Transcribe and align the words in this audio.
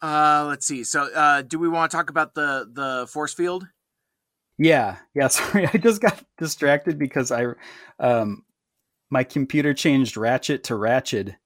Uh, 0.00 0.44
let's 0.48 0.66
see. 0.66 0.84
So, 0.84 1.12
uh, 1.12 1.42
do 1.42 1.58
we 1.58 1.68
want 1.68 1.90
to 1.90 1.96
talk 1.96 2.10
about 2.10 2.34
the 2.34 2.68
the 2.72 3.06
force 3.08 3.34
field? 3.34 3.66
Yeah, 4.58 4.96
yeah. 5.14 5.28
Sorry, 5.28 5.66
I 5.66 5.78
just 5.78 6.00
got 6.00 6.22
distracted 6.38 6.98
because 6.98 7.32
I, 7.32 7.46
um, 7.98 8.44
my 9.10 9.24
computer 9.24 9.74
changed 9.74 10.16
Ratchet 10.16 10.64
to 10.64 10.76
Ratchet, 10.76 11.36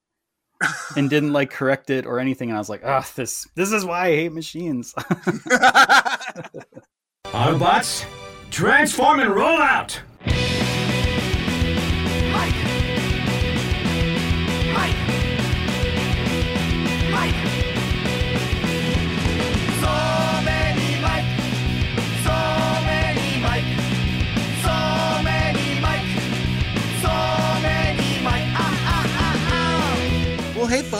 and 0.95 1.09
didn't 1.09 1.33
like 1.33 1.49
correct 1.51 1.89
it 1.89 2.05
or 2.05 2.19
anything. 2.19 2.49
And 2.49 2.57
I 2.57 2.59
was 2.59 2.69
like, 2.69 2.81
oh, 2.83 3.05
this 3.15 3.47
this 3.55 3.71
is 3.71 3.85
why 3.85 4.07
I 4.07 4.15
hate 4.15 4.33
machines. 4.33 4.93
Autobots, 7.25 8.05
transform 8.51 9.19
and 9.19 9.33
roll 9.33 9.59
out! 9.61 9.99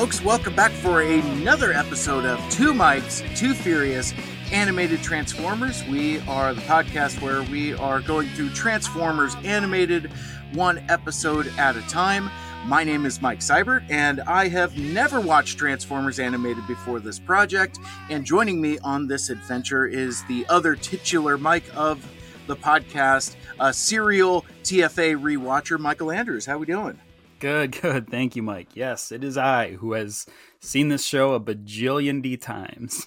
Folks, 0.04 0.22
welcome 0.22 0.54
back 0.54 0.74
for 0.74 1.02
another 1.02 1.72
episode 1.72 2.26
of 2.26 2.38
Two 2.52 2.74
Mikes, 2.74 3.24
Two 3.38 3.54
Furious 3.54 4.14
Animated 4.52 5.02
Transformers. 5.02 5.82
We 5.86 6.20
are 6.28 6.54
the 6.54 6.60
podcast 6.64 7.22
where 7.22 7.42
we 7.44 7.74
are 7.76 8.02
going 8.02 8.28
through 8.32 8.50
Transformers 8.50 9.38
animated 9.46 10.12
one 10.52 10.80
episode 10.90 11.48
at 11.58 11.78
a 11.78 11.82
time. 11.84 12.30
My 12.66 12.84
name 12.84 13.06
is 13.06 13.22
Mike 13.22 13.40
Seibert, 13.40 13.90
and 13.90 14.20
I 14.24 14.50
have 14.50 14.78
never 14.78 15.22
watched 15.22 15.58
Transformers 15.58 16.20
animated 16.20 16.68
before 16.68 17.00
this 17.00 17.18
project. 17.18 17.80
And 18.10 18.26
joining 18.26 18.60
me 18.60 18.80
on 18.80 19.08
this 19.08 19.30
adventure 19.30 19.86
is 19.86 20.22
the 20.26 20.46
other 20.50 20.76
titular 20.76 21.38
Mike 21.38 21.74
of 21.78 22.06
the 22.48 22.58
podcast, 22.58 23.38
a 23.58 23.72
serial 23.72 24.46
TFA 24.64 25.16
rewatcher, 25.18 25.80
Mikel 25.80 26.12
Andrews. 26.12 26.46
How 26.46 26.58
we 26.58 26.66
doing? 26.66 27.00
Good, 27.44 27.82
good. 27.82 28.10
Thank 28.10 28.36
you, 28.36 28.42
Mike. 28.44 28.70
Yes, 28.76 29.12
it 29.12 29.24
is 29.24 29.38
I 29.38 29.74
who 29.74 29.94
has 29.94 30.26
seen 30.62 30.88
this 30.88 31.04
show 31.06 31.34
a 31.34 31.40
bajillion 31.40 32.22
d 32.22 32.38
times. 32.38 33.06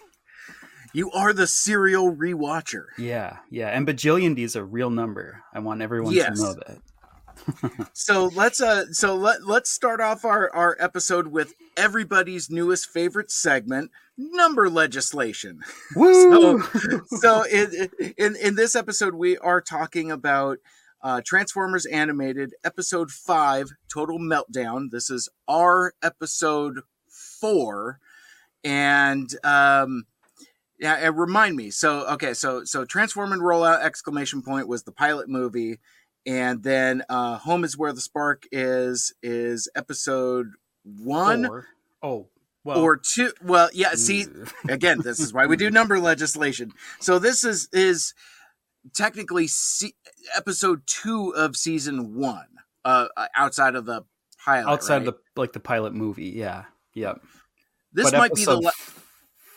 You 0.92 1.10
are 1.10 1.32
the 1.32 1.46
serial 1.46 2.14
rewatcher. 2.14 2.84
Yeah, 2.98 3.38
yeah. 3.50 3.68
And 3.68 3.86
bajillion 3.86 4.36
d 4.36 4.42
is 4.44 4.56
a 4.56 4.64
real 4.64 4.90
number. 4.90 5.42
I 5.52 5.58
want 5.60 5.82
everyone 5.82 6.12
Yes. 6.14 6.38
to 6.38 6.44
know 6.44 6.54
that. 6.54 6.78
So 7.92 8.26
let's 8.34 8.60
uh 8.62 8.92
so 8.92 9.14
let 9.14 9.46
let's 9.46 9.70
start 9.70 10.00
off 10.00 10.24
our 10.24 10.50
our 10.54 10.76
episode 10.80 11.28
with 11.28 11.54
everybody's 11.76 12.48
newest 12.50 12.88
favorite 12.88 13.30
segment, 13.30 13.90
number 14.16 14.68
legislation. 14.70 15.60
Woo! 15.94 16.62
So 17.20 17.42
in 17.44 17.90
in 18.16 18.36
in 18.36 18.54
this 18.54 18.74
episode 18.74 19.14
we 19.14 19.36
are 19.38 19.60
talking 19.60 20.10
about 20.10 20.58
uh, 21.02 21.20
Transformers 21.24 21.86
Animated 21.86 22.54
Episode 22.64 23.10
Five, 23.10 23.70
Total 23.92 24.18
Meltdown. 24.18 24.90
This 24.90 25.10
is 25.10 25.28
our 25.48 25.92
episode 26.02 26.80
four, 27.08 27.98
and 28.64 29.28
um, 29.44 30.06
yeah, 30.78 30.94
and 30.94 31.18
remind 31.18 31.56
me. 31.56 31.70
So 31.70 32.06
okay, 32.14 32.34
so 32.34 32.64
so 32.64 32.84
Transform 32.84 33.32
and 33.32 33.42
Rollout 33.42 33.82
exclamation 33.82 34.42
point 34.42 34.68
was 34.68 34.82
the 34.82 34.92
pilot 34.92 35.28
movie, 35.28 35.78
and 36.26 36.62
then 36.62 37.02
uh, 37.08 37.38
Home 37.38 37.64
is 37.64 37.78
where 37.78 37.92
the 37.92 38.00
spark 38.00 38.44
is 38.50 39.14
is 39.22 39.68
episode 39.74 40.52
one 40.84 41.46
Four. 41.46 41.66
Oh, 42.02 42.28
well. 42.64 42.80
or 42.80 42.96
two. 42.96 43.32
Well, 43.42 43.70
yeah. 43.72 43.94
See, 43.94 44.26
again, 44.68 45.00
this 45.00 45.20
is 45.20 45.32
why 45.32 45.46
we 45.46 45.56
do 45.56 45.70
number 45.70 45.98
legislation. 45.98 46.72
So 47.00 47.18
this 47.18 47.44
is 47.44 47.68
is 47.72 48.12
technically 48.94 49.46
se- 49.46 49.94
episode 50.36 50.82
two 50.86 51.34
of 51.34 51.56
season 51.56 52.14
one, 52.16 52.46
uh, 52.84 53.06
outside 53.36 53.74
of 53.74 53.86
the 53.86 54.02
pilot. 54.44 54.70
outside 54.70 54.98
right? 54.98 55.08
of 55.08 55.14
the 55.14 55.40
like 55.40 55.52
the 55.52 55.60
pilot 55.60 55.94
movie. 55.94 56.26
Yeah, 56.26 56.64
yep. 56.94 57.20
this 57.92 58.10
But 58.10 58.18
might 58.18 58.34
be 58.34 58.44
the 58.44 58.60
la- 58.60 58.70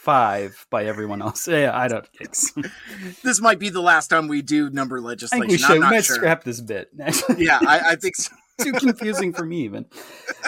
five 0.01 0.65
by 0.69 0.85
everyone 0.85 1.21
else. 1.21 1.47
Yeah, 1.47 1.77
I 1.77 1.87
don't. 1.87 2.07
This 3.23 3.41
might 3.41 3.59
be 3.59 3.69
the 3.69 3.81
last 3.81 4.07
time 4.07 4.27
we 4.27 4.41
do 4.41 4.69
number 4.69 4.97
I 4.97 5.01
legislation. 5.01 5.41
think 5.41 5.51
we 5.51 5.57
should. 5.57 5.73
We 5.73 5.79
might 5.79 6.05
sure. 6.05 6.15
scrap 6.15 6.43
this 6.43 6.61
bit. 6.61 6.89
Yeah, 7.37 7.59
I, 7.61 7.91
I 7.91 7.95
think 7.95 8.15
so. 8.15 8.33
Too 8.59 8.73
confusing 8.73 9.33
for 9.33 9.45
me 9.45 9.61
even. 9.63 9.85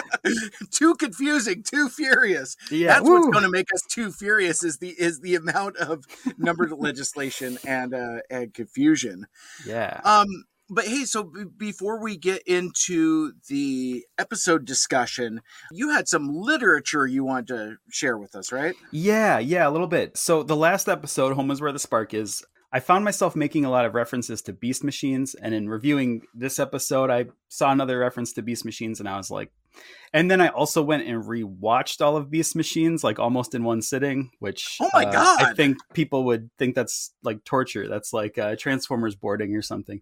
too 0.70 0.94
confusing, 0.94 1.62
too 1.62 1.88
furious. 1.88 2.56
Yeah, 2.70 2.94
That's 2.94 3.08
what's 3.08 3.28
going 3.28 3.44
to 3.44 3.50
make 3.50 3.72
us 3.74 3.82
too 3.82 4.12
furious 4.12 4.62
is 4.62 4.78
the 4.78 4.90
is 4.90 5.20
the 5.20 5.34
amount 5.34 5.76
of 5.76 6.04
numbered 6.38 6.72
legislation 6.72 7.58
and 7.66 7.94
uh, 7.94 8.18
and 8.30 8.52
confusion. 8.54 9.26
Yeah. 9.66 10.00
Um, 10.04 10.28
but 10.72 10.86
hey, 10.86 11.04
so 11.04 11.24
b- 11.24 11.44
before 11.56 12.00
we 12.00 12.16
get 12.16 12.42
into 12.46 13.32
the 13.48 14.06
episode 14.18 14.64
discussion, 14.64 15.42
you 15.70 15.90
had 15.90 16.08
some 16.08 16.28
literature 16.32 17.06
you 17.06 17.24
wanted 17.24 17.48
to 17.48 17.76
share 17.90 18.16
with 18.16 18.34
us, 18.34 18.52
right? 18.52 18.74
Yeah, 18.90 19.38
yeah, 19.38 19.68
a 19.68 19.70
little 19.70 19.86
bit. 19.86 20.16
So 20.16 20.42
the 20.42 20.56
last 20.56 20.88
episode, 20.88 21.34
Home 21.34 21.50
is 21.50 21.60
Where 21.60 21.72
the 21.72 21.78
Spark 21.78 22.14
Is, 22.14 22.42
I 22.72 22.80
found 22.80 23.04
myself 23.04 23.36
making 23.36 23.64
a 23.64 23.70
lot 23.70 23.84
of 23.84 23.94
references 23.94 24.40
to 24.42 24.52
Beast 24.52 24.82
Machines, 24.82 25.34
and 25.34 25.54
in 25.54 25.68
reviewing 25.68 26.22
this 26.34 26.58
episode, 26.58 27.10
I 27.10 27.26
saw 27.48 27.70
another 27.70 27.98
reference 27.98 28.32
to 28.34 28.42
Beast 28.42 28.64
Machines, 28.64 28.98
and 28.98 29.08
I 29.08 29.18
was 29.18 29.30
like, 29.30 29.52
and 30.12 30.30
then 30.30 30.40
I 30.40 30.48
also 30.48 30.82
went 30.82 31.06
and 31.06 31.22
rewatched 31.24 32.00
all 32.04 32.16
of 32.16 32.30
Beast 32.30 32.54
Machines, 32.56 33.02
like 33.02 33.18
almost 33.18 33.54
in 33.54 33.64
one 33.64 33.82
sitting, 33.82 34.30
which 34.38 34.78
Oh 34.80 34.90
my 34.92 35.04
uh, 35.04 35.36
I 35.40 35.54
think 35.54 35.78
people 35.94 36.24
would 36.24 36.50
think 36.58 36.74
that's 36.74 37.12
like 37.22 37.44
torture. 37.44 37.88
That's 37.88 38.12
like 38.12 38.38
uh, 38.38 38.56
Transformers 38.56 39.14
boarding 39.14 39.54
or 39.56 39.62
something. 39.62 40.00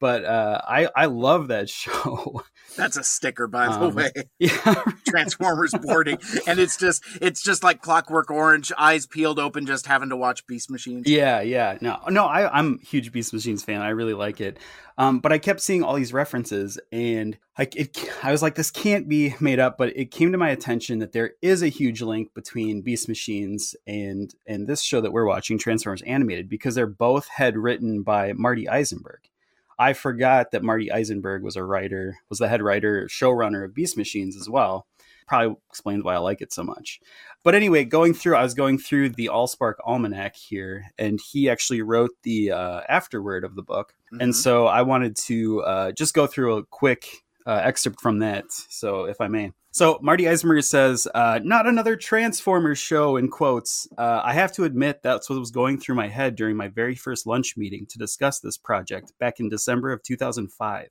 But 0.00 0.24
uh, 0.24 0.60
I 0.64 0.88
I 0.94 1.06
love 1.06 1.48
that 1.48 1.68
show. 1.70 2.42
That's 2.76 2.96
a 2.96 3.02
sticker, 3.02 3.48
by 3.48 3.66
the 3.66 3.86
Um, 3.86 3.94
way. 3.96 4.12
yeah, 4.38 4.84
Transformers 5.08 5.74
boarding, 5.82 6.18
and 6.46 6.60
it's 6.60 6.76
just 6.76 7.02
it's 7.20 7.42
just 7.42 7.64
like 7.64 7.82
Clockwork 7.82 8.30
Orange, 8.30 8.70
eyes 8.78 9.06
peeled 9.06 9.40
open, 9.40 9.66
just 9.66 9.86
having 9.86 10.10
to 10.10 10.16
watch 10.16 10.46
Beast 10.46 10.70
Machines. 10.70 11.08
Yeah, 11.08 11.40
yeah. 11.40 11.78
No, 11.80 11.98
no, 12.10 12.26
I, 12.26 12.56
I'm 12.56 12.78
a 12.80 12.86
huge 12.86 13.10
Beast 13.10 13.32
Machines 13.32 13.64
fan. 13.64 13.82
I 13.82 13.88
really 13.88 14.14
like 14.14 14.40
it. 14.40 14.58
Um, 14.98 15.18
but 15.20 15.32
I 15.32 15.38
kept 15.38 15.60
seeing 15.60 15.82
all 15.84 15.94
these 15.94 16.12
references 16.12 16.78
and 16.92 17.36
like 17.56 17.74
it 17.76 17.96
I 18.22 18.30
was 18.32 18.42
like, 18.42 18.54
this 18.56 18.70
can't 18.70 19.08
be 19.08 19.34
made 19.48 19.58
up, 19.58 19.78
but 19.78 19.96
it 19.96 20.10
came 20.10 20.30
to 20.32 20.38
my 20.38 20.50
attention 20.50 20.98
that 20.98 21.12
there 21.12 21.32
is 21.40 21.62
a 21.62 21.68
huge 21.68 22.02
link 22.02 22.34
between 22.34 22.82
Beast 22.82 23.08
Machines 23.08 23.74
and 23.86 24.34
and 24.46 24.66
this 24.66 24.82
show 24.82 25.00
that 25.00 25.12
we're 25.12 25.24
watching, 25.24 25.58
Transformers 25.58 26.02
Animated, 26.02 26.48
because 26.48 26.74
they're 26.74 26.86
both 26.86 27.28
head 27.28 27.56
written 27.56 28.02
by 28.02 28.34
Marty 28.34 28.66
Isenberg. 28.66 29.30
I 29.78 29.92
forgot 29.94 30.50
that 30.50 30.62
Marty 30.62 30.88
Isenberg 30.88 31.42
was 31.42 31.56
a 31.56 31.64
writer, 31.64 32.18
was 32.28 32.40
the 32.40 32.48
head 32.48 32.60
writer, 32.62 33.06
showrunner 33.06 33.64
of 33.64 33.74
Beast 33.74 33.96
Machines 33.96 34.36
as 34.36 34.50
well. 34.50 34.86
Probably 35.26 35.56
explains 35.70 36.04
why 36.04 36.14
I 36.14 36.18
like 36.18 36.40
it 36.40 36.52
so 36.52 36.62
much. 36.64 37.00
But 37.44 37.54
anyway, 37.54 37.84
going 37.84 38.12
through, 38.14 38.34
I 38.36 38.42
was 38.42 38.54
going 38.54 38.78
through 38.78 39.10
the 39.10 39.30
Allspark 39.32 39.74
Almanac 39.84 40.36
here, 40.36 40.86
and 40.98 41.20
he 41.20 41.48
actually 41.48 41.82
wrote 41.82 42.10
the 42.22 42.50
uh, 42.50 42.80
afterword 42.88 43.44
of 43.44 43.54
the 43.54 43.62
book. 43.62 43.94
And 44.10 44.32
Mhm. 44.32 44.34
so 44.34 44.66
I 44.66 44.82
wanted 44.82 45.16
to 45.26 45.62
uh, 45.62 45.92
just 45.92 46.12
go 46.12 46.26
through 46.26 46.56
a 46.56 46.64
quick 46.64 47.06
uh, 47.48 47.62
excerpt 47.64 48.00
from 48.00 48.20
that. 48.20 48.44
So, 48.50 49.06
if 49.06 49.20
I 49.20 49.28
may. 49.28 49.52
So, 49.78 49.96
Marty 50.02 50.24
Isenberg 50.24 50.64
says, 50.64 51.06
uh, 51.14 51.38
Not 51.40 51.68
another 51.68 51.94
Transformers 51.94 52.78
show, 52.78 53.16
in 53.16 53.28
quotes. 53.28 53.86
Uh, 53.96 54.20
I 54.24 54.32
have 54.32 54.50
to 54.54 54.64
admit, 54.64 55.04
that's 55.04 55.30
what 55.30 55.38
was 55.38 55.52
going 55.52 55.78
through 55.78 55.94
my 55.94 56.08
head 56.08 56.34
during 56.34 56.56
my 56.56 56.66
very 56.66 56.96
first 56.96 57.28
lunch 57.28 57.56
meeting 57.56 57.86
to 57.86 57.96
discuss 57.96 58.40
this 58.40 58.56
project 58.56 59.12
back 59.20 59.38
in 59.38 59.48
December 59.48 59.92
of 59.92 60.02
2005. 60.02 60.88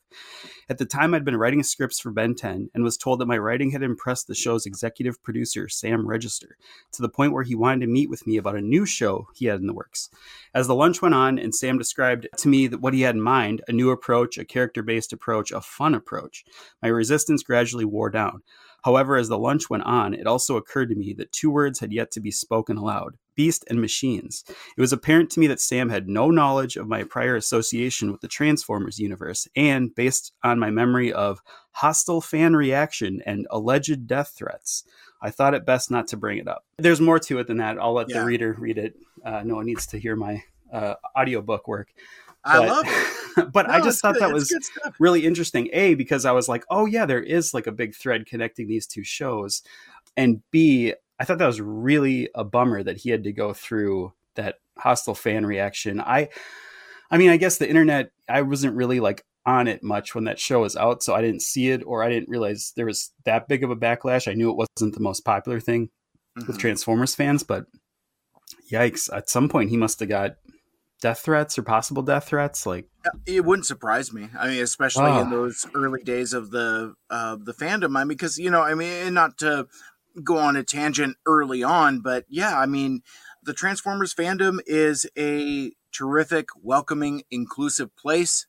At 0.70 0.78
the 0.78 0.86
time, 0.86 1.14
I'd 1.14 1.26
been 1.26 1.36
writing 1.36 1.64
scripts 1.64 2.00
for 2.00 2.12
Ben 2.12 2.34
10 2.34 2.70
and 2.74 2.82
was 2.82 2.96
told 2.96 3.20
that 3.20 3.26
my 3.26 3.38
writing 3.38 3.72
had 3.72 3.84
impressed 3.84 4.28
the 4.28 4.36
show's 4.36 4.66
executive 4.66 5.22
producer, 5.22 5.68
Sam 5.68 6.08
Register, 6.08 6.56
to 6.94 7.02
the 7.02 7.10
point 7.10 7.34
where 7.34 7.44
he 7.44 7.56
wanted 7.56 7.82
to 7.82 7.92
meet 7.92 8.10
with 8.10 8.26
me 8.26 8.38
about 8.38 8.56
a 8.56 8.62
new 8.62 8.86
show 8.86 9.28
he 9.36 9.48
had 9.48 9.60
in 9.60 9.68
the 9.68 9.74
works. 9.74 10.10
As 10.54 10.66
the 10.66 10.76
lunch 10.76 11.02
went 11.02 11.14
on 11.14 11.38
and 11.38 11.54
Sam 11.54 11.78
described 11.78 12.30
to 12.38 12.48
me 12.48 12.68
that 12.68 12.80
what 12.80 12.94
he 12.94 13.02
had 13.02 13.16
in 13.16 13.22
mind 13.22 13.64
a 13.68 13.74
new 13.74 13.90
approach, 13.90 14.38
a 14.38 14.46
character 14.46 14.82
based 14.82 15.12
approach, 15.12 15.52
a 15.52 15.60
fun 15.60 15.94
approach 15.94 16.46
my 16.82 16.88
resistance 16.88 17.44
gradually 17.44 17.84
wore 17.84 18.10
down. 18.10 18.44
However, 18.88 19.18
as 19.18 19.28
the 19.28 19.38
lunch 19.38 19.70
went 19.70 19.84
on, 19.84 20.14
it 20.14 20.28
also 20.28 20.56
occurred 20.56 20.88
to 20.92 20.96
me 20.96 21.12
that 21.18 21.34
two 21.34 21.52
words 21.52 21.78
had 21.82 21.92
yet 21.92 22.10
to 22.12 22.22
be 22.22 22.32
spoken 22.32 22.78
aloud 22.78 23.18
beast 23.36 23.66
and 23.70 23.82
machines. 23.82 24.46
It 24.78 24.80
was 24.80 24.94
apparent 24.94 25.30
to 25.32 25.42
me 25.42 25.48
that 25.48 25.60
Sam 25.60 25.90
had 25.90 26.08
no 26.08 26.32
knowledge 26.32 26.78
of 26.78 26.88
my 26.88 27.04
prior 27.04 27.36
association 27.36 28.14
with 28.14 28.22
the 28.22 28.30
Transformers 28.30 28.98
universe, 28.98 29.46
and 29.58 29.94
based 29.94 30.32
on 30.42 30.58
my 30.58 30.72
memory 30.72 31.12
of 31.12 31.42
hostile 31.72 32.22
fan 32.22 32.56
reaction 32.56 33.22
and 33.26 33.46
alleged 33.52 34.08
death 34.08 34.34
threats, 34.38 34.86
I 35.22 35.32
thought 35.32 35.54
it 35.54 35.66
best 35.66 35.92
not 35.92 36.08
to 36.08 36.18
bring 36.18 36.38
it 36.38 36.48
up. 36.48 36.64
There's 36.78 37.02
more 37.02 37.20
to 37.20 37.40
it 37.40 37.48
than 37.48 37.58
that. 37.58 37.78
I'll 37.78 37.94
let 37.94 38.08
Yeah. 38.10 38.22
the 38.22 38.26
reader 38.26 38.56
read 38.58 38.78
it. 38.78 38.96
Uh, 39.26 39.44
no 39.44 39.56
one 39.56 39.66
needs 39.66 39.86
to 39.88 40.00
hear 40.00 40.16
my 40.16 40.42
uh, 40.72 40.94
audiobook 41.18 41.68
work. 41.68 41.90
I 42.48 42.58
But- 42.60 42.68
love 42.68 42.86
it. 42.88 43.14
but 43.54 43.70
I 43.70 43.82
just 43.82 44.02
thought 44.02 44.16
good- 44.16 44.24
that 44.24 44.36
it's 44.36 44.52
was 44.52 44.70
really 45.00 45.26
interesting. 45.26 45.70
A 45.74 45.94
because 45.96 46.26
I 46.26 46.32
was 46.32 46.48
like, 46.50 46.64
oh 46.70 46.86
yeah, 46.86 47.06
there 47.06 47.22
is 47.22 47.54
like 47.54 47.68
a 47.68 47.72
big 47.72 47.96
thread 47.96 48.26
connecting 48.26 48.68
these 48.68 48.88
two 48.88 49.04
shows, 49.04 49.62
and 50.16 50.42
B, 50.52 50.94
I 51.20 51.26
thought 51.26 51.38
that 51.38 51.46
was 51.48 51.62
really 51.62 52.30
a 52.34 52.44
bummer 52.44 52.82
that 52.84 52.98
he 52.98 53.10
had 53.12 53.24
to 53.26 53.32
go 53.32 53.54
through 53.54 54.14
that 54.36 54.56
hostile 54.78 55.16
fan 55.16 55.46
reaction. 55.46 56.00
I 56.02 56.30
I 57.12 57.18
mean, 57.18 57.30
I 57.30 57.38
guess 57.38 57.58
the 57.58 57.70
internet 57.70 58.12
I 58.28 58.42
wasn't 58.42 58.76
really 58.76 59.00
like 59.00 59.24
on 59.46 59.68
it 59.68 59.82
much 59.84 60.14
when 60.14 60.26
that 60.26 60.40
show 60.40 60.62
was 60.62 60.76
out, 60.76 61.02
so 61.04 61.14
I 61.16 61.22
didn't 61.22 61.42
see 61.42 61.70
it 61.70 61.82
or 61.86 62.04
I 62.04 62.10
didn't 62.10 62.30
realize 62.30 62.74
there 62.76 62.86
was 62.88 63.12
that 63.26 63.48
big 63.48 63.64
of 63.64 63.70
a 63.72 63.76
backlash. 63.76 64.30
I 64.30 64.34
knew 64.34 64.50
it 64.50 64.58
wasn't 64.58 64.94
the 64.96 65.00
most 65.00 65.24
popular 65.24 65.60
thing 65.60 65.90
with 66.36 66.58
Mhm. 66.58 66.60
Transformers 66.60 67.16
fans, 67.16 67.44
but 67.44 67.66
yikes, 68.72 69.10
at 69.16 69.30
some 69.30 69.48
point 69.50 69.70
he 69.70 69.78
must 69.78 70.00
have 70.00 70.10
got 70.10 70.36
death 71.02 71.20
threats 71.20 71.58
or 71.58 71.64
possible 71.64 72.02
death 72.02 72.28
threats 72.30 72.66
like 72.66 72.86
It 73.26 73.46
wouldn't 73.46 73.66
surprise 73.66 74.12
me. 74.12 74.30
I 74.38 74.48
mean, 74.50 74.64
especially 74.64 75.12
in 75.12 75.28
Ah. 75.28 75.30
those 75.30 75.66
early 75.76 76.04
days 76.04 76.34
of 76.34 76.52
the 76.52 76.96
uh, 77.10 77.38
the 77.40 77.54
fandom. 77.54 77.96
I 77.98 78.04
mean, 78.04 78.08
because 78.10 78.38
you 78.38 78.50
know, 78.50 78.62
I 78.62 78.74
mean, 78.74 78.92
and 79.06 79.16
not 79.16 79.38
to 79.40 79.68
go 80.24 80.38
on 80.38 80.56
a 80.56 80.64
tangent 80.64 81.18
early 81.26 81.64
on, 81.64 82.00
but 82.02 82.26
yeah, 82.28 82.58
I 82.60 82.66
mean, 82.66 83.02
the 83.44 83.54
Transformers 83.54 84.14
fandom 84.14 84.60
is 84.66 85.06
a 85.18 85.72
terrific, 85.94 86.50
welcoming, 86.62 87.24
inclusive 87.32 87.96
place 87.96 88.48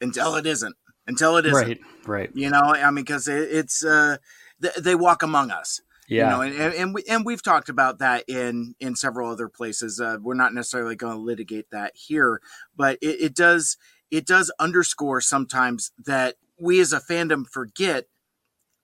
until 0.00 0.36
it 0.36 0.46
isn't. 0.46 0.76
Until 1.06 1.36
it 1.36 1.44
isn't. 1.46 1.66
right, 1.68 1.80
right. 2.06 2.30
You 2.34 2.48
know, 2.50 2.60
I 2.60 2.90
mean, 2.90 3.04
because 3.04 3.28
it, 3.28 3.48
it's 3.50 3.84
uh, 3.84 4.16
th- 4.62 4.76
they 4.76 4.94
walk 4.94 5.22
among 5.22 5.50
us. 5.50 5.80
Yeah. 6.08 6.24
You 6.24 6.30
know, 6.30 6.42
and, 6.42 6.74
and, 6.74 6.94
we, 6.94 7.02
and 7.08 7.24
we've 7.24 7.42
talked 7.42 7.68
about 7.68 7.98
that 7.98 8.24
in 8.28 8.74
in 8.80 8.96
several 8.96 9.30
other 9.30 9.48
places. 9.48 10.00
Uh, 10.00 10.18
we're 10.20 10.34
not 10.34 10.52
necessarily 10.54 10.96
going 10.96 11.16
to 11.16 11.22
litigate 11.22 11.70
that 11.70 11.92
here, 11.94 12.40
but 12.76 12.98
it, 13.00 13.20
it 13.20 13.34
does 13.34 13.76
it 14.10 14.26
does 14.26 14.52
underscore 14.58 15.20
sometimes 15.20 15.92
that 16.04 16.36
we 16.58 16.80
as 16.80 16.92
a 16.92 17.00
fandom 17.00 17.46
forget 17.46 18.06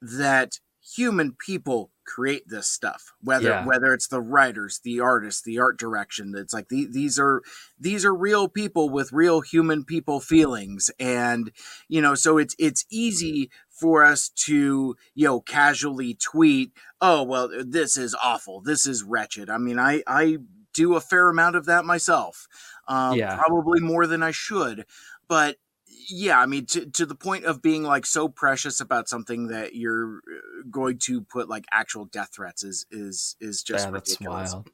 that 0.01 0.59
human 0.97 1.33
people 1.33 1.91
create 2.05 2.43
this 2.49 2.67
stuff 2.67 3.13
whether 3.23 3.51
Yeah. 3.51 3.65
whether 3.65 3.93
it's 3.95 4.09
the 4.09 4.21
writers 4.21 4.81
the 4.83 4.99
artists 4.99 5.43
the 5.43 5.59
art 5.61 5.79
direction 5.79 6.35
it's 6.37 6.53
like 6.53 6.69
the, 6.69 6.87
these 6.91 7.19
are 7.19 7.41
these 7.79 8.05
are 8.05 8.15
real 8.15 8.49
people 8.49 8.91
with 8.91 9.13
real 9.13 9.41
human 9.43 9.85
people 9.85 10.19
feelings 10.19 10.91
and 10.99 11.53
you 11.89 12.01
know 12.01 12.15
so 12.17 12.37
it's 12.39 12.57
it's 12.59 12.85
easy 12.91 13.51
for 13.69 14.05
us 14.05 14.29
to 14.31 14.97
you 15.15 15.27
know 15.27 15.41
casually 15.41 16.15
tweet 16.15 16.73
oh 17.01 17.23
well 17.23 17.49
this 17.65 17.97
is 17.97 18.15
awful 18.23 18.61
this 18.61 18.87
is 18.87 19.05
wretched 19.05 19.49
i 19.49 19.59
mean 19.59 19.79
i 19.79 20.03
i 20.09 20.39
do 20.73 20.95
a 20.97 21.01
fair 21.01 21.29
amount 21.29 21.55
of 21.55 21.67
that 21.67 21.85
myself 21.85 22.49
um 22.89 23.17
Yeah. 23.19 23.37
probably 23.37 23.81
more 23.81 24.07
than 24.07 24.23
i 24.23 24.31
should 24.33 24.85
but 25.29 25.57
yeah 26.09 26.41
i 26.41 26.47
mean 26.47 26.67
to, 26.67 26.87
to 26.87 27.05
the 27.05 27.15
point 27.15 27.45
of 27.45 27.61
being 27.63 27.83
like 27.83 28.07
so 28.07 28.29
precious 28.29 28.81
about 28.81 29.09
something 29.09 29.49
that 29.49 29.75
you're 29.75 30.19
uh, 30.19 30.63
going 30.71 30.99
to 30.99 31.21
put 31.23 31.49
like 31.49 31.65
actual 31.73 32.05
death 32.07 32.31
threats 32.35 32.63
is 32.65 32.87
is 32.91 33.37
is 33.41 33.63
just 33.63 33.87
yeah, 33.87 33.91
that's 33.91 34.11
ridiculous 34.11 34.53
wild. 34.53 34.71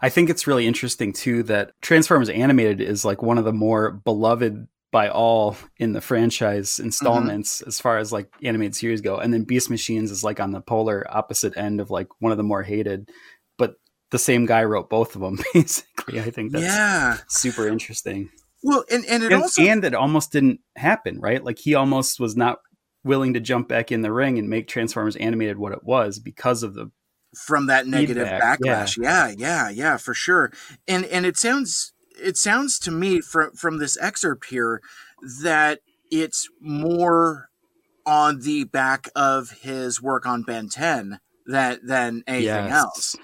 I 0.00 0.08
think 0.08 0.30
it's 0.30 0.46
really 0.46 0.68
interesting 0.68 1.12
too 1.12 1.42
that 1.44 1.72
Transformers 1.82 2.28
Animated 2.28 2.80
is 2.80 3.04
like 3.04 3.22
one 3.22 3.38
of 3.38 3.44
the 3.44 3.52
more 3.52 3.90
beloved 3.90 4.68
by 4.94 5.08
all 5.08 5.56
in 5.76 5.92
the 5.92 6.00
franchise 6.00 6.78
installments 6.78 7.60
as 7.62 7.80
far 7.80 7.98
as 7.98 8.12
like 8.12 8.32
animated 8.44 8.76
series 8.76 9.00
go. 9.00 9.16
And 9.18 9.34
then 9.34 9.42
Beast 9.42 9.68
Machines 9.68 10.12
is 10.12 10.22
like 10.22 10.38
on 10.38 10.52
the 10.52 10.60
polar 10.60 11.04
opposite 11.10 11.56
end 11.56 11.80
of 11.80 11.90
like 11.90 12.06
one 12.20 12.30
of 12.30 12.38
the 12.38 12.44
more 12.44 12.62
hated, 12.62 13.10
but 13.58 13.74
the 14.12 14.20
same 14.20 14.46
guy 14.46 14.62
wrote 14.62 14.88
both 14.88 15.16
of 15.16 15.20
them 15.20 15.40
basically. 15.52 16.20
I 16.20 16.30
think 16.30 16.52
that's 16.52 16.64
yeah 16.64 17.18
super 17.26 17.66
interesting. 17.66 18.30
Well 18.64 18.84
and 18.90 19.04
and 19.06 19.22
it 19.22 19.32
And, 19.32 19.42
also 19.42 19.62
and 19.62 19.84
it 19.84 19.94
almost 19.94 20.32
didn't 20.32 20.60
happen, 20.76 21.20
right? 21.20 21.44
Like 21.44 21.58
he 21.60 21.74
almost 21.74 22.18
was 22.18 22.36
not 22.36 22.58
willing 23.04 23.34
to 23.34 23.40
jump 23.40 23.68
back 23.68 23.92
in 23.92 24.02
the 24.02 24.10
ring 24.10 24.38
and 24.38 24.48
make 24.48 24.66
Transformers 24.66 25.14
Animated 25.16 25.58
what 25.58 25.72
it 25.72 25.84
was 25.84 26.18
because 26.18 26.62
of 26.62 26.74
the 26.74 26.90
from 27.36 27.66
that 27.66 27.86
negative 27.86 28.28
Feedback, 28.28 28.58
yeah. 28.64 28.84
backlash. 28.84 28.96
Yeah. 28.96 29.34
yeah, 29.36 29.68
yeah, 29.68 29.96
for 29.96 30.14
sure. 30.14 30.52
And 30.88 31.04
and 31.06 31.26
it 31.26 31.36
sounds 31.36 31.92
it 32.20 32.36
sounds 32.36 32.78
to 32.80 32.90
me 32.90 33.20
from 33.20 33.52
from 33.52 33.78
this 33.78 33.96
excerpt 34.00 34.46
here 34.46 34.80
that 35.42 35.80
it's 36.10 36.48
more 36.60 37.48
on 38.06 38.40
the 38.40 38.64
back 38.64 39.08
of 39.16 39.50
his 39.62 40.00
work 40.00 40.26
on 40.26 40.42
Ben 40.42 40.68
10 40.68 41.18
than 41.46 41.80
than 41.84 42.22
anything 42.26 42.44
Yes. 42.66 42.72
else. 42.72 43.16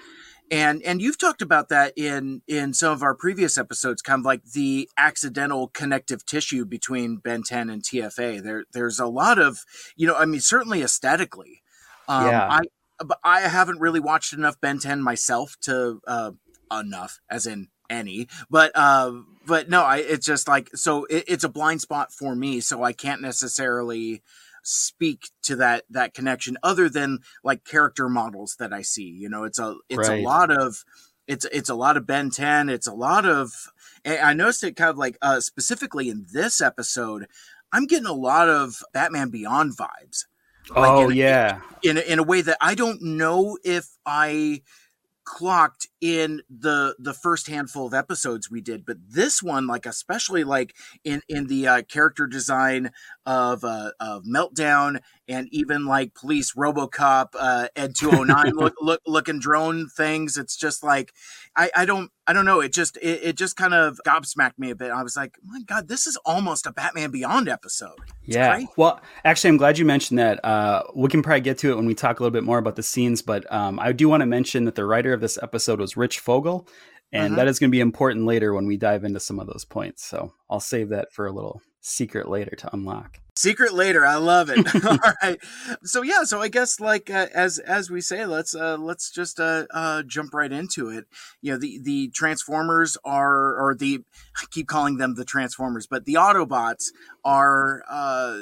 And 0.51 0.83
and 0.83 1.01
you've 1.01 1.17
talked 1.17 1.41
about 1.41 1.69
that 1.69 1.93
in 1.97 2.41
in 2.47 2.73
some 2.73 2.91
of 2.91 3.01
our 3.03 3.15
previous 3.15 3.57
episodes, 3.57 4.01
kind 4.01 4.19
of 4.19 4.25
like 4.25 4.43
the 4.43 4.89
accidental 4.97 5.69
connective 5.69 6.25
tissue 6.25 6.65
between 6.65 7.17
Ben 7.17 7.43
10 7.43 7.69
and 7.69 7.81
TFA. 7.81 8.43
There 8.43 8.65
there's 8.73 8.99
a 8.99 9.07
lot 9.07 9.39
of, 9.39 9.63
you 9.95 10.07
know, 10.07 10.15
I 10.15 10.25
mean, 10.25 10.41
certainly 10.41 10.81
aesthetically. 10.83 11.63
Um, 12.09 12.25
Yeah. 12.27 12.47
I 12.49 12.61
but 13.03 13.19
I 13.23 13.41
haven't 13.41 13.79
really 13.79 14.01
watched 14.01 14.33
enough 14.33 14.59
Ben 14.61 14.79
10 14.79 15.01
myself 15.01 15.55
to 15.61 16.01
uh 16.05 16.31
enough 16.71 17.19
as 17.29 17.47
in 17.47 17.67
any 17.89 18.27
but 18.49 18.71
uh 18.75 19.11
but 19.45 19.69
no 19.69 19.83
I 19.83 19.97
it's 19.97 20.25
just 20.25 20.47
like 20.47 20.69
so 20.75 21.05
it, 21.05 21.25
it's 21.27 21.43
a 21.43 21.49
blind 21.49 21.81
spot 21.81 22.13
for 22.13 22.35
me 22.35 22.61
so 22.61 22.83
I 22.83 22.93
can't 22.93 23.21
necessarily 23.21 24.21
speak 24.63 25.29
to 25.43 25.55
that 25.55 25.83
that 25.89 26.13
connection 26.13 26.57
other 26.63 26.89
than 26.89 27.19
like 27.43 27.63
character 27.65 28.07
models 28.09 28.55
that 28.59 28.71
I 28.73 28.81
see 28.81 29.03
you 29.09 29.29
know 29.29 29.43
it's 29.43 29.59
a 29.59 29.75
it's 29.89 30.07
Right. 30.09 30.19
a 30.19 30.23
lot 30.23 30.51
of 30.51 30.83
it's 31.27 31.45
it's 31.51 31.69
a 31.69 31.75
lot 31.75 31.97
of 31.97 32.05
Ben 32.05 32.29
10 32.29 32.69
it's 32.69 32.87
a 32.87 32.93
lot 32.93 33.25
of 33.25 33.51
I 34.05 34.33
noticed 34.33 34.63
it 34.63 34.75
kind 34.75 34.89
of 34.89 34.97
like 34.97 35.17
uh 35.21 35.39
specifically 35.39 36.09
in 36.09 36.25
this 36.31 36.61
episode 36.61 37.27
I'm 37.71 37.85
getting 37.87 38.07
a 38.07 38.13
lot 38.13 38.49
of 38.49 38.83
Batman 38.93 39.29
Beyond 39.29 39.77
vibes 39.77 40.25
Like, 40.69 40.91
Oh 40.91 41.09
in- 41.09 41.17
yeah. 41.17 41.61
in 41.83 41.97
a, 41.97 42.01
in 42.01 42.19
a 42.19 42.23
way 42.23 42.41
that 42.41 42.57
I 42.61 42.75
don't 42.75 43.01
know 43.01 43.57
if 43.63 43.87
I 44.05 44.61
clocked 45.23 45.87
in 46.01 46.41
the 46.49 46.95
the 46.97 47.13
first 47.13 47.47
handful 47.47 47.85
of 47.85 47.93
episodes 47.93 48.49
we 48.49 48.59
did 48.59 48.83
but 48.85 48.97
this 49.07 49.41
one 49.41 49.67
like 49.67 49.85
especially 49.85 50.43
like 50.43 50.75
in 51.03 51.21
in 51.29 51.45
the 51.45 51.67
uh, 51.67 51.81
character 51.83 52.25
design 52.25 52.91
of 53.25 53.63
uh 53.63 53.91
of 53.99 54.23
meltdown 54.23 54.99
and 55.27 55.47
even 55.51 55.85
like 55.85 56.13
police 56.15 56.53
robocop 56.53 57.27
uh 57.39 57.67
ed 57.75 57.93
209 57.95 58.53
look, 58.55 58.73
look 58.81 59.01
looking 59.05 59.39
drone 59.39 59.87
things 59.87 60.37
it's 60.37 60.57
just 60.57 60.83
like 60.83 61.13
i 61.55 61.69
i 61.75 61.85
don't 61.85 62.11
i 62.25 62.33
don't 62.33 62.45
know 62.45 62.61
it 62.61 62.73
just 62.73 62.97
it, 62.97 63.19
it 63.23 63.37
just 63.37 63.55
kind 63.55 63.73
of 63.73 63.99
gobsmacked 64.07 64.57
me 64.57 64.71
a 64.71 64.75
bit 64.75 64.89
i 64.91 65.03
was 65.03 65.15
like 65.15 65.37
my 65.43 65.61
god 65.67 65.87
this 65.87 66.07
is 66.07 66.17
almost 66.25 66.65
a 66.65 66.71
batman 66.71 67.11
beyond 67.11 67.47
episode 67.47 67.99
It's 68.25 68.35
Yeah. 68.35 68.65
Well, 68.77 69.01
actually, 69.25 69.49
I'm 69.49 69.57
glad 69.57 69.77
you 69.77 69.85
mentioned 69.85 70.19
that. 70.19 70.43
Uh, 70.45 70.83
we 70.95 71.09
can 71.09 71.21
probably 71.21 71.41
get 71.41 71.57
to 71.59 71.71
it 71.71 71.75
when 71.75 71.85
we 71.85 71.93
talk 71.95 72.19
a 72.19 72.23
little 72.23 72.31
bit 72.33 72.43
more 72.43 72.57
about 72.59 72.75
the 72.75 72.83
scenes, 72.83 73.21
but 73.21 73.51
um, 73.51 73.79
I 73.79 73.91
do 73.91 74.07
want 74.09 74.21
to 74.21 74.25
mention 74.27 74.65
that 74.65 74.75
the 74.75 74.85
writer 74.85 75.11
of 75.13 75.21
this 75.21 75.37
episode 75.41 75.79
was 75.79 75.97
Rich 75.97 76.19
Fogel, 76.19 76.67
and 77.11 77.33
Mhm. 77.33 77.35
that 77.37 77.47
is 77.47 77.59
going 77.59 77.69
to 77.69 77.75
be 77.75 77.79
important 77.81 78.25
later 78.25 78.53
when 78.53 78.67
we 78.67 78.77
dive 78.77 79.03
into 79.03 79.19
some 79.19 79.39
of 79.39 79.47
those 79.47 79.65
points. 79.65 80.05
So 80.05 80.33
I'll 80.49 80.59
save 80.59 80.89
that 80.89 81.11
for 81.11 81.25
a 81.25 81.31
little 81.31 81.61
secret 81.81 82.29
later 82.29 82.55
to 82.55 82.69
unlock. 82.73 83.19
secret 83.35 83.73
later 83.73 84.05
i 84.05 84.15
love 84.15 84.49
it. 84.49 84.57
All 84.85 84.97
right. 85.23 85.39
So 85.83 86.03
yeah 86.03 86.23
so 86.23 86.39
i 86.41 86.47
guess 86.47 86.79
like 86.79 87.09
uh, 87.09 87.27
as 87.33 87.57
as 87.59 87.89
we 87.89 88.01
say 88.01 88.25
let's 88.25 88.53
uh 88.55 88.77
let's 88.77 89.11
just 89.11 89.39
uh 89.39 89.65
uh 89.73 90.03
jump 90.03 90.33
right 90.33 90.51
into 90.51 90.89
it. 90.89 91.05
You 91.41 91.53
know 91.53 91.57
the 91.57 91.79
the 91.81 92.09
transformers 92.09 92.97
are 93.03 93.55
or 93.59 93.73
the 93.75 94.01
i 94.37 94.45
keep 94.51 94.67
calling 94.67 94.97
them 94.97 95.15
the 95.15 95.25
transformers 95.25 95.87
but 95.87 96.05
the 96.05 96.13
autobots 96.15 96.85
are 97.25 97.83
uh 97.89 98.41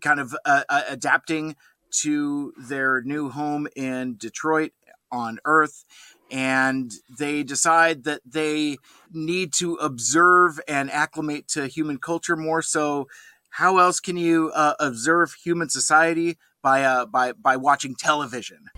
kind 0.00 0.18
of 0.18 0.34
uh, 0.44 0.64
uh, 0.68 0.82
adapting 0.88 1.54
to 1.92 2.52
their 2.56 3.00
new 3.02 3.28
home 3.30 3.68
in 3.76 4.16
detroit 4.16 4.72
on 5.12 5.38
earth 5.44 5.84
and 6.32 6.90
they 7.18 7.42
decide 7.42 8.04
that 8.04 8.22
they 8.24 8.78
need 9.12 9.52
to 9.52 9.74
observe 9.74 10.58
and 10.66 10.90
acclimate 10.90 11.46
to 11.48 11.66
human 11.66 11.98
culture 11.98 12.36
more 12.36 12.62
so 12.62 13.06
how 13.50 13.76
else 13.76 14.00
can 14.00 14.16
you 14.16 14.50
uh, 14.54 14.74
observe 14.80 15.34
human 15.34 15.68
society 15.68 16.38
by 16.62 16.84
uh, 16.84 17.04
by 17.04 17.32
by 17.32 17.56
watching 17.56 17.94
television? 17.94 18.70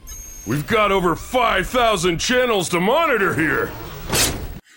We've 0.47 0.67
got 0.67 0.93
over 0.93 1.17
5,000 1.17 2.19
channels 2.19 2.69
to 2.71 2.81
monitor 2.81 3.35
here. 3.35 3.73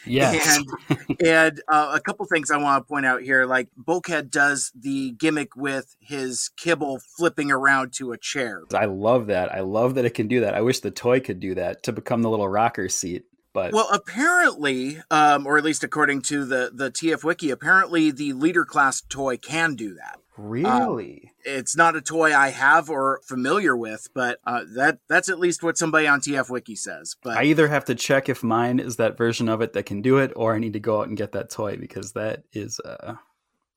Yes. 0.10 0.60
And 0.90 1.18
and 1.26 1.62
uh, 1.68 1.94
a 1.96 2.00
couple 2.00 2.26
things 2.26 2.52
I 2.52 2.58
want 2.58 2.84
to 2.84 2.88
point 2.88 3.06
out 3.06 3.22
here, 3.22 3.46
like 3.46 3.70
Bulkhead 3.76 4.32
does 4.32 4.72
the 4.76 5.12
gimmick 5.12 5.56
with 5.56 5.96
his 6.00 6.50
kibble 6.58 7.00
flipping 7.18 7.52
around 7.52 7.94
to 7.94 8.12
a 8.12 8.18
chair. 8.18 8.64
I 8.74 8.86
love 8.86 9.28
that. 9.28 9.54
I 9.54 9.62
love 9.62 9.96
that 9.96 10.06
it 10.06 10.14
can 10.14 10.28
do 10.28 10.42
that. 10.42 10.54
I 10.54 10.62
wish 10.62 10.80
the 10.80 10.92
toy 10.92 11.20
could 11.20 11.40
do 11.40 11.56
that 11.56 11.84
to 11.84 11.92
become 11.92 12.22
the 12.22 12.30
little 12.30 12.48
rocker 12.48 12.90
seat. 12.90 13.26
But 13.54 13.74
Well, 13.74 13.90
apparently, 13.92 15.02
um, 15.10 15.48
or 15.48 15.58
at 15.58 15.64
least 15.64 15.84
according 15.84 16.22
to 16.24 16.46
the 16.46 16.70
the 16.74 16.92
TF 16.92 17.24
Wiki, 17.24 17.50
apparently 17.50 18.12
the 18.12 18.34
leader 18.34 18.66
class 18.66 19.02
toy 19.02 19.38
can 19.38 19.76
do 19.76 19.96
that. 19.96 20.20
Really, 20.38 21.32
It's 21.44 21.76
not 21.76 21.96
a 21.96 22.02
toy 22.02 22.36
I 22.36 22.50
have 22.50 22.90
or 22.90 23.22
familiar 23.26 23.76
with, 23.76 24.08
but 24.14 24.40
uh, 24.46 24.62
that 24.76 25.00
that's 25.10 25.30
at 25.30 25.40
least 25.40 25.64
what 25.64 25.78
somebody 25.78 26.08
on 26.08 26.22
TF 26.22 26.50
Wiki 26.50 26.76
says. 26.76 27.16
But 27.22 27.38
I 27.38 27.44
either 27.44 27.68
have 27.68 27.86
to 27.86 27.96
check 27.96 28.30
if 28.30 28.44
mine 28.44 28.80
is 28.80 28.98
that 28.98 29.18
version 29.18 29.50
of 29.50 29.62
it 29.62 29.74
that 29.74 29.86
can 29.86 30.02
do 30.02 30.18
it, 30.18 30.32
or 30.36 30.56
I 30.56 30.60
need 30.60 30.74
to 30.74 30.80
go 30.80 31.02
out 31.02 31.08
and 31.08 31.18
get 31.18 31.32
that 31.34 31.50
toy 31.50 31.78
because 31.78 32.14
that 32.14 32.44
is 32.54 32.80
uh 32.80 33.16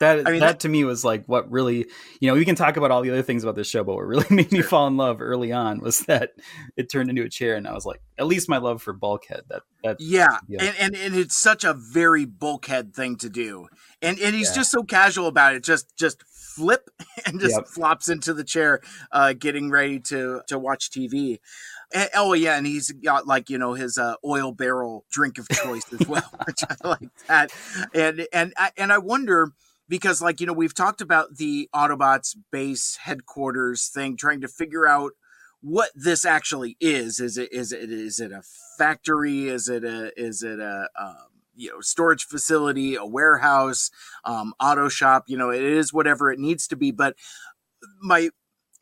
that 0.01 0.27
I 0.27 0.31
mean, 0.31 0.41
that 0.41 0.61
to 0.61 0.69
me 0.69 0.83
was 0.85 1.05
like 1.05 1.27
what 1.27 1.51
really 1.51 1.87
you 2.21 2.29
know 2.29 2.35
we 2.35 2.47
can 2.47 2.55
talk 2.57 2.79
about 2.79 2.91
all 2.91 3.03
the 3.03 3.11
other 3.11 3.23
things 3.23 3.43
about 3.43 3.55
this 3.55 3.69
show 3.69 3.85
but 3.85 3.95
what 3.95 4.07
really 4.07 4.25
made 4.31 4.51
me 4.51 4.63
fall 4.63 4.87
in 4.87 4.97
love 4.97 5.21
early 5.21 5.53
on 5.53 5.79
was 5.81 6.01
that 6.07 6.31
it 6.77 6.91
turned 6.91 7.11
into 7.11 7.23
a 7.23 7.29
chair 7.29 7.55
and 7.55 7.69
i 7.69 7.75
was 7.75 7.85
like 7.85 8.01
at 8.19 8.27
least 8.27 8.49
my 8.49 8.57
love 8.57 8.83
for 8.83 8.95
bulkhead 8.95 9.43
that 9.51 9.61
that 9.85 9.97
Yeah, 10.01 10.39
Yeah. 10.49 10.63
And, 10.65 10.77
and 10.79 10.97
and 10.97 11.15
it's 11.15 11.37
such 11.37 11.65
a 11.65 11.75
very 11.75 12.25
bulkhead 12.25 12.95
thing 12.95 13.17
to 13.17 13.31
do, 13.31 13.69
and 14.03 14.19
and 14.19 14.35
he's 14.35 14.49
Yeah. 14.51 14.57
just 14.57 14.71
so 14.71 14.83
casual 14.83 15.27
about 15.27 15.55
it. 15.55 15.65
Just 15.65 15.97
just 15.97 16.23
flip 16.61 16.91
and 17.27 17.41
just 17.41 17.55
Yep. 17.57 17.67
flops 17.67 18.09
into 18.09 18.35
the 18.35 18.45
chair, 18.45 18.81
uh, 19.13 19.33
getting 19.33 19.71
ready 19.71 19.99
to 20.01 20.43
to 20.49 20.59
watch 20.59 20.91
TV. 20.91 21.39
And, 21.93 22.09
oh 22.15 22.35
yeah, 22.35 22.57
and 22.57 22.67
he's 22.67 22.91
got 22.93 23.27
like 23.27 23.49
you 23.51 23.59
know 23.59 23.75
his 23.75 23.97
uh, 23.99 24.15
oil 24.25 24.53
barrel 24.53 25.05
drink 25.11 25.39
of 25.39 25.49
choice 25.49 25.85
as 25.93 26.07
well, 26.07 26.31
which 26.47 26.63
I 26.69 26.77
like 26.87 27.09
that. 27.29 27.51
And 27.95 28.27
and 28.33 28.53
I, 28.57 28.71
and 28.77 28.93
I 28.93 28.99
wonder 28.99 29.53
because 29.89 30.21
like 30.23 30.41
you 30.41 30.47
know 30.47 30.53
we've 30.53 30.75
talked 30.75 31.01
about 31.01 31.37
the 31.37 31.69
Autobots 31.75 32.37
base 32.53 32.97
headquarters 33.03 33.89
thing, 33.89 34.17
trying 34.17 34.41
to 34.43 34.49
figure 34.49 34.87
out 34.87 35.13
what 35.63 35.91
this 35.95 36.25
actually 36.25 36.77
is. 36.81 37.21
Is 37.21 37.37
it 37.39 37.53
is 37.53 37.73
it 37.73 37.91
is 37.91 38.21
it 38.21 38.33
a 38.33 38.43
factory? 38.79 39.49
Is 39.49 39.69
it 39.69 39.85
a 39.85 40.13
is 40.21 40.43
it 40.43 40.61
a 40.61 40.89
um, 40.99 41.30
you 41.55 41.71
know 41.71 41.81
storage 41.81 42.25
facility, 42.25 42.95
a 42.97 43.05
warehouse, 43.05 43.91
um, 44.25 44.53
auto 44.61 44.89
shop? 44.89 45.25
You 45.27 45.37
know, 45.37 45.51
it 45.51 45.63
is 45.63 45.93
whatever 45.93 46.31
it 46.31 46.39
needs 46.39 46.67
to 46.69 46.77
be. 46.77 46.91
But 46.91 47.17
my 48.01 48.31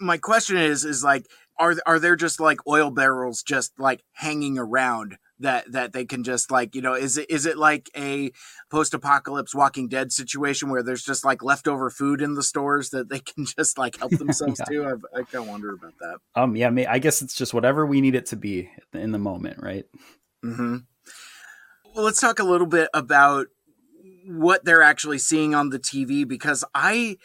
my 0.00 0.18
question 0.18 0.56
is 0.56 0.84
is 0.84 1.02
like 1.02 1.26
are 1.58 1.74
are 1.86 1.98
there 1.98 2.16
just 2.16 2.40
like 2.40 2.66
oil 2.66 2.90
barrels 2.90 3.42
just 3.42 3.72
like 3.78 4.02
hanging 4.12 4.58
around 4.58 5.18
that 5.40 5.70
that 5.72 5.92
they 5.92 6.04
can 6.04 6.24
just 6.24 6.50
like 6.50 6.74
you 6.74 6.82
know 6.82 6.94
is 6.94 7.16
it 7.18 7.30
is 7.30 7.46
it 7.46 7.56
like 7.56 7.88
a 7.96 8.30
post-apocalypse 8.70 9.54
walking 9.54 9.88
dead 9.88 10.12
situation 10.12 10.68
where 10.68 10.82
there's 10.82 11.02
just 11.02 11.24
like 11.24 11.42
leftover 11.42 11.90
food 11.90 12.20
in 12.20 12.34
the 12.34 12.42
stores 12.42 12.90
that 12.90 13.08
they 13.08 13.18
can 13.34 13.44
just 13.44 13.78
like 13.78 13.98
help 13.98 14.12
themselves 14.18 14.60
Yeah. 14.60 14.64
to 14.66 14.86
I've, 14.86 15.04
i 15.14 15.22
kind 15.24 15.42
of 15.44 15.46
wonder 15.46 15.72
about 15.74 15.94
that 16.00 16.18
um 16.34 16.56
yeah 16.56 16.70
may, 16.70 16.86
i 16.86 16.98
guess 16.98 17.22
it's 17.22 17.34
just 17.34 17.54
whatever 17.54 17.86
we 17.86 18.00
need 18.00 18.14
it 18.14 18.26
to 18.26 18.36
be 18.36 18.70
in 18.92 19.12
the 19.12 19.18
moment 19.18 19.60
right 19.62 19.84
hmm 20.42 20.78
Well, 21.98 22.04
let's 22.04 22.20
talk 22.20 22.38
a 22.38 22.44
little 22.44 22.68
bit 22.68 22.88
about 22.94 23.48
what 24.24 24.64
they're 24.64 24.82
actually 24.82 25.18
seeing 25.18 25.52
on 25.52 25.70
the 25.70 25.80
TV 25.80 26.28
because 26.28 26.64
I, 26.72 27.16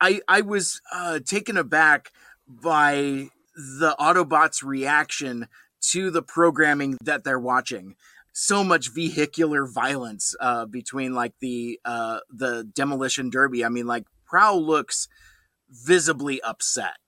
I, 0.00 0.20
I 0.28 0.42
was 0.42 0.80
uh, 0.92 1.18
taken 1.18 1.56
aback 1.56 2.12
by 2.46 3.30
the 3.56 3.96
Autobots' 3.98 4.62
reaction 4.62 5.48
to 5.90 6.12
the 6.12 6.22
programming 6.22 6.96
that 7.02 7.24
they're 7.24 7.40
watching. 7.40 7.96
So 8.32 8.62
much 8.62 8.94
vehicular 8.94 9.66
violence 9.66 10.32
uh, 10.38 10.66
between 10.66 11.12
like 11.12 11.32
the 11.40 11.80
uh, 11.84 12.20
the 12.30 12.70
demolition 12.72 13.30
derby. 13.30 13.64
I 13.64 13.68
mean, 13.68 13.88
like 13.88 14.04
Prowl 14.24 14.64
looks 14.64 15.08
visibly 15.70 16.40
upset. 16.42 16.98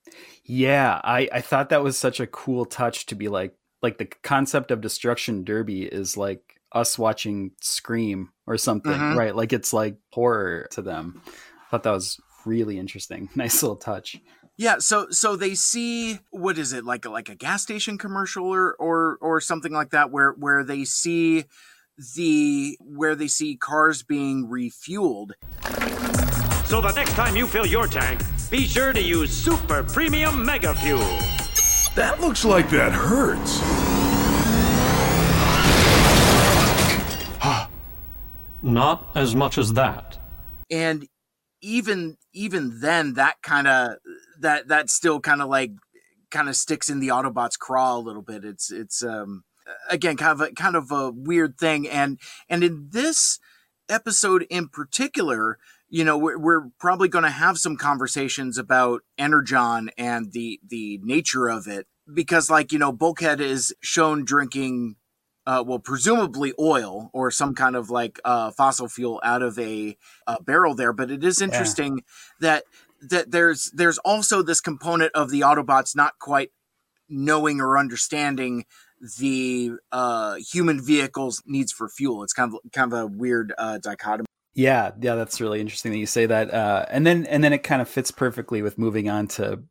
Yeah, 0.43 1.01
I 1.05 1.29
I 1.33 1.41
thought 1.41 1.69
that 1.69 1.85
was 1.85 1.97
such 1.97 2.19
a 2.19 2.27
cool 2.27 2.65
touch 2.65 3.07
to 3.07 3.15
be 3.15 3.29
like 3.29 3.55
like 3.81 3.99
the 3.99 4.07
concept 4.07 4.73
of 4.73 4.81
destruction 4.81 5.45
derby 5.45 5.85
is 5.85 6.17
like 6.17 6.60
us 6.73 6.99
watching 6.99 7.51
Scream 7.61 8.31
or 8.47 8.57
something, 8.57 8.93
Mhm. 8.93 9.17
right? 9.17 9.35
Like 9.35 9.53
it's 9.53 9.73
like 9.73 9.97
horror 10.13 10.69
to 10.73 10.83
them. 10.83 11.21
I 11.27 11.31
thought 11.71 11.83
that 11.85 11.91
was 11.93 12.21
really 12.45 12.79
interesting. 12.79 13.29
Nice 13.37 13.63
little 13.63 13.77
touch. 13.77 14.17
Yeah, 14.57 14.77
so 14.79 15.09
so 15.11 15.37
they 15.37 15.55
see 15.55 16.19
what 16.31 16.59
is 16.59 16.73
it 16.75 16.85
like 16.85 17.07
a, 17.07 17.11
like 17.11 17.29
a 17.31 17.35
gas 17.35 17.63
station 17.63 17.97
commercial 17.97 18.45
or 18.47 18.75
or 18.75 19.17
or 19.23 19.41
something 19.41 19.73
like 19.73 19.91
that 19.91 20.11
where 20.11 20.33
where 20.33 20.63
they 20.65 20.85
see 20.85 21.45
the 22.15 22.77
where 22.81 23.15
they 23.15 23.27
see 23.29 23.57
cars 23.57 24.03
being 24.03 24.47
refueled. 24.49 25.31
So 26.67 26.81
the 26.81 26.93
next 26.95 27.15
time 27.15 27.37
you 27.37 27.47
fill 27.47 27.67
your 27.67 27.87
tank, 27.87 28.21
be 28.51 28.67
sure 28.67 28.93
to 28.93 29.01
use 29.03 29.33
Super 29.33 29.83
Premium 29.83 30.45
Mega 30.45 30.73
Fuel. 30.75 31.01
That 31.97 32.19
looks 32.21 32.45
like 32.45 32.69
that 32.71 32.93
hurts. 32.93 33.61
Not 38.63 39.11
as 39.15 39.35
much 39.35 39.59
as 39.59 39.73
that. 39.75 40.19
and 40.71 41.07
even 41.63 42.17
even 42.33 42.81
then 42.81 43.15
that 43.15 43.37
kind 43.43 43.67
of 43.69 43.97
that 44.39 44.69
that 44.69 44.89
still 44.89 45.21
kind 45.21 45.43
of 45.43 45.49
like 45.49 45.73
kind 46.31 46.49
of 46.49 46.57
sticks 46.57 46.89
in 46.89 47.01
the 47.01 47.09
autobots 47.09 47.59
craw 47.59 47.97
a 47.97 47.99
little 47.99 48.23
bit 48.23 48.45
it's 48.45 48.71
it's 48.71 49.03
um 49.03 49.45
again 49.91 50.17
kind 50.17 50.33
of 50.33 50.41
a 50.41 50.53
kind 50.53 50.77
of 50.77 50.91
a 50.91 51.11
weird 51.11 51.59
thing 51.59 51.89
and 51.89 52.19
and 52.49 52.65
in 52.65 52.89
this 52.93 53.39
episode 53.89 54.47
in 54.49 54.69
particular 54.69 55.59
you 55.89 56.05
know 56.05 56.17
we're, 56.17 56.39
we're 56.39 56.69
probably 56.79 57.09
going 57.09 57.25
to 57.25 57.31
have 57.31 57.59
some 57.59 57.77
conversations 57.77 58.57
about 58.57 59.03
energon 59.19 59.91
and 59.99 60.33
the 60.33 60.61
the 60.67 60.99
nature 61.03 61.49
of 61.49 61.67
it 61.67 61.87
because 62.15 62.49
like 62.49 62.73
you 62.73 62.79
know 62.79 62.93
bulkhead 62.93 63.41
is 63.41 63.75
shown 63.83 64.25
drinking 64.25 64.97
uh, 65.47 65.65
well, 65.67 65.79
presumably 65.79 66.53
oil 66.59 67.11
or 67.13 67.31
some 67.31 67.55
kind 67.55 67.77
of 67.77 67.91
like 67.91 68.21
uh, 68.25 68.51
fossil 68.51 68.89
fuel 68.89 69.21
out 69.25 69.43
of 69.43 69.59
a, 69.59 69.97
a 70.27 70.43
barrel 70.43 70.75
there. 70.75 70.93
But 70.93 71.11
it 71.11 71.25
is 71.25 71.41
interesting 71.41 72.03
that 72.41 72.65
that 73.03 73.31
there's 73.31 73.71
there's 73.75 73.99
also 73.99 74.43
this 74.43 74.61
component 74.61 75.13
of 75.15 75.31
the 75.31 75.41
Autobots 75.41 75.97
not 75.97 76.19
quite 76.19 76.51
knowing 77.09 77.61
or 77.61 77.79
understanding 77.79 78.65
the 79.19 79.73
uh, 79.91 80.37
human 80.37 80.85
vehicles 80.85 81.43
needs 81.47 81.73
for 81.73 81.89
fuel. 81.89 82.23
It's 82.23 82.33
kind 82.33 82.53
of 82.55 82.73
kind 82.73 82.93
of 82.93 82.99
a 82.99 83.07
weird 83.07 83.53
uh, 83.57 83.79
dichotomy. 83.79 84.27
Yeah, 84.55 84.91
yeah, 85.01 85.15
that's 85.15 85.41
really 85.41 85.61
interesting 85.61 85.93
that 85.93 85.99
you 85.99 86.07
say 86.07 86.27
that. 86.27 86.53
Uh, 86.53 86.85
and 86.91 87.07
then 87.07 87.27
and 87.27 87.43
then 87.43 87.53
it 87.53 87.63
kind 87.63 87.81
of 87.81 87.89
fits 87.89 88.11
perfectly 88.11 88.63
with 88.63 88.79
moving 88.79 89.09
on 89.09 89.27
to 89.29 89.63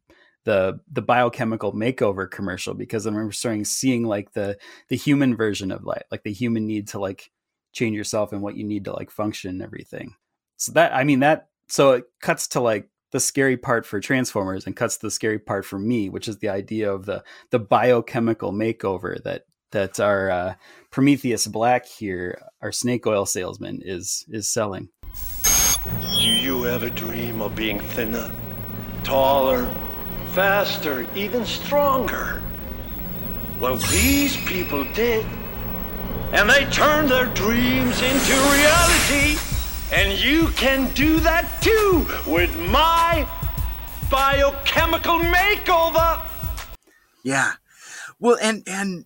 the 0.45 0.79
the 0.91 1.01
biochemical 1.01 1.73
makeover 1.73 2.29
commercial 2.29 2.73
because 2.73 3.05
I 3.05 3.11
remember 3.11 3.33
starting 3.33 3.65
seeing 3.65 4.03
like 4.03 4.33
the 4.33 4.57
the 4.87 4.95
human 4.95 5.35
version 5.35 5.71
of 5.71 5.83
like 5.83 6.05
like 6.11 6.23
the 6.23 6.33
human 6.33 6.65
need 6.65 6.87
to 6.89 6.99
like 6.99 7.31
change 7.73 7.95
yourself 7.95 8.31
and 8.31 8.41
what 8.41 8.55
you 8.55 8.63
need 8.63 8.85
to 8.85 8.93
like 8.93 9.11
function 9.11 9.49
and 9.51 9.61
everything. 9.61 10.15
So 10.57 10.71
that 10.73 10.95
I 10.95 11.03
mean 11.03 11.19
that 11.19 11.49
so 11.67 11.91
it 11.91 12.05
cuts 12.21 12.47
to 12.49 12.61
like 12.61 12.89
the 13.11 13.19
scary 13.19 13.57
part 13.57 13.85
for 13.85 13.99
Transformers 13.99 14.65
and 14.65 14.75
cuts 14.75 14.97
the 14.97 15.11
scary 15.11 15.39
part 15.39 15.65
for 15.65 15.79
me, 15.79 16.09
which 16.09 16.27
is 16.27 16.37
the 16.37 16.49
idea 16.49 16.91
of 16.91 17.05
the 17.05 17.23
the 17.51 17.59
biochemical 17.59 18.51
makeover 18.51 19.21
that 19.23 19.45
that 19.71 19.99
our 19.99 20.31
uh, 20.31 20.53
Prometheus 20.89 21.47
Black 21.47 21.85
here, 21.85 22.41
our 22.61 22.71
snake 22.71 23.05
oil 23.05 23.25
salesman, 23.25 23.81
is 23.83 24.25
is 24.29 24.49
selling. 24.49 24.89
Do 26.19 26.27
you 26.27 26.67
ever 26.67 26.89
dream 26.89 27.41
of 27.41 27.55
being 27.55 27.79
thinner, 27.79 28.31
taller, 29.03 29.69
faster, 30.33 31.07
even 31.15 31.45
stronger? 31.45 32.41
Well, 33.59 33.75
these 33.75 34.37
people 34.45 34.85
did. 34.93 35.25
And 36.31 36.49
they 36.49 36.65
turned 36.65 37.09
their 37.09 37.25
dreams 37.33 38.01
into 38.01 38.33
reality. 38.33 39.37
And 39.91 40.17
you 40.19 40.49
can 40.49 40.93
do 40.93 41.19
that 41.21 41.61
too 41.61 42.05
with 42.27 42.55
my 42.69 43.27
biochemical 44.09 45.19
makeover. 45.19 46.25
Yeah. 47.23 47.53
Well, 48.19 48.37
and 48.41 48.63
and 48.67 49.05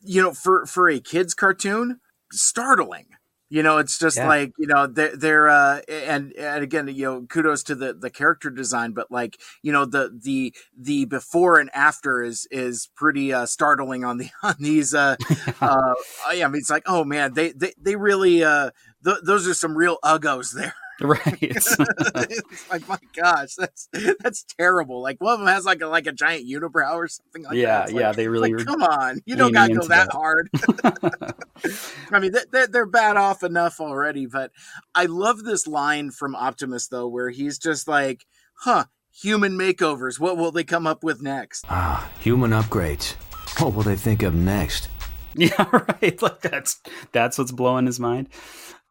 you 0.00 0.22
know, 0.22 0.32
for 0.32 0.66
for 0.66 0.88
a 0.88 1.00
kids 1.00 1.34
cartoon, 1.34 2.00
startling. 2.30 3.06
You 3.52 3.62
know, 3.62 3.76
it's 3.76 3.98
just 3.98 4.16
Yeah. 4.16 4.28
like 4.28 4.52
you 4.56 4.66
know 4.66 4.86
they're 4.86 5.14
they're 5.14 5.48
uh, 5.50 5.82
and 5.86 6.32
and 6.32 6.64
again, 6.64 6.88
you 6.88 7.04
know, 7.04 7.26
kudos 7.28 7.62
to 7.64 7.74
the 7.74 7.92
the 7.92 8.08
character 8.08 8.48
design, 8.48 8.92
but 8.92 9.10
like 9.10 9.38
you 9.62 9.72
know 9.72 9.84
the 9.84 10.10
the 10.22 10.54
the 10.74 11.04
before 11.04 11.58
and 11.60 11.68
after 11.74 12.22
is 12.22 12.48
is 12.50 12.88
pretty 12.96 13.30
uh, 13.30 13.44
startling 13.44 14.04
on 14.04 14.16
the 14.16 14.30
on 14.42 14.54
these. 14.58 14.94
Uh, 14.94 15.16
uh, 15.60 15.94
yeah, 16.32 16.46
I 16.46 16.48
mean, 16.48 16.60
it's 16.60 16.70
like 16.70 16.84
oh 16.86 17.04
man, 17.04 17.34
they 17.34 17.52
they 17.52 17.74
they 17.78 17.94
really 17.94 18.42
uh, 18.42 18.70
th- 19.04 19.18
those 19.22 19.46
are 19.46 19.52
some 19.54 19.76
real 19.76 19.98
uggos 20.02 20.54
there. 20.54 20.74
Right. 21.12 21.38
it's 21.42 22.70
like 22.70 22.86
my 22.88 22.98
gosh, 23.14 23.54
that's 23.56 23.88
that's 24.20 24.44
terrible. 24.58 25.02
Like 25.02 25.20
one 25.20 25.34
of 25.34 25.38
them 25.40 25.48
has 25.48 25.64
like 25.64 25.80
a 25.82 25.86
like 25.86 26.06
a 26.06 26.12
giant 26.12 26.48
unibrow 26.48 26.94
or 26.94 27.08
something 27.08 27.42
like 27.44 27.54
yeah, 27.56 27.66
that. 27.66 27.82
It's 27.84 27.92
like- 27.92 28.00
yeah, 28.00 28.12
they 28.12 28.28
really 28.28 28.54
like, 28.54 28.66
come 28.66 28.82
on, 28.82 29.20
you 29.26 29.36
don't 29.36 29.52
gotta 29.52 29.74
go 29.74 29.86
that, 29.88 30.08
that. 30.08 30.12
hard. 30.12 30.48
I 32.12 32.18
mean, 32.18 32.32
they- 32.32 32.44
they're, 32.50 32.66
they're 32.66 32.86
bad 32.86 33.16
off 33.16 33.42
enough 33.42 33.80
already, 33.80 34.26
but 34.26 34.52
I 34.94 35.06
love 35.06 35.44
this 35.44 35.66
line 35.66 36.10
from 36.10 36.34
Optimus 36.36 36.88
though, 36.88 37.08
where 37.08 37.30
he's 37.30 37.58
just 37.58 37.88
like, 37.88 38.24
"Huh, 38.60 38.84
human 39.10 39.58
makeovers. 39.58 40.20
What 40.20 40.36
will 40.36 40.52
they 40.52 40.64
come 40.64 40.86
up 40.86 41.02
with 41.02 41.22
next?" 41.22 41.64
Ah, 41.68 42.10
human 42.20 42.50
upgrades. 42.52 43.12
What 43.60 43.74
will 43.74 43.82
they 43.82 43.96
think 43.96 44.22
of 44.22 44.34
next? 44.34 44.88
Yeah, 45.34 45.64
right. 45.72 46.20
Like 46.20 46.40
that's 46.42 46.80
that's 47.12 47.38
what's 47.38 47.52
blowing 47.52 47.86
his 47.86 47.98
mind. 47.98 48.28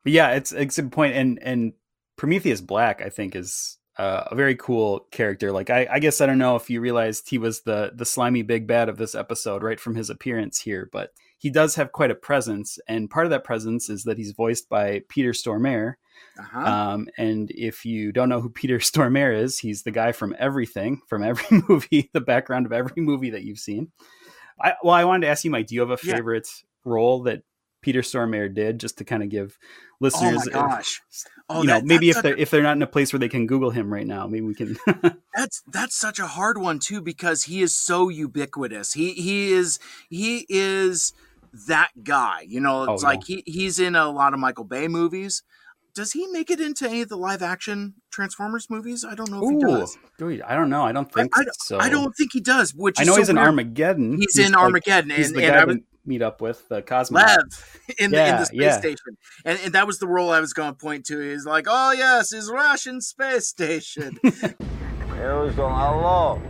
But 0.03 0.13
yeah, 0.13 0.31
it's 0.31 0.51
it's 0.51 0.79
a. 0.79 0.89
And 1.01 1.39
and 1.41 1.73
Prometheus 2.21 2.61
Black, 2.61 3.01
I 3.01 3.09
think, 3.09 3.35
is 3.35 3.79
uh, 3.97 4.25
a 4.27 4.35
very 4.35 4.55
cool 4.55 5.07
character. 5.11 5.51
Like 5.51 5.71
I, 5.71 5.87
I 5.91 5.97
guess 5.97 6.21
I 6.21 6.27
don't 6.27 6.37
know 6.37 6.55
if 6.55 6.69
you 6.69 6.79
realized 6.79 7.27
he 7.27 7.39
was 7.39 7.61
the 7.61 7.91
the 7.95 8.05
slimy 8.05 8.43
big 8.43 8.67
bad 8.67 8.89
of 8.89 8.97
this 8.97 9.15
episode 9.15 9.63
right 9.63 9.79
from 9.79 9.95
his 9.95 10.11
appearance 10.11 10.61
here, 10.61 10.87
but 10.93 11.09
he 11.39 11.49
does 11.49 11.73
have 11.73 11.91
quite 11.91 12.11
a 12.11 12.15
presence, 12.15 12.77
and 12.87 13.09
part 13.09 13.25
of 13.25 13.31
that 13.31 13.43
presence 13.43 13.89
is 13.89 14.03
that 14.03 14.19
he's 14.19 14.33
voiced 14.33 14.69
by 14.69 15.01
Peter 15.09 15.31
Stormare. 15.31 15.95
Uh-huh. 16.37 16.59
Um, 16.59 17.07
and 17.17 17.49
if 17.55 17.85
you 17.85 18.11
don't 18.11 18.29
know 18.29 18.39
who 18.39 18.51
Peter 18.51 18.77
Stormare 18.77 19.35
is, 19.35 19.57
he's 19.57 19.81
the 19.81 19.89
guy 19.89 20.11
from 20.11 20.35
everything, 20.37 21.01
from 21.07 21.23
every 21.23 21.63
movie, 21.67 22.11
the 22.13 22.21
background 22.21 22.67
of 22.67 22.71
every 22.71 23.01
movie 23.01 23.31
that 23.31 23.41
you've 23.45 23.57
seen. 23.57 23.91
I, 24.61 24.73
well, 24.83 24.93
I 24.93 25.05
wanted 25.05 25.25
to 25.25 25.31
ask 25.31 25.43
you, 25.43 25.49
Mike, 25.49 25.65
do 25.65 25.73
you 25.73 25.81
have 25.81 25.89
a 25.89 25.97
Yeah. 26.05 26.17
favorite 26.17 26.49
role 26.85 27.23
that 27.23 27.41
Peter 27.81 28.01
Stormare 28.01 28.53
did, 28.53 28.79
just 28.79 28.97
to 29.00 29.03
kind 29.03 29.23
of 29.23 29.29
give 29.29 29.57
listeners. 30.00 30.47
oh 30.47 30.51
my 30.59 30.67
gosh. 30.67 31.01
Oh, 31.50 31.61
you 31.61 31.67
know, 31.67 31.81
maybe 31.81 32.09
if 32.09 32.21
they're 32.21 32.38
if 32.38 32.50
they're 32.50 32.63
not 32.63 32.75
in 32.77 32.81
a 32.81 32.88
place 32.88 33.11
where 33.11 33.19
they 33.19 33.27
can 33.29 33.45
Google 33.47 33.71
him 33.71 33.91
right 33.91 34.07
now, 34.07 34.27
maybe 34.27 34.45
we 34.45 34.55
can. 34.55 34.77
that's 35.35 35.63
that's 35.67 35.95
such 35.95 36.19
a 36.19 36.27
hard 36.27 36.57
one 36.57 36.79
too 36.79 37.01
because 37.01 37.43
he 37.43 37.61
is 37.61 37.75
so 37.75 38.07
ubiquitous. 38.09 38.93
He 38.93 39.13
he 39.13 39.51
is 39.51 39.79
he 40.09 40.45
is 40.50 41.13
that 41.67 41.89
guy. 42.03 42.45
You 42.47 42.61
know, 42.61 42.85
oh, 42.88 42.93
it's 42.93 43.03
Oh, 43.03 43.07
like 43.07 43.23
he 43.25 43.43
he's 43.45 43.79
in 43.79 43.95
a 43.95 44.09
lot 44.09 44.33
of 44.33 44.39
Michael 44.39 44.63
Bay 44.63 44.88
movies. 44.88 45.43
Does 45.93 46.13
he 46.13 46.25
make 46.27 46.50
it 46.50 46.61
into 46.61 46.88
any 46.88 47.01
of 47.01 47.09
the 47.09 47.17
live 47.17 47.41
action 47.41 47.95
Transformers 48.11 48.69
movies? 48.69 49.03
I 49.03 49.13
don't 49.13 49.29
know 49.29 49.43
if 49.43 49.50
he 49.50 49.59
does. 49.59 49.97
dude, 50.17 50.41
I 50.43 50.55
don't 50.55 50.69
know. 50.69 50.83
I 50.83 50.93
don't 50.93 51.11
think 51.11 51.38
I, 51.38 51.43
so. 51.59 51.79
I 51.79 51.89
don't 51.89 52.13
think 52.15 52.31
he 52.31 52.39
does. 52.39 52.73
Which 52.73 52.97
I 52.97 53.03
know 53.03 53.11
so 53.15 53.17
he's 53.19 53.27
in. 53.27 53.38
Armageddon. 53.38 54.17
He's 54.17 54.38
in 54.39 54.53
like- 54.53 54.61
Armageddon, 54.61 55.09
he's 55.11 55.31
and- 55.31 55.41
and 55.41 55.55
I 55.55 55.65
was- 55.65 55.77
meet 56.05 56.22
up 56.22 56.41
with 56.41 56.67
the 56.70 56.81
cosmonauts. 56.81 57.12
Lev 57.12 57.96
in 58.00 58.12
the, 58.12 58.27
in 58.27 58.36
the 58.38 58.46
space 58.46 58.60
yeah. 58.60 58.79
station, 58.79 59.17
and, 59.46 59.60
and 59.63 59.74
that 59.74 59.88
was 59.88 60.00
the 60.00 60.08
role 60.08 60.31
I 60.31 60.39
was 60.39 60.53
going 60.53 60.72
to 60.72 60.77
point 60.77 61.05
to. 61.08 61.20
He's 61.20 61.46
like, 61.46 61.65
"Oh 61.70 61.91
yes, 61.91 62.31
his 62.31 62.50
Russian 62.51 63.01
space 63.01 63.48
station." 63.48 64.17
Hello. 65.10 66.41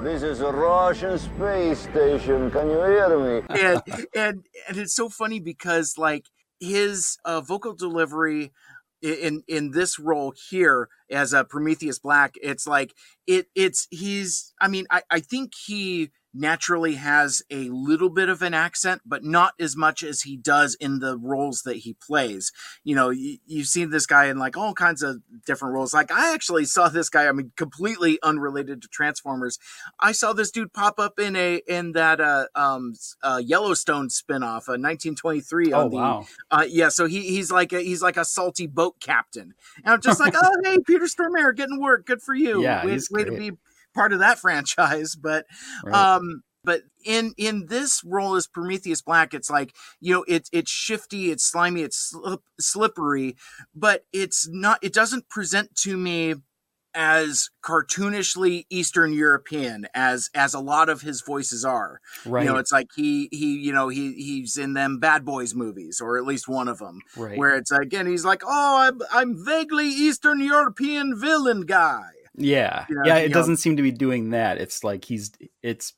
This 0.00 0.22
is 0.22 0.40
a 0.40 0.52
Russian 0.52 1.18
space 1.18 1.78
station. 1.78 2.50
Can 2.50 2.68
you 2.68 2.76
hear 2.76 3.18
me? 3.18 3.46
and 3.48 3.82
and 4.14 4.46
and 4.68 4.76
it's 4.76 4.94
so 4.94 5.08
funny 5.08 5.40
because 5.40 5.96
like 5.96 6.26
his 6.60 7.16
uh, 7.24 7.40
vocal 7.40 7.74
delivery 7.74 8.52
in 9.00 9.42
in 9.48 9.70
this 9.70 9.98
role 9.98 10.34
here 10.50 10.88
as 11.10 11.32
a 11.32 11.44
Prometheus 11.44 11.98
Black, 11.98 12.34
it's 12.42 12.66
like 12.66 12.94
it 13.26 13.46
it's 13.54 13.86
he's. 13.90 14.52
I 14.60 14.68
mean, 14.68 14.86
I 14.90 15.02
I 15.10 15.20
think 15.20 15.52
he 15.66 16.10
naturally 16.34 16.94
has 16.96 17.42
a 17.50 17.68
little 17.70 18.10
bit 18.10 18.28
of 18.28 18.42
an 18.42 18.54
accent, 18.54 19.02
but 19.06 19.24
not 19.24 19.54
as 19.60 19.76
much 19.76 20.02
as 20.02 20.22
he 20.22 20.36
does 20.36 20.74
in 20.74 20.98
the 20.98 21.16
roles 21.16 21.62
that 21.62 21.76
he 21.78 21.94
plays. 21.94 22.52
You 22.82 22.94
know, 22.96 23.10
you, 23.10 23.38
you've 23.46 23.68
seen 23.68 23.90
this 23.90 24.06
guy 24.06 24.26
in 24.26 24.38
like 24.38 24.56
all 24.56 24.74
kinds 24.74 25.02
of 25.02 25.22
different 25.46 25.74
roles. 25.74 25.94
Like 25.94 26.10
I 26.10 26.34
actually 26.34 26.64
saw 26.64 26.88
this 26.88 27.08
guy. 27.08 27.28
I 27.28 27.32
mean, 27.32 27.52
completely 27.56 28.18
unrelated 28.22 28.82
to 28.82 28.88
Transformers. 28.88 29.58
I 30.00 30.12
saw 30.12 30.32
this 30.32 30.50
dude 30.50 30.72
pop 30.72 30.98
up 30.98 31.18
in 31.18 31.36
a 31.36 31.62
in 31.68 31.92
that 31.92 32.20
uh 32.20 32.46
um 32.54 32.94
uh, 33.22 33.40
Yellowstone 33.44 34.08
spinoff, 34.08 34.68
uh, 34.68 34.76
1923 34.80 35.72
on 35.72 35.86
Oh 35.86 35.88
the 35.88 35.96
wow! 35.96 36.26
uh 36.50 36.64
yeah, 36.68 36.88
so 36.88 37.06
he 37.06 37.22
he's 37.22 37.50
like 37.52 37.72
a 37.72 37.80
he's 37.80 38.02
like 38.02 38.16
a 38.16 38.24
salty 38.24 38.66
boat 38.66 38.96
captain. 39.00 39.54
And 39.84 39.94
I'm 39.94 40.00
just 40.00 40.20
like, 40.20 40.34
"Oh, 40.36 40.50
hey, 40.64 40.78
Peter 40.86 41.04
Stormare 41.04 41.54
getting 41.54 41.80
work. 41.80 42.06
Good 42.06 42.22
for 42.22 42.34
you. 42.34 42.62
Yeah, 42.64 42.84
way, 42.86 42.92
he's 42.92 43.10
way 43.10 43.24
to 43.24 43.32
be 43.32 43.52
part 43.94 44.12
of 44.12 44.18
that 44.20 44.38
franchise." 44.44 45.16
But 45.16 45.46
Right. 45.84 45.94
um 45.94 46.42
but 46.64 46.82
in 47.04 47.34
in 47.36 47.66
this 47.66 48.02
role 48.04 48.34
as 48.36 48.46
Prometheus 48.46 49.02
Black, 49.02 49.34
it's 49.34 49.50
like 49.50 49.74
you 50.00 50.12
know 50.14 50.24
it's 50.26 50.48
it's 50.52 50.70
shifty, 50.70 51.30
it's 51.30 51.44
slimy, 51.44 51.82
it's 51.82 51.96
slip, 51.96 52.40
slippery, 52.58 53.36
but 53.74 54.04
it's 54.12 54.48
not. 54.50 54.78
It 54.82 54.94
doesn't 54.94 55.28
present 55.28 55.74
to 55.82 55.96
me 55.96 56.36
as 56.94 57.50
cartoonishly 57.62 58.64
Eastern 58.70 59.12
European 59.12 59.86
as 59.94 60.30
as 60.34 60.54
a 60.54 60.60
lot 60.60 60.88
of 60.88 61.02
his 61.02 61.20
voices 61.20 61.64
are. 61.64 62.00
right, 62.24 62.44
You 62.44 62.52
know, 62.52 62.56
it's 62.56 62.72
like 62.72 62.88
he 62.96 63.28
he 63.30 63.58
you 63.58 63.72
know 63.72 63.88
he 63.88 64.12
he's 64.14 64.56
in 64.56 64.74
them 64.74 64.98
Bad 65.00 65.24
Boys 65.24 65.54
movies 65.54 66.00
or 66.00 66.16
at 66.16 66.24
least 66.24 66.48
one 66.48 66.68
of 66.68 66.78
them 66.78 67.00
right. 67.16 67.36
where 67.36 67.56
it's 67.56 67.72
again 67.72 68.06
he's 68.06 68.24
like 68.24 68.42
oh 68.46 68.76
I'm 68.78 69.00
I'm 69.12 69.44
vaguely 69.44 69.88
Eastern 69.88 70.40
European 70.40 71.18
villain 71.18 71.62
guy. 71.62 72.10
Yeah, 72.36 72.86
you 72.88 72.96
know, 72.96 73.02
yeah. 73.04 73.16
It 73.18 73.30
know- 73.30 73.34
doesn't 73.34 73.56
seem 73.58 73.76
to 73.76 73.82
be 73.82 73.92
doing 73.92 74.30
that. 74.30 74.58
It's 74.58 74.84
like 74.84 75.04
he's 75.04 75.32
it's 75.62 75.92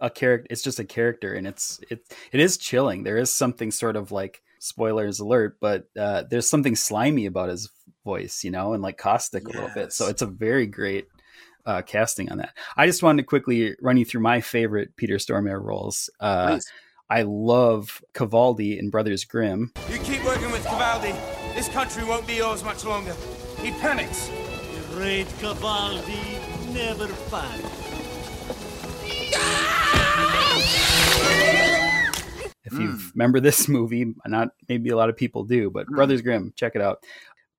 a 0.00 0.10
character. 0.10 0.46
It's 0.50 0.62
just 0.62 0.78
a 0.78 0.84
character, 0.84 1.34
and 1.34 1.46
it's 1.46 1.80
it 1.90 2.00
it 2.32 2.40
is 2.40 2.56
chilling. 2.56 3.04
There 3.04 3.16
is 3.18 3.30
something 3.30 3.70
sort 3.70 3.96
of 3.96 4.12
like 4.12 4.42
spoilers 4.58 5.20
alert, 5.20 5.58
but 5.60 5.84
uh, 5.98 6.24
there's 6.30 6.48
something 6.48 6.76
slimy 6.76 7.26
about 7.26 7.48
his 7.50 7.70
voice, 8.04 8.44
you 8.44 8.50
know, 8.50 8.72
and 8.72 8.82
like 8.82 8.98
caustic 8.98 9.46
a 9.46 9.52
little 9.52 9.70
bit. 9.74 9.92
So 9.92 10.08
it's 10.08 10.22
a 10.22 10.26
very 10.26 10.66
great 10.66 11.06
uh, 11.64 11.82
casting 11.82 12.30
on 12.30 12.38
that. 12.38 12.56
I 12.76 12.86
just 12.86 13.02
wanted 13.02 13.22
to 13.22 13.26
quickly 13.26 13.76
run 13.80 13.96
you 13.96 14.04
through 14.04 14.22
my 14.22 14.40
favorite 14.40 14.96
Peter 14.96 15.16
Stormare 15.16 15.62
roles. 15.62 16.08
Uh, 16.20 16.52
Please. 16.52 16.72
I 17.08 17.22
love 17.22 18.02
Cavaldi 18.14 18.78
in 18.78 18.90
Brothers 18.90 19.24
Grimm. 19.24 19.72
You 19.90 19.98
keep 19.98 20.24
working 20.24 20.50
with 20.50 20.64
Cavaldi. 20.64 21.14
This 21.54 21.68
country 21.68 22.04
won't 22.04 22.26
be 22.26 22.34
yours 22.34 22.64
much 22.64 22.84
longer. 22.84 23.14
He 23.60 23.70
panics. 23.72 24.28
Great 24.96 25.26
Cavaldi 25.40 26.72
never 26.72 27.06
fails. 27.06 27.62
If 32.64 32.72
you 32.72 32.92
hmm. 32.92 33.08
remember 33.12 33.40
this 33.40 33.68
movie, 33.68 34.14
not 34.24 34.48
maybe 34.70 34.88
a 34.88 34.96
lot 34.96 35.10
of 35.10 35.16
people 35.18 35.44
do, 35.44 35.68
but 35.68 35.86
hmm. 35.86 35.96
Brothers 35.96 36.22
Grimm, 36.22 36.54
check 36.56 36.76
it 36.76 36.80
out. 36.80 37.04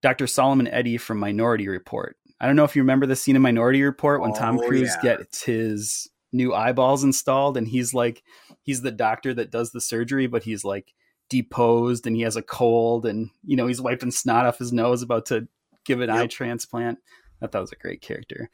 Dr. 0.02 0.26
Solomon 0.26 0.66
Eddie 0.66 0.96
from 0.96 1.20
Minority 1.20 1.68
Report. 1.68 2.16
I 2.40 2.48
don't 2.48 2.56
know 2.56 2.64
if 2.64 2.74
you 2.74 2.82
remember 2.82 3.06
the 3.06 3.14
scene 3.14 3.36
in 3.36 3.42
Minority 3.42 3.84
Report 3.84 4.20
when 4.20 4.32
Tom 4.32 4.58
Oh, 4.58 4.66
Cruise 4.66 4.96
yeah. 5.04 5.18
gets 5.18 5.44
his 5.44 6.08
new 6.32 6.52
eyeballs 6.52 7.04
installed 7.04 7.56
and 7.56 7.68
he's 7.68 7.94
like 7.94 8.24
he's 8.62 8.82
the 8.82 8.90
doctor 8.90 9.32
that 9.34 9.52
does 9.52 9.70
the 9.70 9.80
surgery, 9.80 10.26
but 10.26 10.42
he's 10.42 10.64
like 10.64 10.92
deposed 11.30 12.04
and 12.04 12.16
he 12.16 12.22
has 12.22 12.34
a 12.34 12.42
cold 12.42 13.06
and 13.06 13.30
you 13.44 13.54
know 13.54 13.68
he's 13.68 13.80
wiping 13.80 14.10
snot 14.10 14.44
off 14.44 14.58
his 14.58 14.72
nose 14.72 15.02
about 15.02 15.26
to 15.26 15.46
give 15.84 16.00
an 16.00 16.10
eye 16.10 16.26
transplant. 16.26 16.98
I 17.40 17.46
thought 17.46 17.58
it 17.58 17.60
was 17.62 17.72
a 17.72 17.76
great 17.76 18.00
character. 18.00 18.50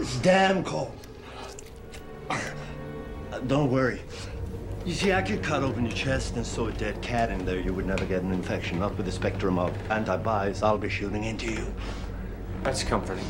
It's 0.00 0.18
damn 0.20 0.62
cold. 0.62 0.94
Don't 3.46 3.70
worry. 3.70 4.02
You 4.84 4.94
see, 4.94 5.12
I 5.12 5.22
could 5.22 5.42
cut 5.42 5.62
open 5.62 5.84
your 5.84 5.94
chest 5.94 6.36
and 6.36 6.46
sew 6.46 6.68
a 6.68 6.72
dead 6.72 7.02
cat 7.02 7.30
in 7.30 7.44
there. 7.44 7.60
You 7.60 7.74
would 7.74 7.86
never 7.86 8.04
get 8.06 8.22
an 8.22 8.32
infection. 8.32 8.78
Not 8.78 8.96
with 8.96 9.06
the 9.06 9.12
spectrum 9.12 9.58
of 9.58 9.72
antibodies 9.90 10.62
I'll 10.62 10.78
be 10.78 10.88
shooting 10.88 11.24
into 11.24 11.50
you. 11.50 11.74
That's 12.62 12.82
comforting. 12.82 13.24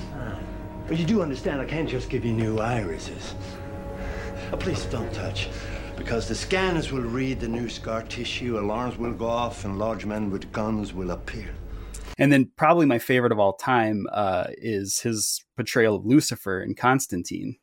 But 0.87 0.99
you 0.99 1.05
do 1.05 1.21
understand 1.21 1.61
I 1.61 1.65
can't 1.65 1.89
just 1.89 2.09
give 2.11 2.25
you 2.25 2.33
new 2.33 2.59
irises. 2.59 3.35
Uh, 4.53 4.57
please 4.57 4.85
don't 4.87 5.13
touch. 5.13 5.49
Because 5.97 6.29
the 6.29 6.35
scanners 6.35 6.93
will 6.93 7.03
read 7.03 7.41
the 7.41 7.49
new 7.49 7.69
scar 7.69 8.03
tissue, 8.03 8.59
alarms 8.59 8.97
will 8.97 9.13
go 9.13 9.27
off, 9.27 9.65
and 9.65 9.79
large 9.79 10.07
men 10.07 10.31
with 10.31 10.51
guns 10.53 10.95
will 10.95 11.11
appear. 11.11 11.51
And 12.19 12.33
then 12.33 12.51
probably 12.57 12.85
my 12.87 12.99
favorite 12.99 13.31
of 13.33 13.39
all 13.39 13.53
time 13.55 14.07
uh, 14.13 14.49
is 14.59 15.01
his 15.01 15.45
portrayal 15.57 15.95
of 15.97 16.05
Lucifer 16.05 16.61
in 16.61 16.75
Constantine. 16.75 17.57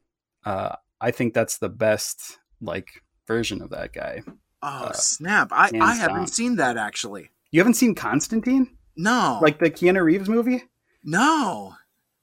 Uh, 0.45 0.75
I 1.01 1.11
think 1.11 1.33
that's 1.33 1.57
the 1.57 1.69
best 1.69 2.37
like 2.61 2.87
version 3.27 3.61
of 3.61 3.69
that 3.71 3.91
guy. 3.93 4.21
Oh 4.61 4.91
snap! 4.93 5.49
I 5.51 5.69
I 5.79 5.95
haven't 5.95 6.15
down. 6.17 6.27
seen 6.27 6.55
that 6.55 6.77
actually. 6.77 7.29
You 7.51 7.59
haven't 7.59 7.73
seen 7.75 7.95
Constantine? 7.95 8.77
No, 8.97 9.39
Like 9.41 9.59
the 9.59 9.69
Keanu 9.69 10.03
Reeves 10.03 10.29
movie? 10.29 10.63
no. 11.03 11.73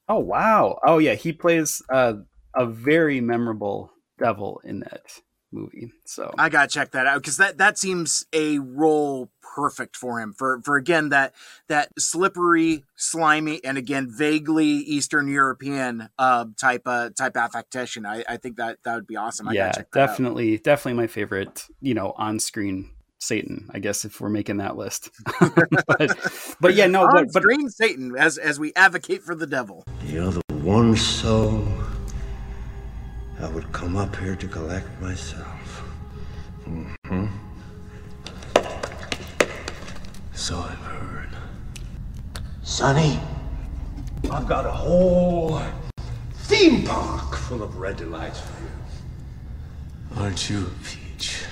Oh 0.09 0.19
wow. 0.19 0.79
Oh 0.85 0.99
yeah, 0.99 1.15
he 1.15 1.33
plays 1.33 1.81
uh, 1.93 2.15
a 2.57 2.67
very 2.67 3.21
memorable 3.21 3.93
devil 4.19 4.61
in 4.65 4.81
that 4.81 5.21
movie. 5.53 5.93
So 6.05 6.33
I 6.39 6.49
gotta 6.49 6.69
check 6.69 6.93
that 6.93 7.07
out 7.07 7.21
because 7.21 7.37
that 7.37 7.59
that 7.59 7.79
seems 7.79 8.27
a 8.33 8.59
role 8.59 9.31
perfect 9.55 9.97
for 9.97 10.21
him 10.21 10.33
for 10.33 10.61
for 10.63 10.77
again 10.77 11.11
that 11.11 11.35
that 11.69 11.91
slippery, 11.99 12.85
slimy, 12.97 13.63
and 13.65 13.77
again 13.79 14.09
vaguely 14.11 14.67
Eastern 14.67 15.29
European 15.29 16.09
uh, 16.19 16.47
type 16.59 16.83
uh, 16.87 17.11
type 17.11 17.37
affectation. 17.37 18.07
I, 18.07 18.25
I 18.29 18.37
think 18.37 18.57
that 18.57 18.79
that 18.85 18.95
would 18.95 19.07
be 19.07 19.17
awesome. 19.17 19.49
I 19.49 19.53
yeah, 19.53 19.67
gotta 19.67 19.79
check 19.81 19.91
that 19.93 20.01
out. 20.01 20.07
definitely, 20.09 20.59
definitely 20.59 21.01
my 21.03 21.07
favorite. 21.07 21.67
You 21.81 21.95
know, 21.95 22.15
on 22.17 22.39
screen 22.39 22.91
Satan. 23.19 23.71
I 23.73 23.79
guess 23.79 24.05
if 24.05 24.21
we're 24.21 24.29
making 24.29 24.57
that 24.59 24.77
list. 24.77 25.11
but, 25.41 26.57
but 26.61 26.75
yeah, 26.75 26.87
no, 26.87 27.05
On 27.05 27.11
but, 27.13 27.33
but 27.33 27.43
screen 27.43 27.69
Satan 27.69 28.17
as 28.17 28.37
as 28.39 28.59
we 28.59 28.73
advocate 28.75 29.23
for 29.23 29.35
the 29.35 29.47
devil. 29.47 29.85
You're 30.05 30.33
the 30.33 30.43
one 30.63 30.97
soul 30.97 31.65
I 33.43 33.49
would 33.49 33.73
come 33.73 33.97
up 33.97 34.15
here 34.15 34.37
to 34.37 34.47
collect 34.47 34.87
myself. 35.01 35.83
hmm 36.65 37.27
So 40.33 40.59
I've 40.59 40.79
heard. 40.79 41.31
Sonny, 42.63 43.19
I've 44.31 44.47
got 44.47 44.65
a 44.65 44.71
whole 44.71 45.61
theme 46.35 46.85
park 46.85 47.35
full 47.35 47.65
of 47.65 47.79
red 47.79 47.97
delights 47.97 48.39
for 48.39 48.63
you. 48.63 50.23
Aren't 50.23 50.49
you, 50.49 50.67
a 50.67 50.85
Peach? 50.85 51.43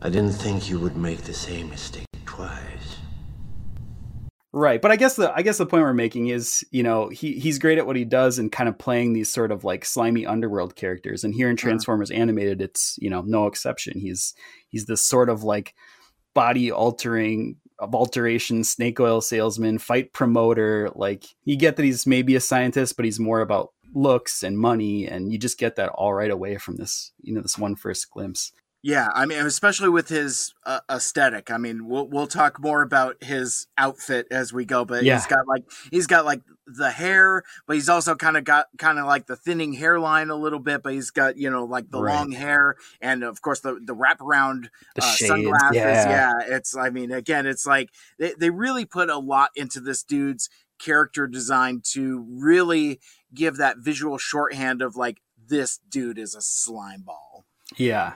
I 0.00 0.10
didn't 0.10 0.34
think 0.34 0.70
you 0.70 0.78
would 0.78 0.96
make 0.96 1.22
the 1.22 1.34
same 1.34 1.70
mistake 1.70 2.06
twice. 2.24 2.97
Right, 4.52 4.80
but 4.80 4.90
I 4.90 4.96
guess 4.96 5.16
the 5.16 5.30
I 5.34 5.42
guess 5.42 5.58
the 5.58 5.66
point 5.66 5.82
we're 5.82 5.92
making 5.92 6.28
is, 6.28 6.64
you 6.70 6.82
know, 6.82 7.10
he 7.10 7.38
he's 7.38 7.58
great 7.58 7.76
at 7.76 7.86
what 7.86 7.96
he 7.96 8.06
does 8.06 8.38
and 8.38 8.50
kind 8.50 8.66
of 8.66 8.78
playing 8.78 9.12
these 9.12 9.30
sort 9.30 9.52
of 9.52 9.62
like 9.62 9.84
slimy 9.84 10.24
underworld 10.24 10.74
characters. 10.74 11.22
And 11.22 11.34
here 11.34 11.50
in 11.50 11.56
mm-hmm. 11.56 11.68
Transformers 11.68 12.10
Animated, 12.10 12.62
it's 12.62 12.96
you 12.98 13.10
know 13.10 13.20
no 13.20 13.46
exception. 13.46 14.00
He's 14.00 14.32
he's 14.68 14.86
this 14.86 15.02
sort 15.02 15.28
of 15.28 15.42
like 15.42 15.74
body 16.34 16.72
altering 16.72 17.56
of 17.78 17.94
alteration 17.94 18.64
snake 18.64 18.98
oil 19.00 19.20
salesman, 19.20 19.76
fight 19.76 20.14
promoter. 20.14 20.88
Like 20.94 21.26
you 21.44 21.56
get 21.56 21.76
that 21.76 21.84
he's 21.84 22.06
maybe 22.06 22.34
a 22.34 22.40
scientist, 22.40 22.96
but 22.96 23.04
he's 23.04 23.20
more 23.20 23.42
about 23.42 23.74
looks 23.94 24.42
and 24.42 24.58
money, 24.58 25.06
and 25.06 25.30
you 25.30 25.38
just 25.38 25.58
get 25.58 25.76
that 25.76 25.90
all 25.90 26.14
right 26.14 26.30
away 26.30 26.56
from 26.56 26.76
this 26.76 27.12
you 27.20 27.34
know 27.34 27.42
this 27.42 27.58
one 27.58 27.76
first 27.76 28.10
glimpse. 28.10 28.52
Yeah, 28.82 29.08
I 29.12 29.26
mean, 29.26 29.44
especially 29.44 29.88
with 29.88 30.08
his 30.08 30.54
uh, 30.64 30.80
aesthetic. 30.88 31.50
I 31.50 31.58
mean, 31.58 31.88
we'll 31.88 32.06
we'll 32.06 32.28
talk 32.28 32.60
more 32.60 32.80
about 32.82 33.22
his 33.22 33.66
outfit 33.76 34.28
as 34.30 34.52
we 34.52 34.64
go, 34.64 34.84
but 34.84 35.02
Yeah. 35.02 35.14
he's 35.16 35.26
got 35.26 35.48
like 35.48 35.64
he's 35.90 36.06
got 36.06 36.24
like 36.24 36.42
the 36.64 36.90
hair, 36.92 37.42
but 37.66 37.74
he's 37.74 37.88
also 37.88 38.14
kind 38.14 38.36
of 38.36 38.44
got 38.44 38.66
kind 38.78 39.00
of 39.00 39.06
like 39.06 39.26
the 39.26 39.34
thinning 39.34 39.72
hairline 39.72 40.30
a 40.30 40.36
little 40.36 40.60
bit, 40.60 40.84
but 40.84 40.92
he's 40.92 41.10
got 41.10 41.36
you 41.36 41.50
know 41.50 41.64
like 41.64 41.90
the 41.90 42.00
Right. 42.00 42.14
long 42.14 42.30
hair 42.30 42.76
and 43.00 43.24
of 43.24 43.42
course 43.42 43.60
the 43.60 43.80
the 43.84 43.96
wraparound 43.96 44.68
The 44.94 45.02
uh, 45.02 45.06
shades, 45.10 45.28
sunglasses. 45.28 45.74
yeah. 45.74 46.32
it's 46.46 46.76
I 46.76 46.90
mean, 46.90 47.10
again, 47.10 47.46
it's 47.46 47.66
like 47.66 47.90
they 48.20 48.34
they 48.38 48.50
really 48.50 48.84
put 48.84 49.10
a 49.10 49.18
lot 49.18 49.50
into 49.56 49.80
this 49.80 50.04
dude's 50.04 50.48
character 50.78 51.26
design 51.26 51.80
to 51.94 52.24
really 52.30 53.00
give 53.34 53.56
that 53.56 53.78
visual 53.78 54.18
shorthand 54.18 54.82
of 54.82 54.94
like 54.94 55.20
this 55.48 55.80
dude 55.88 56.18
is 56.18 56.36
a 56.36 56.40
slime 56.42 57.02
ball. 57.02 57.27
Yeah. 57.78 58.14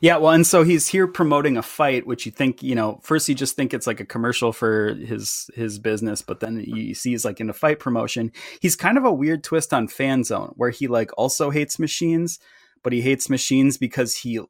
Yeah, 0.00 0.16
well, 0.16 0.32
and 0.32 0.46
so 0.46 0.64
he's 0.64 0.88
here 0.88 1.06
promoting 1.06 1.56
a 1.56 1.62
fight, 1.62 2.06
which 2.06 2.26
you 2.26 2.32
think, 2.32 2.62
you 2.62 2.74
know, 2.74 3.00
first 3.02 3.28
you 3.28 3.34
just 3.34 3.56
think 3.56 3.72
it's 3.72 3.86
like 3.86 4.00
a 4.00 4.04
commercial 4.04 4.52
for 4.52 4.94
his 4.94 5.50
his 5.54 5.78
business, 5.78 6.20
but 6.20 6.40
then 6.40 6.62
you 6.66 6.94
see 6.94 7.10
he's 7.10 7.24
like 7.24 7.40
in 7.40 7.50
a 7.50 7.54
fight 7.54 7.78
promotion. 7.78 8.32
He's 8.60 8.76
kind 8.76 8.98
of 8.98 9.04
a 9.04 9.12
weird 9.12 9.44
twist 9.44 9.72
on 9.72 9.88
Fanzone, 9.88 10.52
where 10.56 10.70
he 10.70 10.88
like 10.88 11.10
also 11.16 11.50
hates 11.50 11.78
machines, 11.78 12.38
but 12.82 12.92
he 12.92 13.02
hates 13.02 13.30
machines 13.30 13.78
because 13.78 14.16
he, 14.16 14.40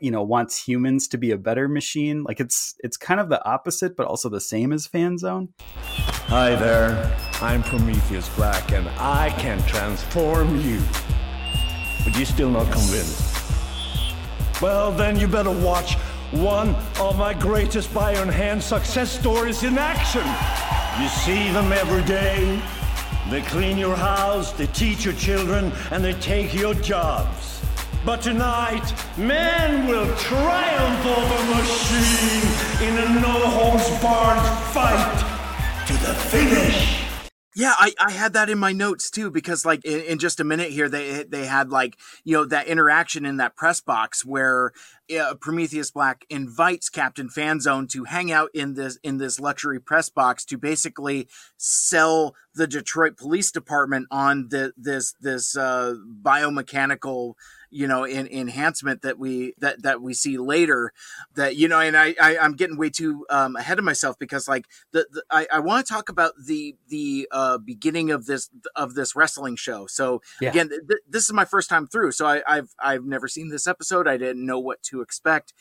you 0.00 0.10
know, 0.10 0.22
wants 0.22 0.62
humans 0.62 1.08
to 1.08 1.18
be 1.18 1.30
a 1.30 1.38
better 1.38 1.68
machine. 1.68 2.22
Like 2.22 2.40
it's 2.40 2.74
it's 2.80 2.96
kind 2.96 3.20
of 3.20 3.28
the 3.28 3.44
opposite, 3.44 3.96
but 3.96 4.06
also 4.06 4.28
the 4.28 4.40
same 4.40 4.72
as 4.72 4.86
Fanzone. 4.86 5.48
Hi 6.28 6.54
there, 6.56 7.16
I'm 7.40 7.62
Prometheus 7.62 8.28
Black 8.30 8.72
and 8.72 8.88
I 8.98 9.30
can 9.38 9.62
transform 9.66 10.60
you. 10.60 10.80
But 12.04 12.16
you're 12.16 12.26
still 12.26 12.50
not 12.50 12.70
convinced? 12.70 13.33
Well, 14.62 14.92
then 14.92 15.18
you 15.18 15.26
better 15.26 15.50
watch 15.50 15.94
one 16.30 16.74
of 17.00 17.18
my 17.18 17.34
greatest 17.34 17.92
bio-enhanced 17.92 18.68
success 18.68 19.10
stories 19.10 19.62
in 19.62 19.76
action. 19.78 20.24
You 21.00 21.08
see 21.08 21.50
them 21.52 21.72
every 21.72 22.02
day. 22.04 22.60
They 23.30 23.42
clean 23.42 23.78
your 23.78 23.96
house, 23.96 24.52
they 24.52 24.66
teach 24.68 25.04
your 25.04 25.14
children, 25.14 25.72
and 25.90 26.04
they 26.04 26.12
take 26.14 26.54
your 26.54 26.74
jobs. 26.74 27.62
But 28.04 28.20
tonight, 28.20 28.92
man 29.16 29.88
will 29.88 30.14
triumph 30.16 31.06
over 31.06 31.56
machine 31.56 32.86
in 32.86 32.98
a 32.98 33.20
no-holds-barred 33.20 34.42
fight 34.72 35.24
to 35.86 35.92
the 35.94 36.14
finish. 36.14 36.83
Yeah, 37.56 37.72
I, 37.78 37.92
I 38.00 38.10
had 38.10 38.32
that 38.32 38.50
in 38.50 38.58
my 38.58 38.72
notes 38.72 39.10
too 39.10 39.30
because 39.30 39.64
like 39.64 39.84
in, 39.84 40.00
in 40.00 40.18
just 40.18 40.40
a 40.40 40.44
minute 40.44 40.70
here 40.70 40.88
they 40.88 41.22
they 41.22 41.46
had 41.46 41.70
like 41.70 41.96
you 42.24 42.36
know 42.36 42.44
that 42.46 42.66
interaction 42.66 43.24
in 43.24 43.36
that 43.36 43.54
press 43.54 43.80
box 43.80 44.24
where 44.24 44.72
uh, 45.16 45.34
Prometheus 45.40 45.92
Black 45.92 46.24
invites 46.28 46.88
Captain 46.88 47.28
Fanzone 47.28 47.88
to 47.90 48.04
hang 48.04 48.32
out 48.32 48.50
in 48.54 48.74
this 48.74 48.98
in 49.04 49.18
this 49.18 49.38
luxury 49.38 49.80
press 49.80 50.08
box 50.08 50.44
to 50.46 50.58
basically 50.58 51.28
sell 51.56 52.34
the 52.56 52.66
Detroit 52.66 53.16
Police 53.16 53.52
Department 53.52 54.08
on 54.10 54.48
the 54.50 54.72
this 54.76 55.14
this 55.20 55.56
uh, 55.56 55.94
biomechanical 56.22 57.34
you 57.74 57.88
know 57.88 58.04
in, 58.04 58.26
enhancement 58.28 59.02
that 59.02 59.18
we 59.18 59.52
that 59.58 59.82
that 59.82 60.00
we 60.00 60.14
see 60.14 60.38
later 60.38 60.92
that 61.34 61.56
you 61.56 61.66
know 61.66 61.80
and 61.80 61.96
I, 61.96 62.14
I 62.20 62.38
i'm 62.38 62.54
getting 62.54 62.76
way 62.78 62.88
too 62.88 63.26
um 63.30 63.56
ahead 63.56 63.78
of 63.78 63.84
myself 63.84 64.16
because 64.18 64.46
like 64.46 64.66
the, 64.92 65.06
the 65.10 65.24
i 65.30 65.46
i 65.52 65.58
want 65.58 65.84
to 65.84 65.92
talk 65.92 66.08
about 66.08 66.32
the 66.46 66.76
the 66.88 67.28
uh 67.32 67.58
beginning 67.58 68.10
of 68.12 68.26
this 68.26 68.48
of 68.76 68.94
this 68.94 69.16
wrestling 69.16 69.56
show. 69.56 69.86
So 69.86 70.22
Yeah. 70.40 70.50
again 70.50 70.68
th- 70.68 71.00
this 71.08 71.24
is 71.24 71.32
my 71.32 71.44
first 71.44 71.68
time 71.68 71.86
through 71.88 72.12
so 72.12 72.26
i 72.26 72.42
i've 72.46 72.74
i've 72.78 73.04
never 73.04 73.26
seen 73.28 73.48
this 73.48 73.66
episode. 73.66 74.06
I 74.06 74.16
didn't 74.18 74.46
know 74.46 74.60
what 74.60 74.82
to 74.84 75.00
expect 75.00 75.52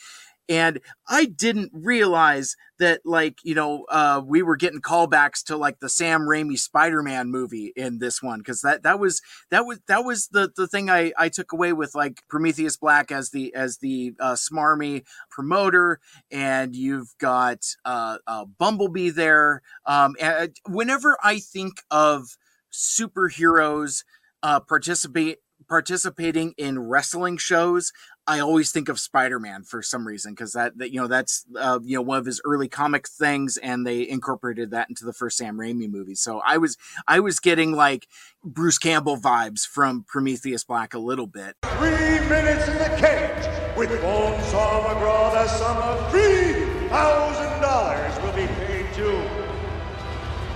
and 0.50 0.80
I 1.08 1.26
didn't 1.26 1.72
realize 1.74 2.56
that, 2.80 3.02
like, 3.06 3.38
you 3.44 3.56
know, 3.56 3.86
uh, 3.90 4.22
we 4.26 4.42
were 4.42 4.58
getting 4.58 4.82
callbacks 4.82 5.44
to 5.46 5.58
like 5.58 5.80
the 5.80 5.90
Sam 5.90 6.22
Raimi 6.22 6.60
Spider-Man 6.60 7.30
movie 7.30 7.72
in 7.76 8.00
this 8.00 8.22
one 8.22 8.40
because 8.40 8.62
that 8.62 8.84
that 8.84 9.00
was 9.00 9.22
that 9.52 9.66
was 9.66 9.80
that 9.88 10.04
was 10.04 10.28
the 10.30 10.52
the 10.56 10.68
thing 10.68 10.90
I 10.90 11.14
I 11.18 11.30
took 11.30 11.54
away 11.54 11.74
with 11.74 11.96
like 11.96 12.22
Prometheus 12.30 12.78
Black 12.78 13.12
as 13.12 13.30
the 13.32 13.54
as 13.56 13.78
the 13.78 14.14
uh, 14.20 14.34
smarmy 14.34 15.04
promoter, 15.30 16.00
and 16.32 16.76
you've 16.76 17.16
got 17.20 17.60
uh, 17.86 18.18
uh, 18.28 18.46
Bumblebee 18.46 19.10
there. 19.10 19.62
Um, 19.86 20.16
and 20.20 20.56
whenever 20.68 21.18
I 21.24 21.40
think 21.40 21.84
of 21.90 22.38
superheroes 22.72 24.04
uh, 24.42 24.60
participate 24.60 25.38
participating 25.68 26.54
in 26.58 26.78
wrestling 26.78 27.38
shows 27.38 27.94
I 28.26 28.40
always 28.40 28.72
think 28.72 28.88
of 28.88 29.00
Spider-Man 29.00 29.64
for 29.64 29.82
some 29.82 30.08
reason 30.08 30.32
because 30.32 30.54
that, 30.54 30.78
that 30.78 30.92
you 30.94 31.02
know 31.02 31.08
that's 31.08 31.46
uh, 31.60 31.80
you 31.84 31.98
know 31.98 32.02
one 32.02 32.18
of 32.18 32.26
his 32.26 32.40
early 32.46 32.70
comic 32.70 33.08
things, 33.08 33.58
and 33.58 33.86
they 33.86 34.08
incorporated 34.08 34.72
that 34.72 34.88
into 34.88 35.04
the 35.04 35.12
first 35.12 35.38
Sam 35.38 35.58
Raimi 35.58 35.90
movie. 35.90 36.16
So 36.16 36.42
I 36.46 36.58
was 36.58 36.78
I 37.06 37.20
was 37.20 37.40
getting 37.40 37.74
like 37.74 38.08
Bruce 38.44 38.78
Campbell 38.78 39.18
vibes 39.18 39.68
from 39.68 40.06
Prometheus 40.08 40.64
Black 40.64 40.94
a 40.94 41.00
little 41.00 41.28
bit. 41.28 41.58
Three 41.64 42.20
minutes 42.30 42.68
in 42.70 42.78
the 42.78 42.96
cage 42.98 43.78
with 43.78 43.90
Bonesaw 44.02 44.86
McGraw. 44.86 45.34
The 45.34 45.48
sum 45.50 45.78
of 45.78 46.12
three 46.12 46.88
thousand 46.88 47.62
dollars 47.62 48.18
will 48.22 48.32
be 48.32 48.48
paid 48.66 48.94
to. 48.94 49.12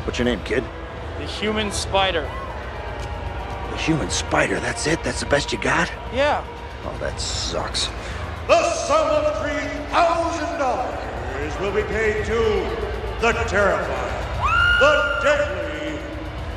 What's 0.05 0.17
your 0.19 0.25
name, 0.25 0.39
kid? 0.45 0.63
The 1.19 1.25
human 1.25 1.73
spider. 1.73 2.29
The 3.71 3.77
human 3.77 4.09
spider. 4.09 4.61
That's 4.61 4.87
it? 4.87 5.03
That's 5.03 5.19
the 5.19 5.25
best 5.25 5.51
you 5.51 5.59
got? 5.59 5.91
Yeah. 6.13 6.45
Oh, 6.85 6.97
that 6.99 7.19
sucks. 7.19 7.89
The 8.47 8.63
sum 8.71 9.07
of 9.09 9.41
three 9.41 9.67
thousand 9.91 10.57
dollars 10.57 11.59
will 11.59 11.71
be 11.73 11.83
paid 11.83 12.25
to 12.25 12.39
the 13.21 13.33
terrifying, 13.47 14.25
the 14.79 15.19
deadly, 15.23 15.99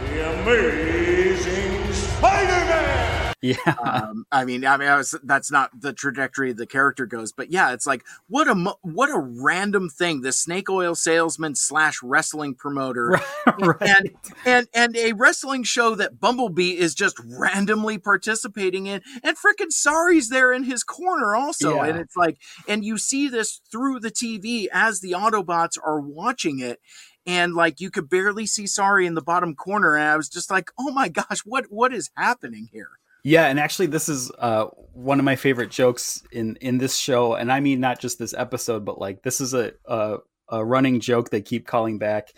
the 0.08 0.40
amazing 0.40 1.92
Spider-Man. 1.92 3.19
Yeah. 3.42 3.56
um, 3.82 4.26
I 4.30 4.44
mean, 4.44 4.66
I 4.66 4.76
mean, 4.76 4.88
I 4.88 4.96
was, 4.96 5.14
that's 5.22 5.50
not 5.50 5.70
the 5.80 5.92
trajectory 5.94 6.52
the 6.52 6.66
character 6.66 7.06
goes, 7.06 7.32
but 7.32 7.50
yeah, 7.50 7.72
it's 7.72 7.86
like 7.86 8.04
what 8.28 8.46
a 8.48 8.54
what 8.82 9.08
a 9.08 9.18
random 9.18 9.88
thing. 9.88 10.20
The 10.20 10.32
snake 10.32 10.68
oil 10.68 10.94
salesman 10.94 11.54
slash 11.54 12.02
wrestling 12.02 12.54
promoter, 12.54 13.18
and 13.80 14.10
and 14.44 14.68
and 14.74 14.96
a 14.96 15.12
wrestling 15.14 15.62
show 15.62 15.94
that 15.94 16.20
Bumblebee 16.20 16.76
is 16.78 16.94
just 16.94 17.18
randomly 17.24 17.96
participating 17.96 18.86
in, 18.86 19.00
and 19.22 19.36
frickin' 19.38 19.72
Sari's 19.72 20.28
there 20.28 20.52
in 20.52 20.64
his 20.64 20.84
corner 20.84 21.34
also, 21.34 21.76
Yeah. 21.76 21.86
and 21.86 21.98
it's 21.98 22.16
like, 22.16 22.38
and 22.68 22.84
you 22.84 22.98
see 22.98 23.28
this 23.28 23.60
through 23.72 24.00
the 24.00 24.10
TV 24.10 24.68
as 24.72 25.00
the 25.00 25.12
Autobots 25.12 25.78
are 25.82 26.00
watching 26.00 26.58
it. 26.60 26.78
And 27.26 27.54
like 27.54 27.80
you 27.80 27.90
could 27.90 28.08
barely 28.10 28.46
see 28.46 28.66
Sari 28.66 29.06
in 29.06 29.14
the 29.14 29.22
bottom 29.22 29.54
corner, 29.54 29.94
and 29.96 30.08
I 30.08 30.16
was 30.16 30.28
just 30.28 30.50
like, 30.50 30.70
"Oh 30.78 30.90
my 30.90 31.08
gosh, 31.08 31.40
what 31.44 31.66
what 31.70 31.92
is 31.92 32.10
happening 32.16 32.68
here?" 32.72 32.99
Yeah, 33.22 33.46
and 33.46 33.60
actually, 33.60 33.86
this 33.86 34.08
is 34.08 34.30
uh, 34.38 34.66
one 34.92 35.18
of 35.18 35.24
my 35.24 35.36
favorite 35.36 35.70
jokes 35.70 36.22
in 36.32 36.56
in 36.56 36.78
this 36.78 36.96
show, 36.96 37.34
and 37.34 37.52
I 37.52 37.60
mean 37.60 37.80
not 37.80 38.00
just 38.00 38.18
this 38.18 38.34
episode, 38.34 38.84
but 38.84 38.98
like 38.98 39.22
this 39.22 39.40
is 39.40 39.54
a 39.54 39.72
a, 39.84 40.18
a 40.48 40.64
running 40.64 41.00
joke 41.00 41.30
they 41.30 41.42
keep 41.42 41.66
calling 41.66 41.98
back. 41.98 42.28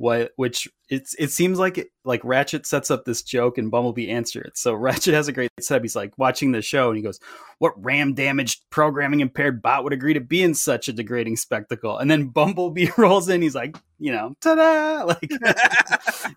What 0.00 0.32
which 0.36 0.66
it's 0.88 1.14
it 1.18 1.30
seems 1.30 1.58
like 1.58 1.76
it, 1.76 1.88
like 2.06 2.24
Ratchet 2.24 2.64
sets 2.64 2.90
up 2.90 3.04
this 3.04 3.22
joke 3.22 3.58
and 3.58 3.70
Bumblebee 3.70 4.08
answers 4.08 4.46
it. 4.46 4.56
So 4.56 4.72
Ratchet 4.86 5.12
has 5.12 5.28
a 5.28 5.32
great 5.32 5.50
setup. 5.60 5.82
He's 5.82 5.94
like 5.94 6.16
watching 6.16 6.52
the 6.52 6.62
show 6.62 6.88
and 6.88 6.96
he 6.96 7.02
goes, 7.02 7.20
"What 7.58 7.74
RAM 7.76 8.14
damaged, 8.14 8.62
programming 8.70 9.20
impaired 9.20 9.60
bot 9.60 9.84
would 9.84 9.92
agree 9.92 10.14
to 10.14 10.20
be 10.20 10.42
in 10.42 10.54
such 10.54 10.88
a 10.88 10.94
degrading 10.94 11.36
spectacle?" 11.36 11.98
And 11.98 12.10
then 12.10 12.28
Bumblebee 12.28 12.88
rolls 12.96 13.28
in. 13.28 13.42
He's 13.42 13.54
like, 13.54 13.76
you 13.98 14.10
know, 14.10 14.34
ta-da! 14.40 15.04
Like, 15.04 15.30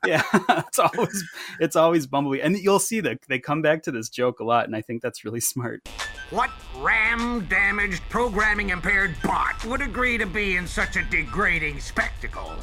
yeah, 0.06 0.24
it's 0.68 0.80
always 0.80 1.24
it's 1.62 1.78
always 1.78 2.06
Bumblebee, 2.06 2.42
and 2.42 2.58
you'll 2.58 2.80
see 2.80 3.00
that 3.00 3.20
they 3.30 3.40
come 3.40 3.62
back 3.62 3.84
to 3.84 3.92
this 3.92 4.10
joke 4.10 4.42
a 4.42 4.44
lot, 4.44 4.66
and 4.66 4.76
I 4.76 4.82
think 4.82 5.02
that's 5.02 5.24
really 5.24 5.40
smart. 5.40 5.88
What 6.32 6.50
RAM 6.80 7.46
damaged, 7.46 8.04
programming 8.10 8.72
impaired 8.72 9.16
bot 9.24 9.64
would 9.64 9.82
agree 9.82 10.18
to 10.18 10.26
be 10.26 10.58
in 10.58 10.68
such 10.68 10.98
a 10.98 11.04
degrading 11.04 11.80
spectacle? 11.80 12.58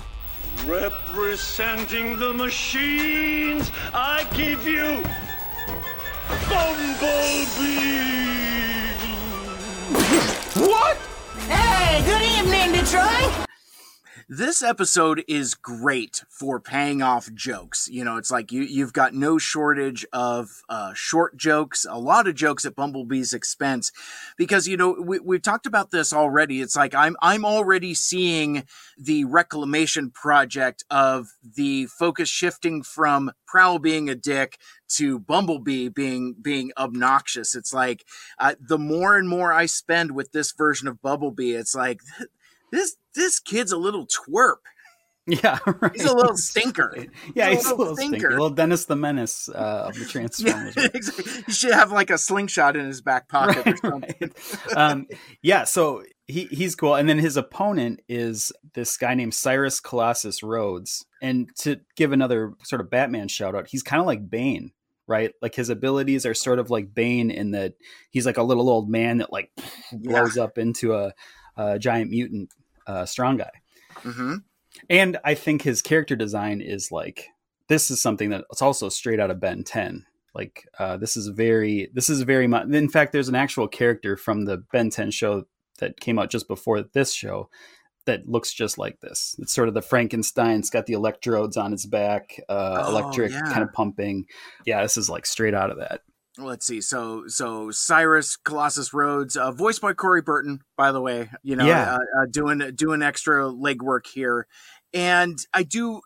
Representing 0.67 2.19
the 2.19 2.35
machines, 2.35 3.71
I 3.95 4.27
give 4.35 4.67
you 4.67 5.03
Bumblebee. 6.49 7.81
What? 10.71 10.97
Hey, 11.49 12.05
good 12.05 12.23
evening, 12.23 12.73
Detroit! 12.73 13.50
This 14.33 14.63
episode 14.63 15.25
is 15.27 15.55
great 15.55 16.23
for 16.29 16.61
paying 16.61 17.03
off 17.03 17.35
jokes. 17.35 17.89
You 17.91 18.05
know, 18.05 18.17
it's 18.17 18.31
like 18.31 18.53
you 18.53 18.63
you've 18.63 18.93
got 18.93 19.13
no 19.13 19.39
shortage 19.39 20.07
of 20.13 20.49
uh, 20.69 20.93
short 20.95 21.37
jokes, 21.37 21.85
a 21.85 21.99
lot 21.99 22.29
of 22.29 22.37
jokes 22.37 22.65
at 22.65 22.77
Bumblebee's 22.77 23.33
expense, 23.33 23.91
because 24.39 24.69
you 24.69 24.77
know 24.77 24.93
we 25.05 25.19
we've 25.19 25.43
talked 25.43 25.67
about 25.67 25.91
this 25.91 26.13
already. 26.13 26.61
It's 26.61 26.77
like 26.77 26.95
I'm 26.95 27.17
I'm 27.21 27.45
already 27.45 27.93
seeing 27.93 28.63
the 28.97 29.25
reclamation 29.25 30.13
project 30.13 30.85
of 30.89 31.27
the 31.43 31.87
focus 31.87 32.29
shifting 32.29 32.85
from 32.85 33.33
Prowl 33.49 33.81
being 33.81 34.09
a 34.09 34.15
dick 34.15 34.59
to 34.91 35.19
Bumblebee 35.19 35.89
being 35.89 36.37
being 36.41 36.71
obnoxious. 36.79 37.57
It's 37.57 37.75
like 37.75 38.05
uh, 38.39 38.55
the 38.61 38.79
more 38.79 39.17
and 39.17 39.29
more 39.29 39.53
I 39.53 39.67
spend 39.67 40.13
with 40.13 40.31
this 40.31 40.53
version 40.53 40.87
of 40.87 41.03
Bumblebee, 41.03 41.57
it's 41.57 41.75
like 41.75 42.01
this 42.71 42.97
this 43.15 43.39
kid's 43.41 43.73
a 43.73 43.79
little 43.79 44.07
twerp. 44.07 44.57
Yeah, 45.27 45.59
right. 45.81 45.93
he's 45.95 46.05
a 46.05 46.15
little 46.15 46.37
stinker. 46.37 47.07
Yeah, 47.35 47.51
he's, 47.51 47.67
a 47.67 47.75
little, 47.75 47.97
stinker. 47.97 48.29
A 48.29 48.31
little 48.31 48.51
Dennis 48.51 48.87
the 48.87 48.97
Menace 48.97 49.49
uh, 49.49 49.87
of 49.89 49.95
the 49.95 50.05
Transformers. 50.09 50.75
Yeah, 50.77 50.89
exactly. 50.93 51.43
He 51.47 51.53
should 51.53 51.73
have 51.73 51.93
like 51.93 52.11
a 52.11 52.19
slingshot 52.19 52.77
in 52.77 52.87
his 52.87 53.01
back 53.01 53.29
pocket 53.29 53.65
right, 53.65 53.75
or 53.75 53.77
something. 53.77 54.15
Right. 54.21 54.77
um, 54.77 55.07
yeah, 55.43 55.65
so 55.65 56.03
he 56.27 56.47
he's 56.47 56.75
cool, 56.75 56.95
and 56.95 57.09
then 57.09 57.19
his 57.19 57.37
opponent 57.37 58.01
is 58.09 58.53
this 58.75 58.97
guy 58.97 59.15
named 59.15 59.35
Cyrus 59.35 59.81
Colossus 59.81 60.43
Rhodes. 60.43 61.07
And 61.23 61.55
to 61.59 61.81
give 61.97 62.13
another 62.13 62.55
sort 62.65 62.81
of 62.81 62.91
Batman 62.91 63.29
shout 63.29 63.55
out, 63.55 63.69
he's 63.69 63.83
kind 63.83 64.01
of 64.01 64.07
like 64.07 64.29
Bane 64.29 64.73
right? 65.07 65.33
Like 65.43 65.57
his 65.57 65.71
abilities 65.71 66.25
are 66.25 66.35
sort 66.35 66.61
of 66.61 66.71
like 66.71 66.95
Bane 66.95 67.33
in 67.33 67.51
that 67.51 67.75
he's 68.11 68.25
like 68.25 68.37
a 68.37 68.45
little 68.45 68.71
old 68.71 68.89
man 68.89 69.19
that 69.19 69.33
like 69.33 69.51
blows 69.93 70.37
yeah. 70.37 70.45
up 70.45 70.57
into 70.57 70.95
a, 70.95 71.13
a, 71.57 71.81
giant 71.81 72.11
mutant 72.11 72.49
uh, 72.87 73.07
strong 73.07 73.37
guy. 73.37 73.51
Mm-hmm. 74.03 74.37
And 74.89 75.19
I 75.25 75.35
think 75.35 75.63
his 75.63 75.83
character 75.83 76.17
design 76.17 76.61
is 76.61 76.93
like 76.93 77.29
this 77.69 77.91
is 77.91 78.01
something 78.01 78.31
that 78.31 78.45
it's 78.51 78.63
also 78.63 78.89
straight 78.89 79.21
out 79.21 79.31
of 79.31 79.41
Ben 79.41 79.65
10. 79.65 80.07
Like 80.35 80.69
uh, 80.79 80.97
this 80.97 81.17
is 81.17 81.29
very 81.29 81.91
this 81.93 82.09
is 82.09 82.23
very 82.23 82.47
much. 82.47 82.69
In 82.69 82.89
fact, 82.89 83.13
there's 83.13 83.29
an 83.29 83.35
actual 83.35 83.69
character 83.69 84.17
from 84.17 84.45
the 84.45 84.59
Ben 84.73 84.91
10 84.91 85.11
show 85.11 85.45
that 85.79 85.99
came 85.99 86.19
out 86.19 86.31
just 86.31 86.47
before 86.47 86.83
this 86.83 87.13
show 87.13 87.49
that 88.07 88.29
looks 88.29 88.53
just 88.53 88.79
like 88.79 89.01
this. 89.01 89.37
It's 89.39 89.53
sort 89.53 89.69
of 89.69 89.75
the 89.75 89.83
Frankenstein. 89.83 90.59
It's 90.59 90.71
got 90.71 90.87
the 90.87 90.95
electrodes 90.95 91.57
on 91.57 91.73
its 91.73 91.87
back, 91.87 92.41
uh, 92.49 92.85
oh, 92.87 92.91
electric 92.91 93.33
yeah. 93.33 93.43
kind 93.43 93.63
of 93.63 93.73
pumping. 93.73 94.27
Yeah, 94.65 94.83
this 94.83 94.97
is 94.97 95.11
like 95.11 95.27
straight 95.27 95.55
out 95.55 95.71
of 95.71 95.79
that. 95.79 96.03
Let's 96.43 96.67
see. 96.67 96.81
So, 96.81 97.25
so 97.27 97.71
Cyrus 97.71 98.37
Colossus 98.37 98.93
Rhodes, 98.93 99.37
uh, 99.37 99.53
voiced 99.53 99.81
by 99.81 99.93
Corey 99.93 100.23
Burton, 100.23 100.61
by 100.77 100.93
the 100.93 101.01
way. 101.01 101.31
You 101.43 101.57
know, 101.57 101.67
yeah. 101.67 101.95
uh, 101.95 102.23
uh, 102.23 102.27
doing 102.31 102.75
doing 102.75 103.03
extra 103.03 103.45
legwork 103.45 104.07
here, 104.07 104.47
and 104.93 105.39
I 105.53 105.63
do. 105.63 106.01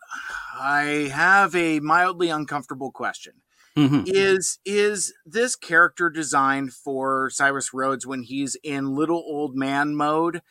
I 0.57 1.11
have 1.13 1.55
a 1.55 1.79
mildly 1.79 2.29
uncomfortable 2.29 2.91
question. 2.91 3.33
Mm-hmm. 3.77 4.03
Is 4.07 4.59
is 4.65 5.13
this 5.25 5.55
character 5.55 6.09
designed 6.09 6.73
for 6.73 7.29
Cyrus 7.29 7.73
Rhodes 7.73 8.07
when 8.07 8.23
he's 8.23 8.55
in 8.63 8.95
little 8.95 9.23
old 9.27 9.55
man 9.55 9.95
mode? 9.95 10.41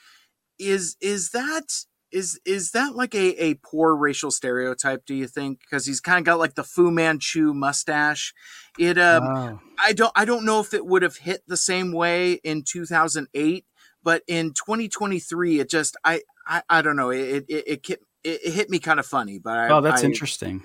is 0.59 0.97
is 1.01 1.31
that 1.31 1.85
is 2.15 2.41
is 2.47 2.71
that 2.71 2.95
like 2.95 3.15
a, 3.15 3.43
a 3.43 3.55
poor 3.55 3.95
racial 3.97 4.31
stereotype 4.31 5.05
do 5.05 5.15
you 5.15 5.27
think? 5.27 5.61
Because 5.61 5.85
he's 5.85 6.01
kind 6.01 6.19
of 6.19 6.25
got 6.25 6.39
like 6.39 6.55
the 6.55 6.63
fu 6.63 6.91
manchu 6.91 7.53
mustache. 7.53 8.33
It 8.79 8.99
um 8.99 9.25
wow. 9.25 9.61
i 9.85 9.93
don't 9.93 10.13
i 10.15 10.25
don't 10.25 10.45
know 10.45 10.61
if 10.61 10.73
it 10.73 10.87
would 10.87 11.03
have 11.03 11.17
hit 11.17 11.43
the 11.47 11.57
same 11.57 11.93
way 11.93 12.35
in 12.45 12.63
2008 12.63 13.65
but 14.03 14.23
in 14.27 14.53
2023 14.53 15.61
it 15.61 15.69
just 15.69 15.97
i 16.05 16.21
i, 16.47 16.63
I 16.69 16.83
don't 16.83 16.97
know. 16.97 17.11
It 17.11 17.45
it, 17.49 17.65
it, 17.67 17.91
it, 17.91 18.01
it 18.23 18.53
hit 18.53 18.71
me 18.71 18.79
kind 18.79 19.01
of 19.01 19.07
funny 19.07 19.39
but 19.39 19.59
I, 19.59 19.69
oh 19.71 19.81
that's 19.81 20.03
I, 20.03 20.07
interesting. 20.07 20.63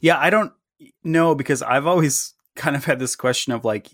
Yeah 0.00 0.18
i 0.18 0.30
don't 0.30 0.52
know 1.02 1.34
because 1.34 1.62
i've 1.62 1.86
always 1.86 2.34
kind 2.56 2.76
of 2.76 2.84
had 2.84 2.98
this 2.98 3.16
question 3.16 3.52
of 3.52 3.64
like 3.64 3.88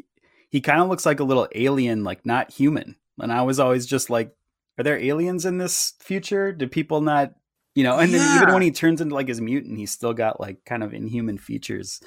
he 0.50 0.60
kind 0.60 0.80
of 0.80 0.88
looks 0.88 1.06
like 1.06 1.20
a 1.20 1.24
little 1.24 1.48
alien 1.54 2.04
like 2.04 2.26
not 2.26 2.50
human. 2.50 2.96
And 3.20 3.32
i 3.32 3.42
was 3.42 3.58
always 3.60 3.86
just 3.86 4.10
like 4.10 4.34
are 4.78 4.84
there 4.84 4.98
aliens 4.98 5.44
in 5.44 5.58
this 5.58 5.94
future? 6.00 6.52
Do 6.52 6.66
people 6.66 7.00
not, 7.00 7.32
you 7.74 7.84
know? 7.84 7.98
And 7.98 8.10
yeah. 8.10 8.18
then 8.18 8.42
even 8.42 8.54
when 8.54 8.62
he 8.62 8.70
turns 8.70 9.00
into 9.00 9.14
like 9.14 9.28
his 9.28 9.40
mutant, 9.40 9.78
he's 9.78 9.92
still 9.92 10.14
got 10.14 10.40
like 10.40 10.64
kind 10.64 10.82
of 10.82 10.94
inhuman 10.94 11.38
features. 11.38 12.00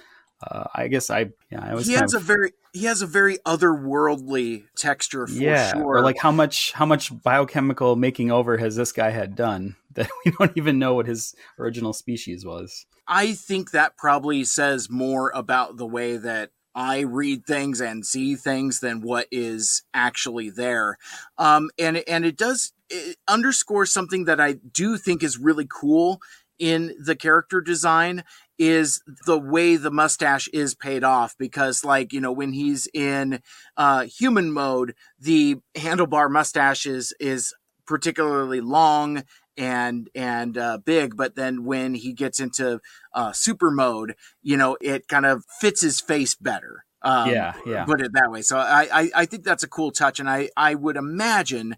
Uh, 0.45 0.65
I 0.75 0.87
guess 0.87 1.09
I, 1.09 1.27
yeah, 1.49 1.63
I 1.63 1.73
was. 1.75 1.87
He 1.87 1.93
has 1.93 2.13
of, 2.13 2.21
a 2.21 2.25
very, 2.25 2.51
he 2.73 2.85
has 2.85 3.01
a 3.01 3.07
very 3.07 3.37
otherworldly 3.45 4.65
texture. 4.75 5.27
yeah, 5.31 5.71
sure. 5.71 5.83
or 5.83 6.01
like 6.01 6.17
how 6.19 6.31
much, 6.31 6.73
how 6.73 6.85
much 6.85 7.11
biochemical 7.23 7.95
making 7.95 8.31
over 8.31 8.57
has 8.57 8.75
this 8.75 8.91
guy 8.91 9.11
had 9.11 9.35
done 9.35 9.75
that 9.93 10.09
we 10.25 10.31
don't 10.31 10.51
even 10.55 10.77
know 10.77 10.93
what 10.93 11.07
his 11.07 11.35
original 11.57 11.93
species 11.93 12.45
was. 12.45 12.85
I 13.07 13.33
think 13.33 13.71
that 13.71 13.97
probably 13.97 14.43
says 14.43 14.89
more 14.89 15.31
about 15.33 15.77
the 15.77 15.85
way 15.85 16.17
that 16.17 16.51
I 16.75 16.99
read 16.99 17.45
things 17.45 17.79
and 17.81 18.05
see 18.05 18.35
things 18.35 18.81
than 18.81 19.01
what 19.01 19.27
is 19.31 19.83
actually 19.93 20.49
there. 20.49 20.97
Um, 21.37 21.69
and 21.79 21.97
and 22.07 22.25
it 22.25 22.37
does 22.37 22.73
it 22.89 23.17
underscore 23.27 23.85
something 23.85 24.25
that 24.25 24.39
I 24.41 24.53
do 24.53 24.97
think 24.97 25.23
is 25.23 25.39
really 25.39 25.67
cool 25.69 26.19
in 26.59 26.95
the 27.03 27.15
character 27.15 27.61
design 27.61 28.23
is 28.57 29.01
the 29.25 29.37
way 29.37 29.75
the 29.75 29.91
mustache 29.91 30.47
is 30.53 30.75
paid 30.75 31.03
off 31.03 31.35
because 31.37 31.83
like 31.83 32.13
you 32.13 32.21
know 32.21 32.31
when 32.31 32.53
he's 32.53 32.87
in 32.93 33.41
uh 33.75 34.03
human 34.03 34.51
mode 34.51 34.95
the 35.19 35.57
handlebar 35.75 36.31
mustache 36.31 36.85
is 36.85 37.13
is 37.19 37.53
particularly 37.85 38.61
long 38.61 39.23
and 39.57 40.09
and 40.15 40.57
uh, 40.57 40.77
big 40.77 41.15
but 41.15 41.35
then 41.35 41.63
when 41.65 41.93
he 41.93 42.13
gets 42.13 42.39
into 42.39 42.79
uh, 43.13 43.31
super 43.31 43.71
mode 43.71 44.15
you 44.41 44.57
know 44.57 44.77
it 44.81 45.07
kind 45.07 45.25
of 45.25 45.43
fits 45.59 45.81
his 45.81 45.99
face 46.01 46.35
better 46.35 46.85
um, 47.01 47.29
yeah 47.29 47.53
yeah 47.65 47.85
put 47.85 48.01
it 48.01 48.11
that 48.13 48.31
way 48.31 48.41
so 48.41 48.57
I, 48.57 48.87
I 48.91 49.11
i 49.15 49.25
think 49.25 49.43
that's 49.43 49.63
a 49.63 49.69
cool 49.69 49.91
touch 49.91 50.19
and 50.19 50.29
i 50.29 50.49
i 50.57 50.75
would 50.75 50.97
imagine 50.97 51.75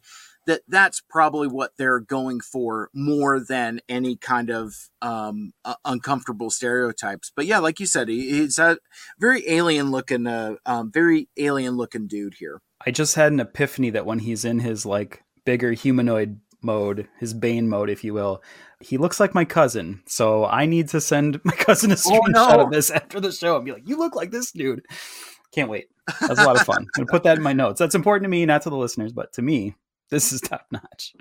that 0.47 0.61
that's 0.67 1.01
probably 1.01 1.47
what 1.47 1.73
they're 1.77 1.99
going 1.99 2.39
for 2.39 2.89
more 2.93 3.39
than 3.39 3.81
any 3.87 4.15
kind 4.15 4.49
of 4.49 4.73
um, 5.01 5.51
uh, 5.63 5.75
uncomfortable 5.85 6.49
stereotypes. 6.49 7.31
But 7.35 7.45
yeah, 7.45 7.59
like 7.59 7.79
you 7.79 7.85
said, 7.85 8.07
he, 8.07 8.31
he's 8.31 8.57
a 8.57 8.77
very 9.19 9.47
alien 9.47 9.91
looking, 9.91 10.25
uh, 10.25 10.55
um, 10.65 10.89
very 10.89 11.27
alien 11.37 11.75
looking 11.75 12.07
dude 12.07 12.35
here. 12.39 12.61
I 12.85 12.91
just 12.91 13.15
had 13.15 13.33
an 13.33 13.41
epiphany 13.41 13.89
that 13.91 14.05
when 14.05 14.19
he's 14.19 14.45
in 14.45 14.59
his 14.59 14.85
like 14.85 15.23
bigger 15.45 15.73
humanoid 15.73 16.39
mode, 16.67 17.07
his 17.19 17.33
Bane 17.33 17.67
mode, 17.67 17.89
if 17.89 18.03
you 18.03 18.13
will. 18.13 18.43
He 18.79 18.97
looks 18.97 19.19
like 19.19 19.33
my 19.33 19.45
cousin, 19.45 20.03
so 20.05 20.45
I 20.45 20.67
need 20.67 20.89
to 20.89 21.01
send 21.01 21.41
my 21.45 21.53
cousin 21.53 21.91
a 21.91 21.95
screenshot 21.95 22.35
oh, 22.35 22.55
no. 22.57 22.59
of 22.65 22.71
this 22.71 22.91
after 22.99 23.19
the 23.19 23.31
show 23.31 23.55
and 23.55 23.65
be 23.65 23.71
like, 23.71 23.87
"You 23.87 23.97
look 23.97 24.15
like 24.15 24.29
this 24.29 24.51
dude." 24.51 24.85
Can't 25.51 25.69
wait. 25.69 25.87
That's 26.21 26.39
a 26.39 26.45
lot 26.45 26.57
of 26.57 26.65
fun. 26.65 26.81
I'm 26.81 26.87
gonna 26.95 27.07
put 27.07 27.23
that 27.23 27.37
in 27.37 27.43
my 27.43 27.53
notes. 27.53 27.79
That's 27.79 27.95
important 27.95 28.25
to 28.25 28.29
me, 28.29 28.45
not 28.45 28.61
to 28.63 28.69
the 28.69 28.77
listeners, 28.77 29.13
but 29.13 29.33
to 29.33 29.41
me, 29.41 29.75
this 30.09 30.31
is 30.31 30.39
top 30.41 30.65
notch. 30.71 31.13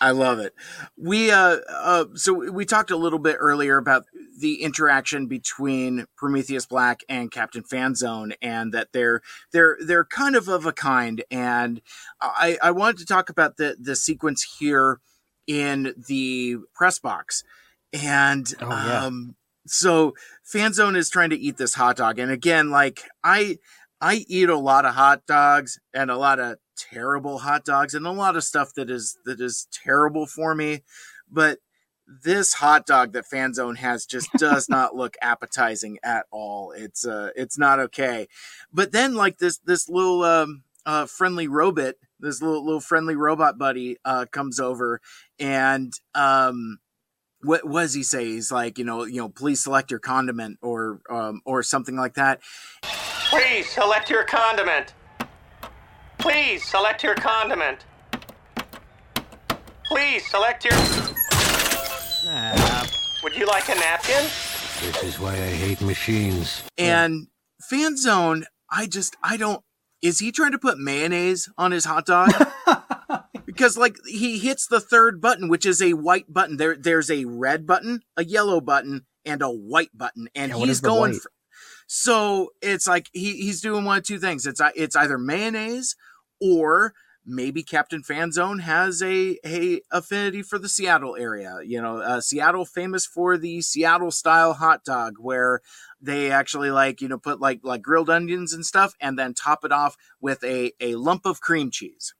I 0.00 0.10
love 0.10 0.38
it. 0.38 0.54
We 0.98 1.30
uh, 1.30 1.58
uh 1.70 2.04
so 2.14 2.50
we 2.50 2.64
talked 2.64 2.90
a 2.90 2.96
little 2.96 3.18
bit 3.18 3.36
earlier 3.38 3.78
about 3.78 4.04
the 4.38 4.62
interaction 4.62 5.26
between 5.26 6.04
Prometheus 6.16 6.66
Black 6.66 7.00
and 7.08 7.30
Captain 7.30 7.62
Fanzone 7.62 8.34
and 8.42 8.72
that 8.72 8.92
they're 8.92 9.22
they're 9.52 9.78
they're 9.80 10.04
kind 10.04 10.36
of 10.36 10.48
of 10.48 10.66
a 10.66 10.72
kind 10.72 11.24
and 11.30 11.80
I 12.20 12.58
I 12.62 12.70
wanted 12.70 12.98
to 12.98 13.06
talk 13.06 13.30
about 13.30 13.56
the 13.56 13.76
the 13.80 13.96
sequence 13.96 14.56
here 14.58 15.00
in 15.46 15.94
the 16.08 16.58
press 16.74 16.98
box. 16.98 17.44
And 17.92 18.52
oh, 18.60 18.68
yeah. 18.68 19.04
um 19.04 19.36
so 19.66 20.14
Fanzone 20.44 20.96
is 20.96 21.08
trying 21.08 21.30
to 21.30 21.38
eat 21.38 21.56
this 21.56 21.74
hot 21.74 21.96
dog 21.96 22.18
and 22.18 22.30
again 22.30 22.70
like 22.70 23.04
I 23.22 23.58
I 24.04 24.26
eat 24.28 24.50
a 24.50 24.58
lot 24.58 24.84
of 24.84 24.94
hot 24.94 25.24
dogs 25.24 25.80
and 25.94 26.10
a 26.10 26.18
lot 26.18 26.38
of 26.38 26.58
terrible 26.76 27.38
hot 27.38 27.64
dogs 27.64 27.94
and 27.94 28.06
a 28.06 28.10
lot 28.10 28.36
of 28.36 28.44
stuff 28.44 28.74
that 28.74 28.90
is 28.90 29.16
that 29.24 29.40
is 29.40 29.66
terrible 29.72 30.26
for 30.26 30.54
me 30.54 30.82
but 31.30 31.60
this 32.06 32.52
hot 32.52 32.84
dog 32.84 33.14
that 33.14 33.24
fanzone 33.32 33.78
has 33.78 34.04
just 34.04 34.30
does 34.36 34.68
not 34.68 34.94
look 34.94 35.16
appetizing 35.22 35.98
at 36.04 36.26
all 36.30 36.72
it's 36.72 37.06
uh 37.06 37.30
it's 37.34 37.56
not 37.56 37.78
okay 37.78 38.28
but 38.70 38.92
then 38.92 39.14
like 39.14 39.38
this 39.38 39.56
this 39.64 39.88
little 39.88 40.22
um 40.22 40.64
uh 40.84 41.06
friendly 41.06 41.48
robot 41.48 41.94
this 42.20 42.42
little 42.42 42.62
little 42.62 42.82
friendly 42.82 43.16
robot 43.16 43.56
buddy 43.56 43.96
uh 44.04 44.26
comes 44.30 44.60
over 44.60 45.00
and 45.38 45.94
um 46.14 46.78
what, 47.44 47.70
does 47.70 47.92
he 47.92 48.02
say? 48.02 48.24
He's 48.24 48.50
like, 48.50 48.78
you 48.78 48.86
know, 48.86 49.04
you 49.04 49.18
know, 49.18 49.28
please 49.28 49.62
select 49.62 49.90
your 49.90 50.00
condiment 50.00 50.58
or 50.62 51.00
um, 51.10 51.42
or 51.44 51.62
something 51.62 51.94
like 51.94 52.14
that. 52.14 52.40
Please 53.30 53.68
select 53.68 54.10
your 54.10 54.24
condiment. 54.24 54.94
Please 56.18 56.64
select 56.64 57.02
your 57.02 57.14
condiment. 57.14 57.84
Please 59.86 60.26
select 60.26 60.64
your. 60.64 60.74
Would 63.22 63.36
you 63.36 63.46
like 63.46 63.68
a 63.68 63.74
napkin? 63.74 64.24
This 64.82 65.02
is 65.02 65.18
why 65.20 65.32
I 65.32 65.36
hate 65.48 65.80
machines. 65.80 66.62
And 66.78 67.28
Fanzone, 67.70 68.44
I 68.70 68.86
just, 68.86 69.16
I 69.22 69.36
don't. 69.36 69.62
Is 70.02 70.18
he 70.18 70.30
trying 70.32 70.52
to 70.52 70.58
put 70.58 70.78
mayonnaise 70.78 71.48
on 71.56 71.72
his 71.72 71.86
hot 71.86 72.04
dog? 72.06 72.30
because 72.66 73.22
because 73.46 73.76
like 73.78 73.96
he 74.06 74.38
hits 74.38 74.66
the 74.66 74.80
third 74.80 75.20
button, 75.20 75.48
which 75.48 75.64
is 75.64 75.80
a 75.80 75.94
white 75.94 76.30
button. 76.32 76.58
There, 76.58 76.76
there's 76.76 77.10
a 77.10 77.24
red 77.24 77.66
button, 77.66 78.00
a 78.16 78.24
yellow 78.24 78.60
button, 78.60 79.06
and 79.24 79.40
a 79.42 79.48
white 79.48 79.96
button, 79.96 80.28
and 80.34 80.52
Yeah, 80.52 80.58
he's 80.58 80.80
going. 80.80 81.12
white? 81.12 81.22
For, 81.22 81.30
so 81.86 82.50
it's 82.62 82.86
like 82.86 83.08
he 83.12 83.36
he's 83.36 83.60
doing 83.60 83.84
one 83.84 83.98
of 83.98 84.04
two 84.04 84.18
things. 84.18 84.46
It's 84.46 84.60
it's 84.74 84.96
either 84.96 85.18
mayonnaise 85.18 85.96
or 86.40 86.94
maybe 87.26 87.62
Captain 87.62 88.02
Fanzone 88.02 88.60
has 88.60 89.02
a 89.02 89.38
a 89.44 89.80
affinity 89.90 90.42
for 90.42 90.58
the 90.58 90.68
Seattle 90.68 91.16
area. 91.16 91.58
You 91.64 91.80
know, 91.80 91.98
uh, 91.98 92.20
Seattle 92.20 92.64
famous 92.64 93.06
for 93.06 93.36
the 93.38 93.60
Seattle 93.62 94.10
style 94.10 94.54
hot 94.54 94.84
dog 94.84 95.14
where 95.18 95.60
they 96.00 96.30
actually 96.30 96.70
like 96.70 97.00
you 97.00 97.08
know 97.08 97.18
put 97.18 97.40
like 97.40 97.60
like 97.62 97.82
grilled 97.82 98.10
onions 98.10 98.52
and 98.52 98.64
stuff 98.64 98.94
and 99.00 99.18
then 99.18 99.34
top 99.34 99.64
it 99.64 99.72
off 99.72 99.96
with 100.20 100.42
a 100.44 100.72
a 100.80 100.94
lump 100.96 101.26
of 101.26 101.40
cream 101.40 101.70
cheese. 101.70 102.14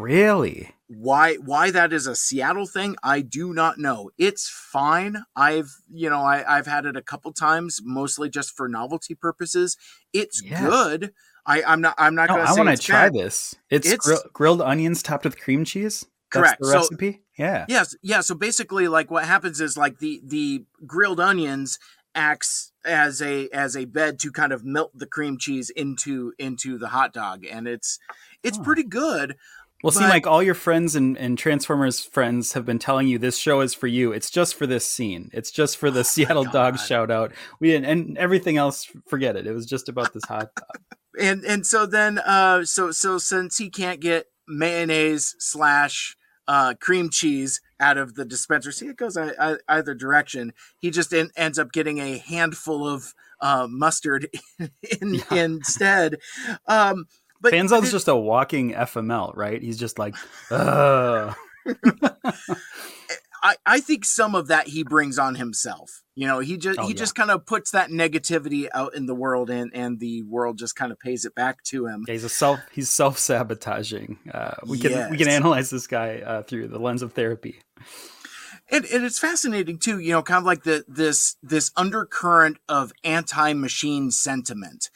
Really? 0.00 0.70
Why 0.88 1.34
why 1.36 1.70
that 1.70 1.92
is 1.92 2.06
a 2.06 2.16
Seattle 2.16 2.66
thing, 2.66 2.96
I 3.02 3.20
do 3.20 3.52
not 3.54 3.78
know. 3.78 4.10
It's 4.18 4.48
fine. 4.48 5.24
I've 5.36 5.70
you 5.92 6.10
know 6.10 6.20
I, 6.20 6.44
I've 6.58 6.66
had 6.66 6.84
it 6.86 6.96
a 6.96 7.02
couple 7.02 7.32
times, 7.32 7.80
mostly 7.84 8.28
just 8.28 8.56
for 8.56 8.68
novelty 8.68 9.14
purposes. 9.14 9.76
It's 10.12 10.42
Yeah. 10.42 10.66
good. 10.68 11.12
I, 11.46 11.62
I'm 11.62 11.80
not 11.80 11.94
I'm 11.98 12.14
not 12.14 12.28
No, 12.28 12.36
gonna 12.36 12.48
I 12.48 12.52
say 12.52 12.58
want 12.60 12.68
to 12.68 12.72
it's 12.74 12.84
try 12.84 13.04
bad. 13.06 13.14
this. 13.14 13.54
It's, 13.70 13.86
It's- 13.86 13.98
grill- 14.04 14.24
grilled 14.32 14.62
onions 14.62 15.02
topped 15.02 15.24
with 15.24 15.38
cream 15.40 15.64
cheese. 15.64 16.06
That's 16.32 16.42
Correct. 16.46 16.60
the 16.60 16.66
So- 16.68 16.74
recipe. 16.78 17.22
yeah. 17.38 17.66
Yes, 17.68 17.94
yeah. 18.02 18.20
So 18.20 18.34
basically, 18.34 18.88
like 18.88 19.10
what 19.10 19.24
happens 19.24 19.60
is 19.60 19.76
like 19.76 19.98
the 19.98 20.20
the 20.24 20.64
grilled 20.86 21.20
onions 21.20 21.78
acts 22.14 22.72
as 22.84 23.22
a 23.22 23.48
as 23.50 23.76
a 23.76 23.84
bed 23.84 24.18
to 24.18 24.32
kind 24.32 24.52
of 24.52 24.64
melt 24.64 24.90
the 24.94 25.06
cream 25.06 25.38
cheese 25.38 25.70
into 25.70 26.32
into 26.38 26.78
the 26.78 26.88
hot 26.88 27.12
dog, 27.12 27.44
and 27.46 27.66
it's 27.68 27.98
it's 28.42 28.58
pretty 28.58 28.82
good. 28.84 29.36
Well, 29.82 29.90
see, 29.92 30.00
but- 30.00 30.10
like 30.10 30.26
all 30.26 30.42
your 30.42 30.54
friends 30.54 30.94
and, 30.94 31.16
and 31.16 31.38
Transformers 31.38 32.00
friends 32.00 32.52
have 32.52 32.64
been 32.66 32.78
telling 32.78 33.08
you 33.08 33.18
this 33.18 33.36
show 33.38 33.60
is 33.60 33.72
for 33.74 33.86
you. 33.86 34.12
It's 34.12 34.30
just 34.30 34.54
for 34.54 34.66
this 34.66 34.84
scene. 34.86 35.30
It's 35.32 35.50
just 35.50 35.76
for 35.78 35.88
Oh 35.88 35.92
the 35.92 36.04
Seattle 36.04 36.44
Dog 36.44 36.78
shout 36.78 37.10
out. 37.10 37.32
We 37.60 37.70
didn't, 37.70 37.86
and 37.86 38.18
everything 38.18 38.56
else, 38.56 38.86
forget 39.08 39.36
it. 39.36 39.46
It 39.46 39.52
was 39.52 39.66
just 39.66 39.88
about 39.88 40.12
this 40.12 40.24
hot 40.24 40.50
dog. 40.54 40.76
and 41.18 41.44
and 41.44 41.66
so 41.66 41.86
then 41.86 42.18
uh 42.18 42.64
so 42.64 42.90
so 42.92 43.18
since 43.18 43.58
he 43.58 43.68
can't 43.68 44.00
get 44.00 44.26
mayonnaise 44.46 45.34
slash 45.38 46.16
uh 46.46 46.74
cream 46.80 47.10
cheese 47.10 47.60
out 47.80 47.98
of 47.98 48.14
the 48.14 48.24
dispenser 48.24 48.70
see 48.70 48.86
it 48.86 48.96
goes 48.96 49.16
I, 49.16 49.30
I, 49.38 49.56
either 49.68 49.94
direction 49.94 50.52
he 50.78 50.90
just 50.90 51.12
en- 51.12 51.30
ends 51.36 51.58
up 51.58 51.72
getting 51.72 51.98
a 51.98 52.18
handful 52.18 52.86
of 52.86 53.12
uh 53.40 53.66
mustard 53.68 54.28
in, 55.00 55.20
instead 55.32 56.18
um 56.68 57.06
but 57.40 57.52
Fanzone's 57.52 57.90
just 57.90 58.08
a 58.08 58.16
walking 58.16 58.72
FML, 58.72 59.36
right? 59.36 59.62
He's 59.62 59.78
just 59.78 59.98
like, 59.98 60.14
Ugh. 60.50 61.34
I, 63.42 63.56
I 63.64 63.80
think 63.80 64.04
some 64.04 64.34
of 64.34 64.48
that 64.48 64.68
he 64.68 64.82
brings 64.82 65.18
on 65.18 65.34
himself. 65.34 66.02
You 66.14 66.26
know, 66.26 66.40
he 66.40 66.58
just 66.58 66.78
Oh, 66.78 66.82
he 66.82 66.88
yeah. 66.92 66.98
just 66.98 67.14
kind 67.14 67.30
of 67.30 67.46
puts 67.46 67.70
that 67.70 67.88
negativity 67.88 68.68
out 68.74 68.94
in 68.94 69.06
the 69.06 69.14
world, 69.14 69.48
and 69.48 69.70
and 69.74 69.98
the 69.98 70.22
world 70.24 70.58
just 70.58 70.76
kind 70.76 70.92
of 70.92 70.98
pays 70.98 71.24
it 71.24 71.34
back 71.34 71.62
to 71.64 71.86
him. 71.86 72.04
Yeah, 72.06 72.12
he's 72.12 72.24
a 72.24 72.28
self. 72.28 72.60
He's 72.70 72.90
self 72.90 73.18
sabotaging. 73.18 74.18
Uh, 74.32 74.56
we 74.66 74.78
can 74.78 75.10
we 75.10 75.16
can 75.16 75.28
analyze 75.28 75.70
this 75.70 75.86
guy 75.86 76.18
uh, 76.18 76.42
through 76.42 76.68
the 76.68 76.78
lens 76.78 77.00
of 77.02 77.14
therapy. 77.14 77.60
And, 78.72 78.84
and 78.84 79.04
it's 79.04 79.18
fascinating 79.18 79.78
too, 79.78 79.98
you 79.98 80.12
know, 80.12 80.22
kind 80.22 80.38
of 80.38 80.44
like 80.44 80.62
the 80.64 80.84
this 80.86 81.36
this 81.42 81.72
undercurrent 81.76 82.58
of 82.68 82.92
anti-machine 83.02 84.10
sentiment. 84.10 84.90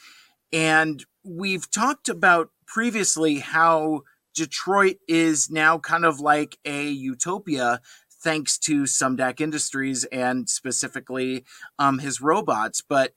And 0.52 1.04
we've 1.24 1.70
talked 1.70 2.08
about 2.08 2.50
previously 2.66 3.38
how 3.38 4.02
Detroit 4.34 4.96
is 5.08 5.50
now 5.50 5.78
kind 5.78 6.04
of 6.04 6.20
like 6.20 6.58
a 6.64 6.88
utopia 6.88 7.80
thanks 8.22 8.58
to 8.58 8.82
Sumdac 8.82 9.40
Industries 9.40 10.04
and 10.04 10.48
specifically 10.48 11.44
um, 11.78 11.98
his 11.98 12.20
robots. 12.20 12.82
But 12.87 13.12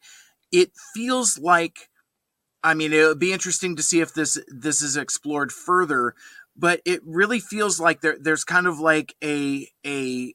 it 0.51 0.71
feels 0.93 1.37
like 1.37 1.89
I 2.63 2.73
mean, 2.73 2.91
it 2.91 3.07
would 3.07 3.19
be 3.19 3.33
interesting 3.33 3.75
to 3.75 3.83
see 3.83 4.01
if 4.01 4.13
this 4.13 4.37
this 4.47 4.81
is 4.81 4.97
explored 4.97 5.51
further. 5.51 6.15
But 6.55 6.81
it 6.85 7.01
really 7.05 7.39
feels 7.39 7.79
like 7.79 8.01
there 8.01 8.17
there's 8.19 8.43
kind 8.43 8.67
of 8.67 8.79
like 8.79 9.15
a 9.23 9.69
a 9.85 10.33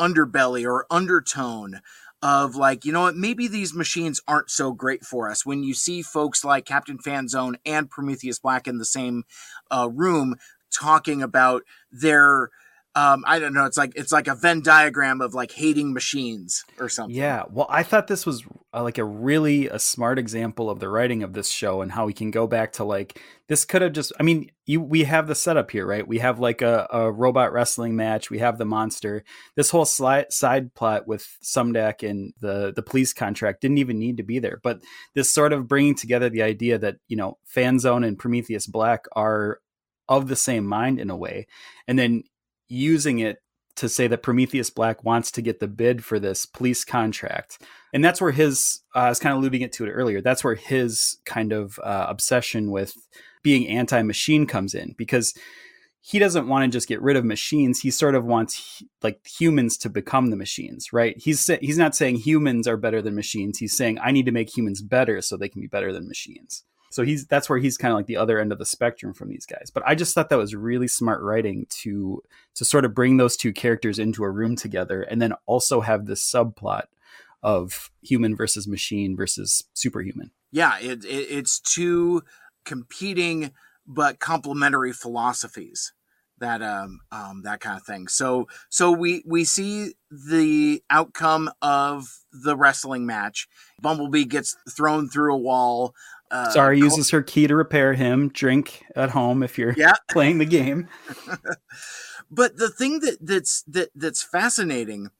underbelly 0.00 0.64
or 0.64 0.86
undertone 0.90 1.80
of 2.22 2.56
like 2.56 2.84
you 2.84 2.92
know 2.92 3.02
what 3.02 3.16
maybe 3.16 3.46
these 3.46 3.74
machines 3.74 4.20
aren't 4.26 4.50
so 4.50 4.72
great 4.72 5.04
for 5.04 5.30
us. 5.30 5.44
When 5.44 5.62
you 5.62 5.74
see 5.74 6.02
folks 6.02 6.44
like 6.44 6.64
captain 6.64 6.98
fanzone 6.98 7.56
and 7.64 7.90
prometheus 7.90 8.38
black 8.38 8.66
in 8.66 8.78
the 8.78 8.84
same 8.84 9.24
uh, 9.70 9.88
room 9.92 10.36
talking 10.70 11.22
about 11.22 11.62
their 11.90 12.50
um, 12.96 13.22
i 13.26 13.38
don't 13.38 13.54
know 13.54 13.64
it's 13.64 13.76
like 13.76 13.92
it's 13.94 14.10
like 14.10 14.26
a 14.26 14.34
venn 14.34 14.60
diagram 14.60 15.20
of 15.20 15.34
like 15.34 15.52
hating 15.52 15.92
machines 15.92 16.64
or 16.80 16.88
something 16.88 17.06
Yeah, 17.16 17.44
well, 17.50 17.66
I 17.68 17.82
thought 17.82 18.06
this 18.08 18.26
was 18.26 18.44
uh, 18.74 18.82
like 18.82 18.98
a 18.98 19.04
really 19.04 19.68
a 19.68 19.78
smart 19.78 20.18
example 20.18 20.68
of 20.68 20.80
the 20.80 20.88
writing 20.88 21.22
of 21.22 21.32
this 21.32 21.48
show 21.48 21.82
and 21.82 21.92
how 21.92 22.06
we 22.06 22.12
can 22.12 22.30
go 22.30 22.46
back 22.46 22.72
to 22.74 22.84
like 22.84 23.20
this 23.48 23.64
could 23.64 23.82
have 23.82 23.92
just. 23.92 24.12
I 24.18 24.22
mean, 24.22 24.50
you 24.64 24.80
we 24.80 25.04
have 25.04 25.28
the 25.28 25.34
setup 25.34 25.70
here, 25.70 25.86
right? 25.86 26.06
We 26.06 26.18
have 26.18 26.40
like 26.40 26.62
a, 26.62 26.88
a 26.90 27.12
robot 27.12 27.52
wrestling 27.52 27.94
match. 27.94 28.30
We 28.30 28.38
have 28.38 28.58
the 28.58 28.64
monster. 28.64 29.24
This 29.54 29.70
whole 29.70 29.84
sli- 29.84 30.32
side 30.32 30.74
plot 30.74 31.06
with 31.06 31.26
Sumdac 31.42 32.08
and 32.08 32.32
the 32.40 32.72
the 32.74 32.82
police 32.82 33.12
contract 33.12 33.60
didn't 33.60 33.78
even 33.78 33.98
need 33.98 34.16
to 34.16 34.24
be 34.24 34.38
there. 34.38 34.60
But 34.62 34.82
this 35.14 35.32
sort 35.32 35.52
of 35.52 35.68
bringing 35.68 35.94
together 35.94 36.28
the 36.28 36.42
idea 36.42 36.78
that 36.78 36.96
you 37.08 37.16
know 37.16 37.38
Fanzone 37.54 38.06
and 38.06 38.18
Prometheus 38.18 38.66
Black 38.66 39.06
are 39.12 39.60
of 40.08 40.28
the 40.28 40.36
same 40.36 40.66
mind 40.66 41.00
in 41.00 41.10
a 41.10 41.16
way, 41.16 41.46
and 41.86 41.98
then 41.98 42.24
using 42.68 43.18
it 43.18 43.38
to 43.76 43.88
say 43.88 44.06
that 44.06 44.22
Prometheus 44.22 44.70
Black 44.70 45.04
wants 45.04 45.30
to 45.32 45.42
get 45.42 45.60
the 45.60 45.68
bid 45.68 46.04
for 46.04 46.18
this 46.18 46.46
police 46.46 46.84
contract. 46.84 47.62
And 47.92 48.04
that's 48.04 48.20
where 48.20 48.32
his, 48.32 48.80
uh, 48.94 49.00
I 49.00 49.08
was 49.10 49.18
kind 49.18 49.32
of 49.32 49.38
alluding 49.38 49.60
it 49.60 49.72
to 49.74 49.84
it 49.84 49.90
earlier, 49.90 50.20
that's 50.20 50.42
where 50.42 50.54
his 50.54 51.18
kind 51.24 51.52
of 51.52 51.78
uh, 51.82 52.06
obsession 52.08 52.70
with 52.70 52.94
being 53.42 53.68
anti 53.68 54.02
machine 54.02 54.46
comes 54.46 54.74
in 54.74 54.94
because 54.96 55.34
he 56.00 56.20
doesn't 56.20 56.46
want 56.46 56.64
to 56.64 56.76
just 56.76 56.86
get 56.86 57.02
rid 57.02 57.16
of 57.16 57.24
machines. 57.24 57.80
He 57.80 57.90
sort 57.90 58.14
of 58.14 58.24
wants 58.24 58.82
like 59.02 59.26
humans 59.26 59.76
to 59.78 59.90
become 59.90 60.30
the 60.30 60.36
machines, 60.36 60.92
right? 60.92 61.16
He's 61.18 61.50
he's 61.60 61.78
not 61.78 61.96
saying 61.96 62.16
humans 62.16 62.68
are 62.68 62.76
better 62.76 63.02
than 63.02 63.16
machines. 63.16 63.58
He's 63.58 63.76
saying 63.76 63.98
I 64.00 64.12
need 64.12 64.26
to 64.26 64.32
make 64.32 64.56
humans 64.56 64.82
better 64.82 65.20
so 65.20 65.36
they 65.36 65.48
can 65.48 65.60
be 65.60 65.66
better 65.66 65.92
than 65.92 66.06
machines. 66.06 66.62
So 66.96 67.02
he's 67.02 67.26
that's 67.26 67.50
where 67.50 67.58
he's 67.58 67.76
kind 67.76 67.92
of 67.92 67.96
like 67.96 68.06
the 68.06 68.16
other 68.16 68.40
end 68.40 68.52
of 68.52 68.58
the 68.58 68.64
spectrum 68.64 69.12
from 69.12 69.28
these 69.28 69.44
guys. 69.44 69.70
But 69.70 69.82
I 69.86 69.94
just 69.94 70.14
thought 70.14 70.30
that 70.30 70.38
was 70.38 70.54
really 70.54 70.88
smart 70.88 71.20
writing 71.20 71.66
to 71.82 72.22
to 72.54 72.64
sort 72.64 72.86
of 72.86 72.94
bring 72.94 73.18
those 73.18 73.36
two 73.36 73.52
characters 73.52 73.98
into 73.98 74.24
a 74.24 74.30
room 74.30 74.56
together 74.56 75.02
and 75.02 75.20
then 75.20 75.34
also 75.44 75.82
have 75.82 76.06
this 76.06 76.24
subplot 76.24 76.84
of 77.42 77.90
human 78.00 78.34
versus 78.34 78.66
machine 78.66 79.14
versus 79.14 79.64
superhuman. 79.74 80.30
yeah 80.52 80.78
it, 80.80 81.04
it, 81.04 81.26
it's 81.30 81.60
two 81.60 82.22
competing 82.64 83.52
but 83.86 84.18
complementary 84.18 84.94
philosophies 84.94 85.92
that 86.38 86.62
um, 86.62 87.00
um 87.12 87.42
that 87.42 87.60
kind 87.60 87.76
of 87.76 87.84
thing 87.84 88.08
so 88.08 88.48
so 88.70 88.90
we 88.90 89.22
we 89.26 89.44
see 89.44 89.92
the 90.10 90.82
outcome 90.88 91.50
of 91.60 92.06
the 92.32 92.56
wrestling 92.56 93.04
match 93.04 93.46
bumblebee 93.82 94.24
gets 94.24 94.56
thrown 94.74 95.08
through 95.10 95.34
a 95.34 95.38
wall 95.38 95.94
uh, 96.30 96.50
Sari 96.50 96.78
uses 96.78 97.10
her 97.10 97.22
key 97.22 97.46
to 97.46 97.54
repair 97.54 97.94
him. 97.94 98.28
Drink 98.28 98.84
at 98.94 99.10
home 99.10 99.42
if 99.42 99.58
you're 99.58 99.74
Yeah. 99.76 99.94
playing 100.10 100.38
the 100.38 100.44
game. 100.44 100.88
but 102.30 102.56
the 102.56 102.68
thing 102.68 103.00
that 103.00 103.18
that's 103.20 103.62
that 103.62 103.90
that's 103.94 104.22
fascinating 104.22 105.10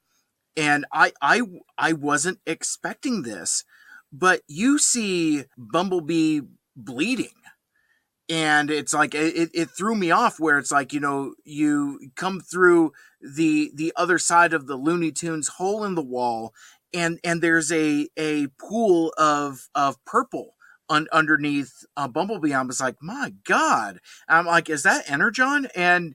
and 0.57 0.85
i 0.93 1.13
i 1.23 1.43
i 1.79 1.93
wasn't 1.93 2.39
expecting 2.47 3.23
this 3.23 3.65
but 4.13 4.41
you 4.49 4.79
see 4.79 5.45
bumblebee 5.57 6.41
bleeding 6.75 7.31
and 8.29 8.71
it's 8.71 8.93
like 8.93 9.15
it, 9.15 9.51
it 9.55 9.69
threw 9.71 9.95
me 9.95 10.11
off 10.11 10.41
where 10.41 10.59
it's 10.59 10.73
like 10.73 10.93
you 10.93 11.01
know 11.01 11.35
you 11.45 12.11
come 12.17 12.41
through 12.41 12.93
the 13.21 13.71
the 13.75 13.93
other 13.97 14.19
side 14.19 14.53
of 14.53 14.67
the 14.67 14.77
looney 14.77 15.13
tunes 15.13 15.49
hole 15.49 15.85
in 15.85 15.95
the 15.95 16.03
wall 16.03 16.53
and 16.93 17.21
and 17.23 17.41
there's 17.41 17.71
a 17.71 18.09
a 18.19 18.49
pool 18.59 19.13
of 19.17 19.69
of 19.75 20.03
purple 20.05 20.56
un, 20.89 21.07
underneath 21.13 21.85
uh, 21.97 22.09
bumblebee 22.09 22.53
i 22.55 22.63
was 22.63 22.81
like 22.81 22.97
my 23.03 23.33
god 23.45 23.99
i'm 24.29 24.47
like 24.47 24.69
is 24.71 24.83
that 24.83 25.09
energon 25.11 25.69
and 25.75 26.15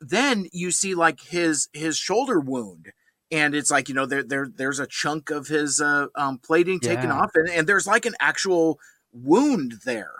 then 0.00 0.46
you 0.52 0.70
see 0.70 0.94
like 0.94 1.20
his 1.20 1.68
his 1.72 1.96
shoulder 1.96 2.40
wound 2.40 2.92
and 3.30 3.54
it's 3.54 3.70
like 3.70 3.88
you 3.88 3.94
know 3.94 4.06
there 4.06 4.22
there 4.22 4.48
there's 4.54 4.78
a 4.80 4.86
chunk 4.86 5.30
of 5.30 5.48
his 5.48 5.80
uh, 5.80 6.06
um, 6.14 6.38
plating 6.38 6.80
taken 6.80 7.10
Yeah. 7.10 7.12
off 7.12 7.30
and, 7.34 7.48
and 7.50 7.66
there's 7.68 7.86
like 7.86 8.06
an 8.06 8.14
actual 8.20 8.78
wound 9.12 9.74
there 9.84 10.14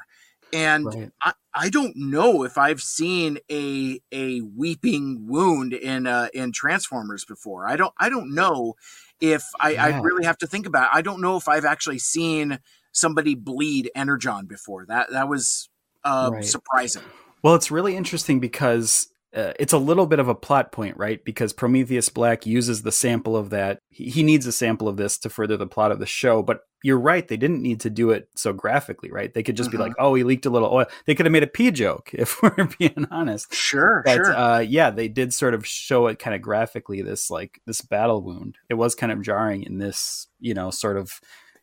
and 0.53 0.97
Right. 0.97 1.12
I, 1.23 1.33
I 1.55 1.69
don't 1.69 1.95
know 1.97 2.43
if 2.45 2.57
I've 2.57 2.81
seen 2.81 3.39
a 3.51 4.01
a 4.12 4.41
weeping 4.41 5.27
wound 5.27 5.73
in 5.75 6.07
uh, 6.07 6.29
in 6.33 6.53
Transformers 6.53 7.25
before. 7.25 7.69
I 7.69 7.77
don't 7.77 7.93
I 7.99 8.09
don't 8.09 8.35
know 8.35 8.75
if 9.21 9.45
I, 9.61 9.77
I 9.77 9.89
really 10.01 10.25
have 10.25 10.39
to 10.39 10.47
think 10.47 10.67
about 10.67 10.85
it. 10.85 10.97
I 10.97 11.03
don't 11.03 11.21
know 11.21 11.37
if 11.37 11.49
I've 11.49 11.65
actually 11.65 11.99
seen 11.99 12.61
somebody 12.93 13.34
bleed 13.34 13.91
Energon 13.95 14.47
before. 14.47 14.86
That 14.86 15.11
that 15.12 15.28
was 15.28 15.68
uh, 16.05 16.30
Right. 16.32 16.45
surprising. 16.45 17.03
Well, 17.43 17.55
it's 17.55 17.70
really 17.70 17.97
interesting 17.97 18.41
because 18.41 19.09
uh, 19.36 19.53
it's 19.61 19.72
a 19.74 19.78
little 19.78 20.07
bit 20.07 20.18
of 20.18 20.28
a 20.28 20.34
plot 20.34 20.72
point, 20.72 20.97
right? 20.97 21.22
Because 21.24 21.53
Prometheus 21.53 22.09
Black 22.09 22.47
uses 22.47 22.82
the 22.82 22.91
sample 22.91 23.36
of 23.36 23.51
that. 23.51 23.78
He, 23.91 24.09
he 24.09 24.22
needs 24.22 24.47
a 24.47 24.53
sample 24.53 24.89
of 24.89 24.97
this 24.97 25.18
to 25.18 25.28
further 25.30 25.57
the 25.57 25.66
plot 25.66 25.93
of 25.93 25.99
the 26.01 26.07
show. 26.07 26.43
But 26.43 26.61
you're 26.82 26.99
right; 26.99 27.26
they 27.28 27.36
didn't 27.36 27.61
need 27.62 27.80
to 27.80 27.91
do 27.91 28.11
it 28.11 28.28
so 28.36 28.53
graphically, 28.53 29.11
right? 29.11 29.32
They 29.34 29.43
could 29.43 29.57
just 29.57 29.68
Mhm. 29.68 29.72
be 29.72 29.78
like, 29.78 29.93
"Oh, 29.99 30.14
he 30.14 30.24
leaked 30.24 30.47
a 30.47 30.51
little 30.51 30.72
oil." 30.72 30.86
They 31.07 31.14
could 31.14 31.26
have 31.26 31.32
made 31.32 31.43
a 31.43 31.49
pee 31.49 31.70
joke, 31.70 32.11
if 32.14 32.41
we're 32.43 32.68
being 32.78 33.07
honest. 33.11 33.53
Sure, 33.53 34.03
But 34.05 34.14
sure. 34.14 34.34
uh, 34.36 34.59
yeah, 34.61 34.91
they 34.91 35.09
did 35.09 35.34
sort 35.34 35.55
of 35.55 35.66
show 35.66 36.07
it 36.07 36.18
kind 36.18 36.34
of 36.34 36.41
graphically. 36.41 37.03
This 37.03 37.30
like 37.30 37.61
this 37.66 37.82
battle 37.82 38.22
wound. 38.22 38.57
It 38.70 38.74
was 38.74 38.95
kind 38.95 39.12
of 39.12 39.20
jarring 39.22 39.62
in 39.64 39.78
this, 39.78 40.26
you 40.41 40.55
know, 40.55 40.70
sort 40.70 40.97
of 40.97 41.20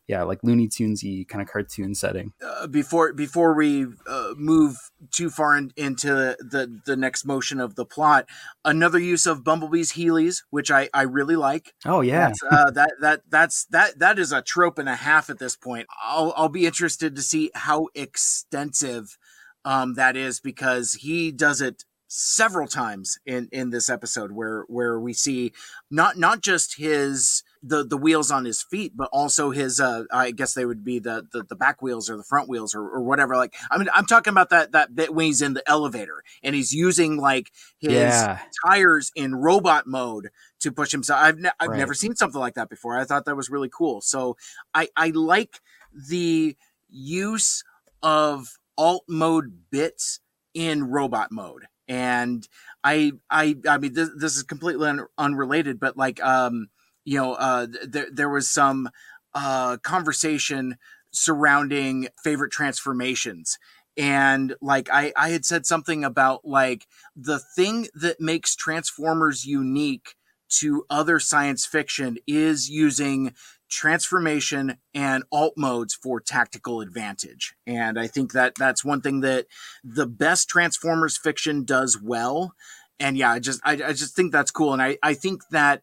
yeah, 0.08 0.22
like 0.22 0.38
Looney 0.42 0.68
Tunesy 0.68 1.26
kind 1.26 1.42
of 1.42 1.48
cartoon 1.48 1.94
setting. 1.94 2.32
uh, 2.44 2.66
before 2.68 3.12
before 3.12 3.54
we 3.54 3.86
uh, 4.06 4.34
move 4.36 4.76
too 5.10 5.30
far 5.30 5.56
in, 5.56 5.72
into 5.76 6.36
the 6.38 6.80
the 6.84 6.96
next 6.96 7.24
motion 7.24 7.60
of 7.60 7.74
the 7.74 7.84
plot, 7.84 8.26
another 8.64 8.98
use 8.98 9.26
of 9.26 9.42
Bumblebee's 9.42 9.92
Heelys, 9.92 10.42
which 10.50 10.70
I 10.70 10.88
I 10.94 11.02
really 11.02 11.36
like. 11.36 11.74
Oh 11.84 12.02
yeah, 12.02 12.28
That's, 12.28 12.42
uh, 12.50 12.70
that 12.70 12.92
that 13.00 13.22
that's 13.28 13.66
that 13.70 13.98
that 13.98 14.18
is 14.18 14.32
a 14.32 14.42
trope 14.42 14.78
and 14.78 14.88
a 14.88 14.96
half 14.96 15.28
at 15.28 15.38
this 15.38 15.56
point. 15.56 15.86
I'll 16.02 16.32
I'll 16.36 16.48
be 16.48 16.66
interested 16.66 17.16
to 17.16 17.22
see 17.22 17.50
how 17.54 17.88
extensive 17.94 19.18
um, 19.64 19.94
that 19.94 20.16
is 20.16 20.40
because 20.40 20.94
he 20.94 21.32
does 21.32 21.60
it 21.60 21.84
several 22.08 22.68
times 22.68 23.18
in 23.26 23.48
in 23.50 23.70
this 23.70 23.90
episode 23.90 24.30
where 24.30 24.64
where 24.68 25.00
we 25.00 25.12
see 25.12 25.52
not 25.90 26.16
not 26.16 26.40
just 26.40 26.78
his 26.78 27.42
the 27.66 27.84
the 27.84 27.96
wheels 27.96 28.30
on 28.30 28.44
his 28.44 28.62
feet 28.62 28.92
but 28.96 29.08
also 29.12 29.50
his 29.50 29.80
uh 29.80 30.04
i 30.12 30.30
guess 30.30 30.54
they 30.54 30.64
would 30.64 30.84
be 30.84 30.98
the 30.98 31.26
the, 31.32 31.42
the 31.44 31.56
back 31.56 31.82
wheels 31.82 32.08
or 32.08 32.16
the 32.16 32.22
front 32.22 32.48
wheels 32.48 32.74
or, 32.74 32.82
or 32.82 33.02
whatever 33.02 33.36
like 33.36 33.54
i 33.70 33.78
mean 33.78 33.88
i'm 33.94 34.06
talking 34.06 34.30
about 34.30 34.50
that 34.50 34.72
that 34.72 34.94
bit 34.94 35.14
when 35.14 35.26
he's 35.26 35.42
in 35.42 35.54
the 35.54 35.68
elevator 35.68 36.22
and 36.42 36.54
he's 36.54 36.72
using 36.72 37.16
like 37.16 37.50
his 37.78 38.28
Yeah. 38.28 38.38
tires 38.64 39.10
in 39.16 39.34
robot 39.34 39.86
mode 39.86 40.28
to 40.60 40.70
push 40.72 40.92
himself 40.92 41.20
i've, 41.22 41.38
ne- 41.38 41.50
I've 41.58 41.70
Right. 41.70 41.78
never 41.78 41.94
seen 41.94 42.14
something 42.16 42.40
like 42.40 42.54
that 42.54 42.68
before 42.68 42.96
i 42.98 43.04
thought 43.04 43.24
that 43.26 43.36
was 43.36 43.50
really 43.50 43.70
cool 43.70 44.00
so 44.00 44.36
i 44.74 44.88
i 44.96 45.08
like 45.10 45.60
the 46.08 46.56
use 46.88 47.64
of 48.02 48.58
alt 48.78 49.04
mode 49.08 49.64
bits 49.70 50.20
in 50.54 50.84
robot 50.84 51.30
mode 51.32 51.66
and 51.88 52.48
i 52.84 53.12
i 53.30 53.56
i 53.68 53.78
mean 53.78 53.92
this, 53.92 54.10
this 54.18 54.36
is 54.36 54.42
completely 54.42 54.88
un- 54.88 55.06
unrelated 55.18 55.78
but 55.80 55.96
like 55.96 56.22
um 56.22 56.68
you 57.06 57.18
know 57.18 57.34
uh 57.34 57.66
th- 57.66 57.86
there 57.88 58.08
there 58.12 58.30
was 58.30 58.50
some 58.50 58.90
uh 59.34 59.78
conversation 59.78 60.76
surrounding 61.12 62.08
favorite 62.22 62.52
transformations. 62.52 63.58
And 63.98 64.54
like 64.60 64.90
i 64.92 65.12
i 65.16 65.30
had 65.30 65.46
said 65.46 65.64
something 65.66 66.04
about 66.04 66.44
like 66.44 66.86
the 67.16 67.38
thing 67.38 67.88
that 67.94 68.20
makes 68.20 68.54
transformers 68.54 69.46
unique 69.46 70.14
to 70.60 70.84
other 70.90 71.18
science 71.18 71.66
fiction 71.66 72.18
is 72.26 72.68
using 72.70 73.34
transformation 73.70 74.78
and 74.94 75.24
alt 75.32 75.54
modes 75.56 75.94
for 75.94 76.20
tactical 76.20 76.82
advantage. 76.82 77.54
And 77.66 77.98
i 77.98 78.06
think 78.06 78.32
that 78.32 78.54
that's 78.56 78.84
one 78.84 79.00
thing 79.00 79.20
that 79.22 79.46
the 79.82 80.06
best 80.06 80.48
transformers 80.48 81.16
fiction 81.16 81.64
does 81.64 81.98
well. 82.00 82.54
And 83.00 83.16
yeah 83.16 83.32
i 83.32 83.38
just 83.38 83.60
i, 83.64 83.72
I 83.72 83.92
just 83.94 84.14
think 84.14 84.32
that's 84.32 84.50
cool. 84.50 84.74
And 84.74 84.82
i 84.82 84.98
i 85.02 85.14
think 85.14 85.42
that 85.50 85.82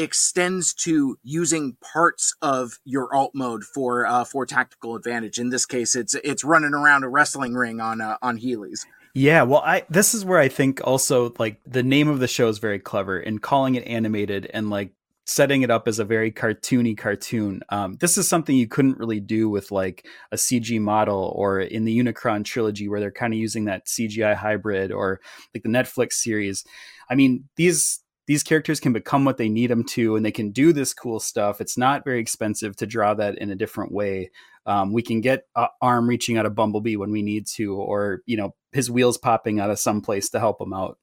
extends 0.00 0.74
to 0.74 1.18
using 1.22 1.76
parts 1.80 2.34
of 2.42 2.78
your 2.84 3.14
alt 3.14 3.32
mode 3.34 3.64
for 3.64 4.06
uh, 4.06 4.24
for 4.24 4.46
tactical 4.46 4.96
advantage. 4.96 5.38
In 5.38 5.50
this 5.50 5.66
case, 5.66 5.94
it's 5.94 6.14
it's 6.24 6.44
running 6.44 6.74
around 6.74 7.04
a 7.04 7.08
wrestling 7.08 7.54
ring 7.54 7.80
on 7.80 8.00
uh, 8.00 8.16
on 8.22 8.38
Heelys. 8.38 8.86
Yeah, 9.14 9.42
well, 9.42 9.62
I 9.64 9.84
this 9.90 10.14
is 10.14 10.24
where 10.24 10.38
I 10.38 10.48
think 10.48 10.80
also 10.84 11.34
like 11.38 11.60
the 11.66 11.82
name 11.82 12.08
of 12.08 12.20
the 12.20 12.28
show 12.28 12.48
is 12.48 12.58
very 12.58 12.78
clever 12.78 13.18
in 13.18 13.38
calling 13.38 13.74
it 13.74 13.86
animated 13.86 14.48
and 14.52 14.70
like 14.70 14.92
setting 15.26 15.62
it 15.62 15.70
up 15.70 15.86
as 15.86 15.98
a 15.98 16.04
very 16.04 16.32
cartoony 16.32 16.96
cartoon. 16.96 17.62
Um, 17.68 17.96
this 18.00 18.18
is 18.18 18.28
something 18.28 18.56
you 18.56 18.66
couldn't 18.66 18.98
really 18.98 19.20
do 19.20 19.48
with 19.48 19.70
like 19.70 20.06
a 20.32 20.36
CG 20.36 20.80
model 20.80 21.32
or 21.36 21.60
in 21.60 21.84
the 21.84 21.96
Unicron 21.96 22.44
trilogy 22.44 22.88
where 22.88 22.98
they're 22.98 23.12
kind 23.12 23.32
of 23.32 23.38
using 23.38 23.66
that 23.66 23.86
CGI 23.86 24.34
hybrid 24.34 24.90
or 24.90 25.20
like 25.54 25.62
the 25.62 25.68
Netflix 25.68 26.14
series. 26.14 26.64
I 27.08 27.14
mean, 27.14 27.48
these 27.56 27.99
these 28.30 28.44
characters 28.44 28.78
can 28.78 28.92
become 28.92 29.24
what 29.24 29.38
they 29.38 29.48
need 29.48 29.72
them 29.72 29.82
to 29.82 30.14
and 30.14 30.24
they 30.24 30.30
can 30.30 30.52
do 30.52 30.72
this 30.72 30.94
cool 30.94 31.18
stuff. 31.18 31.60
It's 31.60 31.76
not 31.76 32.04
very 32.04 32.20
expensive 32.20 32.76
to 32.76 32.86
draw 32.86 33.12
that 33.14 33.36
in 33.38 33.50
a 33.50 33.56
different 33.56 33.90
way. 33.90 34.30
Um, 34.66 34.92
we 34.92 35.02
can 35.02 35.20
get 35.20 35.48
arm 35.82 36.08
reaching 36.08 36.38
out 36.38 36.46
of 36.46 36.54
bumblebee 36.54 36.94
when 36.94 37.10
we 37.10 37.22
need 37.22 37.48
to 37.56 37.74
or 37.74 38.22
you 38.26 38.36
know 38.36 38.54
his 38.70 38.88
wheels 38.88 39.18
popping 39.18 39.58
out 39.58 39.70
of 39.70 39.80
some 39.80 40.00
place 40.00 40.30
to 40.30 40.38
help 40.38 40.60
him 40.60 40.72
out. 40.72 40.96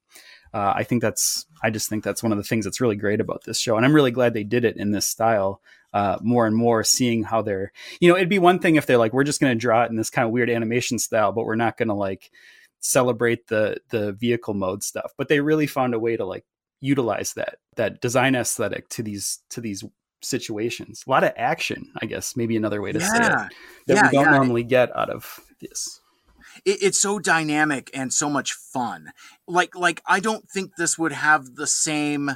Uh, 0.54 0.72
i 0.74 0.82
think 0.82 1.02
that's 1.02 1.44
i 1.62 1.68
just 1.68 1.90
think 1.90 2.02
that's 2.02 2.22
one 2.22 2.32
of 2.32 2.38
the 2.38 2.44
things 2.44 2.64
that's 2.64 2.80
really 2.80 2.96
great 2.96 3.20
about 3.20 3.44
this 3.44 3.60
show 3.60 3.76
and 3.76 3.84
i'm 3.84 3.94
really 3.94 4.10
glad 4.10 4.32
they 4.32 4.44
did 4.44 4.64
it 4.64 4.78
in 4.78 4.92
this 4.92 5.06
style 5.06 5.60
uh, 5.92 6.16
more 6.22 6.46
and 6.46 6.56
more 6.56 6.82
seeing 6.82 7.22
how 7.22 7.42
they're 7.42 7.70
you 8.00 8.08
know 8.08 8.16
it'd 8.16 8.30
be 8.30 8.38
one 8.38 8.58
thing 8.58 8.76
if 8.76 8.86
they're 8.86 8.96
like 8.96 9.12
we're 9.12 9.24
just 9.24 9.42
going 9.42 9.52
to 9.52 9.60
draw 9.60 9.82
it 9.82 9.90
in 9.90 9.96
this 9.96 10.08
kind 10.08 10.24
of 10.24 10.32
weird 10.32 10.48
animation 10.48 10.98
style 10.98 11.32
but 11.32 11.44
we're 11.44 11.54
not 11.54 11.76
going 11.76 11.88
to 11.88 11.94
like 11.94 12.30
celebrate 12.80 13.48
the 13.48 13.76
the 13.90 14.12
vehicle 14.14 14.54
mode 14.54 14.82
stuff 14.82 15.12
but 15.18 15.28
they 15.28 15.40
really 15.40 15.66
found 15.66 15.92
a 15.92 15.98
way 15.98 16.16
to 16.16 16.24
like 16.24 16.46
utilize 16.80 17.34
that 17.34 17.56
that 17.76 18.00
design 18.00 18.34
aesthetic 18.34 18.88
to 18.90 19.02
these 19.02 19.40
to 19.50 19.60
these 19.60 19.84
situations. 20.20 21.04
A 21.06 21.10
lot 21.10 21.24
of 21.24 21.32
action, 21.36 21.92
I 22.00 22.06
guess, 22.06 22.36
maybe 22.36 22.56
another 22.56 22.82
way 22.82 22.92
to 22.92 23.00
say 23.00 23.16
it 23.16 23.20
that 23.20 23.52
Yeah, 23.86 24.02
we 24.02 24.08
don't 24.10 24.24
yeah. 24.26 24.30
normally 24.30 24.64
get 24.64 24.94
out 24.96 25.10
of 25.10 25.40
this. 25.60 26.00
It, 26.64 26.82
it's 26.82 27.00
so 27.00 27.18
dynamic 27.18 27.90
and 27.94 28.12
so 28.12 28.28
much 28.28 28.52
fun. 28.52 29.12
Like 29.46 29.76
like 29.76 30.02
I 30.06 30.20
don't 30.20 30.48
think 30.48 30.76
this 30.76 30.98
would 30.98 31.12
have 31.12 31.54
the 31.54 31.66
same 31.66 32.32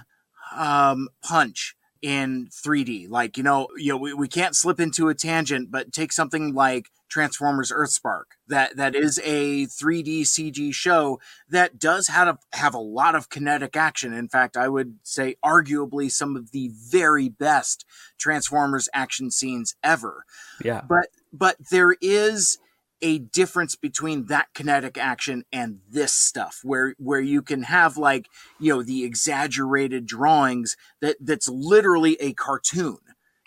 um, 0.57 1.09
punch 1.23 1.77
in 2.03 2.49
3D. 2.49 3.09
Like 3.09 3.37
you 3.37 3.43
know 3.43 3.69
you 3.77 3.93
know 3.93 3.97
we, 3.97 4.13
we 4.13 4.29
can't 4.29 4.57
slip 4.57 4.81
into 4.81 5.09
a 5.09 5.15
tangent, 5.15 5.71
but 5.71 5.93
take 5.93 6.13
something 6.13 6.53
like 6.53 6.91
Transformers 7.09 7.71
Earthspark 7.71 8.25
that 8.49 8.77
that 8.77 8.95
is 8.95 9.21
a 9.23 9.67
3D 9.67 10.23
CG 10.23 10.75
show 10.75 11.21
that 11.49 11.79
does 11.79 12.09
have 12.09 12.27
a, 12.27 12.57
have 12.57 12.75
a 12.75 12.79
lot 12.79 13.15
of 13.15 13.29
kinetic 13.29 13.77
action. 13.77 14.15
In 14.15 14.29
fact, 14.29 14.57
I 14.57 14.69
would 14.69 14.97
say 15.03 15.37
arguably 15.45 16.11
some 16.11 16.37
of 16.37 16.53
the 16.53 16.71
very 16.73 17.29
best 17.29 17.85
Transformers 18.19 18.89
action 18.95 19.31
scenes 19.31 19.77
ever. 19.85 20.25
Yeah. 20.65 20.83
But 20.89 21.09
but 21.33 21.57
there 21.71 21.97
is 22.01 22.59
a 23.03 23.19
difference 23.19 23.75
between 23.77 24.27
that 24.27 24.49
kinetic 24.55 24.97
action 24.97 25.45
and 25.53 25.81
this 25.91 26.13
stuff 26.13 26.61
where 26.63 26.95
where 26.99 27.21
you 27.21 27.43
can 27.43 27.65
have 27.65 27.97
like 27.97 28.29
you 28.61 28.73
know 28.73 28.83
the 28.83 29.05
exaggerated 29.05 30.07
drawings 30.07 30.77
that 31.01 31.17
that's 31.21 31.49
literally 31.49 32.17
a 32.21 32.33
cartoon 32.33 32.99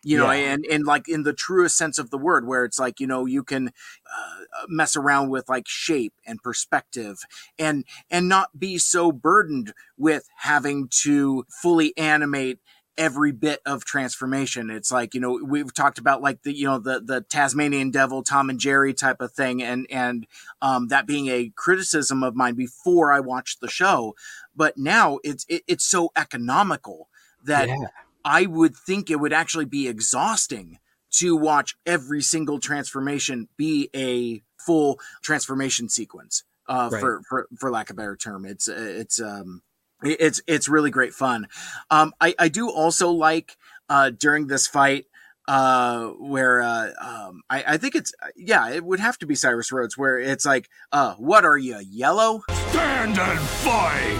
you 0.04 0.18
know 0.18 0.30
Yeah. 0.30 0.54
and 0.54 0.66
and 0.66 0.86
like 0.86 1.08
in 1.08 1.24
the 1.24 1.34
truest 1.34 1.78
sense 1.78 1.98
of 1.98 2.10
the 2.12 2.18
word 2.18 2.46
where 2.46 2.64
it's 2.66 2.78
like 2.80 3.00
you 3.00 3.08
know 3.08 3.26
you 3.26 3.44
can 3.44 3.70
uh, 3.70 4.66
mess 4.68 4.96
around 4.96 5.30
with 5.30 5.50
like 5.50 5.68
shape 5.68 6.14
and 6.28 6.44
perspective 6.44 7.20
and 7.58 7.86
and 8.12 8.30
not 8.30 8.60
be 8.60 8.78
so 8.78 9.12
burdened 9.12 9.74
with 9.98 10.28
having 10.38 10.88
to 11.04 11.46
fully 11.50 11.98
animate 11.98 12.60
every 12.98 13.32
bit 13.32 13.60
of 13.66 13.84
transformation 13.86 14.70
it's 14.70 14.92
like 14.92 15.14
you 15.14 15.20
know 15.20 15.40
we've 15.44 15.74
talked 15.74 15.98
about 15.98 16.22
like 16.22 16.42
the 16.44 16.56
you 16.56 16.66
know 16.66 16.80
the 16.80 17.00
the 17.00 17.22
tasmanian 17.22 17.92
devil 17.92 18.24
tom 18.24 18.50
and 18.50 18.60
jerry 18.60 18.94
type 18.94 19.22
of 19.22 19.32
thing 19.32 19.62
and 19.62 19.86
and 19.90 20.26
um 20.62 20.88
that 20.88 21.06
being 21.06 21.28
a 21.28 21.52
criticism 21.56 22.24
of 22.24 22.36
mine 22.36 22.56
before 22.56 23.12
i 23.12 23.20
watched 23.20 23.60
the 23.62 23.68
show 23.70 24.16
but 24.56 24.78
now 24.78 25.20
it's 25.24 25.46
it, 25.50 25.64
it's 25.68 25.86
so 25.86 26.12
economical 26.16 27.10
that 27.44 27.68
Yeah. 27.68 27.76
I 28.24 28.48
would 28.48 28.76
think 28.76 29.12
it 29.12 29.20
would 29.20 29.34
actually 29.34 29.66
be 29.66 29.88
exhausting 29.88 30.80
to 31.12 31.36
watch 31.36 31.76
every 31.86 32.22
single 32.24 32.60
transformation 32.60 33.48
be 33.56 33.90
a 33.96 34.42
full 34.58 35.00
transformation 35.22 35.90
sequence. 35.90 36.44
Uh, 36.68 36.90
Right. 36.92 37.00
for, 37.00 37.22
for 37.30 37.48
for 37.60 37.70
lack 37.72 37.92
of 37.92 37.94
a 37.94 37.98
better 37.98 38.16
term, 38.16 38.44
it's 38.44 38.68
it's 38.68 39.22
um 39.22 39.62
it's 40.06 40.42
it's 40.48 40.70
really 40.70 40.92
great 40.92 41.14
fun. 41.14 41.48
Um, 41.90 42.14
I 42.22 42.36
I 42.40 42.48
do 42.50 42.70
also 42.70 43.10
like 43.12 43.58
uh 43.90 44.10
during 44.12 44.48
this 44.48 44.68
fight 44.68 45.06
uh 45.48 46.08
where 46.20 46.62
uh 46.62 46.90
um 47.00 47.42
I, 47.50 47.64
I 47.68 47.78
think 47.78 47.94
it's 47.96 48.14
yeah 48.36 48.70
it 48.70 48.84
would 48.84 49.00
have 49.00 49.18
to 49.20 49.28
be 49.28 49.36
Cyrus 49.36 49.72
Rhodes 49.72 49.96
where 49.98 50.18
it's 50.18 50.46
like 50.46 50.70
uh 50.92 51.14
what 51.16 51.46
are 51.46 51.58
you 51.58 51.80
yellow 51.88 52.42
Stand 52.70 53.18
and 53.20 53.40
fight! 53.40 54.18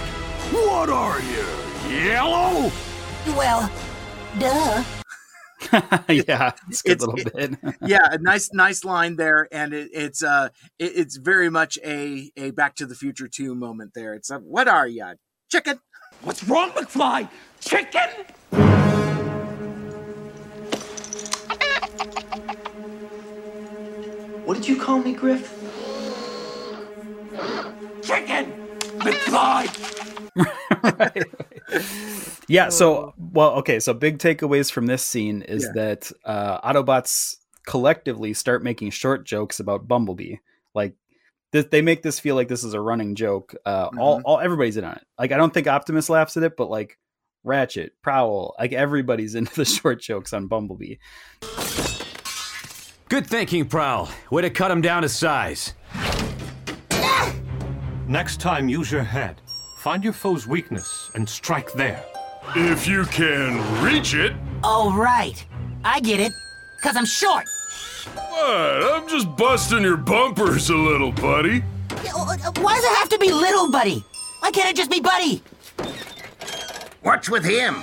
What 0.52 0.88
are 0.88 1.20
you? 1.20 1.96
Yellow? 2.06 2.70
Well, 3.36 3.70
duh. 4.38 4.84
yeah, 6.08 6.52
it's 6.68 6.80
a 6.84 6.88
good 6.88 6.92
It's- 6.92 7.00
little 7.00 7.14
it- 7.18 7.60
bit. 7.60 7.74
yeah, 7.88 8.06
a 8.12 8.18
nice 8.18 8.52
nice 8.52 8.84
line 8.84 9.16
there, 9.16 9.48
and 9.50 9.72
it, 9.74 9.90
it's 9.92 10.22
uh 10.22 10.50
it, 10.78 10.92
it's 10.96 11.16
very 11.16 11.50
much 11.50 11.78
a 11.84 12.30
a 12.36 12.52
Back 12.52 12.76
to 12.76 12.86
the 12.86 12.94
Future 12.94 13.26
two 13.28 13.54
moment 13.56 13.92
there. 13.94 14.14
It's 14.14 14.30
a, 14.30 14.38
what 14.38 14.68
are 14.68 14.86
you 14.86 15.14
chicken? 15.48 15.80
What's 16.22 16.44
wrong, 16.44 16.70
McFly? 16.70 17.28
Chicken? 17.60 18.08
What 24.44 24.54
did 24.56 24.68
you 24.68 24.80
call 24.80 24.98
me, 25.00 25.12
Griff? 25.12 25.52
Chicken! 28.02 28.52
McFly! 28.98 29.66
Yeah. 32.48 32.68
So, 32.68 33.12
well, 33.18 33.54
okay. 33.54 33.80
So, 33.80 33.92
big 33.92 34.18
takeaways 34.18 34.70
from 34.70 34.86
this 34.86 35.02
scene 35.02 35.42
is 35.42 35.64
Yeah. 35.64 35.72
that 35.74 36.12
uh, 36.24 36.60
Autobots 36.60 37.38
collectively 37.66 38.32
start 38.34 38.62
making 38.62 38.90
short 38.90 39.26
jokes 39.26 39.58
about 39.58 39.88
Bumblebee. 39.88 40.36
Like, 40.72 40.94
th- 41.52 41.70
they 41.70 41.82
make 41.82 42.02
this 42.02 42.18
feel 42.18 42.34
like 42.34 42.48
this 42.48 42.64
is 42.64 42.74
a 42.74 42.80
running 42.80 43.14
joke. 43.14 43.54
Uh, 43.64 43.88
All, 43.98 44.20
all, 44.24 44.40
everybody's 44.40 44.76
in 44.76 44.84
on 44.84 44.92
it. 44.96 45.04
Like, 45.18 45.32
I 45.32 45.36
don't 45.36 45.52
think 45.52 45.66
Optimus 45.66 46.08
laughs 46.08 46.36
at 46.36 46.42
it, 46.42 46.56
but 46.56 46.70
like 46.70 46.98
Ratchet, 47.44 47.92
Prowl, 48.02 48.54
like 48.58 48.72
everybody's 48.72 49.34
into 49.36 49.54
the 49.54 49.64
short 49.64 50.00
jokes 50.00 50.32
on 50.32 50.46
Bumblebee. 50.46 50.96
Good 53.08 53.26
thinking, 53.26 53.66
Prowl. 53.66 54.08
Way 54.30 54.42
to 54.42 54.50
cut 54.50 54.70
him 54.70 54.80
down 54.80 55.02
to 55.02 55.08
size. 55.08 55.74
Next 58.08 58.40
time, 58.40 58.68
use 58.68 58.90
your 58.90 59.02
head. 59.02 59.40
Find 59.78 60.02
your 60.02 60.12
foe's 60.12 60.46
weakness 60.46 61.10
and 61.14 61.28
strike 61.28 61.72
there. 61.72 62.04
If 62.54 62.86
you 62.86 63.04
can 63.06 63.60
reach 63.84 64.14
it. 64.14 64.32
All 64.62 64.92
right. 64.92 65.44
I 65.84 66.00
get 66.00 66.20
it. 66.20 66.32
Because 66.76 66.96
I'm 66.96 67.04
short. 67.04 67.44
What? 68.14 68.92
I'm 68.94 69.08
just 69.08 69.34
busting 69.36 69.82
your 69.82 69.96
bumpers 69.96 70.70
a 70.70 70.76
little, 70.76 71.12
buddy. 71.12 71.60
Why 71.60 72.74
does 72.74 72.84
it 72.84 72.96
have 72.98 73.08
to 73.10 73.18
be 73.18 73.32
little 73.32 73.70
buddy? 73.70 74.04
Why 74.40 74.50
can't 74.50 74.68
it 74.68 74.76
just 74.76 74.90
be 74.90 75.00
buddy? 75.00 75.42
What's 77.02 77.28
with 77.30 77.44
him? 77.44 77.76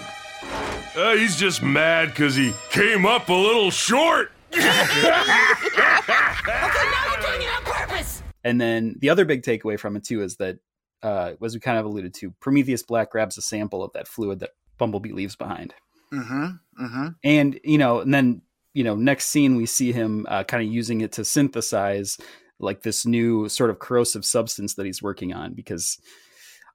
Uh, 0.96 1.16
he's 1.16 1.36
just 1.36 1.64
mad 1.64 2.10
because 2.10 2.36
he 2.36 2.54
came 2.70 3.06
up 3.06 3.30
a 3.30 3.34
little 3.34 3.72
short. 3.72 4.32
Okay, 4.54 4.62
now 6.92 7.14
you're 7.14 7.22
doing 7.22 7.42
it 7.42 7.50
on 7.56 7.64
purpose. 7.64 8.22
And 8.44 8.60
then 8.60 8.96
the 9.00 9.10
other 9.10 9.26
big 9.26 9.42
takeaway 9.44 9.80
from 9.80 9.96
it 9.96 10.04
too 10.04 10.22
is 10.22 10.36
that, 10.38 10.60
uh, 11.02 11.34
as 11.44 11.54
we 11.54 11.60
kind 11.60 11.78
of 11.78 11.86
alluded 11.86 12.14
to, 12.16 12.32
Prometheus 12.40 12.84
Black 12.84 13.12
grabs 13.12 13.38
a 13.38 13.42
sample 13.42 13.84
of 13.84 13.92
that 13.94 14.08
fluid 14.08 14.40
that 14.40 14.52
Bumblebee 14.78 15.14
leaves 15.14 15.36
behind. 15.36 15.74
Mm-hmm. 16.14 16.84
Mm-hmm. 16.86 17.08
and 17.24 17.60
you 17.64 17.80
know 17.80 18.00
and 18.02 18.14
then 18.14 18.44
you 18.74 18.84
know 18.84 18.96
next 18.96 19.26
scene 19.28 19.56
we 19.56 19.66
see 19.66 19.92
him 19.92 20.26
uh, 20.30 20.44
kind 20.44 20.66
of 20.66 20.74
using 20.74 21.02
it 21.02 21.12
to 21.14 21.26
synthesize 21.26 22.18
like 22.60 22.84
this 22.84 23.06
new 23.06 23.50
sort 23.50 23.70
of 23.70 23.80
corrosive 23.80 24.26
substance 24.26 24.76
that 24.76 24.86
he's 24.86 25.02
working 25.02 25.34
on 25.34 25.54
because 25.54 26.00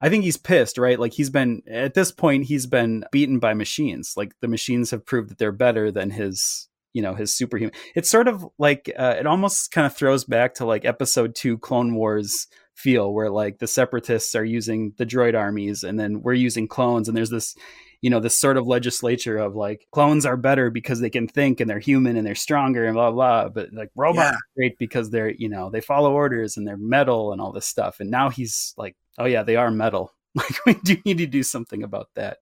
i 0.01 0.09
think 0.09 0.23
he's 0.23 0.37
pissed 0.37 0.77
right? 0.77 0.99
Like 0.99 1.13
he's 1.13 1.29
been 1.29 1.61
at 1.69 1.93
this 1.93 2.11
point 2.11 2.45
he's 2.45 2.65
been 2.65 3.03
beaten 3.11 3.39
by 3.39 3.53
machines. 3.53 4.13
Like 4.15 4.33
the 4.41 4.47
machines 4.47 4.91
have 4.91 5.05
proved 5.05 5.29
that 5.29 5.37
they're 5.37 5.51
better 5.51 5.91
than 5.91 6.09
his 6.09 6.67
you 6.93 7.01
know 7.01 7.15
his 7.15 7.31
superhuman. 7.31 7.75
It's 7.95 8.09
sort 8.09 8.27
of 8.27 8.45
like 8.57 8.91
uh, 8.97 9.15
it 9.19 9.27
almost 9.27 9.71
kind 9.71 9.85
of 9.85 9.95
throws 9.95 10.23
back 10.23 10.55
to 10.55 10.65
like 10.65 10.85
episode 10.85 11.35
2 11.35 11.57
clone 11.59 11.95
wars 11.95 12.47
feel 12.73 13.13
where 13.13 13.29
like 13.29 13.59
the 13.59 13.67
separatists 13.67 14.35
are 14.35 14.45
using 14.45 14.93
the 14.97 15.05
droid 15.05 15.37
armies 15.37 15.83
and 15.83 15.99
then 15.99 16.21
we're 16.21 16.33
using 16.33 16.67
clones 16.67 17.07
and 17.07 17.17
there's 17.17 17.29
this 17.29 17.55
you 18.01 18.09
know 18.09 18.19
this 18.19 18.39
sort 18.39 18.57
of 18.57 18.67
legislature 18.67 19.37
of 19.37 19.55
like 19.55 19.85
clones 19.91 20.25
are 20.25 20.37
better 20.37 20.69
because 20.69 20.99
they 20.99 21.09
can 21.09 21.27
think 21.27 21.59
and 21.59 21.69
they're 21.69 21.79
human 21.79 22.15
and 22.17 22.25
they're 22.25 22.35
stronger 22.35 22.85
and 22.85 22.95
blah 22.95 23.11
blah 23.11 23.49
but 23.49 23.71
like 23.73 23.89
robots 23.95 24.19
Yeah. 24.25 24.31
are 24.31 24.39
great 24.55 24.77
because 24.79 25.09
they're 25.09 25.31
you 25.31 25.49
know 25.49 25.69
they 25.69 25.81
follow 25.81 26.13
orders 26.13 26.57
and 26.57 26.67
they're 26.67 26.77
metal 26.77 27.31
and 27.33 27.41
all 27.41 27.51
this 27.51 27.65
stuff 27.65 27.99
and 27.99 28.09
now 28.09 28.29
he's 28.29 28.73
like 28.77 28.95
oh 29.17 29.25
yeah 29.25 29.43
they 29.43 29.55
are 29.57 29.71
metal 29.71 30.13
like 30.35 30.55
we 30.65 30.73
do 30.75 30.97
need 31.05 31.17
to 31.17 31.25
do 31.27 31.43
something 31.43 31.83
about 31.83 32.09
that 32.15 32.37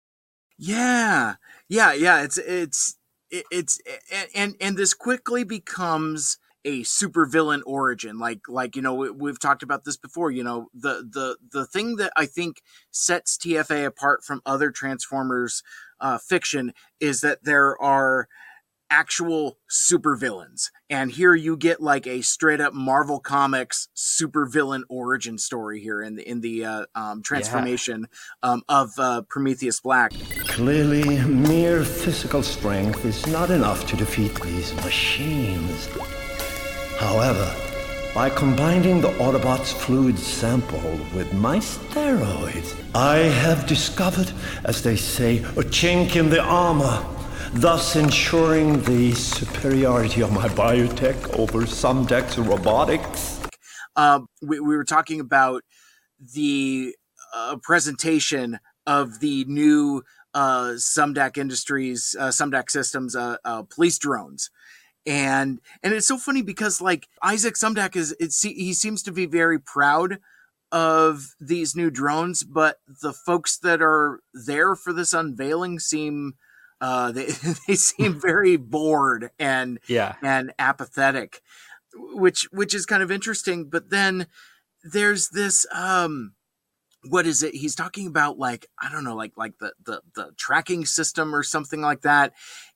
Yeah, 0.59 1.35
yeah, 1.69 1.93
yeah. 1.93 2.23
It's 2.23 2.39
it's 2.39 2.97
it's 3.31 3.81
and 4.13 4.29
and, 4.35 4.55
and 4.61 4.77
this 4.77 4.95
quickly 4.95 5.45
becomes 5.45 6.39
a 6.65 6.83
supervillain 6.83 7.61
origin. 7.67 8.19
Like 8.19 8.41
like 8.49 8.77
you 8.77 8.83
know 8.83 8.95
we, 8.95 9.11
we've 9.11 9.41
talked 9.41 9.63
about 9.63 9.85
this 9.85 9.97
before. 9.97 10.31
You 10.31 10.45
know 10.45 10.69
the 10.75 11.07
the 11.09 11.37
the 11.51 11.67
thing 11.67 11.97
that 11.97 12.13
I 12.17 12.27
think 12.27 12.63
sets 12.91 13.37
TFA 13.37 13.87
apart 13.87 14.25
from 14.25 14.43
other 14.47 14.71
Transformers 14.71 15.63
uh, 16.01 16.19
fiction 16.19 16.73
is 17.01 17.21
that 17.21 17.45
there 17.45 17.81
are 17.81 18.29
actual 18.91 19.57
supervillains 19.71 20.65
and 20.91 21.13
here 21.13 21.35
you 21.35 21.57
get 21.57 21.81
like 21.81 22.07
a 22.07 22.21
straight 22.21 22.61
up 22.61 22.75
marvel 22.75 23.19
comics 23.19 23.89
supervillain 23.97 24.83
origin 24.91 25.39
story 25.39 25.81
here 25.81 26.03
in 26.03 26.17
the 26.17 26.29
in 26.29 26.43
the 26.43 26.63
uh, 26.63 26.85
um, 26.95 27.23
transformation 27.23 28.07
um, 28.43 28.63
of 28.69 28.91
uh, 28.99 29.23
prometheus 29.31 29.81
black 29.81 30.13
Clearly, 30.53 31.19
mere 31.25 31.83
physical 31.83 32.43
strength 32.43 33.07
is 33.07 33.27
not 33.27 33.51
enough 33.51 33.87
to 33.87 33.97
defeat 33.97 34.35
these 34.43 34.75
machines. 34.85 35.89
However, 37.03 37.53
by 38.15 38.31
combining 38.31 39.01
the 39.01 39.09
Autobot's 39.19 39.73
fluid 39.73 40.17
sample 40.17 41.01
with 41.13 41.33
my 41.33 41.59
steroids, 41.59 42.81
I 42.95 43.17
have 43.17 43.67
discovered, 43.67 44.31
as 44.63 44.85
they 44.85 44.95
say, 44.95 45.39
a 45.39 45.65
chink 45.65 46.15
in 46.15 46.31
the 46.31 46.41
armor, 46.41 47.05
thus 47.55 47.97
ensuring 47.97 48.83
the 48.85 49.15
superiority 49.15 50.23
of 50.23 50.31
my 50.31 50.47
biotech 50.47 51.37
over 51.37 51.63
Sumdac's 51.63 52.39
robotics. 52.39 53.41
um, 53.97 54.29
we, 54.41 54.61
we 54.61 54.77
were 54.77 54.85
talking 54.85 55.19
about 55.19 55.65
the 56.35 56.95
uh, 57.35 57.57
presentation 57.65 58.61
of 58.87 59.19
the 59.19 59.45
new 59.47 60.05
uh, 60.35 60.75
Sumdac 60.77 61.37
Industries, 61.37 62.15
uh, 62.17 62.29
Sumdac 62.29 62.71
Systems 62.71 63.17
uh, 63.17 63.39
uh, 63.45 63.65
police 63.65 63.99
drones. 63.99 64.51
And 65.07 65.61
and 65.83 65.93
it's 65.95 66.07
so 66.07 66.17
funny 66.17 66.43
because 66.43 66.81
like 66.81 67.09
Isaac 67.23 67.55
Sumdac 67.55 67.97
is 67.97 68.15
it 68.21 68.33
he 68.43 68.73
seems 68.73 69.03
to 69.05 69.13
be 69.13 69.27
very 69.27 69.59
proud 69.59 70.19
of 70.71 71.35
these 71.41 71.75
new 71.77 71.91
drones, 71.91 72.45
but 72.45 72.79
the 73.03 73.13
folks 73.13 73.59
that 73.59 73.83
are 73.83 74.21
there 74.33 74.75
for 74.75 74.93
this 74.93 75.13
unveiling 75.13 75.79
seem 75.81 76.35
uh, 76.81 77.13
they 77.13 77.27
they 77.69 77.75
seem 77.75 78.21
very 78.21 78.57
bored 78.57 79.31
and 79.39 79.79
Yeah. 79.89 80.15
and 80.23 80.53
apathetic, 80.59 81.43
which 81.95 82.49
which 82.53 82.75
is 82.75 82.87
kind 82.87 83.03
of 83.03 83.11
interesting. 83.11 83.69
But 83.69 83.91
then 83.91 84.27
there's 84.85 85.29
this 85.31 85.67
um 85.73 86.35
what 87.09 87.27
is 87.27 87.43
it 87.43 87.55
he's 87.55 87.75
talking 87.75 88.07
about 88.07 88.39
like 88.39 88.67
i 88.81 88.91
don't 88.91 89.05
know 89.05 89.15
like 89.15 89.33
like 89.37 89.59
the 89.59 89.73
the, 89.85 90.01
the 90.15 90.31
tracking 90.37 90.85
system 90.85 91.35
or 91.35 91.43
something 91.43 91.81
like 91.81 92.03
that 92.03 92.33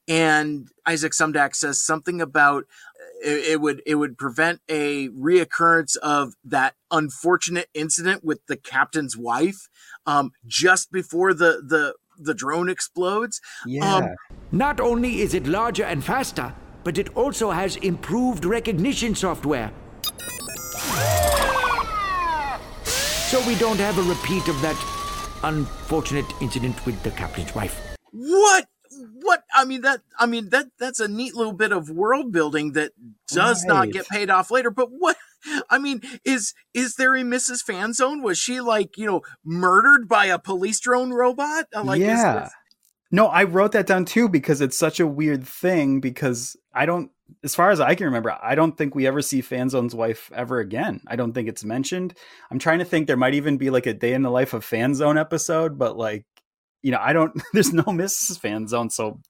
and 0.09 0.69
isaac 0.87 1.13
sumdac 1.13 1.55
says 1.55 1.83
something 1.83 2.21
about 2.21 2.65
uh, 2.65 3.29
it, 3.29 3.53
it 3.53 3.61
would 3.61 3.83
it 3.87 3.97
would 3.97 4.17
prevent 4.17 4.61
a 4.69 5.09
reoccurrence 5.09 5.97
of 5.99 6.35
that 6.45 6.75
unfortunate 6.91 7.69
incident 7.75 8.25
with 8.25 8.41
the 8.47 8.57
captain's 8.57 9.17
wife 9.17 9.69
um 10.07 10.31
just 10.47 10.93
before 10.93 11.35
the 11.35 11.63
the 11.67 11.95
the 12.19 12.35
drone 12.35 12.69
explodes 12.69 13.41
um, 13.83 14.15
Not 14.53 14.81
only 14.81 15.21
is 15.21 15.35
it 15.35 15.47
larger 15.47 15.85
and 15.85 16.03
faster, 16.03 16.55
but 16.85 16.99
it 16.99 17.15
also 17.17 17.51
has 17.51 17.77
improved 17.77 18.45
recognition 18.45 19.15
software. 19.15 19.71
So 22.85 23.45
we 23.47 23.57
don't 23.57 23.79
have 23.79 23.99
a 23.99 24.03
repeat 24.03 24.47
of 24.49 24.61
that 24.63 24.79
unfortunate 25.43 26.27
incident 26.41 26.87
with 26.87 27.03
the 27.03 27.11
captain's 27.11 27.55
wife. 27.55 27.83
what 28.13 28.67
what 29.23 29.45
i 29.55 29.65
mean 29.65 29.81
that 29.83 30.01
i 30.19 30.27
mean 30.27 30.49
that 30.51 30.67
that's 30.79 31.01
a 31.01 31.09
neat 31.09 31.35
little 31.35 31.53
bit 31.53 31.73
of 31.73 31.91
world 31.91 32.33
building 32.33 32.73
that 32.73 32.93
does 33.29 33.65
not 33.65 33.91
get 33.91 34.09
paid 34.09 34.31
off 34.31 34.51
later 34.51 34.71
but 34.71 34.89
what 34.91 35.17
i 35.71 35.79
mean 35.79 36.01
is 36.25 36.55
is 36.75 36.97
there 36.97 37.15
a 37.15 37.23
mrs 37.23 37.65
fanzone 37.65 38.23
was 38.23 38.39
she 38.39 38.61
like 38.61 38.97
you 38.97 39.07
know 39.07 39.23
murdered 39.45 40.09
by 40.09 40.27
a 40.27 40.39
police 40.39 40.81
drone 40.81 41.13
robot 41.13 41.67
Uh, 41.75 41.83
like 41.85 42.01
yeah. 42.01 42.41
this- 42.41 42.53
No, 43.13 43.27
I 43.29 43.45
wrote 43.45 43.73
that 43.73 43.87
down 43.87 44.05
too 44.05 44.29
because 44.29 44.61
it's 44.61 44.77
such 44.77 44.99
a 44.99 45.07
weird 45.07 45.47
thing 45.47 46.01
because 46.01 46.57
I 46.75 46.87
don't 46.87 47.11
as 47.45 47.55
far 47.55 47.71
as 47.71 47.81
I 47.81 47.95
can 47.95 48.07
remember, 48.07 48.37
I 48.43 48.55
don't 48.57 48.77
think 48.77 48.95
we 48.95 49.07
ever 49.07 49.21
see 49.23 49.43
Fanzone's 49.43 49.95
wife 49.95 50.31
ever 50.35 50.59
again. 50.61 51.01
I 51.07 51.17
don't 51.17 51.33
think 51.33 51.49
it's 51.49 51.65
mentioned. 51.65 52.15
I'm 52.51 52.59
trying 52.59 52.79
to 52.81 52.85
think 52.85 53.07
there 53.07 53.17
might 53.17 53.35
even 53.35 53.57
be 53.59 53.71
like 53.71 53.87
a 53.87 53.95
day 53.95 54.13
in 54.13 54.23
the 54.23 54.31
life 54.31 54.55
of 54.55 54.65
Fanzone 54.65 55.19
episode, 55.21 55.77
but 55.79 55.97
like 55.97 56.25
you 56.87 56.93
know, 56.93 57.01
I 57.03 57.13
don't 57.13 57.33
there's 57.53 57.73
no 57.73 57.83
Mrs. 57.83 58.39
Fanzone, 58.39 58.93
so 58.93 59.21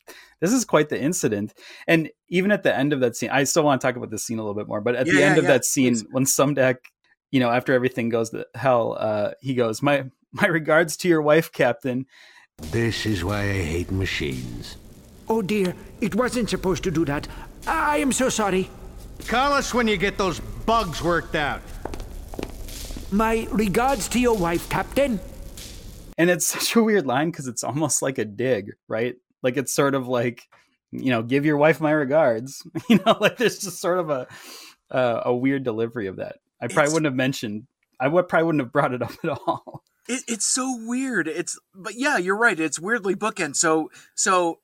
this 0.42 0.52
is 0.52 0.66
quite 0.66 0.90
the 0.90 1.00
incident. 1.00 1.54
And 1.86 2.10
even 2.28 2.50
at 2.52 2.62
the 2.62 2.76
end 2.82 2.92
of 2.92 3.00
that 3.00 3.16
scene, 3.16 3.30
I 3.30 3.44
still 3.44 3.64
want 3.64 3.80
to 3.80 3.86
talk 3.86 3.96
about 3.96 4.10
this 4.10 4.26
scene 4.26 4.38
a 4.38 4.42
little 4.42 4.54
bit 4.54 4.68
more, 4.68 4.82
but 4.82 4.94
at 4.94 5.06
the 5.06 5.14
Yeah, 5.14 5.26
end 5.28 5.36
yeah, 5.36 5.38
of 5.38 5.44
yeah, 5.44 5.52
that 5.52 5.64
scene 5.64 5.96
when 6.10 6.24
Sumdac, 6.26 6.76
you 7.30 7.40
know, 7.40 7.50
after 7.50 7.72
everything 7.72 8.10
goes 8.10 8.28
to 8.30 8.46
hell, 8.54 8.96
uh 9.00 9.30
he 9.40 9.54
goes, 9.54 9.82
"My 9.82 10.04
my 10.32 10.46
regards 10.48 10.98
to 10.98 11.08
your 11.08 11.22
wife, 11.22 11.50
Captain." 11.50 12.04
This 12.58 13.06
is 13.06 13.24
why 13.24 13.40
I 13.40 13.62
hate 13.74 13.90
machines. 13.90 14.76
Oh 15.28 15.40
dear, 15.42 15.74
it 16.02 16.14
wasn't 16.14 16.50
supposed 16.50 16.84
to 16.84 16.90
do 16.90 17.04
that. 17.06 17.26
I 17.66 17.98
am 17.98 18.12
so 18.12 18.28
sorry. 18.28 18.68
Call 19.26 19.52
us 19.52 19.72
when 19.74 19.88
you 19.88 19.96
get 19.96 20.18
those 20.18 20.40
bugs 20.40 21.02
worked 21.02 21.34
out. 21.34 21.62
My 23.10 23.46
regards 23.50 24.08
to 24.08 24.18
your 24.20 24.36
wife, 24.36 24.68
Captain. 24.68 25.20
And 26.18 26.30
it's 26.30 26.46
such 26.54 26.76
a 26.76 26.82
weird 26.82 27.06
line 27.06 27.30
because 27.30 27.46
it's 27.46 27.64
almost 27.64 28.02
like 28.02 28.18
a 28.18 28.24
dig, 28.24 28.72
right? 28.88 29.16
Like 29.42 29.56
it's 29.56 29.72
sort 29.74 29.94
of 29.94 30.08
like, 30.08 30.48
you 30.92 31.10
know, 31.10 31.22
give 31.22 31.44
your 31.44 31.56
wife 31.56 31.80
my 31.80 31.90
regards. 31.90 32.66
You 32.88 33.00
know, 33.04 33.16
like 33.20 33.36
there's 33.36 33.58
just 33.58 33.80
sort 33.80 33.98
of 33.98 34.10
a 34.10 34.26
uh, 34.90 35.22
a 35.26 35.34
weird 35.34 35.64
delivery 35.64 36.06
of 36.06 36.16
that. 36.16 36.36
I 36.60 36.66
probably 36.68 36.82
It's- 36.84 36.92
wouldn't 36.92 37.06
have 37.06 37.14
mentioned. 37.16 37.66
I 37.98 38.08
would 38.08 38.28
probably 38.28 38.44
wouldn't 38.46 38.62
have 38.62 38.72
brought 38.72 38.92
it 38.94 39.02
up 39.02 39.12
at 39.24 39.30
all. 39.46 39.82
it, 40.08 40.22
it's 40.28 40.46
so 40.46 40.78
weird. 40.86 41.26
It's 41.28 41.58
but 41.74 41.94
yeah, 41.96 42.18
you're 42.18 42.36
right. 42.36 42.58
It's 42.60 42.78
weirdly 42.78 43.14
bookend. 43.14 43.56
So 43.56 43.90
so 44.14 44.60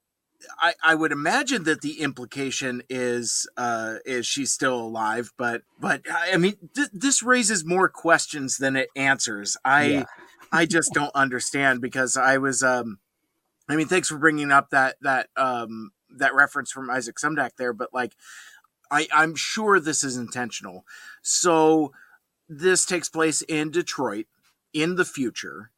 I, 0.60 0.74
I 0.82 0.94
would 0.94 1.12
imagine 1.12 1.64
that 1.64 1.80
the 1.82 2.00
implication 2.00 2.82
is 2.90 3.48
uh, 3.56 3.96
is 4.04 4.26
she's 4.26 4.52
still 4.52 4.78
alive, 4.80 5.32
but 5.38 5.62
but 5.80 6.02
I 6.10 6.36
mean 6.36 6.56
th- 6.74 6.90
this 6.92 7.22
raises 7.22 7.64
more 7.64 7.88
questions 7.88 8.58
than 8.58 8.76
it 8.76 8.88
answers. 8.96 9.56
I 9.64 9.84
Yeah. 9.86 10.04
I 10.52 10.66
just 10.66 10.92
don't 10.92 11.14
understand 11.14 11.80
because 11.80 12.16
I 12.16 12.38
was 12.38 12.62
um 12.62 12.98
I 13.68 13.76
mean 13.76 13.86
thanks 13.88 14.08
for 14.08 14.18
bringing 14.18 14.52
up 14.52 14.70
that 14.70 14.96
that 15.00 15.28
um 15.36 15.92
that 16.16 16.34
reference 16.34 16.70
from 16.70 16.90
Isaac 16.90 17.16
Sumdac 17.16 17.52
there, 17.56 17.72
but 17.72 17.92
like 17.92 18.14
I 18.90 19.08
I'm 19.12 19.34
sure 19.34 19.80
this 19.80 20.04
is 20.04 20.16
intentional. 20.16 20.84
So 21.22 21.92
this 22.48 22.84
takes 22.84 23.08
place 23.08 23.42
in 23.42 23.70
Detroit 23.70 24.26
in 24.74 24.96
the 24.96 25.04
future, 25.04 25.70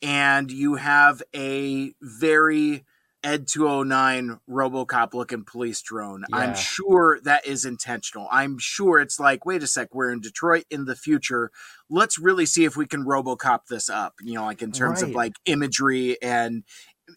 and 0.00 0.50
you 0.50 0.76
have 0.76 1.22
a 1.34 1.92
very 2.00 2.84
Ed 3.24 3.48
209 3.48 4.38
Robocop 4.48 5.14
looking 5.14 5.44
police 5.44 5.80
drone. 5.80 6.24
Yeah. 6.30 6.36
I'm 6.36 6.54
sure 6.54 7.18
that 7.24 7.46
is 7.46 7.64
intentional. 7.64 8.28
I'm 8.30 8.58
sure 8.58 9.00
it's 9.00 9.18
like, 9.18 9.46
wait 9.46 9.62
a 9.62 9.66
sec, 9.66 9.94
we're 9.94 10.12
in 10.12 10.20
Detroit 10.20 10.64
in 10.70 10.84
the 10.84 10.94
future. 10.94 11.50
Let's 11.88 12.18
really 12.18 12.44
see 12.46 12.64
if 12.64 12.76
we 12.76 12.86
can 12.86 13.04
Robocop 13.04 13.60
this 13.68 13.88
up, 13.88 14.14
you 14.20 14.34
know, 14.34 14.44
like 14.44 14.62
in 14.62 14.72
terms 14.72 15.02
of 15.02 15.10
like 15.10 15.32
imagery 15.46 16.20
and 16.22 16.64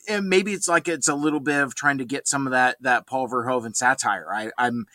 and 0.08 0.28
maybe 0.28 0.54
it's 0.54 0.68
like 0.68 0.88
it's 0.88 1.08
a 1.08 1.16
little 1.16 1.40
bit 1.40 1.62
of 1.62 1.76
trying 1.76 1.98
to 1.98 2.06
get 2.06 2.28
some 2.28 2.48
of 2.48 2.52
that 2.52 2.78
that 2.82 3.08
Paul 3.08 3.28
Verhoeven 3.28 3.76
satire. 3.76 4.28
I, 4.34 4.52
I'm 4.58 4.86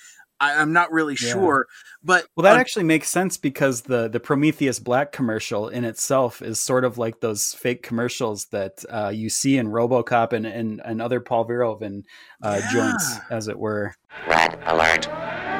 I, 0.42 0.60
I'm 0.60 0.72
not 0.72 0.90
really 0.90 1.16
Yeah. 1.20 1.32
sure, 1.32 1.66
but 2.02 2.26
Well, 2.36 2.42
that 2.42 2.56
uh, 2.56 2.58
actually 2.60 2.82
makes 2.84 3.08
sense 3.08 3.36
because 3.36 3.82
the 3.82 4.08
the 4.08 4.18
Prometheus 4.18 4.80
Black 4.80 5.12
commercial 5.12 5.68
in 5.68 5.84
itself 5.84 6.42
is 6.42 6.58
sort 6.58 6.84
of 6.84 6.98
like 6.98 7.20
those 7.20 7.54
fake 7.54 7.82
commercials 7.84 8.46
that 8.46 8.84
uh, 8.90 9.08
you 9.14 9.30
see 9.30 9.56
in 9.56 9.68
RoboCop 9.68 10.32
and 10.32 10.44
and, 10.44 10.82
and 10.84 11.00
other 11.00 11.20
Paul 11.20 11.46
Verhoeven 11.46 12.02
uh, 12.42 12.60
joints, 12.72 13.18
as 13.30 13.46
it 13.46 13.58
were. 13.58 13.94
Red 14.26 14.58
alert. 14.66 15.06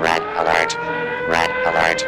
Red 0.01 0.22
alert. 0.37 0.76
Red 1.28 1.51
alert. 1.64 2.03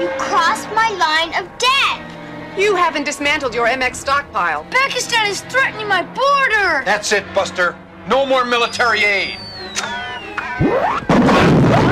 You 0.00 0.08
crossed 0.18 0.68
my 0.70 0.90
line 0.90 1.34
of 1.42 1.50
death! 1.58 2.58
You 2.58 2.76
haven't 2.76 3.04
dismantled 3.04 3.54
your 3.54 3.66
MX 3.66 3.96
stockpile. 3.96 4.64
Pakistan 4.70 5.26
is 5.26 5.40
threatening 5.42 5.88
my 5.88 6.02
border! 6.02 6.82
That's 6.84 7.10
it, 7.12 7.24
Buster. 7.34 7.76
No 8.08 8.24
more 8.26 8.44
military 8.44 9.04
aid. 9.04 9.38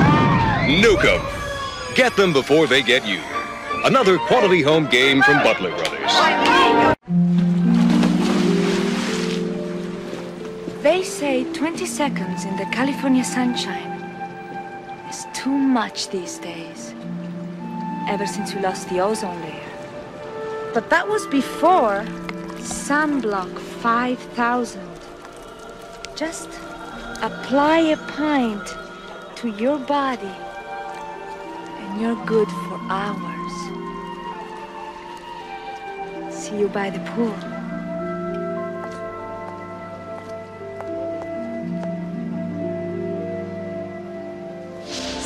Nuke 0.79 1.03
'em. 1.03 1.21
Get 1.95 2.15
them 2.15 2.31
before 2.31 2.65
they 2.65 2.81
get 2.81 3.05
you. 3.05 3.19
Another 3.83 4.17
quality 4.17 4.61
home 4.61 4.87
game 4.87 5.21
from 5.21 5.43
Butler 5.43 5.71
Brothers. 5.71 6.13
They 10.81 11.03
say 11.03 11.43
20 11.51 11.85
seconds 11.85 12.45
in 12.45 12.55
the 12.55 12.65
California 12.71 13.25
sunshine 13.25 13.91
is 15.09 15.27
too 15.33 15.51
much 15.51 16.09
these 16.09 16.37
days. 16.37 16.93
Ever 18.07 18.25
since 18.25 18.55
we 18.55 18.61
lost 18.61 18.87
the 18.87 19.01
ozone 19.01 19.41
layer. 19.41 19.73
But 20.73 20.89
that 20.89 21.05
was 21.05 21.27
before 21.27 22.05
Sunblock 22.59 23.59
5000. 23.59 24.81
Just 26.15 26.49
apply 27.21 27.79
a 27.79 27.97
pint 27.97 28.65
to 29.35 29.49
your 29.49 29.77
body 29.77 30.31
and 31.91 32.01
you're 32.01 32.25
good 32.25 32.47
for 32.47 32.79
hours. 32.89 33.53
See 36.33 36.59
you 36.59 36.69
by 36.69 36.89
the 36.89 36.99
pool. 37.11 37.35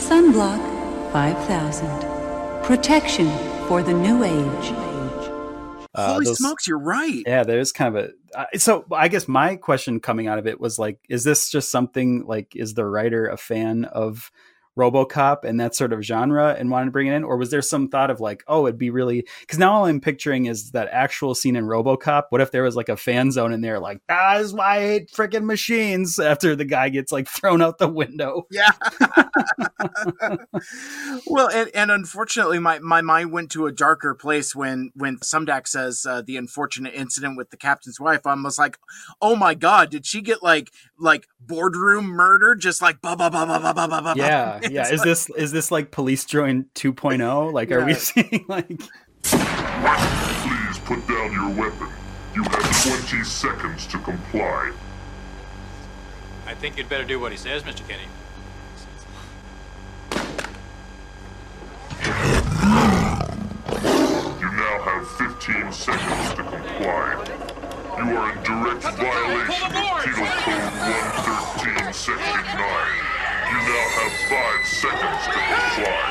Sunblock 0.07 1.11
5000. 1.11 2.63
Protection 2.63 3.27
for 3.67 3.83
the 3.83 3.93
new 3.93 4.23
age. 4.23 4.73
Uh, 5.93 6.13
holy 6.13 6.25
those- 6.25 6.37
smokes, 6.37 6.67
you're 6.67 6.77
right. 6.77 7.23
Yeah, 7.25 7.43
there's 7.43 7.71
kind 7.71 7.95
of 7.95 8.05
a. 8.05 8.09
Uh, 8.37 8.45
so 8.57 8.85
I 8.91 9.07
guess 9.07 9.29
my 9.29 9.55
question 9.55 10.01
coming 10.01 10.27
out 10.27 10.39
of 10.39 10.45
it 10.45 10.59
was 10.59 10.77
like, 10.77 10.97
is 11.07 11.23
this 11.23 11.49
just 11.49 11.71
something 11.71 12.25
like, 12.25 12.53
is 12.55 12.73
the 12.73 12.85
writer 12.85 13.27
a 13.27 13.37
fan 13.37 13.85
of 13.85 14.29
RoboCop 14.77 15.43
and 15.43 15.59
that 15.59 15.75
sort 15.75 15.93
of 15.93 16.03
genre 16.03 16.55
and 16.57 16.69
wanted 16.69 16.85
to 16.85 16.91
bring 16.91 17.07
it 17.07 17.13
in, 17.13 17.23
or 17.23 17.37
was 17.37 17.51
there 17.51 17.61
some 17.61 17.87
thought 17.87 18.09
of 18.09 18.19
like, 18.19 18.43
oh, 18.47 18.67
it'd 18.67 18.77
be 18.77 18.89
really 18.89 19.25
because 19.41 19.59
now 19.59 19.73
all 19.73 19.85
I'm 19.85 20.01
picturing 20.01 20.45
is 20.45 20.71
that 20.71 20.89
actual 20.91 21.35
scene 21.35 21.55
in 21.55 21.65
RoboCop. 21.65 22.25
What 22.29 22.41
if 22.41 22.51
there 22.51 22.63
was 22.63 22.75
like 22.75 22.89
a 22.89 22.93
Fanzone 22.93 23.53
in 23.53 23.61
there, 23.61 23.79
like, 23.79 24.01
ah, 24.09 24.37
this 24.37 24.53
why 24.53 24.77
I 24.77 24.79
hate 24.81 25.11
freaking 25.11 25.45
machines 25.45 26.19
after 26.25 26.55
the 26.55 26.65
guy 26.65 26.89
gets 26.89 27.11
like 27.11 27.27
thrown 27.27 27.61
out 27.61 27.77
the 27.77 27.87
window. 27.87 28.47
Yeah. 28.51 28.71
well, 31.27 31.49
and, 31.49 31.69
and 31.73 31.91
unfortunately, 31.91 32.59
my, 32.59 32.79
my 32.79 33.01
mind 33.01 33.31
went 33.31 33.51
to 33.51 33.67
a 33.67 33.71
darker 33.71 34.13
place 34.13 34.55
when 34.55 34.91
when 34.95 35.17
Sumdac 35.17 35.67
says 35.67 36.05
uh, 36.05 36.21
the 36.21 36.37
unfortunate 36.37 36.93
incident 36.93 37.37
with 37.37 37.49
the 37.49 37.57
captain's 37.57 37.99
wife. 37.99 38.25
I 38.25 38.33
was 38.35 38.57
like, 38.57 38.77
oh 39.21 39.35
my 39.35 39.53
god, 39.53 39.89
did 39.89 40.05
she 40.05 40.21
get 40.21 40.43
like 40.43 40.71
like 40.99 41.27
boardroom 41.39 42.05
murder, 42.05 42.55
just 42.55 42.81
like 42.81 43.01
blah 43.01 43.15
blah 43.15 43.29
blah 43.29 43.45
blah 43.45 43.59
blah 43.59 43.87
blah 43.87 44.01
blah. 44.01 44.13
Yeah, 44.15 44.59
yeah. 44.69 44.83
Like, 44.83 44.93
is 44.93 45.01
this 45.03 45.29
is 45.31 45.51
this 45.51 45.71
like 45.71 45.91
police 45.91 46.25
join 46.25 46.65
2.0? 46.75 47.53
Like, 47.53 47.69
yeah. 47.69 47.75
are 47.77 47.85
we 47.85 47.93
seeing 47.93 48.45
like? 48.47 48.67
Please 49.23 50.79
put 50.79 51.07
down 51.07 51.31
your 51.31 51.49
weapon. 51.49 51.87
You 52.35 52.43
have 52.43 53.07
20 53.09 53.23
seconds 53.23 53.87
to 53.87 53.97
comply. 53.99 54.73
I 56.45 56.53
think 56.53 56.77
you'd 56.77 56.89
better 56.89 57.03
do 57.03 57.19
what 57.19 57.31
he 57.31 57.37
says, 57.37 57.63
Mr. 57.63 57.87
Kinney. 57.87 58.03
You 64.39 64.51
now 64.51 64.81
have 64.83 65.07
15 65.11 65.71
seconds 65.71 66.33
to 66.35 66.43
comply. 66.43 67.64
You 67.97 68.03
are 68.17 68.31
in 68.33 68.43
direct 68.43 68.83
violation 68.83 69.71
of 69.71 69.87
Penal 70.03 70.27
Code 70.43 70.75
113, 70.83 71.93
Section 71.93 72.43
9. 72.43 72.59
You 73.47 73.59
now 73.63 73.87
have 73.95 74.11
5 74.27 74.67
seconds 74.67 75.23
to 75.23 75.31
comply. 75.31 76.03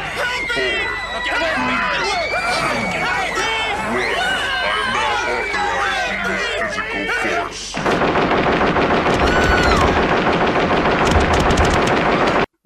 Four, 0.48 0.80
three, 1.04 1.28
two, 1.28 1.52
one. 3.92 4.16
I 4.64 4.72
am 4.80 4.88
now 4.96 5.28
authorized 5.36 6.08
to 6.08 6.16
use 6.32 6.48
physical 6.56 7.04
force. 7.20 7.76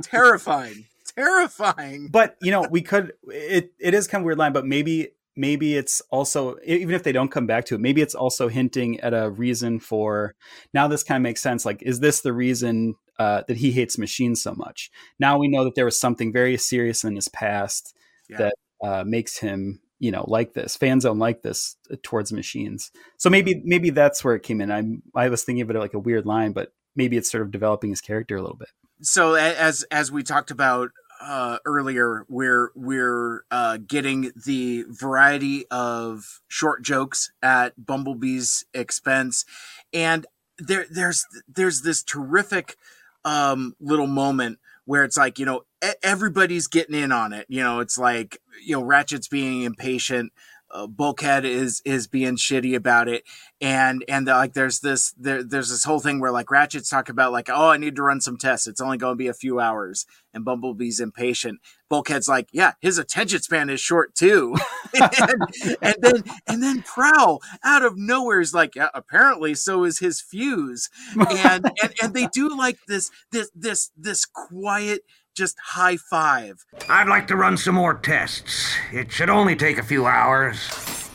terrifying, 0.02 0.86
terrifying. 1.16 2.08
But 2.08 2.36
you 2.40 2.50
know, 2.52 2.66
we 2.70 2.82
could. 2.82 3.14
It 3.26 3.72
it 3.80 3.94
is 3.94 4.06
kind 4.06 4.22
of 4.22 4.26
weird 4.26 4.38
line, 4.38 4.52
but 4.52 4.64
maybe 4.64 5.08
maybe 5.38 5.76
it's 5.76 6.02
also 6.10 6.56
even 6.64 6.94
if 6.94 7.02
they 7.02 7.12
don't 7.12 7.30
come 7.30 7.46
back 7.46 7.64
to 7.66 7.74
it, 7.76 7.80
maybe 7.80 8.02
it's 8.02 8.14
also 8.14 8.48
hinting 8.48 9.00
at 9.00 9.14
a 9.14 9.30
reason 9.30 9.80
for. 9.80 10.34
Now 10.74 10.88
this 10.88 11.02
kind 11.04 11.16
of 11.16 11.22
makes 11.22 11.40
sense. 11.40 11.64
Like, 11.64 11.82
is 11.82 12.00
this 12.00 12.20
the 12.20 12.32
reason 12.32 12.96
uh, 13.18 13.42
that 13.48 13.56
he 13.56 13.70
hates 13.70 13.96
machines 13.98 14.42
so 14.42 14.54
much? 14.54 14.90
Now 15.18 15.38
we 15.38 15.48
know 15.48 15.64
that 15.64 15.74
there 15.74 15.84
was 15.86 15.98
something 16.00 16.32
very 16.32 16.56
serious 16.58 17.04
in 17.04 17.14
his 17.16 17.28
past 17.28 17.94
Yeah. 18.28 18.38
that 18.38 18.54
uh, 18.84 19.04
makes 19.06 19.38
him. 19.38 19.80
You 20.00 20.12
know, 20.12 20.24
like 20.28 20.52
this 20.54 20.78
Fanzone, 20.78 21.18
like 21.18 21.42
this 21.42 21.74
uh, 21.90 21.96
towards 22.04 22.32
machines. 22.32 22.92
So 23.16 23.28
maybe, 23.30 23.60
maybe 23.64 23.90
that's 23.90 24.22
where 24.22 24.36
it 24.36 24.44
came 24.44 24.60
in. 24.60 24.70
I'm, 24.70 25.02
I 25.12 25.28
was 25.28 25.42
thinking 25.42 25.62
of 25.62 25.70
it 25.70 25.76
like 25.76 25.92
a 25.94 25.98
weird 25.98 26.24
line, 26.24 26.52
but 26.52 26.72
maybe 26.94 27.16
it's 27.16 27.28
sort 27.28 27.42
of 27.42 27.50
developing 27.50 27.90
his 27.90 28.00
character 28.00 28.36
a 28.36 28.40
little 28.40 28.56
bit. 28.56 28.68
so 29.02 29.34
as 29.34 29.82
as 29.90 30.12
we 30.12 30.22
talked 30.22 30.52
about 30.52 30.90
uh, 31.20 31.58
earlier, 31.64 32.24
we're 32.28 32.70
we're 32.74 33.44
uh, 33.50 33.78
getting 33.78 34.32
the 34.46 34.84
variety 34.88 35.66
of 35.70 36.40
short 36.48 36.82
jokes 36.82 37.32
at 37.42 37.84
Bumblebee's 37.84 38.64
expense, 38.72 39.44
and 39.92 40.26
there 40.58 40.86
there's 40.90 41.26
there's 41.46 41.82
this 41.82 42.02
terrific 42.02 42.76
um, 43.24 43.74
little 43.80 44.06
moment 44.06 44.58
where 44.84 45.04
it's 45.04 45.16
like 45.16 45.38
you 45.38 45.44
know 45.44 45.62
everybody's 46.02 46.66
getting 46.66 46.94
in 46.94 47.12
on 47.12 47.32
it. 47.32 47.46
You 47.48 47.62
know, 47.62 47.80
it's 47.80 47.98
like 47.98 48.38
you 48.64 48.76
know 48.76 48.82
Ratchet's 48.82 49.28
being 49.28 49.62
impatient. 49.62 50.32
Uh, 50.70 50.86
Bulkhead 50.86 51.44
is 51.44 51.80
is 51.84 52.06
being 52.06 52.36
shitty 52.36 52.74
about 52.74 53.08
it, 53.08 53.24
and 53.60 54.04
and 54.08 54.26
like 54.26 54.52
there's 54.52 54.80
this 54.80 55.14
there 55.18 55.42
there's 55.42 55.70
this 55.70 55.84
whole 55.84 56.00
thing 56.00 56.20
where 56.20 56.30
like 56.30 56.50
Ratchet's 56.50 56.90
talking 56.90 57.12
about 57.12 57.32
like 57.32 57.48
oh 57.48 57.70
I 57.70 57.78
need 57.78 57.96
to 57.96 58.02
run 58.02 58.20
some 58.20 58.36
tests. 58.36 58.66
It's 58.66 58.80
only 58.80 58.98
going 58.98 59.12
to 59.12 59.16
be 59.16 59.28
a 59.28 59.34
few 59.34 59.60
hours, 59.60 60.04
and 60.34 60.44
Bumblebee's 60.44 61.00
impatient. 61.00 61.60
Bulkhead's 61.88 62.28
like 62.28 62.48
yeah 62.52 62.72
his 62.80 62.98
attention 62.98 63.40
span 63.40 63.70
is 63.70 63.80
short 63.80 64.14
too, 64.14 64.56
and, 65.00 65.42
and 65.80 65.96
then 66.00 66.24
and 66.46 66.62
then 66.62 66.82
Prowl 66.82 67.40
out 67.64 67.82
of 67.82 67.96
nowhere 67.96 68.40
is 68.40 68.52
like 68.52 68.74
yeah 68.76 68.88
apparently 68.92 69.54
so 69.54 69.84
is 69.84 70.00
his 70.00 70.20
fuse, 70.20 70.90
and 71.16 71.70
and 71.82 71.94
and 72.02 72.14
they 72.14 72.26
do 72.26 72.54
like 72.54 72.78
this 72.86 73.10
this 73.32 73.50
this 73.54 73.90
this 73.96 74.26
quiet 74.26 75.02
just 75.38 75.56
high 75.64 75.96
five. 75.96 76.64
I'd 76.88 77.08
like 77.08 77.26
to 77.28 77.36
run 77.36 77.56
some 77.56 77.76
more 77.76 77.94
tests. 77.94 78.74
It 78.92 79.10
should 79.10 79.30
only 79.30 79.56
take 79.56 79.78
a 79.78 79.82
few 79.82 80.04
hours. 80.04 80.58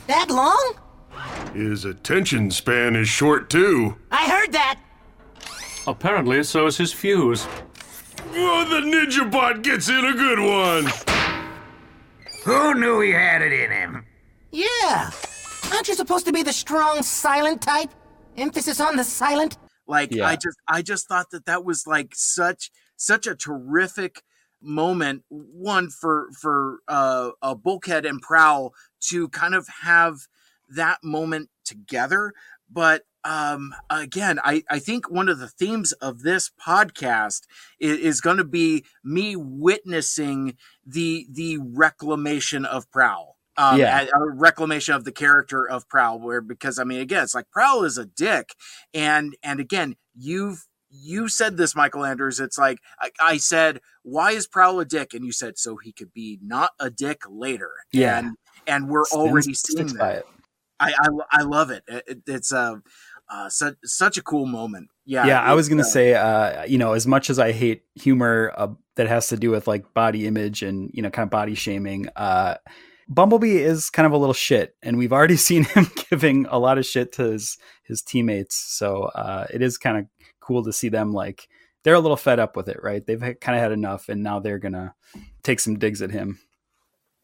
That 0.08 0.30
long? 0.30 0.74
His 1.54 1.84
attention 1.84 2.50
span 2.50 2.96
is 2.96 3.08
short, 3.08 3.50
too. 3.50 3.96
I 4.10 4.28
heard 4.28 4.52
that. 4.52 4.80
Apparently, 5.86 6.42
so 6.42 6.66
is 6.66 6.78
his 6.78 6.92
fuse. 6.92 7.46
Oh, 8.32 8.64
the 8.68 8.80
Ninja 8.80 9.30
Bot 9.30 9.62
gets 9.62 9.88
in 9.88 10.04
a 10.04 10.12
good 10.12 10.40
one. 10.40 10.90
Who 12.44 12.74
knew 12.74 13.00
he 13.00 13.12
had 13.12 13.42
it 13.42 13.52
in 13.52 13.70
him? 13.70 14.06
Yeah. 14.50 15.10
Aren't 15.72 15.88
you 15.88 15.94
supposed 15.94 16.26
to 16.26 16.32
be 16.32 16.42
the 16.42 16.52
strong, 16.52 17.02
silent 17.02 17.62
type? 17.62 17.90
Emphasis 18.36 18.80
on 18.80 18.96
the 18.96 19.04
silent. 19.04 19.58
Like 19.86 20.12
Yeah. 20.12 20.26
I 20.26 20.36
just 20.36 20.58
I 20.66 20.82
just 20.82 21.08
thought 21.08 21.30
that 21.30 21.46
that 21.46 21.64
was 21.64 21.86
like 21.86 22.14
such 22.14 22.70
such 22.96 23.26
a 23.26 23.34
terrific 23.34 24.22
moment 24.60 25.22
one 25.28 25.90
for 25.90 26.28
for 26.40 26.78
uh, 26.88 27.30
uh 27.42 27.54
Bulkhead 27.54 28.06
and 28.06 28.20
Prowl 28.20 28.72
to 29.08 29.28
kind 29.28 29.54
of 29.54 29.68
have 29.82 30.26
that 30.70 31.04
moment 31.04 31.50
together. 31.64 32.32
But 32.70 33.02
um 33.24 33.74
again 33.90 34.38
I 34.44 34.64
I 34.70 34.78
think 34.78 35.10
one 35.10 35.28
of 35.28 35.38
the 35.38 35.48
themes 35.48 35.92
of 35.92 36.22
this 36.22 36.50
podcast 36.66 37.42
is, 37.78 37.98
is 37.98 38.20
going 38.20 38.36
to 38.38 38.44
be 38.44 38.84
me 39.02 39.36
witnessing 39.36 40.56
the 40.86 41.26
the 41.30 41.58
reclamation 41.58 42.64
of 42.64 42.90
Prowl. 42.90 43.36
Um, 43.56 43.78
Yeah. 43.78 44.06
a, 44.14 44.18
a 44.20 44.30
reclamation 44.30 44.94
of 44.94 45.04
the 45.04 45.12
character 45.12 45.68
of 45.68 45.88
Prowl, 45.88 46.18
where 46.18 46.40
because 46.40 46.78
I 46.78 46.84
mean, 46.84 47.00
again, 47.00 47.22
it's 47.22 47.34
like 47.34 47.50
Prowl 47.50 47.84
is 47.84 47.98
a 47.98 48.04
dick, 48.04 48.54
and 48.92 49.36
and 49.42 49.60
again, 49.60 49.96
you've 50.14 50.66
you 50.96 51.28
said 51.28 51.56
this, 51.56 51.74
Mikel 51.74 52.04
Andrews. 52.04 52.40
It's 52.40 52.58
like 52.58 52.78
I, 53.00 53.10
I 53.20 53.36
said, 53.38 53.80
why 54.02 54.30
is 54.32 54.46
Prowl 54.46 54.80
a 54.80 54.84
dick? 54.84 55.12
And 55.14 55.24
you 55.24 55.32
said 55.32 55.58
so 55.58 55.76
he 55.76 55.92
could 55.92 56.12
be 56.12 56.38
not 56.42 56.70
a 56.78 56.90
dick 56.90 57.22
later. 57.28 57.70
Yeah. 57.92 58.18
and 58.18 58.36
and 58.66 58.88
we're 58.88 59.04
already 59.12 59.54
seeing 59.54 59.88
that. 59.94 60.18
it. 60.18 60.26
I, 60.80 60.92
I 60.98 61.08
I 61.30 61.42
love 61.42 61.70
it. 61.70 61.82
It- 61.88 62.04
it- 62.06 62.22
it's 62.26 62.52
a 62.52 62.80
uh, 63.30 63.48
such 63.48 63.76
such 63.84 64.18
a 64.18 64.22
cool 64.22 64.44
moment. 64.46 64.88
Yeah, 65.06 65.26
yeah, 65.26 65.40
I 65.40 65.54
was 65.54 65.68
gonna 65.68 65.82
uh, 65.82 65.86
say, 65.86 66.14
uh, 66.14 66.64
you 66.64 66.76
know, 66.78 66.92
as 66.92 67.06
much 67.06 67.30
as 67.30 67.38
I 67.38 67.52
hate 67.52 67.82
humor 67.94 68.52
uh, 68.56 68.68
that 68.96 69.06
has 69.08 69.28
to 69.28 69.36
do 69.36 69.50
with 69.50 69.66
like 69.66 69.92
body 69.94 70.26
image 70.26 70.62
and 70.62 70.90
you 70.92 71.00
know, 71.02 71.10
kind 71.10 71.26
of 71.26 71.30
body 71.30 71.54
shaming, 71.54 72.08
uh, 72.16 72.56
Bumblebee 73.08 73.58
is 73.58 73.90
kind 73.90 74.06
of 74.06 74.12
a 74.12 74.16
little 74.18 74.34
shit, 74.34 74.76
and 74.82 74.96
we've 74.98 75.12
already 75.12 75.36
seen 75.48 75.64
him 75.64 75.90
giving 76.10 76.46
a 76.50 76.58
lot 76.58 76.76
of 76.78 76.84
shit 76.86 77.12
to 77.12 77.24
his 77.32 77.56
his 77.84 78.02
teammates. 78.02 78.56
So 78.56 79.04
uh, 79.04 79.46
it 79.52 79.62
is 79.62 79.78
kind 79.78 79.98
of 79.98 80.06
cool 80.44 80.62
to 80.64 80.72
see 80.72 80.88
them 80.88 81.12
like 81.12 81.48
they're 81.82 81.94
a 81.94 82.00
little 82.00 82.16
fed 82.16 82.38
up 82.38 82.56
with 82.56 82.68
it, 82.68 82.78
right? 82.82 83.04
They've 83.06 83.20
kind 83.40 83.56
of 83.56 83.62
had 83.62 83.72
enough, 83.72 84.08
and 84.08 84.22
now 84.22 84.40
they're 84.40 84.58
gonna 84.58 84.94
take 85.42 85.60
some 85.60 85.78
digs 85.78 86.00
at 86.02 86.10
him. 86.10 86.38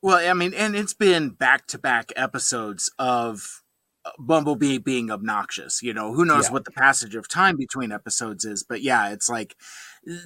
Well, 0.03 0.29
I 0.29 0.33
mean, 0.35 0.55
and 0.55 0.75
it's 0.75 0.95
been 0.95 1.31
back 1.31 1.67
to 1.69 1.79
back 1.79 2.11
episodes 2.17 2.91
of 2.99 3.63
uh, 4.05 4.11
Bumblebee 4.19 4.79
being 4.79 5.11
obnoxious. 5.11 5.83
You 5.83 5.93
know, 5.93 6.15
who 6.15 6.25
knows 6.25 6.47
Yeah. 6.47 6.53
what 6.53 6.65
the 6.65 6.71
passage 6.71 7.15
of 7.15 7.29
time 7.29 7.57
between 7.57 7.93
episodes 7.93 8.45
is, 8.45 8.65
but 8.67 8.83
yeah, 8.83 9.11
it's 9.11 9.29
like 9.29 9.55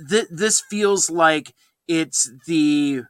th- 0.09 0.29
this 0.31 0.61
feels 0.71 1.11
like 1.11 1.55
it's 1.89 2.31
the 2.47 3.03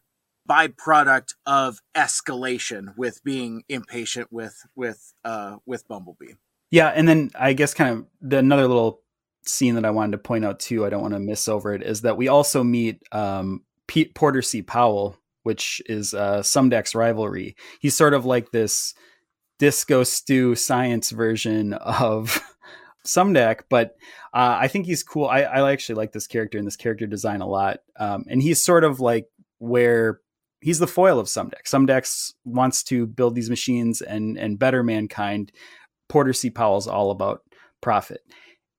byproduct 0.48 1.34
of 1.46 1.80
escalation 1.94 2.94
with 2.96 3.22
being 3.24 3.62
impatient 3.68 4.28
with 4.32 4.56
with 4.74 5.14
uh 5.24 5.56
with 5.66 5.86
Bumblebee. 5.88 6.34
Yeah, 6.70 6.88
and 6.88 7.06
then 7.08 7.30
I 7.38 7.52
guess 7.52 7.72
kind 7.74 7.90
of 7.98 8.06
the 8.20 8.38
another 8.38 8.66
little 8.66 9.00
scene 9.46 9.74
that 9.74 9.84
I 9.84 9.90
wanted 9.90 10.12
to 10.12 10.18
point 10.18 10.44
out 10.44 10.60
too, 10.60 10.84
I 10.84 10.90
don't 10.90 11.02
want 11.02 11.14
to 11.14 11.20
miss 11.20 11.48
over 11.48 11.72
it, 11.74 11.82
is 11.82 12.02
that 12.02 12.16
we 12.16 12.28
also 12.28 12.62
meet 12.62 13.02
um, 13.12 13.62
Pete 13.86 14.14
Porter 14.14 14.42
C. 14.42 14.62
Powell, 14.62 15.16
which 15.42 15.82
is 15.86 16.14
uh, 16.14 16.40
Sumdac's 16.40 16.94
rivalry. 16.94 17.56
He's 17.80 17.96
sort 17.96 18.14
of 18.14 18.24
like 18.24 18.50
this 18.50 18.94
Disco 19.58 20.04
Stu 20.04 20.54
science 20.54 21.10
version 21.10 21.74
of 21.74 22.40
Sumdac, 23.06 23.62
but 23.68 23.96
uh, 24.32 24.58
I 24.60 24.68
think 24.68 24.86
he's 24.86 25.02
cool. 25.02 25.26
I, 25.26 25.42
I 25.42 25.72
actually 25.72 25.96
like 25.96 26.12
this 26.12 26.26
character 26.26 26.58
and 26.58 26.66
this 26.66 26.76
character 26.76 27.06
design 27.06 27.40
a 27.40 27.46
lot. 27.46 27.80
Um, 27.98 28.24
and 28.28 28.42
he's 28.42 28.64
sort 28.64 28.84
of 28.84 29.00
like 29.00 29.26
where 29.58 30.20
he's 30.60 30.78
the 30.78 30.86
foil 30.86 31.18
of 31.18 31.26
Sumdac. 31.26 31.64
Sumdax 31.66 32.32
wants 32.44 32.82
to 32.84 33.06
build 33.06 33.34
these 33.34 33.50
machines 33.50 34.00
and 34.00 34.38
and 34.38 34.58
better 34.58 34.82
mankind. 34.82 35.52
Porter 36.08 36.32
C. 36.32 36.50
Powell's 36.50 36.88
all 36.88 37.10
about 37.10 37.42
profit. 37.80 38.22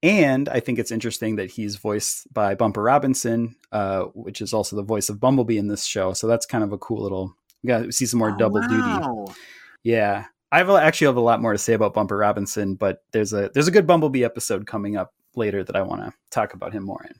And 0.05 0.47
I 0.49 0.59
think 0.59 0.77
it's 0.77 0.91
interesting 0.91 1.37
that 1.37 1.49
he's 1.49 1.77
voiced 1.77 2.31
by 2.31 2.53
Bumper 2.53 2.83
Robinson, 2.83 3.55
uh, 3.71 4.03
which 4.13 4.39
is 4.39 4.53
also 4.53 4.75
the 4.75 4.83
voice 4.83 5.09
of 5.09 5.19
Bumblebee 5.19 5.57
in 5.57 5.67
this 5.67 5.83
show. 5.83 6.13
So 6.13 6.27
that's 6.27 6.45
kind 6.45 6.63
of 6.63 6.71
a 6.71 6.77
cool 6.77 7.01
little. 7.01 7.35
We 7.63 7.69
got 7.69 7.79
to 7.79 7.91
see 7.91 8.05
some 8.05 8.19
more 8.19 8.29
double 8.37 8.61
duty. 8.61 9.33
Yeah, 9.81 10.25
I 10.51 10.59
have 10.59 10.69
actually 10.69 11.07
have 11.07 11.17
a 11.17 11.21
lot 11.21 11.41
more 11.41 11.53
to 11.53 11.57
say 11.57 11.73
about 11.73 11.95
Bumper 11.95 12.17
Robinson, 12.17 12.75
but 12.75 13.03
there's 13.13 13.33
a 13.33 13.49
there's 13.55 13.67
a 13.67 13.71
good 13.71 13.87
Bumblebee 13.87 14.23
episode 14.23 14.67
coming 14.67 14.95
up 14.95 15.11
later 15.35 15.63
that 15.63 15.75
I 15.75 15.81
want 15.81 16.03
to 16.03 16.13
talk 16.29 16.53
about 16.53 16.71
him 16.71 16.83
more 16.83 17.03
in. 17.03 17.15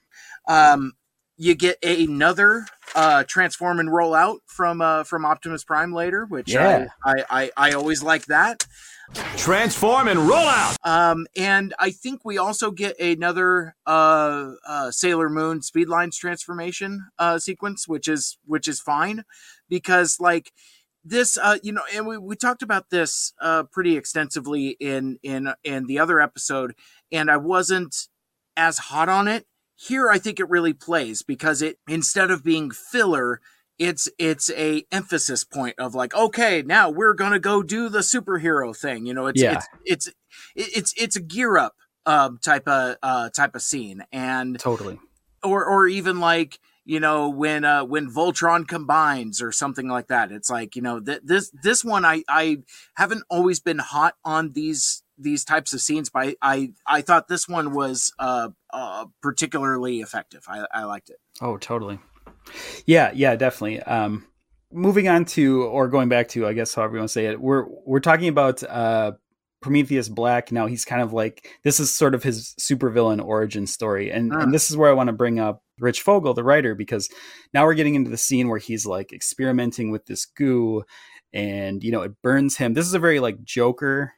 Um, 0.47 0.93
you 1.37 1.55
get 1.55 1.83
another 1.83 2.67
uh, 2.93 3.23
transform 3.23 3.79
and 3.79 3.91
roll 3.91 4.13
out 4.13 4.41
from 4.45 4.81
uh, 4.81 5.05
from 5.05 5.25
Optimus 5.25 5.63
Prime 5.63 5.91
later, 5.91 6.27
which 6.27 6.53
Yeah. 6.53 6.89
I, 7.03 7.11
I, 7.11 7.25
I 7.29 7.51
I 7.57 7.71
always 7.71 8.03
like 8.03 8.27
that. 8.27 8.67
Transform 9.37 10.07
and 10.07 10.19
roll 10.19 10.47
out. 10.47 10.77
Um, 10.83 11.27
and 11.37 11.73
I 11.79 11.91
think 11.91 12.25
we 12.25 12.37
also 12.37 12.71
get 12.71 12.99
another 12.99 13.75
uh, 13.85 14.53
uh, 14.67 14.91
Sailor 14.91 15.29
Moon 15.29 15.59
Speedlines 15.59 16.17
transformation 16.17 17.07
uh, 17.19 17.37
sequence, 17.37 17.87
which 17.87 18.07
is 18.07 18.37
which 18.45 18.67
is 18.67 18.79
fine 18.79 19.23
because 19.69 20.19
like 20.19 20.51
this, 21.03 21.37
uh, 21.37 21.57
you 21.61 21.71
know, 21.71 21.83
and 21.93 22.07
we, 22.07 22.17
we 22.17 22.35
talked 22.35 22.63
about 22.63 22.89
this 22.89 23.33
uh, 23.39 23.63
pretty 23.63 23.95
extensively 23.95 24.69
in 24.79 25.19
in 25.21 25.53
in 25.63 25.85
the 25.85 25.99
other 25.99 26.19
episode, 26.19 26.73
and 27.11 27.29
I 27.29 27.37
wasn't 27.37 28.07
as 28.57 28.77
hot 28.79 29.07
on 29.07 29.27
it. 29.27 29.45
Here, 29.75 30.09
I 30.09 30.17
think 30.17 30.39
it 30.39 30.49
really 30.49 30.73
plays 30.73 31.21
because 31.21 31.61
it 31.61 31.77
instead 31.87 32.31
of 32.31 32.43
being 32.43 32.71
filler, 32.71 33.39
it's 33.77 34.09
it's 34.17 34.49
a 34.51 34.85
emphasis 34.91 35.43
point 35.43 35.75
of 35.79 35.95
like, 35.95 36.15
okay, 36.15 36.61
now 36.65 36.89
we're 36.89 37.13
gonna 37.13 37.39
go 37.39 37.61
do 37.63 37.89
the 37.89 37.99
superhero 37.99 38.75
thing. 38.75 39.05
You 39.05 39.13
know, 39.13 39.27
it's 39.27 39.41
Yeah. 39.41 39.61
it's 39.85 40.09
it's 40.55 40.73
it's 40.75 40.93
it's 40.97 41.15
a 41.15 41.21
gear 41.21 41.57
up 41.57 41.75
um, 42.05 42.39
type 42.43 42.67
of 42.67 42.97
uh, 43.03 43.29
type 43.29 43.55
of 43.55 43.61
scene, 43.61 44.03
and 44.11 44.59
Totally. 44.59 44.99
or 45.43 45.65
or 45.65 45.87
even 45.87 46.19
like 46.19 46.59
you 46.85 46.99
know 46.99 47.29
when 47.29 47.65
uh 47.65 47.83
when 47.83 48.09
Voltron 48.09 48.67
combines 48.67 49.41
or 49.41 49.51
something 49.51 49.87
like 49.87 50.07
that. 50.07 50.31
It's 50.31 50.49
like 50.49 50.75
you 50.75 50.81
know 50.81 50.99
th- 50.99 51.21
this 51.23 51.51
this 51.63 51.83
one 51.83 52.05
I 52.05 52.23
I 52.29 52.59
haven't 52.95 53.23
always 53.29 53.59
been 53.59 53.79
hot 53.79 54.15
on 54.23 54.51
these 54.53 55.01
these 55.17 55.43
types 55.45 55.73
of 55.73 55.81
scenes, 55.81 56.09
but 56.09 56.19
I 56.27 56.35
I, 56.41 56.71
I 56.85 57.01
thought 57.01 57.27
this 57.27 57.47
one 57.47 57.73
was 57.73 58.13
uh, 58.19 58.49
uh 58.71 59.05
particularly 59.21 60.01
effective. 60.01 60.43
I 60.47 60.65
I 60.73 60.83
liked 60.83 61.09
it. 61.09 61.17
Oh, 61.41 61.57
totally. 61.57 61.99
Yeah, 62.85 63.11
yeah, 63.13 63.35
definitely. 63.35 63.81
Um, 63.81 64.25
moving 64.71 65.07
on 65.07 65.25
to, 65.25 65.63
or 65.63 65.87
going 65.87 66.09
back 66.09 66.27
to, 66.29 66.45
I 66.47 66.53
guess 66.53 66.73
however 66.73 66.93
you 66.95 66.99
want 66.99 67.09
to 67.09 67.13
say 67.13 67.25
it, 67.27 67.39
we're 67.41 67.65
we're 67.85 67.99
talking 67.99 68.27
about 68.27 68.61
uh, 68.63 69.13
Prometheus 69.61 70.09
Black. 70.09 70.51
Now 70.51 70.67
he's 70.67 70.85
kind 70.85 71.01
of 71.01 71.13
like 71.13 71.49
this 71.63 71.79
is 71.79 71.95
sort 71.95 72.13
of 72.15 72.23
his 72.23 72.53
supervillain 72.59 73.23
origin 73.23 73.67
story, 73.67 74.11
and 74.11 74.33
Ah. 74.33 74.39
and 74.41 74.53
this 74.53 74.69
is 74.69 74.77
where 74.77 74.89
I 74.89 74.93
want 74.93 75.07
to 75.07 75.13
bring 75.13 75.39
up 75.39 75.61
Rich 75.79 76.01
Fogel, 76.01 76.33
the 76.33 76.43
writer, 76.43 76.75
because 76.75 77.09
now 77.53 77.65
we're 77.65 77.73
getting 77.73 77.95
into 77.95 78.09
the 78.11 78.17
scene 78.17 78.47
where 78.47 78.59
he's 78.59 78.85
like 78.85 79.11
experimenting 79.11 79.91
with 79.91 80.05
this 80.05 80.25
goo, 80.25 80.83
and 81.33 81.83
you 81.83 81.91
know 81.91 82.01
it 82.01 82.21
burns 82.21 82.57
him. 82.57 82.73
This 82.73 82.85
is 82.85 82.93
a 82.93 82.99
very 82.99 83.19
like 83.19 83.43
Joker. 83.43 84.13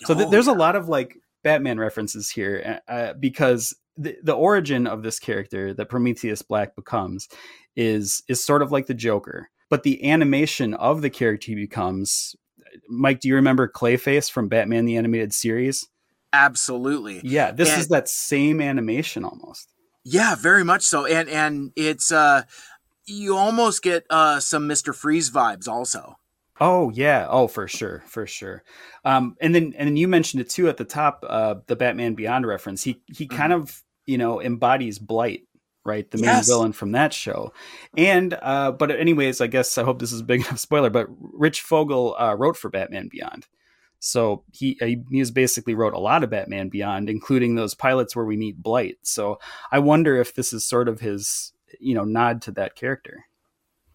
So 0.00 0.14
th- 0.14 0.26
Oh, 0.26 0.30
there's 0.30 0.46
a 0.48 0.52
lot 0.52 0.76
of 0.76 0.88
like 0.88 1.16
Batman 1.44 1.78
references 1.78 2.30
here 2.30 2.80
uh, 2.88 3.12
because 3.14 3.74
the, 3.96 4.16
the 4.22 4.32
origin 4.34 4.86
of 4.86 5.02
this 5.02 5.18
character 5.18 5.74
that 5.74 5.88
Prometheus 5.88 6.42
Black 6.42 6.74
becomes 6.76 7.28
is 7.76 8.22
is 8.28 8.42
sort 8.42 8.62
of 8.62 8.72
like 8.72 8.86
the 8.86 8.94
Joker, 8.94 9.48
but 9.68 9.82
the 9.82 10.10
animation 10.10 10.74
of 10.74 11.02
the 11.02 11.10
character 11.10 11.46
he 11.52 11.54
becomes. 11.54 12.34
Mike, 12.88 13.20
do 13.20 13.28
you 13.28 13.34
remember 13.34 13.68
Clayface 13.68 14.30
from 14.30 14.48
Batman 14.48 14.84
the 14.84 14.96
Animated 14.96 15.32
Series? 15.32 15.88
Absolutely. 16.32 17.20
Yeah, 17.24 17.50
this 17.50 17.70
And- 17.70 17.80
is 17.80 17.88
that 17.88 18.08
same 18.08 18.60
animation 18.60 19.24
almost. 19.24 19.68
Yeah, 20.04 20.34
very 20.36 20.64
much 20.64 20.82
so. 20.82 21.04
And 21.04 21.28
and 21.28 21.72
it's 21.76 22.10
uh 22.12 22.42
you 23.06 23.36
almost 23.36 23.82
get 23.82 24.04
uh 24.08 24.40
some 24.40 24.68
Mr. 24.68 24.94
Freeze 24.94 25.30
vibes 25.30 25.68
also. 25.68 26.16
Oh 26.62 26.90
yeah, 26.90 27.26
oh 27.30 27.48
for 27.48 27.66
sure, 27.66 28.02
for 28.06 28.26
sure. 28.26 28.62
Um, 29.04 29.34
and 29.40 29.54
then 29.54 29.72
and 29.78 29.88
then 29.88 29.96
you 29.96 30.06
mentioned 30.08 30.42
it 30.42 30.50
too 30.50 30.68
at 30.68 30.76
the 30.76 30.84
top, 30.84 31.24
uh, 31.26 31.54
the 31.66 31.76
Batman 31.76 32.14
Beyond 32.14 32.46
reference. 32.46 32.82
He 32.82 33.02
he 33.06 33.26
kind 33.28 33.52
of 33.52 33.82
you 34.06 34.18
know 34.18 34.42
embodies 34.42 34.98
Blight, 34.98 35.44
right? 35.86 36.10
The 36.10 36.18
main 36.18 36.42
Yes. 36.42 36.44
villain 36.44 36.72
from 36.72 36.92
that 36.92 37.14
show. 37.14 37.52
And 37.96 38.34
uh, 38.42 38.72
but 38.72 38.90
anyways, 38.90 39.40
I 39.40 39.46
guess 39.46 39.78
I 39.78 39.84
hope 39.84 40.00
this 40.00 40.12
is 40.12 40.20
a 40.20 40.24
big 40.24 40.40
enough 40.46 40.58
spoiler. 40.58 40.90
But 40.90 41.06
Rich 41.18 41.62
Fogel 41.62 42.14
uh, 42.18 42.34
wrote 42.34 42.58
for 42.58 42.68
Batman 42.68 43.08
Beyond, 43.10 43.46
so 43.98 44.44
he 44.52 44.76
he 44.80 45.02
he 45.10 45.18
has 45.20 45.30
basically 45.30 45.74
wrote 45.74 45.94
a 45.94 45.98
lot 45.98 46.22
of 46.24 46.30
Batman 46.30 46.68
Beyond, 46.68 47.08
including 47.08 47.54
those 47.54 47.74
pilots 47.74 48.14
where 48.14 48.26
we 48.26 48.36
meet 48.36 48.62
Blight. 48.62 48.98
So 49.02 49.38
I 49.72 49.78
wonder 49.78 50.16
if 50.20 50.34
this 50.34 50.52
is 50.52 50.66
sort 50.66 50.88
of 50.88 51.00
his 51.00 51.52
you 51.80 51.94
know 51.94 52.04
nod 52.04 52.42
to 52.42 52.50
that 52.52 52.76
character. 52.76 53.24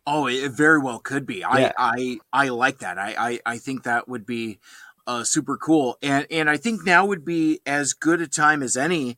Oh, 0.07 0.27
it 0.27 0.51
very 0.51 0.79
well 0.79 0.99
could 0.99 1.25
be. 1.25 1.43
I 1.43 1.59
Yeah. 1.59 1.71
I 1.77 2.19
I 2.31 2.49
like 2.49 2.79
that. 2.79 2.97
I, 2.99 3.15
I 3.17 3.39
I 3.45 3.57
think 3.57 3.83
that 3.83 4.07
would 4.07 4.25
be 4.25 4.59
uh, 5.07 5.23
super 5.23 5.57
cool. 5.57 5.97
And 6.01 6.27
and 6.29 6.49
I 6.49 6.57
think 6.57 6.85
now 6.85 7.05
would 7.05 7.25
be 7.25 7.59
as 7.65 7.93
good 7.93 8.21
a 8.21 8.27
time 8.27 8.61
as 8.61 8.77
any 8.77 9.17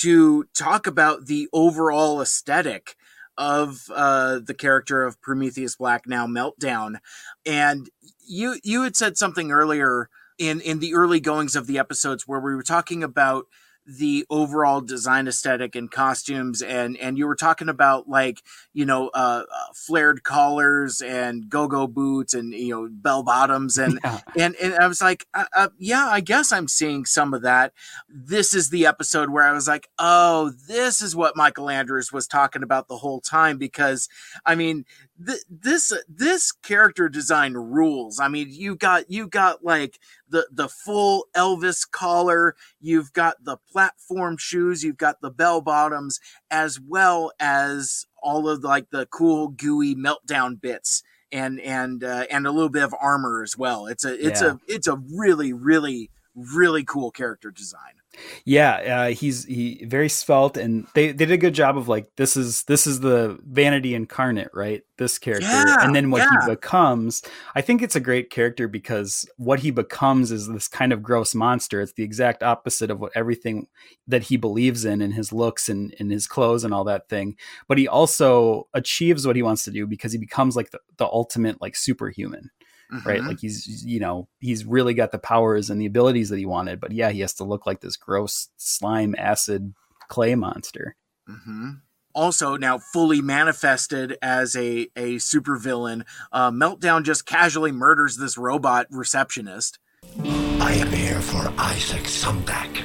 to 0.00 0.44
talk 0.54 0.86
about 0.86 1.26
the 1.26 1.48
overall 1.52 2.20
aesthetic 2.22 2.96
of 3.36 3.90
uh, 3.94 4.38
the 4.44 4.54
character 4.54 5.04
of 5.04 5.20
Prometheus 5.20 5.76
Black 5.76 6.06
now 6.06 6.26
Meltdown. 6.26 6.96
And 7.44 7.90
you 8.26 8.58
you 8.62 8.82
had 8.82 8.96
said 8.96 9.18
something 9.18 9.50
earlier 9.50 10.08
in 10.38 10.60
in 10.60 10.78
the 10.78 10.94
early 10.94 11.20
goings 11.20 11.56
of 11.56 11.66
the 11.66 11.78
episodes 11.78 12.26
where 12.26 12.40
we 12.40 12.54
were 12.54 12.62
talking 12.62 13.02
about 13.02 13.46
the 13.86 14.24
overall 14.30 14.80
design 14.80 15.26
aesthetic 15.26 15.74
and 15.74 15.90
costumes 15.90 16.62
and 16.62 16.96
and 16.98 17.18
you 17.18 17.26
were 17.26 17.34
talking 17.34 17.68
about 17.68 18.08
like 18.08 18.40
you 18.72 18.86
know 18.86 19.08
uh, 19.08 19.42
uh 19.50 19.72
flared 19.74 20.22
collars 20.22 21.00
and 21.00 21.48
go-go 21.48 21.86
boots 21.88 22.32
and 22.32 22.54
you 22.54 22.70
know 22.70 22.88
bell 22.90 23.24
bottoms 23.24 23.78
and 23.78 23.98
yeah. 24.04 24.20
and 24.38 24.54
and 24.56 24.74
I 24.76 24.86
was 24.86 25.00
like 25.00 25.26
uh, 25.34 25.46
uh, 25.54 25.68
yeah 25.78 26.06
I 26.06 26.20
guess 26.20 26.52
I'm 26.52 26.68
seeing 26.68 27.04
some 27.04 27.34
of 27.34 27.42
that 27.42 27.72
this 28.08 28.54
is 28.54 28.70
the 28.70 28.86
episode 28.86 29.30
where 29.30 29.44
I 29.44 29.52
was 29.52 29.66
like 29.66 29.88
oh 29.98 30.52
this 30.68 31.02
is 31.02 31.16
what 31.16 31.36
Mikel 31.36 31.68
Andrews 31.68 32.12
was 32.12 32.28
talking 32.28 32.62
about 32.62 32.86
the 32.86 32.98
whole 32.98 33.20
time 33.20 33.58
because 33.58 34.08
I 34.46 34.54
mean 34.54 34.84
th- 35.26 35.44
this 35.48 35.92
this 36.08 36.52
character 36.52 37.08
design 37.08 37.54
rules 37.54 38.20
I 38.20 38.28
mean 38.28 38.48
you 38.50 38.76
got 38.76 39.10
you 39.10 39.26
got 39.26 39.64
like 39.64 39.98
the 40.28 40.48
the 40.50 40.68
full 40.68 41.26
Elvis 41.36 41.88
collar, 41.88 42.56
you've 42.80 43.12
got 43.12 43.44
the 43.44 43.58
platform 43.70 44.36
shoes, 44.38 44.82
you've 44.82 44.96
got 44.96 45.20
the 45.20 45.30
bell 45.30 45.60
bottoms, 45.60 46.18
as 46.50 46.80
well 46.80 47.32
as 47.38 48.06
all 48.22 48.48
of 48.48 48.64
like 48.64 48.90
the 48.90 49.06
cool 49.06 49.48
gooey 49.48 49.94
meltdown 49.94 50.60
bits 50.60 51.02
and 51.30 51.60
and 51.60 52.02
uh, 52.02 52.26
and 52.30 52.46
a 52.46 52.50
little 52.50 52.70
bit 52.70 52.82
of 52.82 52.94
armor 53.00 53.42
as 53.42 53.56
well. 53.56 53.86
It's 53.86 54.04
a 54.04 54.26
it's 54.26 54.42
yeah. 54.42 54.52
a 54.52 54.58
it's 54.66 54.86
a 54.86 54.96
really 54.96 55.52
really 55.52 56.10
really 56.34 56.84
cool 56.84 57.10
character 57.10 57.50
design. 57.50 58.01
Yeah, 58.44 58.72
uh, 58.74 59.08
he's 59.10 59.44
he 59.44 59.84
very 59.86 60.08
svelte, 60.08 60.58
and 60.58 60.86
they, 60.94 61.08
they 61.08 61.24
did 61.24 61.30
a 61.30 61.38
good 61.38 61.54
job 61.54 61.78
of 61.78 61.88
like 61.88 62.06
this 62.16 62.36
is 62.36 62.62
this 62.64 62.86
is 62.86 63.00
the 63.00 63.38
vanity 63.42 63.94
incarnate, 63.94 64.50
right? 64.52 64.82
This 64.98 65.18
character, 65.18 65.46
yeah, 65.46 65.76
and 65.80 65.94
then 65.94 66.10
what 66.10 66.18
yeah. 66.18 66.44
he 66.44 66.50
becomes. 66.50 67.22
I 67.54 67.62
think 67.62 67.80
it's 67.80 67.96
a 67.96 68.00
great 68.00 68.30
character 68.30 68.68
because 68.68 69.26
what 69.38 69.60
he 69.60 69.70
becomes 69.70 70.30
is 70.30 70.46
this 70.46 70.68
kind 70.68 70.92
of 70.92 71.02
gross 71.02 71.34
monster. 71.34 71.80
It's 71.80 71.94
the 71.94 72.04
exact 72.04 72.42
opposite 72.42 72.90
of 72.90 73.00
what 73.00 73.12
everything 73.14 73.66
that 74.06 74.24
he 74.24 74.36
believes 74.36 74.84
in, 74.84 75.00
in 75.00 75.12
his 75.12 75.32
looks 75.32 75.68
and 75.68 75.92
in 75.94 76.10
his 76.10 76.26
clothes 76.26 76.64
and 76.64 76.74
all 76.74 76.84
that 76.84 77.08
thing. 77.08 77.36
But 77.66 77.78
he 77.78 77.88
also 77.88 78.68
achieves 78.74 79.26
what 79.26 79.36
he 79.36 79.42
wants 79.42 79.64
to 79.64 79.70
do 79.70 79.86
because 79.86 80.12
he 80.12 80.18
becomes 80.18 80.54
like 80.54 80.70
the, 80.70 80.80
the 80.98 81.06
ultimate 81.06 81.62
like 81.62 81.76
superhuman 81.76 82.50
mm-hmm. 82.92 83.08
right? 83.08 83.22
Like 83.22 83.40
he's, 83.40 83.84
you 83.84 84.00
know, 84.00 84.28
he's 84.40 84.64
really 84.64 84.94
got 84.94 85.12
the 85.12 85.18
powers 85.18 85.70
and 85.70 85.80
the 85.80 85.86
abilities 85.86 86.28
that 86.28 86.38
he 86.38 86.46
wanted, 86.46 86.80
but 86.80 86.92
yeah, 86.92 87.10
he 87.10 87.20
has 87.20 87.34
to 87.34 87.44
look 87.44 87.66
like 87.66 87.80
this 87.80 87.96
gross 87.96 88.48
slime 88.56 89.14
acid 89.18 89.74
clay 90.08 90.34
monster. 90.34 90.96
Mm-hmm. 91.28 91.70
Also, 92.14 92.58
now 92.58 92.78
fully 92.78 93.22
manifested 93.22 94.18
as 94.20 94.54
a 94.54 94.88
a 94.96 95.16
supervillain, 95.16 96.04
uh, 96.30 96.50
Meltdown 96.50 97.04
just 97.04 97.24
casually 97.24 97.72
murders 97.72 98.18
this 98.18 98.36
robot 98.36 98.86
receptionist. 98.90 99.78
I 100.18 100.74
am 100.74 100.92
here 100.92 101.22
for 101.22 101.50
Isaac 101.56 102.02
Sumdac. 102.02 102.76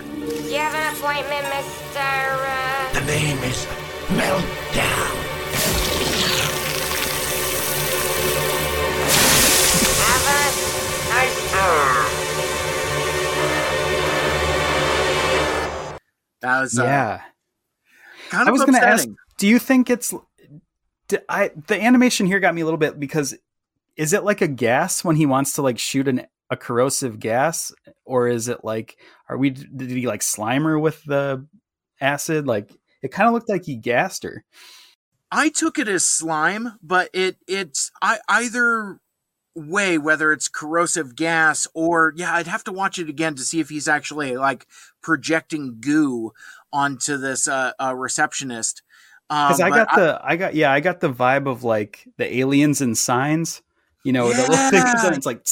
You 0.49 0.57
have 0.59 0.73
an 0.73 0.95
appointment, 0.95 1.43
Mister. 1.53 1.99
Uh... 1.99 2.93
The 2.93 3.05
name 3.05 3.37
is 3.39 3.65
Meltdown. 4.07 5.16
That 16.41 16.61
was 16.61 16.79
uh, 16.79 16.83
yeah. 16.83 17.21
Kind 18.29 18.43
of 18.43 18.47
I 18.49 18.51
was 18.51 18.61
going 18.61 18.79
to 18.79 18.87
ask. 18.87 19.07
Do 19.37 19.47
you 19.47 19.59
think 19.59 19.89
it's? 19.89 20.13
I 21.29 21.51
the 21.67 21.81
animation 21.81 22.25
here 22.25 22.39
got 22.39 22.53
me 22.53 22.61
a 22.61 22.65
little 22.65 22.77
bit 22.77 22.99
because 22.99 23.35
is 23.95 24.13
it 24.13 24.23
like 24.23 24.41
a 24.41 24.47
gas 24.47 25.03
when 25.03 25.15
he 25.15 25.25
wants 25.25 25.53
to 25.53 25.61
like 25.61 25.79
shoot 25.79 26.07
an 26.07 26.27
a 26.49 26.57
corrosive 26.57 27.19
gas, 27.19 27.73
or 28.05 28.27
is 28.27 28.47
it 28.47 28.63
like 28.63 28.97
are 29.29 29.37
we 29.37 29.49
did 29.49 29.89
he 29.89 30.07
like 30.07 30.21
slimer 30.21 30.79
with 30.79 31.03
the 31.03 31.45
acid? 31.99 32.47
Like 32.47 32.71
it 33.01 33.11
kind 33.11 33.27
of 33.27 33.33
looked 33.33 33.49
like 33.49 33.65
he 33.65 33.75
gassed 33.75 34.23
her. 34.23 34.43
I 35.31 35.49
took 35.49 35.77
it 35.79 35.87
as 35.87 36.05
slime, 36.05 36.77
but 36.81 37.09
it 37.13 37.37
it's 37.47 37.91
I 38.01 38.19
either 38.29 38.99
way, 39.57 39.97
whether 39.97 40.31
it's 40.31 40.47
corrosive 40.47 41.15
gas 41.15 41.67
or 41.73 42.13
yeah, 42.15 42.33
I'd 42.33 42.47
have 42.47 42.63
to 42.65 42.71
watch 42.71 42.99
it 42.99 43.09
again 43.09 43.35
to 43.35 43.41
see 43.41 43.59
if 43.59 43.69
he's 43.69 43.87
actually 43.87 44.37
like 44.37 44.67
projecting 45.01 45.77
goo 45.79 46.33
onto 46.71 47.17
this 47.17 47.47
uh, 47.47 47.71
uh 47.79 47.95
receptionist. 47.95 48.83
Because 49.27 49.59
um, 49.59 49.73
I 49.73 49.75
got 49.75 49.95
the 49.95 50.21
I, 50.23 50.31
I 50.31 50.35
got 50.35 50.55
yeah 50.55 50.71
I 50.71 50.79
got 50.79 50.99
the 50.99 51.11
vibe 51.11 51.49
of 51.49 51.63
like 51.63 52.07
the 52.17 52.37
aliens 52.37 52.81
and 52.81 52.97
signs, 52.97 53.61
you 54.03 54.13
know, 54.13 54.29
yeah. 54.29 54.35
the 54.35 54.41
little 54.43 54.69
things 54.69 55.03
and 55.03 55.15
it's 55.15 55.25
like 55.25 55.45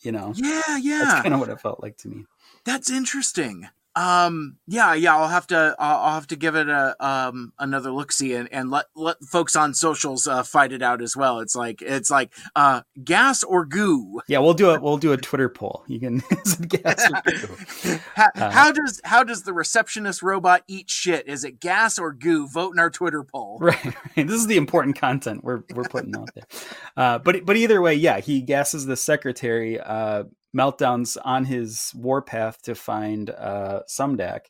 you 0.00 0.12
know, 0.12 0.32
yeah, 0.36 0.76
yeah, 0.76 1.02
that's 1.04 1.22
kind 1.22 1.34
of 1.34 1.40
what 1.40 1.48
it 1.48 1.60
felt 1.60 1.82
like 1.82 1.96
to 1.98 2.08
me. 2.08 2.26
That's 2.64 2.90
interesting. 2.90 3.68
Um, 3.98 4.58
yeah, 4.68 4.94
yeah, 4.94 5.16
I'll 5.16 5.26
have 5.26 5.48
to, 5.48 5.74
I'll, 5.76 5.96
I'll 5.96 6.14
have 6.14 6.28
to 6.28 6.36
give 6.36 6.54
it 6.54 6.68
a, 6.68 6.94
um, 7.04 7.52
another 7.58 7.90
look 7.90 8.12
see 8.12 8.32
and, 8.32 8.48
and 8.52 8.70
let, 8.70 8.86
let 8.94 9.16
folks 9.24 9.56
on 9.56 9.74
socials, 9.74 10.28
uh, 10.28 10.44
fight 10.44 10.72
it 10.72 10.82
out 10.82 11.02
as 11.02 11.16
well. 11.16 11.40
It's 11.40 11.56
like, 11.56 11.82
it's 11.82 12.08
like, 12.08 12.32
uh, 12.54 12.82
gas 13.02 13.42
or 13.42 13.66
goo. 13.66 14.20
Yeah, 14.28 14.38
we'll 14.38 14.54
do 14.54 14.72
it. 14.72 14.82
We'll 14.82 14.98
do 14.98 15.12
a 15.12 15.16
Twitter 15.16 15.48
poll. 15.48 15.82
You 15.88 15.98
can 15.98 16.18
gas 16.68 17.10
or 17.10 17.22
goo. 17.26 17.98
how, 18.14 18.28
uh, 18.36 18.50
how, 18.50 18.70
does, 18.70 19.00
how 19.02 19.24
does 19.24 19.42
the 19.42 19.52
receptionist 19.52 20.22
robot 20.22 20.62
eat 20.68 20.88
shit? 20.88 21.26
Is 21.26 21.42
it 21.42 21.58
gas 21.58 21.98
or 21.98 22.12
goo? 22.12 22.46
Vote 22.46 22.74
in 22.74 22.78
our 22.78 22.90
Twitter 22.90 23.24
poll. 23.24 23.58
Right. 23.68 23.84
right. 23.84 24.26
This 24.26 24.40
is 24.40 24.46
the 24.46 24.56
important 24.56 24.98
content 24.98 25.42
we're, 25.42 25.62
we're 25.74 25.84
putting 25.84 26.14
out 26.16 26.30
there. 26.34 26.46
Uh, 26.96 27.18
but, 27.18 27.44
but 27.44 27.56
either 27.56 27.82
way, 27.82 27.94
yeah, 27.94 28.20
he 28.20 28.40
gasses 28.40 28.86
the 28.86 28.96
secretary, 28.96 29.78
uh, 29.80 30.24
meltdowns 30.56 31.16
on 31.24 31.44
his 31.44 31.92
warpath 31.94 32.62
to 32.62 32.74
find 32.74 33.30
uh, 33.30 33.80
Sumdac. 33.88 34.40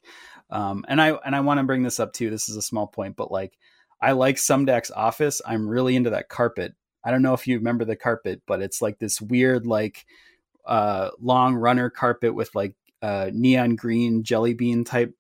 Um, 0.51 0.85
and 0.89 1.01
I 1.01 1.11
and 1.11 1.37
I 1.37 1.41
want 1.41 1.59
to 1.59 1.65
bring 1.65 1.83
this 1.83 2.01
up 2.01 2.13
too. 2.13 2.31
This 2.31 2.49
is 2.49 2.57
a 2.57 2.63
small 2.63 2.87
point, 2.87 3.17
but 3.17 3.31
like 3.31 3.59
I 4.01 4.13
like 4.13 4.37
Sumdac's 4.37 4.91
office. 4.91 5.43
I'm 5.45 5.69
really 5.69 5.97
into 5.97 6.11
that 6.11 6.29
carpet. 6.29 6.75
I 7.05 7.11
don't 7.11 7.23
know 7.23 7.35
if 7.35 7.47
you 7.47 7.57
remember 7.57 7.85
the 7.85 7.97
carpet, 7.97 8.43
but 8.47 8.63
it's 8.63 8.81
like 8.81 8.99
this 8.99 9.21
weird 9.21 9.67
like 9.67 10.07
uh, 10.67 11.11
long 11.21 11.55
runner 11.55 11.91
carpet 11.91 12.35
with 12.35 12.55
like 12.55 12.75
uh, 13.03 13.31
neon 13.33 13.77
green 13.77 14.23
jelly 14.23 14.55
bean 14.55 14.85
type 14.85 15.15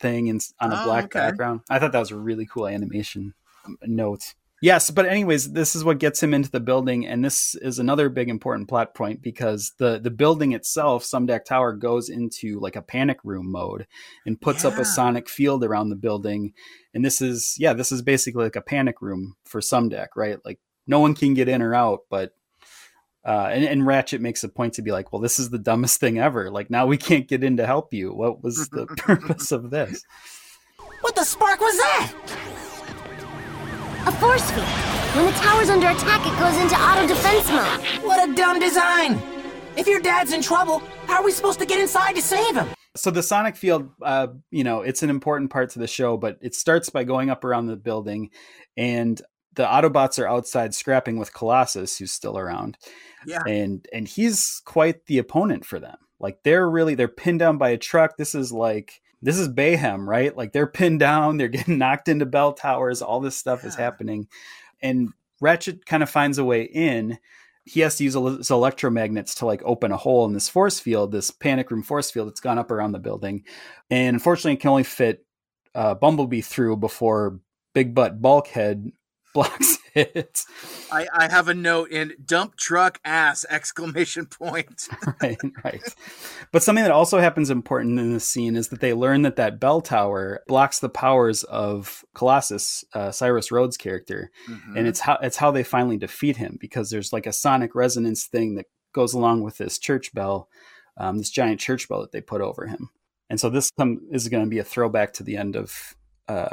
thing 0.00 0.28
and 0.28 0.40
on 0.60 0.72
a 0.72 0.80
oh, 0.80 0.84
black 0.84 1.04
okay. 1.04 1.18
background. 1.18 1.60
I 1.70 1.78
thought 1.78 1.92
that 1.92 1.98
was 1.98 2.10
a 2.10 2.16
really 2.16 2.46
cool 2.46 2.66
animation 2.66 3.34
um, 3.64 3.78
note. 3.82 4.34
Yes, 4.64 4.90
but 4.90 5.04
anyways, 5.04 5.52
this 5.52 5.76
is 5.76 5.84
what 5.84 5.98
gets 5.98 6.22
him 6.22 6.32
into 6.32 6.50
the 6.50 6.58
building, 6.58 7.06
and 7.06 7.22
this 7.22 7.54
is 7.56 7.78
another 7.78 8.08
big 8.08 8.30
important 8.30 8.66
plot 8.66 8.94
point 8.94 9.20
because 9.20 9.74
the 9.76 9.98
the 9.98 10.10
building 10.10 10.52
itself, 10.52 11.04
Sumdac 11.04 11.44
Tower, 11.44 11.74
goes 11.74 12.08
into 12.08 12.58
like 12.60 12.74
a 12.74 12.80
panic 12.80 13.18
room 13.24 13.52
mode 13.52 13.86
and 14.24 14.40
puts 14.40 14.64
yeah. 14.64 14.70
up 14.70 14.78
a 14.78 14.86
sonic 14.86 15.28
field 15.28 15.64
around 15.64 15.90
the 15.90 15.96
building. 15.96 16.54
And 16.94 17.04
this 17.04 17.20
is 17.20 17.56
yeah, 17.58 17.74
this 17.74 17.92
is 17.92 18.00
basically 18.00 18.44
like 18.44 18.56
a 18.56 18.62
panic 18.62 19.02
room 19.02 19.36
for 19.44 19.60
Sumdac, 19.60 20.16
right? 20.16 20.38
Like 20.46 20.60
no 20.86 20.98
one 20.98 21.14
can 21.14 21.34
get 21.34 21.50
in 21.50 21.60
or 21.60 21.74
out, 21.74 22.04
but 22.08 22.32
uh, 23.22 23.50
and, 23.52 23.64
and, 23.64 23.86
Ratchet 23.86 24.22
makes 24.22 24.44
a 24.44 24.48
point 24.48 24.72
to 24.74 24.82
be 24.82 24.92
like, 24.92 25.12
well, 25.12 25.20
this 25.20 25.38
is 25.38 25.50
the 25.50 25.58
dumbest 25.58 26.00
thing 26.00 26.18
ever. 26.18 26.50
Like 26.50 26.70
now 26.70 26.86
we 26.86 26.96
can't 26.96 27.28
get 27.28 27.44
in 27.44 27.58
to 27.58 27.66
help 27.66 27.92
you. 27.92 28.14
What 28.14 28.42
was 28.42 28.70
the 28.70 28.86
purpose 28.96 29.52
of 29.52 29.68
this? 29.68 30.06
What 31.02 31.16
the 31.16 31.24
spark 31.24 31.60
was 31.60 31.76
that? 31.76 32.53
A 34.06 34.12
force 34.12 34.50
field. 34.50 34.66
When 35.14 35.24
the 35.24 35.32
tower's 35.32 35.70
under 35.70 35.88
attack, 35.88 36.26
it 36.26 36.38
goes 36.38 36.60
into 36.60 36.74
auto 36.74 37.06
defense 37.06 37.48
mode. 37.50 38.04
What 38.04 38.28
a 38.28 38.34
dumb 38.34 38.60
design! 38.60 39.18
If 39.78 39.86
your 39.86 40.00
dad's 40.00 40.32
in 40.34 40.42
trouble, 40.42 40.82
how 41.06 41.20
are 41.20 41.24
we 41.24 41.32
supposed 41.32 41.58
to 41.60 41.66
get 41.66 41.80
inside 41.80 42.14
to 42.16 42.20
save 42.22 42.54
him? 42.54 42.68
So 42.96 43.10
the 43.10 43.22
sonic 43.22 43.56
field, 43.56 43.88
uh, 44.02 44.28
you 44.50 44.62
know, 44.62 44.82
it's 44.82 45.02
an 45.02 45.08
important 45.08 45.50
part 45.50 45.70
to 45.70 45.78
the 45.78 45.86
show, 45.86 46.18
but 46.18 46.38
it 46.42 46.54
starts 46.54 46.90
by 46.90 47.04
going 47.04 47.30
up 47.30 47.44
around 47.44 47.66
the 47.66 47.76
building, 47.76 48.30
and 48.76 49.20
the 49.54 49.64
Autobots 49.64 50.18
are 50.18 50.28
outside 50.28 50.74
scrapping 50.74 51.16
with 51.16 51.32
Colossus, 51.32 51.96
who's 51.96 52.12
still 52.12 52.36
around. 52.36 52.76
Yeah, 53.26 53.42
and 53.46 53.86
and 53.90 54.06
he's 54.06 54.60
quite 54.66 55.06
the 55.06 55.16
opponent 55.16 55.64
for 55.64 55.80
them. 55.80 55.96
Like 56.20 56.42
they're 56.42 56.68
really 56.68 56.94
they're 56.94 57.08
pinned 57.08 57.38
down 57.38 57.56
by 57.56 57.70
a 57.70 57.78
truck. 57.78 58.18
This 58.18 58.34
is 58.34 58.52
like 58.52 59.00
this 59.24 59.38
is 59.38 59.48
Bayhem, 59.48 60.06
right? 60.06 60.36
Like 60.36 60.52
they're 60.52 60.66
pinned 60.66 61.00
down, 61.00 61.38
they're 61.38 61.48
getting 61.48 61.78
knocked 61.78 62.08
into 62.08 62.26
bell 62.26 62.52
towers, 62.52 63.02
all 63.02 63.20
this 63.20 63.36
stuff 63.36 63.60
yeah. 63.62 63.68
is 63.68 63.74
happening. 63.74 64.28
And 64.82 65.08
Ratchet 65.40 65.86
kind 65.86 66.02
of 66.02 66.10
finds 66.10 66.38
a 66.38 66.44
way 66.44 66.62
in. 66.62 67.18
He 67.64 67.80
has 67.80 67.96
to 67.96 68.04
use 68.04 68.12
his 68.12 68.50
electromagnets 68.50 69.38
to 69.38 69.46
like 69.46 69.62
open 69.64 69.90
a 69.90 69.96
hole 69.96 70.26
in 70.26 70.34
this 70.34 70.50
force 70.50 70.78
field, 70.78 71.10
this 71.10 71.30
panic 71.30 71.70
room 71.70 71.82
force 71.82 72.10
field 72.10 72.28
that's 72.28 72.40
gone 72.40 72.58
up 72.58 72.70
around 72.70 72.92
the 72.92 72.98
building. 72.98 73.44
And 73.90 74.14
unfortunately, 74.14 74.52
it 74.52 74.60
can 74.60 74.70
only 74.70 74.82
fit 74.82 75.24
uh, 75.74 75.94
Bumblebee 75.94 76.42
through 76.42 76.76
before 76.76 77.40
Big 77.72 77.94
Butt 77.94 78.20
Bulkhead 78.20 78.92
blocks 79.34 79.76
it. 79.94 80.40
I, 80.90 81.06
I 81.12 81.28
have 81.28 81.48
a 81.48 81.54
note 81.54 81.90
in 81.90 82.14
dump 82.24 82.56
truck 82.56 82.98
ass 83.04 83.44
exclamation 83.50 84.24
point. 84.26 84.88
right, 85.22 85.38
right. 85.62 85.82
But 86.52 86.62
something 86.62 86.84
that 86.84 86.90
also 86.90 87.18
happens 87.18 87.50
important 87.50 87.98
in 87.98 88.14
this 88.14 88.26
scene 88.26 88.56
is 88.56 88.68
that 88.68 88.80
they 88.80 88.94
learn 88.94 89.22
that 89.22 89.36
that 89.36 89.60
bell 89.60 89.82
tower 89.82 90.40
blocks 90.46 90.78
the 90.78 90.88
powers 90.88 91.42
of 91.42 92.04
Colossus, 92.14 92.84
uh, 92.94 93.10
Cyrus 93.10 93.50
Rhodes' 93.52 93.76
character, 93.76 94.30
Mhm. 94.48 94.78
and 94.78 94.86
it's 94.86 95.00
how 95.00 95.18
it's 95.20 95.36
how 95.36 95.50
they 95.50 95.64
finally 95.64 95.98
defeat 95.98 96.38
him 96.38 96.56
because 96.58 96.88
there's 96.88 97.12
like 97.12 97.26
a 97.26 97.32
sonic 97.32 97.74
resonance 97.74 98.24
thing 98.24 98.54
that 98.54 98.66
goes 98.94 99.12
along 99.12 99.42
with 99.42 99.58
this 99.58 99.78
church 99.78 100.14
bell, 100.14 100.48
um, 100.96 101.18
this 101.18 101.30
giant 101.30 101.60
church 101.60 101.88
bell 101.88 102.00
that 102.00 102.12
they 102.12 102.20
put 102.20 102.40
over 102.40 102.66
him. 102.66 102.88
And 103.28 103.40
so 103.40 103.50
this 103.50 103.70
come, 103.76 104.00
is 104.12 104.28
going 104.28 104.44
to 104.44 104.50
be 104.50 104.58
a 104.60 104.64
throwback 104.64 105.12
to 105.14 105.24
the 105.24 105.36
end 105.36 105.56
of 105.56 105.96
uh, 106.28 106.50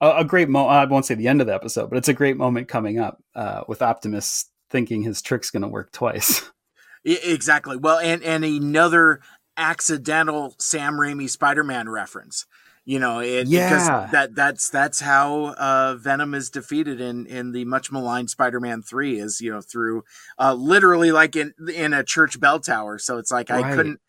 a, 0.00 0.16
a 0.18 0.24
great 0.24 0.48
moment. 0.48 0.72
I 0.72 0.84
won't 0.84 1.06
say 1.06 1.14
the 1.14 1.28
end 1.28 1.40
of 1.40 1.46
the 1.46 1.54
episode, 1.54 1.88
but 1.88 1.96
it's 1.98 2.08
a 2.08 2.14
great 2.14 2.36
moment 2.36 2.68
coming 2.68 2.98
up 2.98 3.22
uh, 3.34 3.62
with 3.68 3.82
Optimus 3.82 4.46
thinking 4.70 5.02
his 5.02 5.22
trick's 5.22 5.50
going 5.50 5.62
to 5.62 5.68
work 5.68 5.92
twice. 5.92 6.42
Exactly. 7.06 7.76
Well, 7.76 7.98
and 7.98 8.22
and 8.22 8.46
another 8.46 9.20
accidental 9.58 10.54
Sam 10.58 10.94
Raimi 10.94 11.28
Spider-Man 11.28 11.88
reference. 11.88 12.46
You 12.86 12.98
know, 12.98 13.20
it 13.20 13.46
Yeah. 13.46 13.68
because 13.68 14.10
that 14.12 14.34
that's 14.34 14.70
that's 14.70 15.00
how 15.00 15.54
uh, 15.58 15.96
Venom 15.96 16.32
is 16.34 16.48
defeated 16.50 17.00
in 17.00 17.26
in 17.26 17.52
the 17.52 17.64
much 17.66 17.92
maligned 17.92 18.30
Spider-Man 18.30 18.80
three 18.82 19.18
is 19.18 19.40
you 19.42 19.50
know 19.52 19.60
through 19.60 20.04
uh, 20.38 20.54
literally 20.54 21.12
like 21.12 21.36
in 21.36 21.52
in 21.74 21.92
a 21.92 22.02
church 22.04 22.40
bell 22.40 22.58
tower. 22.60 22.98
So 22.98 23.18
it's 23.18 23.30
like 23.30 23.50
I 23.50 23.74
couldn't. 23.74 24.00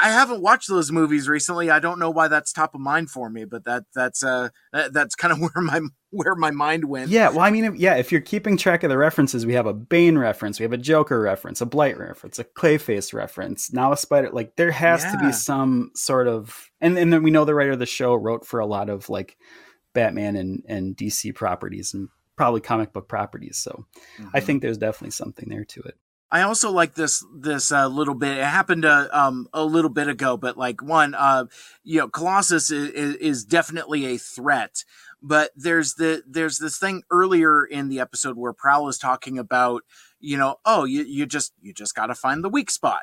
I 0.00 0.10
haven't 0.10 0.42
watched 0.42 0.68
those 0.68 0.92
movies 0.92 1.28
recently. 1.28 1.70
I 1.70 1.78
don't 1.78 1.98
know 1.98 2.10
why 2.10 2.28
that's 2.28 2.52
top 2.52 2.74
of 2.74 2.80
mind 2.80 3.10
for 3.10 3.30
me, 3.30 3.44
but 3.44 3.64
that 3.64 3.84
that's 3.94 4.22
uh 4.22 4.50
that, 4.72 4.92
that's 4.92 5.14
kind 5.14 5.32
of 5.32 5.38
where 5.54 5.62
my 5.62 5.80
where 6.10 6.34
my 6.34 6.50
mind 6.50 6.84
went. 6.84 7.10
Yeah, 7.10 7.28
well, 7.28 7.40
I 7.40 7.50
mean, 7.50 7.64
if, 7.64 7.76
yeah, 7.76 7.94
if 7.96 8.12
you're 8.12 8.20
keeping 8.20 8.56
track 8.56 8.82
of 8.82 8.90
the 8.90 8.98
references, 8.98 9.44
we 9.44 9.54
have 9.54 9.66
a 9.66 9.74
Bane 9.74 10.18
reference, 10.18 10.58
we 10.58 10.64
have 10.64 10.72
a 10.72 10.78
Joker 10.78 11.20
reference, 11.20 11.60
a 11.60 11.66
Blight 11.66 11.98
reference, 11.98 12.38
a 12.38 12.44
Clayface 12.44 13.12
reference, 13.12 13.72
now 13.72 13.92
a 13.92 13.96
Spider. 13.96 14.30
Like 14.30 14.56
there 14.56 14.70
has 14.70 15.02
to 15.04 15.18
be 15.18 15.32
some 15.32 15.90
sort 15.94 16.28
of, 16.28 16.70
and 16.80 16.98
and 16.98 17.12
then 17.12 17.22
we 17.22 17.30
know 17.30 17.44
the 17.44 17.54
writer 17.54 17.72
of 17.72 17.78
the 17.78 17.86
show 17.86 18.14
wrote 18.14 18.46
for 18.46 18.60
a 18.60 18.66
lot 18.66 18.90
of 18.90 19.08
like 19.08 19.36
Batman 19.94 20.36
and 20.36 20.62
and 20.68 20.96
DC 20.96 21.34
properties 21.34 21.94
and 21.94 22.08
probably 22.36 22.60
comic 22.60 22.92
book 22.92 23.08
properties. 23.08 23.56
So 23.56 23.86
I 24.34 24.40
think 24.40 24.60
there's 24.60 24.78
definitely 24.78 25.12
something 25.12 25.48
there 25.48 25.64
to 25.64 25.80
it. 25.82 25.96
I 26.30 26.42
also 26.42 26.70
like 26.70 26.94
this 26.94 27.24
this 27.34 27.70
uh, 27.70 27.86
little 27.86 28.14
bit. 28.14 28.38
It 28.38 28.44
happened 28.44 28.84
uh, 28.84 29.08
um, 29.12 29.48
a 29.52 29.64
little 29.64 29.90
bit 29.90 30.08
ago, 30.08 30.36
but 30.36 30.56
like 30.56 30.82
one, 30.82 31.14
uh, 31.14 31.46
you 31.84 32.00
know, 32.00 32.08
Colossus 32.08 32.70
is, 32.70 33.14
is, 33.16 33.44
definitely 33.44 34.06
a 34.06 34.18
threat. 34.18 34.84
But 35.22 35.50
there's 35.54 35.94
the 35.94 36.22
there's 36.26 36.58
this 36.58 36.78
thing 36.78 37.02
earlier 37.10 37.64
in 37.64 37.88
the 37.88 38.00
episode 38.00 38.36
where 38.36 38.52
Prowl 38.52 38.88
is 38.88 38.98
talking 38.98 39.38
about, 39.38 39.82
you 40.18 40.36
know, 40.36 40.56
oh, 40.64 40.84
you 40.84 41.04
you 41.04 41.26
just 41.26 41.52
you 41.62 41.72
just 41.72 41.94
got 41.94 42.06
to 42.06 42.14
find 42.14 42.42
the 42.42 42.48
weak 42.48 42.70
spot, 42.70 43.02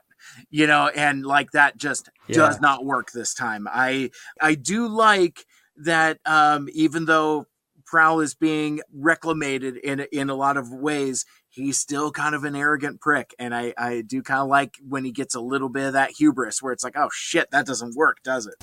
you 0.49 0.67
know, 0.67 0.89
and 0.89 1.25
like 1.25 1.51
that 1.51 1.77
just 1.77 2.09
Yeah. 2.27 2.35
does 2.35 2.59
not 2.59 2.85
work 2.85 3.11
this 3.11 3.33
time. 3.33 3.67
I 3.71 4.11
I 4.41 4.55
do 4.55 4.87
like 4.87 5.45
that 5.77 6.19
um, 6.25 6.67
even 6.73 7.05
though 7.05 7.47
Prowl 7.85 8.19
is 8.19 8.35
being 8.35 8.81
reclamated 8.95 9.77
in 9.77 10.01
in 10.11 10.29
a 10.29 10.35
lot 10.35 10.57
of 10.57 10.71
ways. 10.71 11.25
He's 11.55 11.77
still 11.77 12.11
kind 12.11 12.33
of 12.33 12.43
an 12.45 12.55
arrogant 12.55 12.99
prick, 12.99 13.35
and 13.37 13.53
I 13.53 13.73
I 13.77 14.01
do 14.01 14.23
kind 14.23 14.41
of 14.41 14.47
like 14.47 14.77
when 14.87 15.05
he 15.05 15.11
gets 15.11 15.35
a 15.35 15.39
little 15.39 15.69
bit 15.69 15.85
of 15.85 15.93
that 15.93 16.11
hubris, 16.11 16.61
where 16.63 16.73
it's 16.73 16.83
like, 16.83 16.97
oh 16.97 17.09
shit, 17.13 17.51
that 17.51 17.67
doesn't 17.67 17.95
work, 17.95 18.17
does 18.23 18.47
it? 18.47 18.59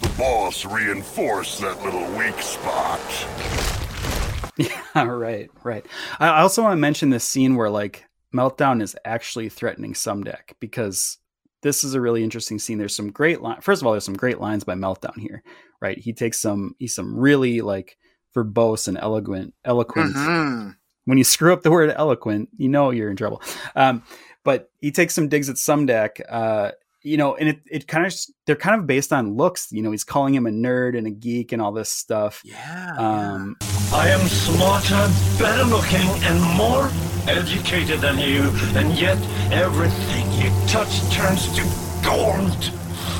The 0.00 0.12
boss 0.18 0.64
reinforced 0.64 1.60
that 1.60 1.80
little 1.82 2.06
weak 2.18 2.40
spot. 2.40 3.00
Yeah, 4.56 5.02
right, 5.06 5.50
right. 5.64 5.84
I 6.20 6.28
I 6.28 6.40
also 6.42 6.62
want 6.62 6.74
to 6.74 6.76
mention 6.80 7.10
this 7.10 7.24
scene 7.24 7.56
where 7.56 7.70
like 7.70 8.04
Meltdown 8.32 8.82
is 8.82 8.94
actually 9.04 9.48
threatening 9.48 9.94
Sumdac 9.94 10.52
because 10.60 11.18
this 11.62 11.82
is 11.82 11.94
a 11.94 12.00
really 12.00 12.22
interesting 12.22 12.60
scene. 12.60 12.78
There's 12.78 12.94
some 12.94 13.10
great 13.10 13.40
line. 13.40 13.60
First 13.62 13.82
of 13.82 13.86
all, 13.86 13.92
there's 13.94 14.04
some 14.04 14.16
great 14.16 14.38
lines 14.40 14.62
by 14.62 14.74
Meltdown 14.74 15.18
here, 15.18 15.42
right? 15.80 15.98
He 15.98 16.12
takes 16.12 16.40
some 16.40 16.76
he's 16.78 16.94
some 16.94 17.18
really 17.18 17.62
like 17.62 17.96
verbose 18.36 18.86
and 18.86 18.96
eloquent 18.96 19.54
eloquent. 19.64 20.14
Mhm. 20.14 20.76
When 21.04 21.18
you 21.18 21.24
screw 21.24 21.52
up 21.52 21.62
the 21.62 21.70
word 21.70 21.92
eloquent, 21.96 22.48
you 22.56 22.68
know 22.68 22.90
you're 22.90 23.10
in 23.10 23.16
trouble. 23.16 23.42
Um, 23.76 24.02
but 24.42 24.70
he 24.80 24.90
takes 24.90 25.14
some 25.14 25.28
digs 25.28 25.48
at 25.48 25.56
Sumdac. 25.56 26.20
Uh, 26.28 26.72
you 27.02 27.18
know, 27.18 27.36
and 27.36 27.50
it, 27.50 27.60
it 27.70 27.86
kind 27.86 28.06
of 28.06 28.14
they're 28.46 28.56
kind 28.56 28.80
of 28.80 28.86
based 28.86 29.12
on 29.12 29.36
looks. 29.36 29.70
You 29.70 29.82
know, 29.82 29.90
he's 29.90 30.04
calling 30.04 30.34
him 30.34 30.46
a 30.46 30.50
nerd 30.50 30.96
and 30.96 31.06
a 31.06 31.10
geek 31.10 31.52
and 31.52 31.60
all 31.60 31.70
this 31.72 31.90
stuff. 31.90 32.40
Yeah. 32.44 32.94
Um, 32.96 33.56
I 33.92 34.08
am 34.08 34.26
smarter, 34.26 35.12
better 35.38 35.64
looking, 35.64 36.08
and 36.24 36.40
more 36.56 36.90
educated 37.28 38.00
than 38.00 38.18
you, 38.18 38.50
and 38.74 38.98
yet 38.98 39.18
everything 39.52 40.30
you 40.32 40.50
touch 40.66 41.00
turns 41.12 41.54
to 41.54 41.62
gold, 42.02 42.64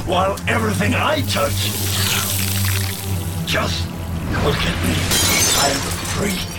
while 0.07 0.37
everything 0.49 0.95
I 0.95 1.20
touch. 1.22 1.70
Just 3.47 3.87
look 4.45 4.57
at 4.57 4.76
me. 4.85 4.97
I'm 5.61 5.76
a 5.76 5.93
freak, 6.16 6.53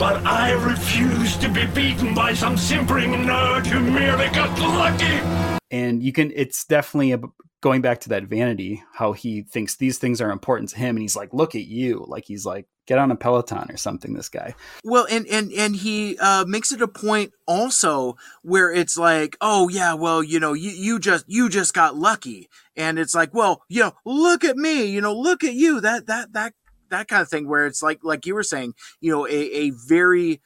but 0.00 0.24
I 0.24 0.52
refuse 0.52 1.36
to 1.36 1.48
be 1.50 1.66
beaten 1.66 2.14
by 2.14 2.32
some 2.32 2.56
simpering 2.56 3.10
nerd 3.10 3.66
who 3.66 3.80
merely 3.80 4.28
got 4.30 4.58
lucky. 4.58 5.60
and 5.70 6.02
you 6.02 6.10
can 6.10 6.32
it's 6.34 6.64
definitely 6.64 7.12
a, 7.12 7.20
going 7.60 7.82
back 7.82 8.00
to 8.00 8.08
that 8.08 8.22
vanity 8.22 8.82
how 8.94 9.12
he 9.12 9.42
thinks 9.42 9.76
these 9.76 9.98
things 9.98 10.22
are 10.22 10.30
important 10.30 10.70
to 10.70 10.78
him 10.78 10.96
and 10.96 11.02
he's 11.02 11.16
like 11.16 11.34
look 11.34 11.54
at 11.54 11.66
you. 11.66 12.02
Like 12.08 12.24
he's 12.24 12.46
like 12.46 12.66
get 12.86 12.98
on 12.98 13.10
a 13.10 13.14
peloton 13.14 13.70
or 13.70 13.76
something 13.76 14.14
this 14.14 14.30
guy. 14.30 14.54
Well, 14.84 15.06
and 15.10 15.26
and 15.26 15.52
and 15.52 15.76
he 15.76 16.16
uh, 16.18 16.46
makes 16.46 16.72
it 16.72 16.80
a 16.80 16.88
point 16.88 17.32
also 17.46 18.16
where 18.40 18.72
it's 18.72 18.96
like, 18.96 19.36
oh 19.42 19.68
yeah, 19.68 19.92
well 19.92 20.22
you 20.24 20.40
know 20.40 20.54
you 20.54 20.70
you 20.70 20.98
just 20.98 21.26
you 21.28 21.50
just 21.50 21.74
got 21.74 21.94
lucky, 21.94 22.48
and 22.74 22.98
it's 22.98 23.14
like, 23.14 23.34
well 23.34 23.64
you 23.68 23.82
know 23.82 23.92
look 24.06 24.44
at 24.44 24.56
me, 24.56 24.86
you 24.86 25.02
know 25.02 25.14
look 25.14 25.44
at 25.44 25.52
you, 25.52 25.78
that 25.82 26.06
that 26.06 26.32
that 26.32 26.54
that 26.90 27.08
kind 27.08 27.22
of 27.22 27.28
thing 27.28 27.48
where 27.48 27.66
it's 27.66 27.82
like 27.82 28.00
like 28.02 28.26
you 28.26 28.34
were 28.34 28.42
saying, 28.42 28.74
you 29.00 29.10
know 29.10 29.26
a 29.26 29.30
a 29.32 29.70
very 29.88 30.40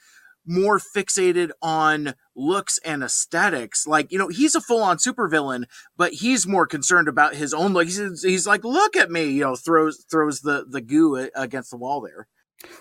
more 0.47 0.78
fixated 0.78 1.51
on 1.62 2.14
looks 2.36 2.78
and 2.84 3.03
aesthetics. 3.03 3.86
Like, 3.86 4.12
you 4.12 4.18
know, 4.18 4.28
he's 4.28 4.55
a 4.55 4.61
full 4.61 4.82
on 4.82 4.99
supervillain, 4.99 5.64
but 5.97 6.12
he's 6.12 6.47
more 6.47 6.66
concerned 6.66 7.09
about 7.09 7.34
his 7.34 7.55
own 7.55 7.72
look. 7.72 7.86
He's, 7.86 8.22
he's 8.22 8.47
like, 8.47 8.62
look 8.62 8.95
at 8.95 9.11
me, 9.11 9.30
you 9.30 9.40
know, 9.40 9.57
throws 9.57 10.05
throws 10.11 10.40
the 10.40 10.66
the 10.68 10.82
goo 10.82 11.30
against 11.34 11.70
the 11.70 11.78
wall 11.78 12.03
there. 12.03 12.28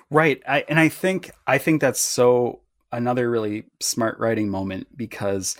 right 0.09 0.41
I, 0.47 0.65
and 0.69 0.79
i 0.79 0.89
think 0.89 1.31
i 1.47 1.57
think 1.57 1.81
that's 1.81 1.99
so 1.99 2.61
another 2.91 3.29
really 3.29 3.65
smart 3.81 4.19
writing 4.19 4.49
moment 4.49 4.87
because 4.95 5.57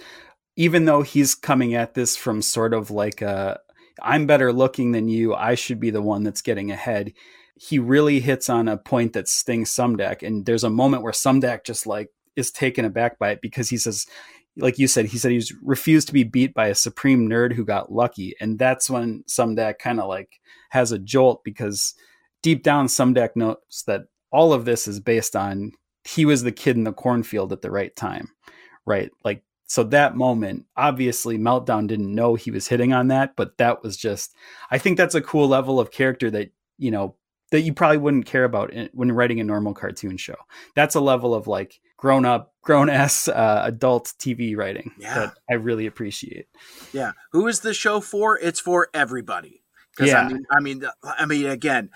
even 0.55 0.85
though 0.85 1.01
he's 1.01 1.35
coming 1.35 1.73
at 1.73 1.93
this 1.93 2.15
from 2.15 2.41
sort 2.41 2.73
of 2.73 2.91
like 2.91 3.21
a 3.21 3.59
i'm 4.01 4.27
better 4.27 4.53
looking 4.53 4.91
than 4.91 5.09
you 5.09 5.33
i 5.33 5.55
should 5.55 5.79
be 5.79 5.89
the 5.89 6.01
one 6.01 6.23
that's 6.23 6.41
getting 6.41 6.71
ahead 6.71 7.13
he 7.55 7.79
really 7.79 8.19
hits 8.19 8.49
on 8.49 8.67
a 8.67 8.77
point 8.77 9.13
that 9.13 9.27
stings 9.27 9.69
Sumdac. 9.69 10.25
And 10.25 10.45
there's 10.45 10.63
a 10.63 10.69
moment 10.69 11.03
where 11.03 11.11
Sumdac 11.11 11.63
just 11.63 11.85
like 11.85 12.09
is 12.35 12.51
taken 12.51 12.85
aback 12.85 13.19
by 13.19 13.31
it 13.31 13.41
because 13.41 13.69
he 13.69 13.77
says, 13.77 14.05
like 14.57 14.79
you 14.79 14.87
said, 14.87 15.05
he 15.05 15.17
said 15.17 15.31
he's 15.31 15.53
refused 15.61 16.07
to 16.07 16.13
be 16.13 16.23
beat 16.23 16.53
by 16.53 16.67
a 16.67 16.75
supreme 16.75 17.29
nerd 17.29 17.53
who 17.53 17.65
got 17.65 17.91
lucky. 17.91 18.35
And 18.39 18.59
that's 18.59 18.89
when 18.89 19.23
Sumdac 19.27 19.79
kind 19.79 19.99
of 19.99 20.07
like 20.07 20.39
has 20.69 20.91
a 20.91 20.99
jolt 20.99 21.43
because 21.43 21.93
deep 22.41 22.63
down, 22.63 22.87
Sumdac 22.87 23.35
knows 23.35 23.57
that 23.87 24.03
all 24.31 24.53
of 24.53 24.65
this 24.65 24.87
is 24.87 24.99
based 24.99 25.35
on 25.35 25.71
he 26.03 26.25
was 26.25 26.43
the 26.43 26.51
kid 26.51 26.75
in 26.75 26.83
the 26.83 26.91
cornfield 26.91 27.53
at 27.53 27.61
the 27.61 27.71
right 27.71 27.95
time. 27.95 28.29
Right. 28.85 29.11
Like, 29.23 29.43
so 29.65 29.83
that 29.85 30.15
moment, 30.15 30.65
obviously, 30.75 31.37
Meltdown 31.37 31.87
didn't 31.87 32.13
know 32.13 32.35
he 32.35 32.51
was 32.51 32.67
hitting 32.67 32.93
on 32.93 33.07
that, 33.07 33.35
but 33.35 33.57
that 33.57 33.81
was 33.81 33.95
just, 33.95 34.35
I 34.69 34.77
think 34.77 34.97
that's 34.97 35.15
a 35.15 35.21
cool 35.21 35.47
level 35.47 35.79
of 35.79 35.89
character 35.89 36.29
that, 36.31 36.51
you 36.77 36.91
know, 36.91 37.15
that 37.53 37.61
you 37.61 37.71
probably 37.71 37.99
wouldn't 37.99 38.25
care 38.25 38.45
about 38.45 38.73
in, 38.73 38.89
when 38.93 39.11
writing 39.11 39.39
a 39.39 39.43
normal 39.43 39.75
cartoon 39.75 40.17
show. 40.17 40.33
That's 40.75 40.95
a 40.95 40.99
level 40.99 41.35
of 41.35 41.45
like 41.45 41.79
grown 41.97 42.25
up, 42.25 42.51
grown 42.63 42.89
ass 42.89 43.27
uh, 43.27 43.61
adult 43.63 44.11
TV 44.17 44.57
writing 44.57 44.91
Yeah. 44.97 45.13
that 45.19 45.33
I 45.47 45.53
really 45.53 45.85
appreciate. 45.85 46.47
Yeah. 46.93 47.11
Who 47.31 47.47
is 47.47 47.59
the 47.59 47.75
show 47.75 48.01
for? 48.01 48.39
It's 48.39 48.59
for 48.59 48.89
everybody. 48.91 49.61
Because 49.95 50.09
Yeah. 50.09 50.21
I 50.21 50.27
mean, 50.33 50.43
I 50.49 50.59
mean, 50.61 50.83
I 51.03 51.25
mean, 51.27 51.45
again, 51.45 51.91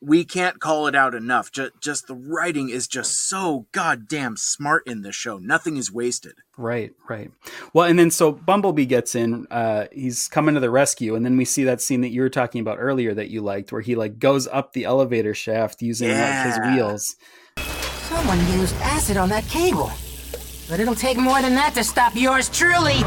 we 0.00 0.24
can't 0.24 0.60
call 0.60 0.86
it 0.86 0.94
out 0.94 1.14
enough. 1.14 1.52
Just, 1.52 1.72
just 1.80 2.06
the 2.06 2.14
writing 2.14 2.70
is 2.70 2.88
just 2.88 3.28
so 3.28 3.66
goddamn 3.72 4.36
smart 4.36 4.86
in 4.86 5.02
this 5.02 5.14
show. 5.14 5.38
Nothing 5.38 5.76
is 5.76 5.92
wasted. 5.92 6.34
Right, 6.56 6.92
right. 7.08 7.30
Well, 7.72 7.86
and 7.86 7.98
then 7.98 8.10
so 8.10 8.32
Bumblebee 8.32 8.86
gets 8.86 9.14
in. 9.14 9.46
Uh, 9.50 9.86
he's 9.92 10.28
coming 10.28 10.54
to 10.54 10.60
the 10.60 10.70
rescue, 10.70 11.14
and 11.14 11.24
then 11.24 11.36
we 11.36 11.44
see 11.44 11.64
that 11.64 11.80
scene 11.80 12.00
that 12.00 12.10
you 12.10 12.22
were 12.22 12.30
talking 12.30 12.60
about 12.60 12.78
earlier 12.78 13.14
that 13.14 13.30
you 13.30 13.42
liked, 13.42 13.72
where 13.72 13.80
he 13.80 13.94
like 13.94 14.18
goes 14.18 14.46
up 14.46 14.72
the 14.72 14.84
elevator 14.84 15.34
shaft 15.34 15.82
using 15.82 16.10
like 16.10 16.46
his 16.46 16.58
wheels. 16.58 17.16
Someone 17.56 18.38
used 18.52 18.74
acid 18.76 19.16
on 19.16 19.28
that 19.28 19.44
cable. 19.44 19.90
But 20.68 20.80
it'll 20.80 20.94
take 20.94 21.16
more 21.16 21.42
than 21.42 21.54
that 21.56 21.74
to 21.74 21.84
stop 21.84 22.14
yours 22.14 22.48
truly. 22.48 23.00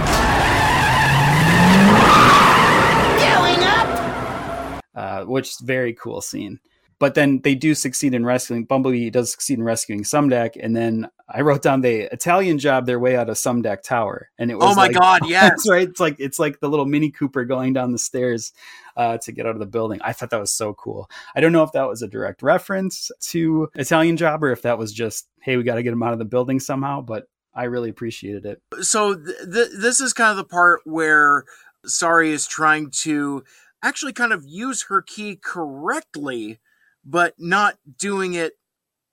Going 3.24 3.64
up! 3.64 4.84
uh, 4.96 5.24
which 5.26 5.50
is 5.50 5.60
very 5.60 5.94
cool 5.94 6.22
scene. 6.22 6.60
But 7.04 7.16
then 7.16 7.42
they 7.44 7.54
do 7.54 7.76
succeed 7.76 8.14
in 8.14 8.26
rescuing 8.26 8.64
Bumblebee 8.64 9.10
does 9.10 9.30
succeed 9.30 9.58
in 9.58 9.64
rescuing 9.66 10.04
Sumdac, 10.04 10.52
and 10.58 10.74
then 10.74 11.10
I 11.28 11.42
wrote 11.42 11.62
down 11.62 11.82
they 11.82 12.04
Italian 12.04 12.60
job 12.60 12.86
their 12.86 12.98
way 12.98 13.18
out 13.18 13.30
of 13.30 13.36
Sumdac 13.36 13.82
Tower, 13.84 14.30
and 14.38 14.50
it 14.50 14.56
was 14.56 14.72
Oh 14.72 14.76
my 14.76 14.84
like- 14.88 14.94
God, 14.94 15.22
yes. 15.28 15.50
that's 15.50 15.70
right. 15.70 15.90
It's 15.90 16.00
like 16.00 16.16
it's 16.20 16.40
like 16.40 16.62
the 16.62 16.70
little 16.70 16.86
Mini 16.86 17.12
Cooper 17.12 17.44
going 17.44 17.74
down 17.74 17.92
the 17.92 17.98
stairs 17.98 18.54
uh, 18.96 19.18
to 19.18 19.34
get 19.34 19.46
out 19.46 19.52
of 19.52 19.60
the 19.60 19.66
building. 19.66 20.00
I 20.02 20.14
thought 20.14 20.30
that 20.30 20.40
was 20.40 20.54
so 20.54 20.74
cool. 20.74 21.10
I 21.36 21.42
don't 21.42 21.52
know 21.52 21.64
if 21.64 21.74
that 21.74 21.90
was 21.90 22.02
a 22.02 22.08
direct 22.08 22.42
reference 22.42 23.12
to 23.32 23.68
Italian 23.76 24.16
job 24.16 24.42
or 24.42 24.52
if 24.52 24.62
that 24.62 24.78
was 24.78 24.94
just 24.94 25.28
hey, 25.42 25.58
we 25.58 25.64
got 25.64 25.76
to 25.76 25.84
get 25.84 25.92
him 25.92 26.04
out 26.04 26.14
of 26.14 26.20
the 26.20 26.26
building 26.26 26.62
somehow, 26.62 27.02
but 27.02 27.26
I 27.54 27.66
really 27.66 27.90
appreciated 27.90 28.46
it. 28.46 28.62
so 28.82 29.14
th- 29.14 29.38
th- 29.54 29.70
this 29.78 30.00
is 30.00 30.14
kind 30.14 30.32
of 30.32 30.38
the 30.38 30.46
part 30.46 30.80
where 30.86 31.44
Sari 31.86 32.32
is 32.32 32.48
trying 32.48 32.92
to 33.02 33.44
actually 33.84 34.14
kind 34.14 34.32
of 34.32 34.46
use 34.48 34.86
her 34.88 35.02
key 35.02 35.36
correctly, 35.36 36.62
but 37.06 37.34
not 37.38 37.78
doing 38.00 38.34
it 38.34 38.54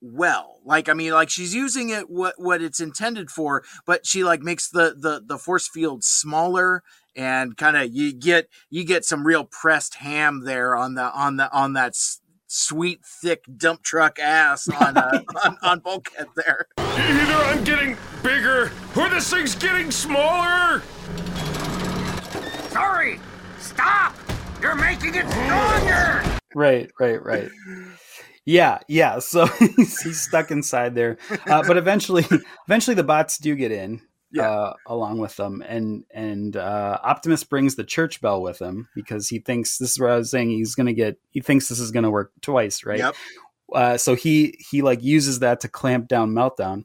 well. 0.00 0.58
Like 0.64 0.88
I 0.88 0.94
mean, 0.94 1.12
like 1.12 1.30
she's 1.30 1.54
using 1.54 1.90
it 1.90 2.08
what 2.10 2.34
what 2.38 2.62
it's 2.62 2.80
intended 2.80 3.30
for, 3.30 3.62
but 3.86 4.06
she 4.06 4.24
like 4.24 4.40
makes 4.40 4.68
the 4.68 4.94
the 4.98 5.22
the 5.24 5.38
force 5.38 5.68
field 5.68 6.04
smaller 6.04 6.82
and 7.16 7.56
kind 7.56 7.76
of 7.76 7.92
you 7.92 8.12
get 8.12 8.48
you 8.68 8.84
get 8.84 9.04
some 9.04 9.26
real 9.26 9.44
pressed 9.44 9.96
ham 9.96 10.44
there 10.44 10.76
on 10.76 10.94
the 10.94 11.10
on 11.12 11.36
the 11.36 11.50
on 11.52 11.72
that 11.72 11.88
s- 11.88 12.20
sweet 12.46 13.00
thick 13.04 13.44
dump 13.56 13.82
truck 13.82 14.18
ass 14.18 14.68
on 14.80 14.96
uh, 14.96 15.22
on, 15.44 15.58
on 15.62 15.80
bulkhead 15.80 16.28
there. 16.36 16.66
Either 16.78 17.34
I'm 17.44 17.64
getting 17.64 17.96
bigger 18.22 18.70
or 18.96 19.08
this 19.08 19.30
thing's 19.30 19.54
getting 19.54 19.90
smaller. 19.90 20.82
Sari! 22.70 23.18
Stop! 23.58 24.14
You're 24.62 24.76
making 24.76 25.14
it 25.16 25.28
stronger! 25.28 26.22
Right, 26.54 26.90
right, 26.98 27.22
right. 27.24 27.50
Yeah, 28.44 28.78
yeah. 28.88 29.18
So 29.18 29.46
he's, 29.76 30.00
he's 30.00 30.20
stuck 30.20 30.50
inside 30.50 30.94
there, 30.94 31.18
uh, 31.46 31.62
but 31.66 31.76
eventually, 31.76 32.26
eventually 32.66 32.94
the 32.94 33.04
bots 33.04 33.38
do 33.38 33.54
get 33.54 33.72
in 33.72 34.00
uh, 34.38 34.74
along 34.86 35.18
with 35.18 35.36
them, 35.36 35.62
and 35.66 36.04
and 36.12 36.56
uh, 36.56 36.98
Optimus 37.02 37.44
brings 37.44 37.74
the 37.74 37.84
church 37.84 38.20
bell 38.20 38.40
with 38.42 38.60
him 38.60 38.88
because 38.94 39.28
he 39.28 39.38
thinks 39.38 39.78
this 39.78 39.92
is 39.92 40.00
what 40.00 40.10
I 40.10 40.16
was 40.16 40.30
saying. 40.30 40.50
He's 40.50 40.74
gonna 40.74 40.92
get. 40.92 41.18
He 41.30 41.40
thinks 41.40 41.68
this 41.68 41.80
is 41.80 41.90
gonna 41.90 42.10
work 42.10 42.32
twice, 42.40 42.84
right? 42.84 42.98
Yep. 42.98 43.14
Uh, 43.72 43.96
so 43.96 44.14
he 44.14 44.56
he 44.70 44.82
like 44.82 45.02
uses 45.02 45.40
that 45.40 45.60
to 45.60 45.68
clamp 45.68 46.08
down 46.08 46.32
meltdown. 46.32 46.84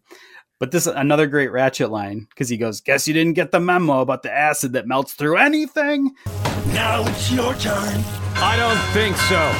But 0.59 0.71
this 0.71 0.87
another 0.87 1.27
great 1.27 1.51
Ratchet 1.51 1.91
line 1.91 2.27
because 2.29 2.49
he 2.49 2.57
goes, 2.57 2.81
"Guess 2.81 3.07
you 3.07 3.13
didn't 3.13 3.33
get 3.33 3.51
the 3.51 3.59
memo 3.59 4.01
about 4.01 4.23
the 4.23 4.31
acid 4.31 4.73
that 4.73 4.87
melts 4.87 5.13
through 5.13 5.37
anything." 5.37 6.15
Now 6.73 7.05
it's 7.07 7.31
your 7.31 7.53
turn. 7.55 8.03
I 8.35 8.55
don't 8.57 8.79
think 8.93 9.15
so. 9.17 9.51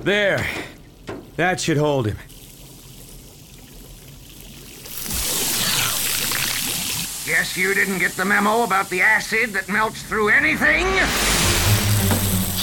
There. 0.00 0.46
That 1.36 1.60
should 1.60 1.76
hold 1.76 2.06
him. 2.06 2.16
Guess 7.24 7.56
you 7.56 7.72
didn't 7.72 7.98
get 7.98 8.12
the 8.12 8.24
memo 8.24 8.64
about 8.64 8.90
the 8.90 9.00
acid 9.00 9.50
that 9.50 9.68
melts 9.68 10.02
through 10.02 10.28
anything? 10.28 10.84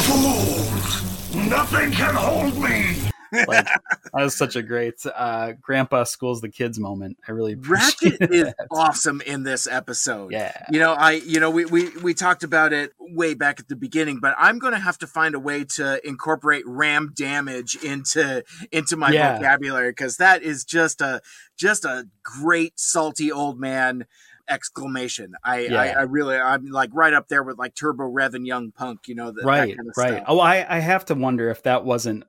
Fools! 0.03 1.03
Nothing 1.33 1.91
can 1.91 2.13
hold 2.13 2.57
me! 2.57 3.08
Like 3.31 3.47
that 3.65 3.79
was 4.13 4.35
such 4.35 4.55
a 4.55 4.61
great 4.63 4.95
uh 5.15 5.53
grandpa 5.61 6.03
schools 6.03 6.41
the 6.41 6.49
kids 6.49 6.79
moment 6.79 7.17
i 7.27 7.31
really 7.31 7.53
appreciate 7.53 8.19
Ratchet 8.19 8.33
is 8.33 8.53
awesome 8.71 9.21
in 9.21 9.43
this 9.43 9.67
episode. 9.67 10.31
Yeah. 10.31 10.65
You 10.71 10.79
know, 10.79 10.93
I 10.93 11.11
you 11.13 11.39
know, 11.39 11.49
we 11.49 11.65
we 11.65 11.89
we 11.97 12.13
talked 12.13 12.43
about 12.43 12.73
it 12.73 12.93
way 12.99 13.33
back 13.33 13.59
at 13.59 13.67
the 13.67 13.75
beginning, 13.75 14.19
but 14.19 14.35
I'm 14.37 14.59
going 14.59 14.73
to 14.73 14.79
have 14.79 14.97
to 14.99 15.07
find 15.07 15.35
a 15.35 15.39
way 15.39 15.63
to 15.75 16.05
incorporate 16.07 16.63
ram 16.65 17.11
damage 17.15 17.75
into 17.83 18.43
into 18.71 18.97
my 18.97 19.11
Yeah. 19.11 19.37
vocabulary 19.37 19.93
cuz 19.93 20.17
that 20.17 20.41
is 20.43 20.65
just 20.65 21.01
a 21.01 21.21
just 21.57 21.85
a 21.85 22.07
great 22.23 22.79
salty 22.79 23.31
old 23.31 23.59
man 23.59 24.05
exclamation. 24.49 25.33
I, 25.43 25.55
I 25.55 25.59
Yeah. 25.59 25.81
I 25.99 26.01
really 26.03 26.37
I'm 26.37 26.67
like 26.67 26.89
right 26.93 27.13
up 27.13 27.27
there 27.27 27.43
with 27.43 27.57
like 27.57 27.75
Turbo 27.75 28.05
Rev 28.05 28.33
and 28.33 28.47
Young 28.47 28.71
Punk, 28.71 29.07
you 29.07 29.15
know, 29.15 29.31
that, 29.31 29.45
right 29.45 29.69
that 29.69 29.77
kind 29.77 29.89
of 29.89 29.93
right 29.97 30.13
stuff. 30.13 30.25
oh 30.27 30.39
I, 30.39 30.65
I 30.77 30.79
have 30.79 31.05
to 31.05 31.15
wonder 31.15 31.49
if 31.49 31.63
that 31.63 31.85
wasn't 31.85 32.23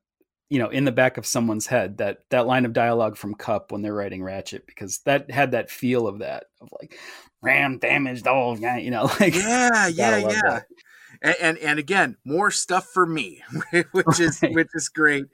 you 0.51 0.59
know 0.59 0.69
in 0.69 0.85
the 0.85 0.93
back 0.93 1.17
of 1.17 1.25
someone's 1.25 1.67
head 1.67 1.99
that 1.99 2.25
that 2.31 2.47
line 2.47 2.67
of 2.67 2.73
dialogue 2.73 3.17
from 3.17 3.35
Kup 3.35 3.73
when 3.73 3.81
they're 3.81 3.95
writing 3.95 4.23
ratchet 4.23 4.67
because 4.67 4.99
that 5.07 5.31
had 5.31 5.53
that 5.53 5.71
feel 5.71 6.07
of 6.07 6.19
that 6.19 6.45
of 6.61 6.69
like 6.81 6.99
ram 7.41 7.79
damaged 7.79 8.27
old 8.27 8.61
guy 8.61 8.79
you 8.79 8.91
know 8.91 9.05
like 9.21 9.35
yeah 9.35 9.87
yeah 9.87 10.19
yeah. 10.19 10.61
and, 11.23 11.37
and 11.41 11.59
and 11.59 11.79
again 11.79 12.17
more 12.25 12.51
stuff 12.51 12.87
for 12.93 13.07
me 13.07 13.43
which 13.93 14.21
is 14.21 14.41
which 14.43 14.69
is 14.75 14.89
great. 14.89 15.27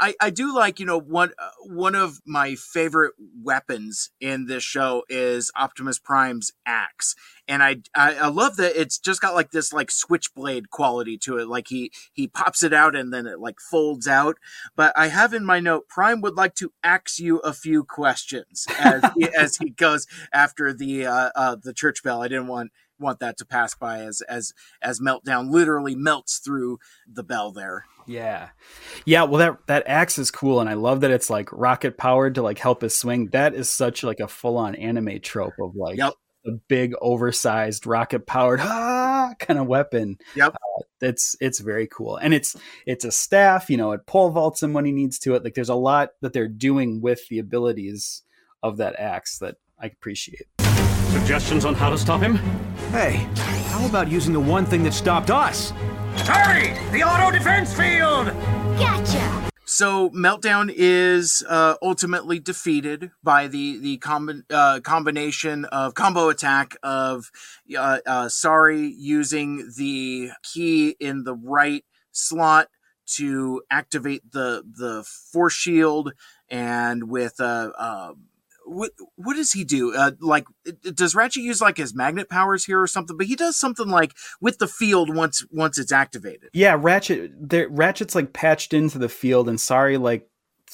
I 0.00 0.14
i 0.20 0.30
do 0.30 0.54
like 0.54 0.80
you 0.80 0.86
know 0.86 0.98
one 0.98 1.30
uh, 1.38 1.50
one 1.64 1.94
of 1.94 2.20
my 2.26 2.56
favorite 2.56 3.14
weapons 3.40 4.10
in 4.20 4.46
this 4.46 4.64
show 4.64 5.04
is 5.08 5.52
optimus 5.56 5.98
prime's 6.00 6.52
axe 6.66 7.14
and 7.48 7.62
I, 7.62 7.76
I 7.94 8.14
i 8.14 8.28
love 8.28 8.56
that 8.56 8.80
it's 8.80 8.98
just 8.98 9.20
got 9.20 9.34
like 9.34 9.50
this 9.50 9.72
like 9.72 9.90
switchblade 9.90 10.70
quality 10.70 11.16
to 11.18 11.38
it. 11.38 11.48
Like 11.48 11.68
he 11.68 11.90
he 12.12 12.28
pops 12.28 12.62
it 12.62 12.72
out 12.72 12.94
and 12.94 13.12
then 13.12 13.26
it 13.26 13.40
like 13.40 13.58
folds 13.60 14.06
out. 14.06 14.36
But 14.76 14.92
i 14.96 15.08
have 15.08 15.32
in 15.32 15.44
my 15.44 15.58
note 15.60 15.88
prime 15.88 16.20
would 16.20 16.36
like 16.36 16.54
to 16.56 16.72
ask 16.84 17.18
you 17.18 17.38
a 17.38 17.52
few 17.52 17.84
questions 17.84 18.66
as 18.78 19.02
he, 19.16 19.28
as 19.38 19.56
he 19.56 19.70
goes 19.70 20.06
after 20.32 20.72
the 20.72 21.06
uh, 21.06 21.30
uh 21.34 21.56
the 21.62 21.72
church 21.72 22.02
bell. 22.02 22.22
I 22.22 22.28
didn't 22.28 22.48
want 22.48 22.70
want 23.00 23.20
that 23.20 23.36
to 23.38 23.44
pass 23.44 23.74
by 23.74 24.00
as 24.00 24.20
as 24.22 24.52
as 24.82 25.00
meltdown 25.00 25.50
literally 25.50 25.94
melts 25.94 26.38
through 26.38 26.78
the 27.10 27.22
bell 27.22 27.52
there. 27.52 27.86
Yeah. 28.06 28.50
Yeah 29.04 29.24
well 29.24 29.38
that 29.38 29.66
that 29.66 29.84
axe 29.86 30.18
is 30.18 30.30
cool 30.30 30.60
and 30.60 30.68
i 30.68 30.74
love 30.74 31.00
that 31.02 31.10
it's 31.10 31.30
like 31.30 31.50
rocket 31.52 31.96
powered 31.96 32.34
to 32.34 32.42
like 32.42 32.58
help 32.58 32.82
us 32.82 32.96
swing. 32.96 33.28
That 33.28 33.54
is 33.54 33.68
such 33.68 34.02
like 34.02 34.20
a 34.20 34.28
full-on 34.28 34.74
anime 34.74 35.20
trope 35.20 35.54
of 35.60 35.76
like 35.76 35.96
Yep. 35.98 36.14
A 36.46 36.52
big 36.68 36.94
oversized 37.00 37.86
rocket 37.86 38.26
powered 38.26 38.60
ah, 38.62 39.34
kind 39.38 39.58
of 39.58 39.66
weapon 39.66 40.16
yep 40.34 40.54
uh, 40.54 40.82
it's 41.00 41.36
it's 41.40 41.58
very 41.58 41.86
cool 41.86 42.16
and 42.16 42.32
it's 42.32 42.56
it's 42.86 43.04
a 43.04 43.12
staff 43.12 43.68
you 43.68 43.76
know 43.76 43.92
it 43.92 44.06
pole 44.06 44.30
vaults 44.30 44.62
him 44.62 44.72
when 44.72 44.84
he 44.84 44.92
needs 44.92 45.18
to 45.18 45.34
it 45.34 45.44
like 45.44 45.54
there's 45.54 45.68
a 45.68 45.74
lot 45.74 46.10
that 46.22 46.32
they're 46.32 46.48
doing 46.48 47.00
with 47.00 47.26
the 47.28 47.38
abilities 47.38 48.22
of 48.62 48.78
that 48.78 48.98
axe 48.98 49.38
that 49.38 49.56
i 49.80 49.86
appreciate 49.86 50.46
Suggestions 51.08 51.64
on 51.64 51.74
how 51.74 51.88
to 51.88 51.96
stop 51.96 52.20
him? 52.20 52.34
Hey, 52.90 53.26
how 53.70 53.86
about 53.86 54.08
using 54.08 54.34
the 54.34 54.40
one 54.40 54.66
thing 54.66 54.82
that 54.82 54.92
stopped 54.92 55.30
us? 55.30 55.72
Sari! 56.16 56.74
The 56.92 57.02
auto 57.02 57.30
defense 57.30 57.72
field! 57.72 58.26
Gotcha! 58.78 59.47
So 59.70 60.08
Meltdown 60.08 60.72
is 60.74 61.44
uh, 61.46 61.74
ultimately 61.82 62.38
defeated 62.38 63.10
by 63.22 63.48
the 63.48 63.76
the 63.76 64.00
uh, 64.48 64.80
combination 64.80 65.66
of 65.66 65.92
combo 65.92 66.30
attack 66.30 66.74
of 66.82 67.30
uh, 67.76 67.98
uh, 68.06 68.28
Sari 68.30 68.86
using 68.86 69.70
the 69.76 70.30
key 70.42 70.96
in 70.98 71.24
the 71.24 71.34
right 71.34 71.84
slot 72.12 72.68
to 73.16 73.60
activate 73.70 74.32
the 74.32 74.62
the 74.64 75.04
force 75.04 75.52
shield, 75.52 76.14
and 76.48 77.10
with 77.10 77.38
uh, 77.38 77.70
uh 77.76 78.12
what 78.68 78.92
what 79.16 79.34
does 79.36 79.52
he 79.52 79.64
do? 79.64 79.94
Uh, 79.94 80.12
like, 80.20 80.44
does 80.94 81.14
Ratchet 81.14 81.42
use 81.42 81.60
like 81.60 81.76
his 81.76 81.94
magnet 81.94 82.28
powers 82.28 82.64
here 82.64 82.80
or 82.80 82.86
something? 82.86 83.16
But 83.16 83.26
he 83.26 83.36
does 83.36 83.56
something 83.56 83.88
like 83.88 84.14
with 84.40 84.58
the 84.58 84.68
field 84.68 85.14
once 85.14 85.44
once 85.50 85.78
it's 85.78 85.92
activated. 85.92 86.50
yeah 86.52 86.76
ratchet 86.78 87.32
ratchet's 87.70 88.14
like 88.14 88.32
patched 88.32 88.72
into 88.72 88.98
the 88.98 89.08
field 89.08 89.48
and 89.48 89.60
Sari 89.60 89.96
like 89.96 90.28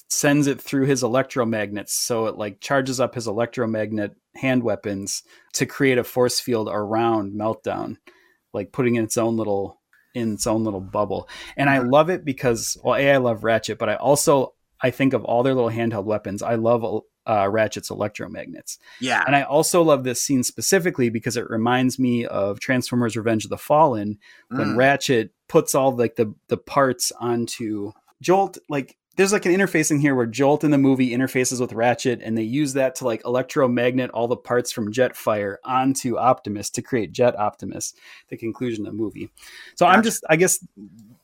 sends 0.08 0.46
it 0.46 0.60
through 0.60 0.86
his 0.86 1.02
electromagnets 1.02 1.90
so 1.90 2.26
it 2.26 2.36
like 2.36 2.60
charges 2.60 3.00
up 3.00 3.14
his 3.14 3.26
electromagnet 3.26 4.14
hand 4.36 4.62
weapons 4.62 5.22
to 5.52 5.66
create 5.66 5.98
a 5.98 6.04
force 6.04 6.40
field 6.40 6.68
around 6.70 7.32
meltdown 7.32 7.96
like 8.52 8.72
putting 8.72 8.96
in 8.96 9.04
its 9.04 9.16
own 9.16 9.36
little 9.36 9.80
in 10.14 10.34
its 10.34 10.46
own 10.46 10.64
little 10.64 10.80
bubble 10.80 11.28
and 11.56 11.70
i 11.70 11.78
love 11.78 12.10
it 12.10 12.24
because 12.24 12.76
well 12.82 12.96
a 12.96 13.12
i 13.12 13.16
love 13.16 13.44
ratchet 13.44 13.78
but 13.78 13.88
i 13.88 13.94
also 13.96 14.54
i 14.80 14.90
think 14.90 15.12
of 15.12 15.24
all 15.24 15.42
their 15.42 15.54
little 15.54 15.70
handheld 15.70 16.04
weapons 16.04 16.42
i 16.42 16.54
love 16.54 16.84
uh, 17.26 17.48
ratchet's 17.50 17.90
electromagnets 17.90 18.78
Yeah, 19.00 19.22
and 19.26 19.34
I 19.34 19.42
also 19.42 19.82
love 19.82 20.04
this 20.04 20.20
scene 20.20 20.42
specifically 20.42 21.08
because 21.10 21.36
it 21.36 21.48
reminds 21.48 21.98
me 21.98 22.26
of 22.26 22.60
Transformers 22.60 23.16
Revenge 23.16 23.44
of 23.44 23.50
the 23.50 23.58
Fallen 23.58 24.18
when 24.48 24.68
Mm. 24.68 24.76
Ratchet 24.76 25.30
puts 25.48 25.74
all 25.74 25.94
like 25.94 26.16
the 26.16 26.34
the 26.48 26.56
parts 26.56 27.12
onto 27.20 27.92
Jolt 28.20 28.58
like 28.68 28.96
there's 29.16 29.32
like 29.32 29.46
an 29.46 29.52
interface 29.52 29.90
in 29.90 30.00
here 30.00 30.14
where 30.14 30.26
Jolt 30.26 30.64
in 30.64 30.70
the 30.72 30.78
movie 30.78 31.10
interfaces 31.10 31.60
with 31.60 31.72
Ratchet 31.72 32.20
and 32.22 32.36
they 32.36 32.42
use 32.42 32.72
that 32.72 32.96
to 32.96 33.04
like 33.04 33.22
electromagnet 33.24 34.10
all 34.10 34.26
the 34.26 34.36
parts 34.36 34.72
from 34.72 34.92
Jetfire 34.92 35.56
onto 35.64 36.16
Optimus 36.16 36.68
to 36.70 36.82
create 36.82 37.12
Jet 37.12 37.38
Optimus, 37.38 37.94
the 38.28 38.36
conclusion 38.36 38.86
of 38.86 38.92
the 38.92 38.98
movie. 38.98 39.30
So 39.76 39.86
I'm 39.86 40.02
just 40.02 40.24
I 40.28 40.36
guess 40.36 40.58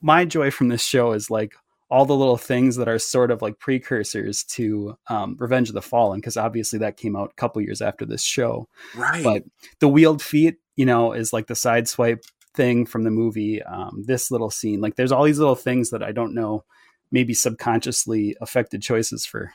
my 0.01 0.25
joy 0.25 0.51
from 0.51 0.69
this 0.69 0.85
show 0.85 1.13
is 1.13 1.31
like 1.31 1.55
all 1.91 2.07
the 2.07 2.17
little 2.17 2.37
things 2.37 2.77
that 2.77 2.89
are 2.89 2.99
sort 2.99 3.31
of 3.31 3.43
like 3.43 3.59
precursors 3.59 4.45
to 4.45 4.97
um, 5.09 5.37
Revenge 5.39 5.69
of 5.69 5.75
the 5.75 5.83
Fallen, 5.83 6.21
because 6.21 6.37
obviously 6.37 6.79
that 6.79 6.97
came 6.97 7.17
out 7.17 7.33
a 7.33 7.35
couple 7.35 7.61
years 7.63 7.83
after 7.83 8.07
this 8.07 8.23
show. 8.23 8.69
right. 8.95 9.25
But 9.25 9.43
the 9.81 9.89
wheeled 9.89 10.23
feet, 10.23 10.57
you 10.77 10.87
know, 10.87 11.13
is 11.13 11.33
like 11.33 11.49
the 11.49 11.55
Sideswipe 11.55 12.23
thing 12.55 12.87
from 12.87 13.03
the 13.05 13.11
movie, 13.11 13.63
um, 13.63 14.05
this 14.07 14.31
little 14.31 14.51
scene. 14.51 14.81
Like 14.81 14.97
there's 14.97 15.13
all 15.13 15.25
these 15.25 15.39
little 15.39 15.57
things 15.57 15.91
that 15.91 16.03
I 16.03 16.13
don't 16.13 16.35
know, 16.35 16.65
maybe 17.11 17.35
subconsciously 17.35 18.37
affected 18.41 18.83
choices 18.83 19.27
for 19.27 19.53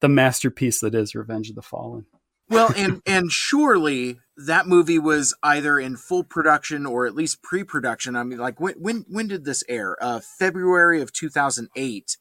the 0.00 0.08
masterpiece 0.08 0.80
that 0.80 0.94
is 0.94 1.14
Revenge 1.14 1.48
of 1.48 1.56
the 1.56 1.62
Fallen. 1.62 2.06
Well, 2.50 2.72
and 2.76 3.02
and 3.06 3.30
surely 3.30 4.20
that 4.46 4.68
movie 4.68 5.00
was 5.00 5.34
either 5.42 5.80
in 5.80 5.96
full 5.96 6.22
production 6.22 6.86
or 6.86 7.06
at 7.06 7.14
least 7.14 7.42
pre-production. 7.42 8.14
I 8.14 8.22
mean, 8.22 8.38
like 8.38 8.60
when 8.60 8.74
when 8.78 9.04
when 9.08 9.26
did 9.26 9.44
this 9.44 9.64
air? 9.68 9.96
Uh, 10.00 10.20
February 10.20 11.02
of 11.02 11.12
two 11.12 11.28
thousand 11.28 11.68
eight, 11.74 12.16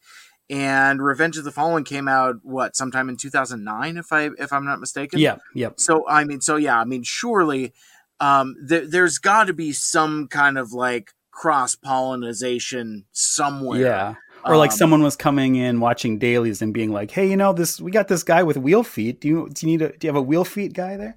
and 0.50 1.02
Revenge 1.02 1.38
of 1.38 1.44
the 1.44 1.52
Fallen 1.52 1.84
came 1.84 2.08
out 2.08 2.38
what 2.42 2.76
sometime 2.76 3.08
in 3.08 3.18
two 3.18 3.30
thousand 3.30 3.64
nine, 3.64 3.98
if 3.98 4.12
I 4.12 4.30
if 4.40 4.52
I'm 4.52 4.66
not 4.66 4.80
mistaken. 4.80 5.20
Yeah, 5.20 5.38
yep. 5.54 5.80
So 5.80 6.08
I 6.10 6.24
mean, 6.24 6.42
so 6.42 6.56
yeah, 6.56 6.80
I 6.80 6.86
mean, 6.86 7.04
surely 7.04 7.74
um, 8.20 8.56
th- 8.68 8.90
there's 8.90 9.20
got 9.20 9.46
to 9.46 9.54
be 9.54 9.72
some 9.72 10.28
kind 10.28 10.58
of 10.58 10.74
like 10.74 11.12
cross 11.30 11.76
pollination 11.76 13.06
somewhere. 13.12 13.80
Yeah. 13.80 14.16
Or 14.44 14.58
like 14.58 14.72
Um, 14.72 14.78
someone 14.78 15.04
was 15.04 15.16
coming 15.16 15.56
in 15.56 15.80
watching 15.80 16.20
dailies 16.20 16.62
and 16.62 16.74
being 16.74 16.92
like, 16.92 17.12
"Hey, 17.12 17.30
you 17.30 17.38
know 17.38 17.54
this? 17.54 17.82
We 17.82 17.92
got 17.92 18.08
this 18.08 18.24
guy 18.24 18.44
with 18.44 18.58
wheel 18.58 18.84
feet. 18.84 19.22
Do 19.22 19.28
you 19.28 19.50
do 19.52 19.68
you 19.68 19.78
need 19.78 19.82
a 19.82 19.90
do 19.90 20.08
you 20.08 20.10
have 20.10 20.16
a 20.16 20.22
wheel 20.22 20.46
feet 20.46 20.74
guy 20.74 20.98
there?" 20.98 21.16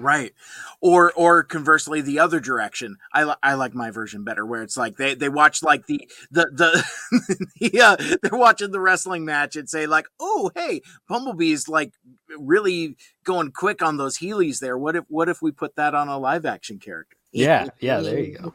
Right. 0.00 0.34
Or 0.80 1.12
or 1.12 1.42
conversely 1.42 2.00
the 2.00 2.18
other 2.18 2.40
direction. 2.40 2.96
I 3.12 3.24
li- 3.24 3.34
I 3.42 3.54
like 3.54 3.74
my 3.74 3.90
version 3.90 4.24
better 4.24 4.44
where 4.44 4.62
it's 4.62 4.76
like 4.76 4.96
they 4.96 5.14
they 5.14 5.28
watch 5.28 5.62
like 5.62 5.86
the 5.86 6.08
the 6.30 6.46
the 6.52 7.46
yeah, 7.72 7.96
they're 8.22 8.38
watching 8.38 8.70
the 8.70 8.80
wrestling 8.80 9.24
match 9.24 9.56
and 9.56 9.68
say 9.68 9.86
like, 9.86 10.06
"Oh, 10.18 10.50
hey, 10.54 10.82
Bumblebee's 11.08 11.68
like 11.68 11.92
really 12.38 12.96
going 13.24 13.52
quick 13.52 13.82
on 13.82 13.96
those 13.96 14.18
Heelys 14.18 14.60
there. 14.60 14.78
What 14.78 14.96
if 14.96 15.04
what 15.08 15.28
if 15.28 15.42
we 15.42 15.52
put 15.52 15.76
that 15.76 15.94
on 15.94 16.08
a 16.08 16.18
live 16.18 16.46
action 16.46 16.78
character?" 16.78 17.16
Yeah, 17.32 17.68
yeah. 17.78 18.00
There 18.00 18.18
you 18.18 18.38
go. 18.38 18.54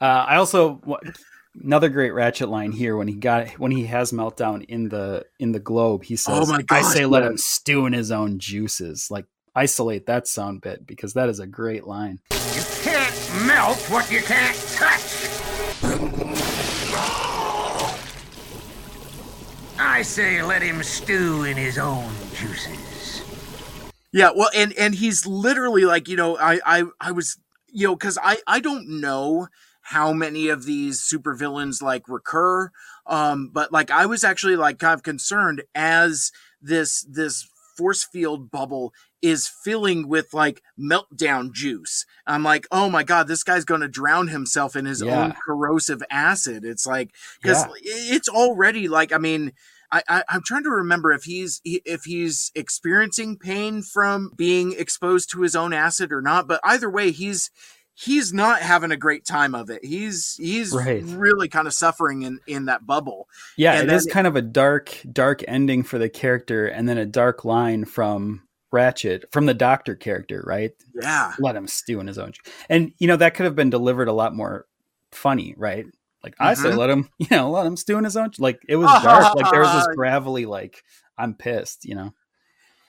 Uh, 0.00 0.04
I 0.04 0.36
also 0.36 0.80
another 1.62 1.88
great 1.88 2.12
Ratchet 2.12 2.48
line 2.48 2.72
here 2.72 2.96
when 2.96 3.08
he 3.08 3.14
got 3.14 3.48
when 3.58 3.70
he 3.70 3.86
has 3.86 4.12
meltdown 4.12 4.64
in 4.64 4.88
the 4.88 5.24
in 5.38 5.52
the 5.52 5.60
globe. 5.60 6.04
He 6.04 6.16
says, 6.16 6.48
Oh 6.48 6.52
my 6.52 6.64
"I 6.70 6.82
say 6.82 7.06
let 7.06 7.22
him 7.22 7.36
stew 7.36 7.86
in 7.86 7.92
his 7.92 8.10
own 8.10 8.38
juices." 8.38 9.08
Like 9.10 9.26
isolate 9.54 10.06
that 10.06 10.26
sound 10.26 10.60
bit 10.60 10.86
because 10.86 11.14
that 11.14 11.28
is 11.28 11.40
a 11.40 11.46
great 11.46 11.86
line. 11.86 12.20
You 12.30 12.62
can't 12.82 13.46
melt 13.46 13.78
what 13.90 14.10
you 14.10 14.20
can't 14.20 14.56
touch. 14.74 15.30
I 19.78 20.02
say 20.02 20.42
let 20.42 20.62
him 20.62 20.82
stew 20.82 21.44
in 21.44 21.56
his 21.56 21.78
own 21.78 22.10
juices. 22.34 23.22
Yeah, 24.12 24.30
well, 24.34 24.50
and 24.54 24.72
and 24.74 24.94
he's 24.94 25.26
literally 25.26 25.84
like, 25.84 26.08
you 26.08 26.16
know, 26.16 26.36
I 26.38 26.60
I 26.64 26.84
I 27.00 27.10
was, 27.10 27.38
you 27.72 27.88
know, 27.88 27.96
because 27.96 28.16
I 28.22 28.38
I 28.46 28.60
don't 28.60 29.00
know 29.00 29.48
how 29.82 30.12
many 30.12 30.48
of 30.48 30.64
these 30.64 31.00
supervillains 31.00 31.82
like 31.82 32.08
recur, 32.08 32.70
um, 33.06 33.50
but 33.52 33.72
like 33.72 33.90
I 33.90 34.06
was 34.06 34.22
actually 34.22 34.56
like 34.56 34.78
kind 34.78 34.94
of 34.94 35.02
concerned 35.02 35.64
as 35.74 36.30
this 36.62 37.02
this 37.10 37.48
force 37.76 38.04
field 38.04 38.50
bubble 38.50 38.92
is 39.24 39.48
filling 39.48 40.06
with 40.06 40.34
like 40.34 40.62
meltdown 40.78 41.50
juice. 41.52 42.04
I'm 42.26 42.42
like, 42.42 42.66
oh 42.70 42.90
my 42.90 43.02
god, 43.02 43.26
this 43.26 43.42
guy's 43.42 43.64
going 43.64 43.80
to 43.80 43.88
drown 43.88 44.28
himself 44.28 44.76
in 44.76 44.84
his 44.84 45.02
own 45.02 45.32
corrosive 45.46 46.02
acid. 46.10 46.64
It's 46.64 46.86
like 46.86 47.14
because 47.42 47.64
Yeah. 47.64 48.14
it's 48.14 48.28
already 48.28 48.86
like, 48.88 49.12
I 49.12 49.18
mean. 49.18 49.52
I, 49.92 50.02
I, 50.08 50.24
I'm 50.28 50.42
trying 50.44 50.64
to 50.64 50.70
remember 50.70 51.12
if 51.12 51.22
he's 51.22 51.60
if 51.64 52.02
he's 52.02 52.50
experiencing 52.56 53.38
pain 53.38 53.80
from 53.82 54.32
being 54.34 54.72
exposed 54.72 55.30
to 55.32 55.42
his 55.42 55.54
own 55.54 55.72
acid 55.72 56.10
or 56.10 56.20
not. 56.20 56.48
But 56.48 56.58
either 56.64 56.90
way, 56.90 57.12
he's 57.12 57.50
he's 57.92 58.32
not 58.32 58.60
having 58.60 58.90
a 58.90 58.96
great 58.96 59.24
time 59.24 59.54
of 59.54 59.70
it. 59.70 59.84
He's 59.84 60.34
he's 60.36 60.72
Right. 60.72 61.04
really 61.04 61.48
kind 61.48 61.68
of 61.68 61.74
suffering 61.74 62.22
in 62.22 62.40
in 62.48 62.64
that 62.64 62.86
bubble. 62.86 63.28
Yeah, 63.56 63.74
And 63.74 63.88
it 63.88 63.94
is 63.94 64.06
kind 64.06 64.26
of 64.26 64.34
a 64.34 64.42
dark, 64.42 65.00
dark 65.12 65.44
ending 65.46 65.84
for 65.84 65.98
the 65.98 66.08
character, 66.08 66.66
and 66.66 66.88
then 66.88 66.98
a 66.98 67.06
dark 67.06 67.44
line 67.44 67.84
from 67.84 68.42
Ratchet 68.74 69.24
from 69.32 69.46
the 69.46 69.54
Doctor 69.54 69.94
character, 69.94 70.42
right? 70.46 70.72
Yeah. 71.00 71.32
Let 71.38 71.56
him 71.56 71.66
stew 71.68 72.00
in 72.00 72.06
his 72.06 72.18
own. 72.18 72.32
And 72.68 72.92
you 72.98 73.06
know 73.06 73.16
that 73.16 73.34
could 73.34 73.44
have 73.44 73.56
been 73.56 73.70
delivered 73.70 74.08
a 74.08 74.12
lot 74.12 74.34
more 74.34 74.66
funny, 75.12 75.54
right? 75.56 75.86
Like 76.22 76.34
I 76.40 76.54
say, 76.54 76.70
Mhm. 76.70 76.76
let 76.76 76.90
him, 76.90 77.08
you 77.18 77.28
know, 77.30 77.50
let 77.50 77.66
him 77.66 77.76
stew 77.76 77.96
in 77.98 78.04
his 78.04 78.16
own. 78.16 78.30
Like 78.38 78.60
it 78.68 78.76
was 78.76 78.88
dark. 79.02 79.34
Like 79.34 79.50
there 79.50 79.60
was 79.60 79.72
this 79.72 79.86
gravelly, 79.96 80.44
like 80.46 80.82
I'm 81.16 81.34
pissed, 81.34 81.84
you 81.84 81.94
know. 81.94 82.12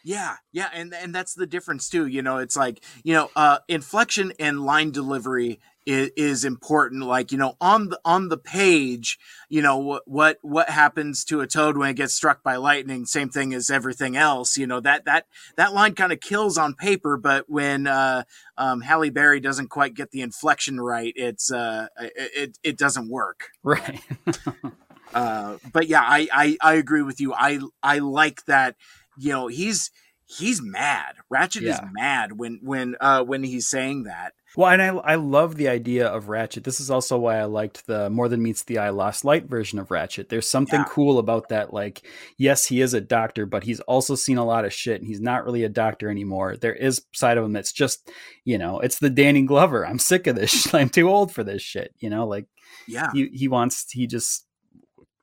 Yeah, 0.04 0.36
yeah, 0.52 0.70
and 0.72 0.94
and 0.94 1.16
that's 1.16 1.34
the 1.34 1.48
difference 1.48 1.90
too. 1.90 2.06
You 2.06 2.22
know, 2.22 2.38
it's 2.38 2.56
like 2.56 2.84
you 3.04 3.14
know, 3.14 3.30
uh, 3.36 3.60
inflection 3.68 4.34
and 4.40 4.64
line 4.64 4.92
delivery 4.92 5.60
is, 5.86 6.10
is 6.16 6.46
important. 6.46 7.04
Like 7.04 7.32
you 7.32 7.38
know, 7.38 7.56
on 7.62 7.90
the 7.90 8.00
on 8.04 8.30
the 8.30 8.38
page, 8.38 9.18
you 9.50 9.62
know 9.62 9.78
what 9.78 10.04
what 10.06 10.38
what 10.42 10.70
happens 10.70 11.24
to 11.26 11.42
a 11.42 11.48
toad 11.48 11.78
when 11.78 11.90
it 11.90 11.96
gets 11.96 12.16
struck 12.16 12.44
by 12.44 12.56
lightning. 12.56 13.06
Same 13.06 13.30
thing 13.30 13.54
as 13.54 13.70
everything 13.70 14.16
else. 14.16 14.58
You 14.58 14.68
know 14.68 14.80
that 14.82 15.06
that 15.06 15.28
that 15.58 15.74
line 15.74 15.96
kind 15.96 16.12
of 16.12 16.20
kills 16.20 16.58
on 16.58 16.74
paper, 16.74 17.18
but 17.18 17.46
when 17.50 17.88
uh, 17.88 18.24
um, 18.58 18.82
Halle 18.82 19.10
Berry 19.10 19.40
doesn't 19.40 19.70
quite 19.70 19.94
get 19.94 20.12
the 20.12 20.22
inflection 20.22 20.80
right, 20.80 21.14
it's 21.16 21.52
uh, 21.52 21.88
it 21.98 22.58
it, 22.64 22.78
doesn't 22.78 23.10
work. 23.10 23.50
Right. 23.64 24.02
Uh, 25.14 25.58
but 25.72 25.88
yeah, 25.88 26.02
I, 26.02 26.28
I 26.34 26.58
I 26.62 26.74
agree 26.74 27.02
with 27.02 27.22
you. 27.22 27.34
I 27.34 27.60
I 27.82 28.00
like 28.00 28.44
that. 28.46 28.76
You 29.18 29.32
know, 29.32 29.48
he's 29.48 29.92
he's 30.26 30.62
mad. 30.62 31.16
Ratchet 31.30 31.64
is 31.64 31.80
mad 31.94 32.38
when 32.40 32.60
when 32.64 32.96
uh 33.00 33.24
when 33.24 33.44
he's 33.44 33.68
saying 33.68 34.04
that. 34.04 34.34
Well, 34.58 34.70
and 34.72 34.82
I 34.82 34.88
I 34.88 35.16
love 35.16 35.56
the 35.56 35.68
idea 35.68 36.08
of 36.08 36.30
Ratchet. 36.30 36.64
This 36.64 36.80
is 36.80 36.90
also 36.90 37.18
why 37.18 37.38
I 37.40 37.44
liked 37.44 37.86
the 37.88 38.10
More 38.10 38.30
Than 38.30 38.42
Meets 38.42 38.64
the 38.64 38.78
Eye 38.78 38.90
Lost 38.90 39.26
Light 39.26 39.46
version 39.50 39.80
of 39.80 39.92
Ratchet. 39.92 40.30
There's 40.30 40.50
something 40.50 40.80
Yeah. 40.80 40.86
cool 40.90 41.20
about 41.20 41.50
that. 41.50 41.74
Like, 41.74 42.08
yes, 42.38 42.66
he 42.68 42.80
is 42.82 42.94
a 42.94 43.02
doctor, 43.02 43.46
but 43.46 43.64
he's 43.66 43.82
also 43.82 44.16
seen 44.16 44.38
a 44.38 44.46
lot 44.46 44.64
of 44.66 44.72
shit, 44.74 45.02
and 45.02 45.08
he's 45.08 45.20
not 45.20 45.44
really 45.44 45.64
a 45.66 45.70
doctor 45.70 46.10
anymore. 46.10 46.56
There 46.56 46.74
is 46.76 47.02
side 47.14 47.38
of 47.38 47.44
him 47.44 47.52
that's 47.52 47.74
just, 47.74 48.10
you 48.46 48.58
know, 48.58 48.80
it's 48.80 49.00
the 49.00 49.10
Danny 49.10 49.42
Glover. 49.44 49.86
I'm 49.86 50.00
sick 50.00 50.26
of 50.26 50.36
this. 50.38 50.74
I'm 50.74 50.90
too 50.90 51.10
old 51.10 51.34
for 51.34 51.44
this 51.44 51.62
shit. 51.62 51.94
You 52.00 52.10
know, 52.10 52.26
like 52.26 52.46
Yeah. 52.88 53.10
he 53.14 53.28
he 53.34 53.48
wants 53.50 53.92
he 53.92 54.08
just 54.08 54.48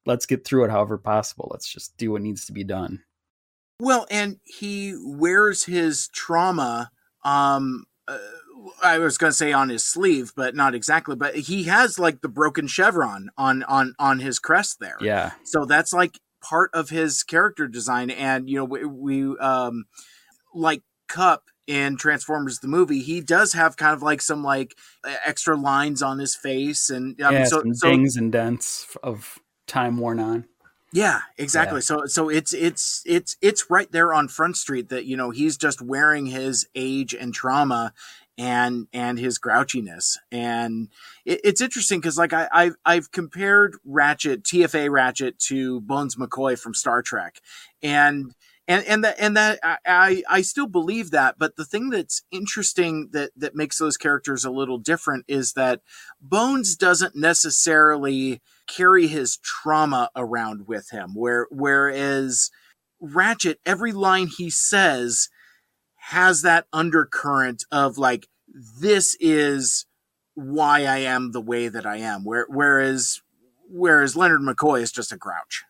let's 0.05 0.27
get 0.27 0.45
through 0.45 0.65
it 0.65 0.71
however 0.71 0.99
possible. 0.99 1.49
Let's 1.51 1.73
just 1.73 1.97
do 1.97 2.11
what 2.13 2.21
needs 2.23 2.45
to 2.47 2.53
be 2.53 2.65
done. 2.65 3.01
Well, 3.83 4.07
and 4.13 4.37
he 4.45 4.95
wears 4.97 5.65
his 5.65 6.07
trauma. 6.07 6.93
Um, 7.25 7.87
uh, 8.07 8.17
I 8.81 9.01
was 9.01 9.19
going 9.19 9.33
to 9.33 9.37
say 9.37 9.53
on 9.53 9.71
his 9.71 9.83
sleeve, 9.83 10.33
but 10.37 10.55
not 10.55 10.77
exactly. 10.77 11.17
But 11.17 11.35
he 11.35 11.65
has 11.65 11.99
like 11.99 12.21
the 12.21 12.29
broken 12.29 12.69
chevron 12.69 13.31
on 13.37 13.65
on 13.65 13.97
on 13.99 14.21
his 14.21 14.39
crest 14.39 14.79
there. 14.79 14.99
Yeah. 15.01 15.33
So 15.43 15.65
that's 15.65 15.93
like 15.93 16.21
part 16.41 16.71
of 16.73 16.91
his 16.91 17.25
character 17.25 17.67
design. 17.67 18.11
And 18.11 18.49
you 18.49 18.59
know, 18.59 18.65
we, 18.67 18.85
we 18.85 19.39
um 19.39 19.87
like 20.55 20.83
Kup 21.09 21.43
in 21.67 21.97
Transformers 21.97 22.61
the 22.61 22.69
movie, 22.69 23.01
he 23.01 23.21
does 23.21 23.53
have 23.55 23.77
kind 23.77 23.95
of 23.95 24.03
like 24.03 24.23
some 24.23 24.45
like 24.45 24.77
extra 25.27 25.57
lines 25.57 26.03
on 26.03 26.21
his 26.21 26.37
face, 26.37 26.89
and 26.89 27.21
I 27.21 27.33
yeah, 27.33 27.45
so 27.47 27.63
some 27.63 27.75
so 27.75 27.89
dings 27.89 28.17
and 28.17 28.31
dents 28.31 28.97
of 29.03 29.41
time 29.67 29.97
worn 29.97 30.21
on. 30.21 30.45
Yeah, 30.93 31.21
exactly. 31.39 31.79
Yeah. 31.79 31.83
So 31.83 32.07
so 32.07 32.29
it's 32.29 32.53
it's 32.53 33.03
it's 33.07 33.37
it's 33.41 33.71
right 33.71 33.91
there 33.91 34.13
on 34.13 34.29
Front 34.29 34.59
Street 34.59 34.91
that 34.91 35.07
you 35.07 35.17
know 35.17 35.31
he's 35.31 35.57
just 35.57 35.81
wearing 35.81 36.27
his 36.27 36.69
age 36.75 37.15
and 37.15 37.33
trauma 37.33 37.95
and 38.39 38.89
and 38.93 39.19
his 39.19 39.39
grouchiness 39.39 40.17
and 40.31 40.89
it, 41.25 41.41
it's 41.45 41.61
interesting 41.61 42.01
because 42.01 42.17
like 42.19 42.33
I 42.33 42.49
I've, 42.53 42.77
I've 42.85 43.13
compared 43.13 43.77
Ratchet 43.85 44.43
TFA 44.43 44.91
Ratchet 44.91 45.39
to 45.41 45.81
Bones 45.81 46.17
McCoy 46.17 46.59
from 46.59 46.75
Star 46.75 47.03
Trek 47.03 47.41
and 47.83 48.35
and 48.69 48.85
and 48.87 49.05
that 49.05 49.17
and 49.19 49.37
that 49.37 49.61
I, 49.63 49.77
I 49.87 50.23
I 50.29 50.43
still 50.43 50.67
believe 50.67 51.11
that 51.11 51.37
but 51.39 51.57
the 51.57 51.65
thing 51.65 51.91
that's 51.91 52.23
interesting 52.31 53.11
that 53.13 53.33
that 53.37 53.55
makes 53.55 53.79
those 53.79 53.97
characters 53.97 54.45
a 54.45 54.51
little 54.51 54.79
different 54.79 55.25
is 55.29 55.53
that 55.55 55.81
Bones 56.21 56.77
doesn't 56.77 57.17
necessarily 57.17 58.41
carry 58.67 59.07
his 59.07 59.39
trauma 59.39 60.11
around 60.17 60.67
with 60.67 60.91
him 60.91 61.15
where 61.15 61.47
whereas 61.51 62.51
Ratchet 63.01 63.61
every 63.67 63.93
line 63.93 64.29
he 64.29 64.51
says 64.51 65.29
has 65.97 66.43
that 66.43 66.67
undercurrent 66.73 67.65
of 67.71 67.99
like 67.99 68.29
this 68.81 69.17
is 69.21 69.87
why 70.35 70.85
I 70.85 70.99
am 70.99 71.33
the 71.33 71.41
way 71.41 71.69
that 71.69 71.87
I 71.87 71.97
am 71.99 72.25
where 72.25 72.47
whereas 72.49 73.21
whereas 73.69 74.17
Leonard 74.17 74.41
McCoy 74.43 74.83
is 74.83 74.93
just 74.93 75.13
a 75.13 75.17
grouch. 75.17 75.65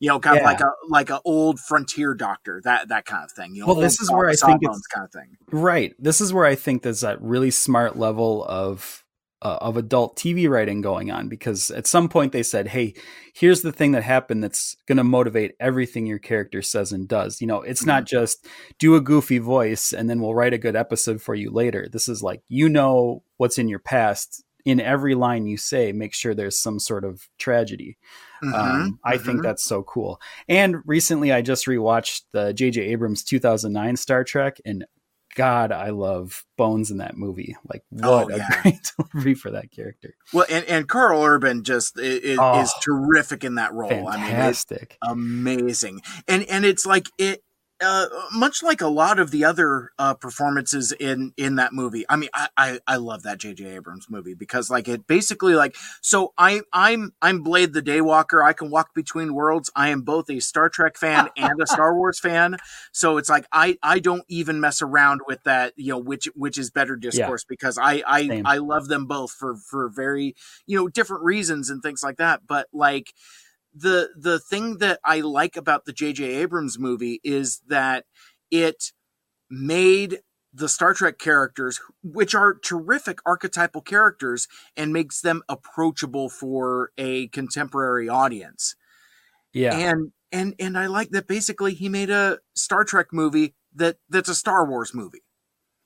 You 0.00 0.10
know 0.10 0.20
kind 0.20 0.38
of 0.38 0.44
like 0.44 0.60
a 0.60 0.70
like 0.88 1.10
a 1.10 1.20
old 1.24 1.58
frontier 1.58 2.14
doctor 2.14 2.60
that 2.62 2.86
that 2.88 3.04
kind 3.04 3.24
of 3.24 3.32
thing 3.32 3.56
you 3.56 3.62
know 3.62 3.66
Well, 3.66 3.76
this 3.76 4.00
is 4.00 4.08
where 4.12 4.28
I 4.28 4.34
think 4.34 4.60
it's 4.62 4.86
kind 4.86 5.04
of 5.04 5.10
thing. 5.10 5.36
Right. 5.50 5.92
This 5.98 6.20
is 6.20 6.32
where 6.32 6.44
I 6.44 6.54
think 6.54 6.82
there's 6.82 7.00
that 7.00 7.20
really 7.20 7.50
smart 7.50 7.98
level 7.98 8.44
of 8.44 9.04
uh, 9.40 9.58
of 9.60 9.76
adult 9.76 10.16
TV 10.16 10.48
writing 10.48 10.80
going 10.80 11.10
on 11.10 11.28
because 11.28 11.70
at 11.70 11.86
some 11.86 12.08
point 12.08 12.32
they 12.32 12.42
said, 12.42 12.68
"Hey, 12.68 12.94
here's 13.34 13.62
the 13.62 13.72
thing 13.72 13.92
that 13.92 14.02
happened 14.02 14.42
that's 14.42 14.76
going 14.86 14.98
to 14.98 15.04
motivate 15.04 15.54
everything 15.60 16.06
your 16.06 16.18
character 16.18 16.62
says 16.62 16.92
and 16.92 17.06
does." 17.08 17.40
You 17.40 17.46
know, 17.46 17.62
it's 17.62 17.86
not 17.86 18.04
just 18.04 18.46
do 18.78 18.96
a 18.96 19.00
goofy 19.00 19.38
voice 19.38 19.92
and 19.92 20.08
then 20.10 20.20
we'll 20.20 20.34
write 20.34 20.54
a 20.54 20.58
good 20.58 20.76
episode 20.76 21.22
for 21.22 21.34
you 21.34 21.50
later. 21.50 21.88
This 21.90 22.08
is 22.08 22.22
like 22.22 22.42
you 22.48 22.68
know 22.68 23.22
what's 23.36 23.58
in 23.58 23.68
your 23.68 23.78
past 23.78 24.44
in 24.64 24.80
every 24.80 25.14
line 25.14 25.46
you 25.46 25.56
say, 25.56 25.92
make 25.92 26.12
sure 26.12 26.34
there's 26.34 26.60
some 26.60 26.78
sort 26.78 27.02
of 27.04 27.26
tragedy. 27.38 27.96
Mhm, 28.44 28.54
Um, 28.54 28.98
I 29.02 29.16
think 29.16 29.38
mhm. 29.38 29.42
that's 29.42 29.64
so 29.64 29.82
cool. 29.82 30.20
And 30.46 30.76
recently, 30.84 31.32
I 31.32 31.40
just 31.40 31.64
rewatched 31.66 32.22
the 32.32 32.52
J.J. 32.52 32.82
Abrams 32.82 33.24
2009 33.24 33.96
Star 33.96 34.24
Trek, 34.24 34.60
and 34.66 34.84
God, 35.34 35.70
I 35.72 35.90
love 35.90 36.44
Bones 36.56 36.90
in 36.90 36.98
that 36.98 37.16
movie. 37.16 37.56
Like, 37.68 37.84
Oh, 38.02 38.24
what 38.24 38.34
a 38.34 38.44
great 38.62 38.92
delivery 38.96 39.34
for 39.34 39.50
that 39.52 39.70
character. 39.70 40.14
Well, 40.32 40.46
and, 40.50 40.64
and 40.66 40.88
Karl 40.88 41.22
Urban 41.22 41.62
just 41.64 41.98
is, 41.98 42.38
Oh, 42.40 42.66
terrific 42.82 43.44
in 43.44 43.54
that 43.56 43.72
role. 43.72 44.08
I 44.08 44.16
mean, 44.16 44.24
it's 44.24 44.30
Fantastic. 44.30 44.98
amazing, 45.02 46.00
and 46.26 46.42
and 46.44 46.64
it's 46.64 46.84
like 46.86 47.08
it. 47.18 47.42
Uh, 47.80 48.06
much 48.32 48.60
like 48.60 48.80
a 48.80 48.88
lot 48.88 49.20
of 49.20 49.30
the 49.30 49.44
other 49.44 49.92
uh, 50.00 50.12
performances 50.12 50.90
in 50.90 51.32
in 51.36 51.54
that 51.56 51.72
movie, 51.72 52.04
I 52.08 52.16
mean, 52.16 52.28
I, 52.34 52.48
I 52.56 52.80
I 52.88 52.96
love 52.96 53.22
that 53.22 53.38
J.J. 53.38 53.76
Abrams 53.76 54.10
movie 54.10 54.34
because 54.34 54.68
like 54.68 54.88
it 54.88 55.06
basically 55.06 55.54
like 55.54 55.76
so 56.00 56.32
I 56.36 56.62
I'm 56.72 57.12
I'm 57.22 57.44
Blade 57.44 57.74
the 57.74 57.82
Daywalker. 57.82 58.44
I 58.44 58.52
can 58.52 58.70
walk 58.70 58.94
between 58.94 59.32
worlds. 59.32 59.70
I 59.76 59.90
am 59.90 60.00
both 60.00 60.28
a 60.28 60.40
Star 60.40 60.68
Trek 60.68 60.96
fan 60.96 61.28
and 61.36 61.62
a 61.62 61.68
Star 61.68 61.94
Wars 61.94 62.18
fan. 62.18 62.56
So 62.90 63.16
it's 63.16 63.28
like 63.28 63.46
I 63.52 63.78
I 63.80 64.00
don't 64.00 64.24
even 64.28 64.58
mess 64.60 64.82
around 64.82 65.20
with 65.28 65.44
that. 65.44 65.72
You 65.76 65.92
know, 65.92 65.98
which 65.98 66.28
which 66.34 66.58
is 66.58 66.72
better 66.72 66.96
discourse 66.96 67.44
because 67.44 67.78
I 67.78 68.02
I 68.04 68.26
Same. 68.26 68.44
I 68.44 68.58
love 68.58 68.88
them 68.88 69.06
both 69.06 69.30
for 69.30 69.54
for 69.54 69.88
very 69.88 70.34
you 70.66 70.76
know 70.76 70.88
different 70.88 71.22
reasons 71.22 71.70
and 71.70 71.80
things 71.80 72.02
like 72.02 72.16
that. 72.16 72.40
But 72.44 72.66
like 72.72 73.14
the 73.74 74.10
the 74.16 74.38
thing 74.38 74.78
that 74.78 75.00
I 75.04 75.20
like 75.20 75.56
about 75.56 75.84
the 75.84 75.92
J.J. 75.92 76.24
Abrams 76.24 76.78
movie 76.78 77.20
is 77.22 77.60
that 77.68 78.04
it 78.50 78.92
made 79.50 80.20
the 80.52 80.68
Star 80.68 80.94
Trek 80.94 81.18
characters, 81.18 81.80
which 82.02 82.34
are 82.34 82.54
terrific 82.54 83.20
archetypal 83.26 83.82
characters, 83.82 84.48
and 84.76 84.92
makes 84.92 85.20
them 85.20 85.42
approachable 85.48 86.28
for 86.28 86.90
a 86.98 87.28
contemporary 87.28 88.08
audience. 88.08 88.74
Yeah. 89.52 89.76
And 89.76 90.12
and 90.32 90.54
and 90.58 90.78
I 90.78 90.86
like 90.86 91.10
that 91.10 91.26
basically 91.26 91.74
he 91.74 91.88
made 91.88 92.10
a 92.10 92.38
Star 92.54 92.84
Trek 92.84 93.08
movie 93.12 93.54
that 93.74 93.96
that's 94.08 94.28
a 94.28 94.34
Star 94.34 94.68
Wars 94.68 94.94
movie. 94.94 95.22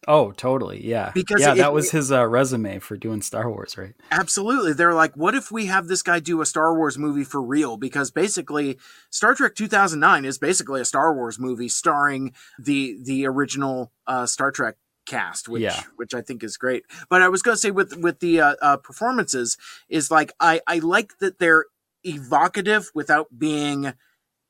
Oh, 0.08 0.32
totally. 0.32 0.84
Yeah. 0.86 1.12
Because 1.14 1.40
yeah, 1.40 1.52
it- 1.52 1.58
that 1.58 1.72
was 1.72 1.86
it- 1.88 1.92
his 1.92 2.10
uh, 2.12 2.26
resume 2.26 2.78
for 2.80 2.96
doing 2.96 3.22
Star 3.22 3.48
Wars, 3.48 3.78
right? 3.78 3.94
Absolutely. 4.10 4.72
They're 4.72 4.94
like, 4.94 5.16
what 5.16 5.34
if 5.34 5.50
we 5.52 5.66
have 5.66 5.86
this 5.86 6.02
guy 6.02 6.18
do 6.18 6.40
a 6.40 6.46
Star 6.46 6.74
Wars 6.74 6.98
movie 6.98 7.22
for 7.24 7.40
real? 7.40 7.76
Because 7.76 8.10
basically, 8.10 8.78
Star 9.10 9.34
Trek 9.34 9.54
2009 9.54 10.24
is 10.24 10.38
basically 10.38 10.80
a 10.80 10.84
Star 10.84 11.14
Wars 11.14 11.38
movie 11.38 11.68
starring 11.68 12.34
the 12.58 12.98
the 13.02 13.26
original 13.26 13.92
uh, 14.06 14.26
Star 14.26 14.50
Trek 14.50 14.74
cast, 15.06 15.48
which 15.48 15.62
Yeah. 15.62 15.82
which 15.96 16.14
I 16.14 16.20
think 16.20 16.42
is 16.42 16.56
great. 16.56 16.84
But 17.08 17.22
I 17.22 17.28
was 17.28 17.42
going 17.42 17.54
to 17.54 17.60
say 17.60 17.70
with 17.70 17.96
with 17.96 18.18
the 18.20 18.40
uh, 18.40 18.54
uh, 18.60 18.76
performances 18.78 19.56
is 19.88 20.10
like 20.10 20.32
I 20.40 20.60
I 20.66 20.78
like 20.78 21.18
that 21.18 21.38
they're 21.38 21.66
evocative 22.04 22.90
without 22.94 23.38
being 23.38 23.92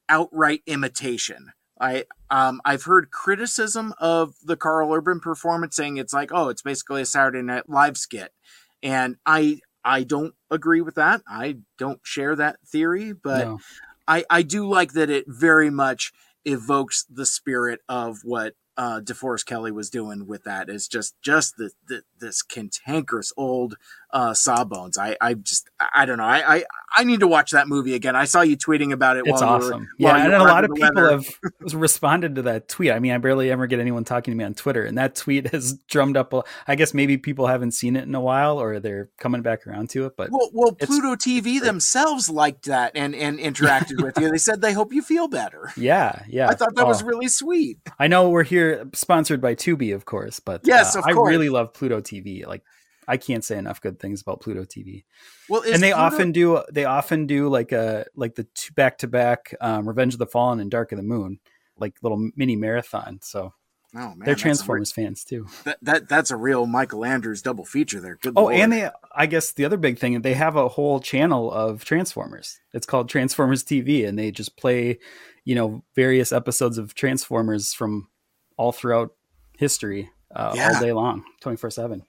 outright 0.09 0.63
imitation. 0.67 1.53
I 1.83 2.05
um 2.31 2.61
I've 2.65 2.85
heard 2.85 3.11
criticism 3.11 3.93
of 3.99 4.35
the 4.45 4.57
Karl 4.57 4.95
Urban 4.95 5.21
performance 5.21 5.77
saying 5.77 5.97
it's 5.97 6.13
like 6.15 6.31
oh 6.33 6.49
it's 6.49 6.63
basically 6.63 7.03
a 7.03 7.07
Saturday 7.07 7.43
Night 7.43 7.69
Live 7.69 7.99
skit, 7.99 8.33
and 8.83 9.17
I 9.27 9.61
I 9.85 10.05
don't 10.05 10.35
agree 10.51 10.81
with 10.81 10.95
that. 10.95 11.23
I 11.27 11.59
don't 11.77 12.01
share 12.05 12.37
that 12.37 12.57
theory, 12.65 13.13
but 13.13 13.47
No. 13.47 13.59
I 14.07 14.25
I 14.31 14.43
do 14.43 14.67
like 14.69 14.93
that 14.93 15.11
it 15.11 15.25
very 15.27 15.71
much 15.71 16.13
evokes 16.45 17.05
the 17.11 17.27
spirit 17.27 17.81
of 17.89 18.21
what 18.23 18.55
uh 18.77 19.01
DeForest 19.01 19.45
Kelley 19.45 19.73
was 19.73 19.91
doing 19.91 20.27
with 20.27 20.45
that. 20.45 20.71
Is 20.71 20.87
just 20.87 21.21
just 21.21 21.57
the, 21.57 21.73
the 21.89 22.03
this 22.23 22.43
cantankerous 22.43 23.33
old 23.37 23.77
uh 24.13 24.33
Sawbones. 24.35 24.97
I 24.99 25.17
I 25.21 25.35
just 25.35 25.69
I 25.95 26.05
don't 26.07 26.19
know. 26.19 26.25
I 26.25 26.57
I 26.57 26.65
I 26.97 27.05
need 27.05 27.21
to 27.21 27.27
watch 27.27 27.51
that 27.53 27.69
movie 27.69 27.95
again. 27.95 28.15
I 28.15 28.25
saw 28.27 28.43
you 28.43 28.57
tweeting 28.57 28.93
about 28.93 29.17
it. 29.17 29.25
It's 29.27 29.41
while 29.41 29.41
you 29.41 29.47
were- 29.47 29.73
awesome. 29.75 29.89
while 29.99 30.19
yeah, 30.19 30.25
and 30.25 30.35
a 30.35 30.39
lot 30.45 30.65
of 30.65 30.71
people 30.75 31.09
have 31.11 31.27
responded 31.75 32.35
to 32.37 32.43
that 32.43 32.69
tweet. 32.69 32.93
I 32.93 32.99
mean, 32.99 33.13
I 33.13 33.19
barely 33.19 33.51
ever 33.51 33.67
get 33.67 33.81
anyone 33.81 34.05
talking 34.05 34.33
to 34.33 34.37
me 34.37 34.45
on 34.45 34.53
Twitter, 34.55 34.85
and 34.85 34.99
that 34.99 35.15
tweet 35.15 35.49
has 35.53 35.75
drummed 35.89 36.17
up. 36.19 36.33
A, 36.35 36.43
I 36.69 36.75
guess 36.75 36.93
maybe 36.93 37.17
people 37.17 37.47
haven't 37.47 37.71
seen 37.73 37.97
it 37.97 38.05
in 38.05 38.15
a 38.15 38.21
while, 38.21 38.61
or 38.61 38.79
they're 38.81 39.09
coming 39.19 39.41
back 39.41 39.67
around 39.67 39.89
to 39.91 40.05
it. 40.05 40.13
But 40.17 40.31
Well, 40.31 40.51
well, 40.53 40.73
Pluto 40.73 41.15
TV 41.17 41.59
themselves 41.61 42.29
liked 42.29 42.67
that 42.67 42.93
and 42.95 43.15
and 43.15 43.39
interacted 43.39 44.03
with 44.03 44.19
you. 44.19 44.31
They 44.31 44.37
said 44.39 44.61
they 44.61 44.75
hope 44.75 44.93
you 44.93 45.01
feel 45.01 45.29
better. 45.29 45.71
yeah, 45.79 46.23
yeah, 46.29 46.49
I 46.51 46.55
thought 46.55 46.75
that 46.77 46.87
was 46.87 47.03
Oh. 47.03 47.07
really 47.07 47.29
sweet. 47.29 47.79
I 47.99 48.07
know 48.09 48.29
we're 48.29 48.43
here 48.45 48.87
sponsored 48.93 49.41
by 49.41 49.55
Tubi, 49.55 49.95
of 49.95 50.05
course, 50.05 50.39
but 50.41 50.61
Yes, 50.65 50.95
uh, 50.95 50.99
of 50.99 51.07
I 51.07 51.13
really 51.13 51.49
love 51.49 51.73
Pluto 51.73 52.03
TV. 52.03 52.12
Like, 52.47 52.63
I 53.09 53.17
can't 53.17 53.45
say 53.45 53.59
enough 53.59 53.81
good 53.81 53.99
things 53.99 54.21
about 54.21 54.41
Pluto 54.41 54.65
TV. 54.65 55.05
Well, 55.49 55.63
and 55.63 55.83
they 55.83 55.93
Pluto- 55.93 55.97
often 56.05 56.33
do 56.33 56.63
they 56.71 56.85
often 56.85 57.27
do 57.27 57.49
like 57.49 57.73
a 57.73 58.07
like 58.15 58.35
the 58.35 58.45
two 58.55 58.73
back 58.75 58.99
to 58.99 59.09
back 59.09 59.55
um, 59.61 59.89
Revenge 59.89 60.15
of 60.15 60.19
the 60.19 60.27
Fallen 60.27 60.61
and 60.61 60.71
Dark 60.71 60.93
of 60.93 60.97
the 60.99 61.03
Moon, 61.03 61.41
like 61.77 61.97
little 62.03 62.31
mini 62.37 62.57
marathon. 62.57 63.19
So 63.23 63.55
Oh 63.95 64.15
man, 64.15 64.21
they're 64.25 64.35
Transformers 64.35 64.91
fans 64.91 65.23
too. 65.23 65.47
That, 65.65 65.79
that 65.83 66.09
that's 66.09 66.31
a 66.31 66.37
real 66.37 66.65
Mikel 66.67 67.05
Andrews 67.05 67.43
double 67.43 67.67
feature 67.67 68.01
there. 68.01 68.17
Good. 68.23 68.33
Oh, 68.37 68.45
lord. 68.45 68.55
and 68.55 68.73
they 68.73 68.89
I 69.15 69.27
guess 69.27 69.53
the 69.53 69.67
other 69.67 69.77
big 69.77 69.99
thing 69.99 70.23
they 70.23 70.33
have 70.33 70.57
a 70.57 70.69
whole 70.69 70.99
channel 70.99 71.53
of 71.53 71.85
Transformers. 71.85 72.59
It's 72.73 72.87
called 72.87 73.11
Transformers 73.11 73.63
TV, 73.63 74.09
and 74.09 74.19
they 74.19 74.31
just 74.31 74.57
play, 74.57 74.99
you 75.45 75.55
know, 75.55 75.85
various 75.95 76.33
episodes 76.33 76.79
of 76.79 76.95
Transformers 76.95 77.75
from 77.75 78.09
all 78.57 78.73
throughout 78.73 79.11
history, 79.59 80.09
uh, 80.35 80.53
Yeah. 80.57 80.73
all 80.75 80.81
day 80.81 80.93
long, 80.93 81.25
twenty 81.41 81.57
four 81.57 81.71
seven. 81.71 82.05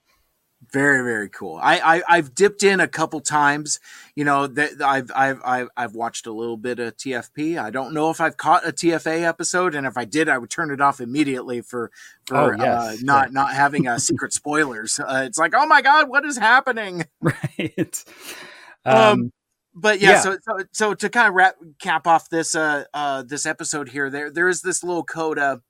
Very, 0.71 1.03
very 1.03 1.27
cool. 1.27 1.59
I, 1.61 1.97
I 1.97 2.03
I've 2.07 2.33
dipped 2.33 2.63
in 2.63 2.79
a 2.79 2.87
couple 2.87 3.19
times. 3.19 3.81
You 4.15 4.23
know, 4.23 4.47
that 4.47 4.81
I've 4.81 5.11
I've 5.13 5.41
I've 5.43 5.67
I've 5.75 5.93
watched 5.93 6.25
a 6.25 6.31
little 6.31 6.55
bit 6.55 6.79
of 6.79 6.95
TFP. 6.95 7.61
I 7.61 7.69
don't 7.69 7.93
know 7.93 8.09
if 8.09 8.21
I've 8.21 8.37
caught 8.37 8.65
a 8.65 8.71
TFA 8.71 9.23
episode, 9.23 9.75
and 9.75 9.85
if 9.85 9.97
I 9.97 10.05
did, 10.05 10.29
I 10.29 10.37
would 10.37 10.49
turn 10.49 10.71
it 10.71 10.79
off 10.79 11.01
immediately 11.01 11.59
for 11.59 11.91
for 12.25 12.53
Oh, 12.53 12.53
uh, 12.53 12.91
yes. 12.91 13.01
not 13.03 13.33
not 13.33 13.51
having 13.53 13.87
uh, 13.89 13.99
secret 13.99 14.31
spoilers. 14.41 15.01
Uh, 15.01 15.23
it's 15.27 15.37
like, 15.37 15.53
oh 15.53 15.65
my 15.65 15.81
god, 15.81 16.07
what 16.07 16.23
is 16.25 16.37
happening? 16.37 17.05
Right. 17.21 18.03
Um, 18.85 18.95
Um, 18.95 19.31
but 19.75 19.99
yeah, 20.01 20.11
yeah. 20.11 20.19
So, 20.21 20.37
so 20.43 20.57
so 20.71 20.93
to 20.93 21.09
kind 21.09 21.27
of 21.29 21.33
wrap 21.35 21.55
cap 21.81 22.05
off 22.07 22.29
this 22.29 22.53
uh 22.55 22.83
uh 22.93 23.23
this 23.23 23.45
episode 23.45 23.89
here, 23.89 24.09
there 24.09 24.29
there 24.31 24.47
is 24.49 24.61
this 24.61 24.81
little 24.83 25.03
coda 25.03 25.61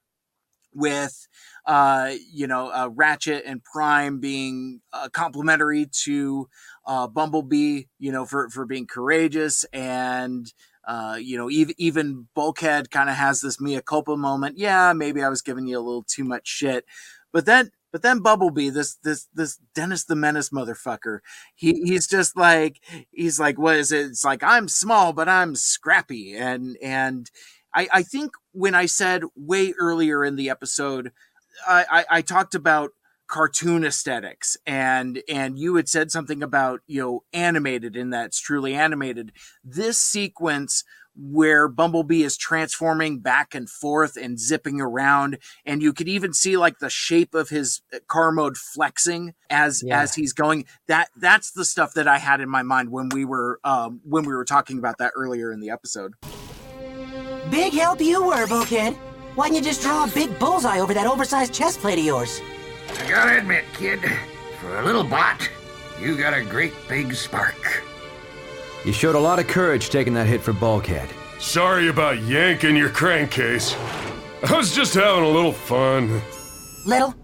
with 0.73 1.27
uh 1.65 2.11
you 2.31 2.47
know 2.47 2.67
uh, 2.73 2.89
Ratchet 2.93 3.43
and 3.45 3.63
Prime 3.63 4.19
being 4.19 4.81
uh, 4.91 5.09
complimentary 5.09 5.87
to 6.03 6.47
uh 6.85 7.07
Bumblebee, 7.07 7.83
you 7.99 8.11
know 8.11 8.25
for 8.25 8.49
for 8.49 8.65
being 8.65 8.87
courageous 8.87 9.63
and 9.73 10.51
uh 10.87 11.17
you 11.19 11.37
know 11.37 11.49
even 11.49 11.75
even 11.77 12.27
Bulkhead 12.35 12.91
kind 12.91 13.09
of 13.09 13.15
has 13.15 13.41
this 13.41 13.61
mea 13.61 13.81
culpa 13.81 14.17
moment. 14.17 14.57
Yeah, 14.57 14.93
maybe 14.93 15.23
I 15.23 15.29
was 15.29 15.41
giving 15.41 15.67
you 15.67 15.77
a 15.77 15.81
little 15.81 16.03
too 16.03 16.23
much 16.23 16.47
shit. 16.47 16.85
But 17.31 17.45
then 17.45 17.71
but 17.91 18.01
then 18.01 18.19
Bumblebee, 18.19 18.69
this 18.69 18.95
this 19.03 19.27
this 19.33 19.59
Dennis 19.75 20.03
the 20.05 20.15
Menace 20.15 20.49
motherfucker, 20.49 21.19
he 21.55 21.73
he's 21.83 22.07
just 22.07 22.35
like 22.35 22.79
he's 23.11 23.39
like 23.39 23.57
what 23.57 23.75
is 23.77 23.91
it? 23.91 24.07
It's 24.07 24.25
like 24.25 24.43
I'm 24.43 24.67
small 24.67 25.13
but 25.13 25.29
I'm 25.29 25.55
scrappy 25.55 26.35
and 26.35 26.77
and 26.81 27.29
I 27.73 27.87
I 27.91 28.03
think 28.03 28.31
when 28.51 28.75
I 28.75 28.85
said 28.87 29.23
way 29.35 29.73
earlier 29.79 30.23
in 30.25 30.35
the 30.35 30.49
episode, 30.49 31.11
I 31.67 31.85
I, 31.89 32.05
I 32.17 32.21
talked 32.21 32.55
about 32.55 32.91
cartoon 33.27 33.83
aesthetics 33.85 34.57
and 34.65 35.23
and 35.29 35.57
you 35.57 35.75
had 35.75 35.87
said 35.87 36.11
something 36.11 36.43
about 36.43 36.81
you 36.87 37.01
know 37.01 37.23
animated 37.31 37.95
and 37.95 38.13
that's 38.13 38.39
truly 38.39 38.75
animated 38.75 39.31
this 39.63 39.97
sequence 39.97 40.83
where 41.15 41.67
Bumblebee 41.67 42.23
is 42.23 42.35
transforming 42.35 43.19
back 43.19 43.53
and 43.55 43.69
forth 43.69 44.17
and 44.17 44.39
zipping 44.39 44.81
around 44.81 45.37
and 45.65 45.81
you 45.81 45.93
could 45.93 46.09
even 46.09 46.33
see 46.33 46.57
like 46.57 46.79
the 46.79 46.89
shape 46.89 47.33
of 47.33 47.49
his 47.49 47.81
uh, 47.93 47.99
car 48.07 48.31
mode 48.31 48.57
flexing 48.57 49.33
as 49.49 49.81
Yeah. 49.83 50.01
as 50.01 50.15
he's 50.15 50.33
going 50.33 50.65
that 50.87 51.09
that's 51.15 51.51
the 51.51 51.65
stuff 51.65 51.93
that 51.93 52.07
I 52.07 52.17
had 52.17 52.41
in 52.41 52.49
my 52.49 52.61
mind 52.61 52.89
when 52.89 53.09
we 53.09 53.25
were 53.25 53.59
um 53.63 54.01
when 54.03 54.25
we 54.25 54.33
were 54.35 54.45
talking 54.45 54.77
about 54.79 54.97
that 54.97 55.13
earlier 55.15 55.51
in 55.51 55.59
the 55.61 55.69
episode 55.69 56.13
Big 57.49 57.73
help 57.73 58.01
you 58.01 58.25
were, 58.25 58.47
Bulkhead. 58.47 58.97
Why 59.35 59.49
didn't 59.49 59.63
you 59.63 59.71
just 59.71 59.81
draw 59.81 60.03
a 60.03 60.07
big 60.07 60.37
bullseye 60.37 60.79
over 60.79 60.93
that 60.93 61.07
oversized 61.07 61.53
chest 61.53 61.79
plate 61.79 61.97
of 61.97 62.05
yours? 62.05 62.39
I 62.99 63.09
gotta 63.09 63.39
admit, 63.39 63.65
kid, 63.73 63.99
for 64.59 64.77
a 64.77 64.85
little 64.85 65.03
bot, 65.03 65.49
you 65.99 66.15
got 66.15 66.35
a 66.35 66.43
great 66.43 66.73
big 66.87 67.15
spark. 67.15 67.83
You 68.85 68.93
showed 68.93 69.15
a 69.15 69.19
lot 69.19 69.39
of 69.39 69.47
courage 69.47 69.89
taking 69.89 70.13
that 70.13 70.27
hit 70.27 70.41
for 70.41 70.53
Bulkhead. 70.53 71.09
Sorry 71.39 71.87
about 71.87 72.21
yanking 72.21 72.75
your 72.75 72.89
crankcase. 72.89 73.75
I 74.47 74.55
was 74.55 74.75
just 74.75 74.93
having 74.93 75.23
a 75.23 75.29
little 75.29 75.51
fun. 75.51 76.21
Little? 76.85 77.15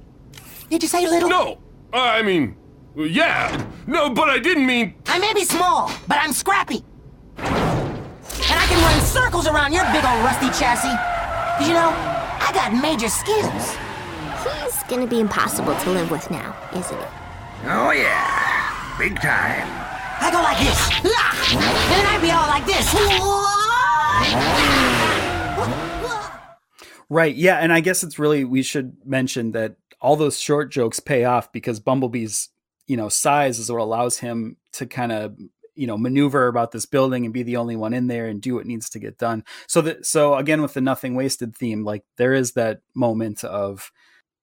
Did 0.69 0.81
you 0.81 0.89
say 0.89 1.07
little? 1.07 1.29
No, 1.29 1.59
I 1.93 2.23
mean, 2.23 2.55
yeah. 2.95 3.65
No, 3.85 4.09
but 4.09 4.29
I 4.29 4.39
didn't 4.39 4.65
mean. 4.65 4.95
I 5.05 5.19
may 5.19 5.33
be 5.35 5.43
small, 5.43 5.91
but 6.07 6.17
I'm 6.17 6.33
scrappy. 6.33 6.83
And 7.37 7.47
I 8.57 8.65
can 8.67 8.81
run 8.81 8.99
circles 9.05 9.45
around 9.47 9.73
your 9.73 9.83
big 9.91 10.03
old 10.03 10.23
rusty 10.23 10.47
chassis. 10.59 11.19
'Cause 11.59 11.67
you 11.67 11.73
know, 11.73 11.91
I 11.91 12.51
got 12.53 12.71
major 12.73 13.09
skills. 13.09 13.75
He's 14.63 14.81
gonna 14.87 15.05
be 15.07 15.19
impossible 15.19 15.75
to 15.75 15.89
live 15.89 16.09
with 16.09 16.31
now, 16.31 16.55
isn't 16.73 16.97
he? 16.97 17.05
Oh, 17.65 17.91
yeah. 17.91 18.95
big 18.97 19.15
time. 19.19 19.67
I 20.21 20.29
go 20.31 20.41
like 20.41 20.59
this. 20.59 20.89
And 21.51 21.61
then 21.91 22.05
I'd 22.07 22.21
be 22.21 22.31
all 22.31 22.47
like 22.47 22.65
this. 22.65 22.87
Right. 27.09 27.33
Yeah. 27.35 27.57
And 27.57 27.73
I 27.73 27.79
guess 27.79 28.03
it's 28.03 28.19
really, 28.19 28.43
we 28.45 28.61
should 28.61 28.97
mention 29.05 29.51
that 29.53 29.75
all 29.99 30.15
those 30.15 30.39
short 30.39 30.69
jokes 30.71 30.99
pay 30.99 31.23
off 31.25 31.51
because 31.51 31.79
Bumblebee's, 31.79 32.49
you 32.87 32.95
know, 32.97 33.09
size 33.09 33.57
is 33.57 33.71
what 33.71 33.81
allows 33.81 34.19
him 34.19 34.57
to 34.73 34.85
kind 34.85 35.11
of, 35.11 35.35
you 35.79 35.87
know, 35.87 35.97
maneuver 35.97 36.47
about 36.47 36.71
this 36.71 36.85
building 36.85 37.23
and 37.23 37.33
be 37.33 37.41
the 37.41 37.55
only 37.55 37.77
one 37.77 37.93
in 37.93 38.07
there 38.07 38.27
and 38.27 38.41
do 38.41 38.55
what 38.55 38.65
needs 38.65 38.89
to 38.89 38.99
get 38.99 39.17
done. 39.17 39.45
So 39.65 39.81
that, 39.81 40.05
so 40.05 40.35
again, 40.35 40.61
with 40.61 40.73
the 40.73 40.81
nothing 40.81 41.15
wasted 41.15 41.55
theme, 41.55 41.85
like 41.85 42.03
there 42.17 42.33
is 42.33 42.51
that 42.53 42.81
moment 42.93 43.45
of, 43.45 43.89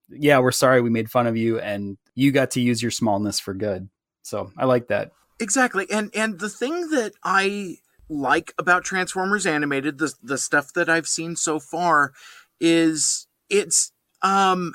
yeah, 0.09 0.39
we're 0.39 0.51
sorry 0.51 0.81
we 0.81 0.89
made 0.89 1.11
fun 1.11 1.27
of 1.27 1.37
you 1.37 1.59
and 1.59 1.99
you 2.15 2.33
got 2.33 2.53
to 2.53 2.61
use 2.63 2.81
your 2.81 2.91
smallness 2.91 3.39
for 3.39 3.53
good. 3.53 3.91
So 4.23 4.51
I 4.57 4.65
like 4.65 4.89
that. 4.89 5.13
Exactly. 5.39 5.87
And 5.91 6.11
and 6.15 6.39
the 6.39 6.49
thing 6.49 6.89
that 6.91 7.13
I 7.23 7.77
like 8.09 8.55
about 8.59 8.85
Transformers 8.85 9.45
animated, 9.45 9.99
the 9.99 10.15
the 10.23 10.39
stuff 10.39 10.73
that 10.73 10.89
I've 10.89 11.07
seen 11.07 11.37
so 11.37 11.61
far 11.61 12.13
is 12.61 13.27
it's 13.51 13.93
um 14.23 14.73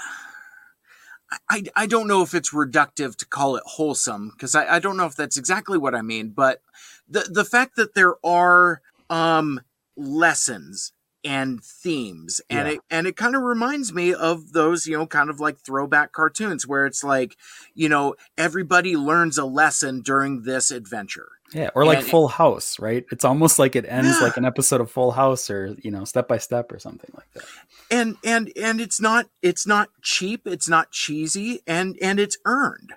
I, 1.50 1.64
I 1.76 1.86
don't 1.86 2.08
know 2.08 2.22
if 2.22 2.34
it's 2.34 2.52
reductive 2.54 3.16
to 3.18 3.26
call 3.26 3.56
it 3.56 3.64
wholesome 3.66 4.32
because 4.32 4.56
I, 4.56 4.76
I 4.76 4.80
don't 4.80 4.98
know 4.98 5.06
if 5.06 5.16
that's 5.16 5.38
exactly 5.38 5.78
what 5.78 5.96
I 5.96 6.02
mean, 6.02 6.30
but 6.30 6.62
the 7.08 7.22
the 7.30 7.46
fact 7.46 7.76
that 7.78 7.96
there 7.96 8.16
are 8.26 8.82
um 9.10 9.62
lessons 9.96 10.94
and 11.24 11.64
themes 11.64 12.42
and 12.50 12.68
Yeah. 12.68 12.74
it 12.76 12.80
and 12.90 13.06
it 13.08 13.16
kind 13.16 13.36
of 13.36 13.44
reminds 13.44 13.94
me 13.94 14.14
of 14.14 14.54
those 14.54 14.88
you 14.88 14.98
know 14.98 15.06
kind 15.06 15.30
of 15.30 15.40
like 15.40 15.60
throwback 15.60 16.12
cartoons 16.14 16.66
where 16.68 16.86
it's 16.86 17.04
like 17.04 17.38
you 17.76 17.88
know 17.90 18.16
everybody 18.38 18.96
learns 18.98 19.38
a 19.38 19.46
lesson 19.46 20.02
during 20.02 20.42
this 20.44 20.72
adventure 20.72 21.30
Yeah, 21.54 21.70
or 21.76 21.86
like 21.86 22.00
And- 22.00 22.08
Full 22.08 22.30
House, 22.30 22.80
right? 22.80 23.06
It's 23.12 23.26
almost 23.26 23.60
like 23.60 23.76
it 23.76 23.86
ends 23.88 24.18
Yeah. 24.20 24.26
like 24.26 24.38
an 24.38 24.46
episode 24.46 24.80
of 24.82 24.90
Full 24.90 25.12
House, 25.12 25.50
or 25.50 25.76
you 25.84 25.92
know, 25.92 26.06
Step 26.06 26.28
by 26.30 26.38
Step, 26.38 26.72
or 26.72 26.80
something 26.80 27.12
like 27.14 27.28
that. 27.34 27.44
and 27.92 28.16
and 28.24 28.52
and 28.56 28.80
it's 28.82 29.00
not 29.02 29.26
it's 29.42 29.68
not 29.68 29.90
cheap 30.02 30.48
it's 30.48 30.70
not 30.70 30.92
cheesy 30.92 31.60
and 31.68 31.98
and 32.02 32.20
it's 32.20 32.38
earned 32.46 32.94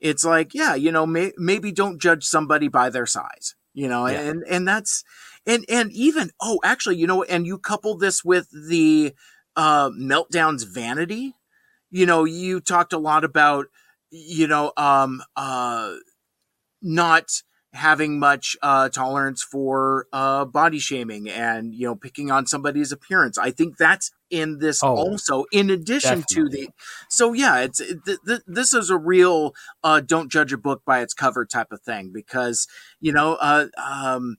it's 0.00 0.22
like 0.24 0.52
yeah 0.54 0.74
you 0.74 0.92
know 0.92 1.06
may, 1.06 1.32
maybe 1.38 1.72
don't 1.72 1.98
judge 2.00 2.24
somebody 2.24 2.68
by 2.68 2.90
their 2.90 3.06
size 3.06 3.54
you 3.72 3.88
know 3.88 4.06
Yeah. 4.06 4.20
and 4.20 4.44
and 4.50 4.68
that's 4.68 5.02
and 5.46 5.64
and 5.68 5.92
even 5.92 6.30
oh 6.40 6.60
actually 6.64 6.96
you 6.96 7.06
know 7.06 7.22
and 7.24 7.46
you 7.46 7.58
couple 7.58 7.96
this 7.96 8.24
with 8.24 8.48
the 8.68 9.14
uh 9.56 9.90
meltdowns 9.90 10.64
vanity. 10.72 11.34
You 11.90 12.06
know 12.06 12.24
you 12.24 12.60
talked 12.60 12.92
a 12.92 12.98
lot 12.98 13.24
about 13.24 13.66
you 14.10 14.46
know 14.46 14.72
um 14.76 15.22
uh 15.36 15.94
not 16.82 17.30
having 17.72 18.20
much 18.20 18.56
uh 18.62 18.88
tolerance 18.88 19.42
for 19.42 20.06
uh 20.12 20.44
body 20.44 20.78
shaming 20.78 21.28
and 21.28 21.74
you 21.74 21.86
know 21.86 21.96
picking 21.96 22.30
on 22.30 22.46
somebody's 22.46 22.92
appearance. 22.92 23.36
I 23.36 23.50
think 23.50 23.76
that's 23.76 24.12
in 24.30 24.58
this 24.58 24.84
Oh, 24.84 24.94
also 24.94 25.44
in 25.52 25.70
addition 25.70 26.24
to 26.30 26.48
the 26.48 26.68
so 27.10 27.32
yeah 27.32 27.60
it's 27.60 27.80
it, 27.80 28.04
th- 28.04 28.18
th- 28.26 28.42
this 28.46 28.72
is 28.72 28.90
a 28.90 28.96
real 28.96 29.54
uh 29.82 30.00
don't 30.00 30.30
judge 30.30 30.52
a 30.52 30.58
book 30.58 30.82
by 30.86 31.00
its 31.00 31.14
cover 31.14 31.44
type 31.44 31.72
of 31.72 31.80
thing 31.82 32.10
because 32.12 32.68
you 33.00 33.12
know 33.12 33.34
uh 33.34 33.66
um 33.76 34.36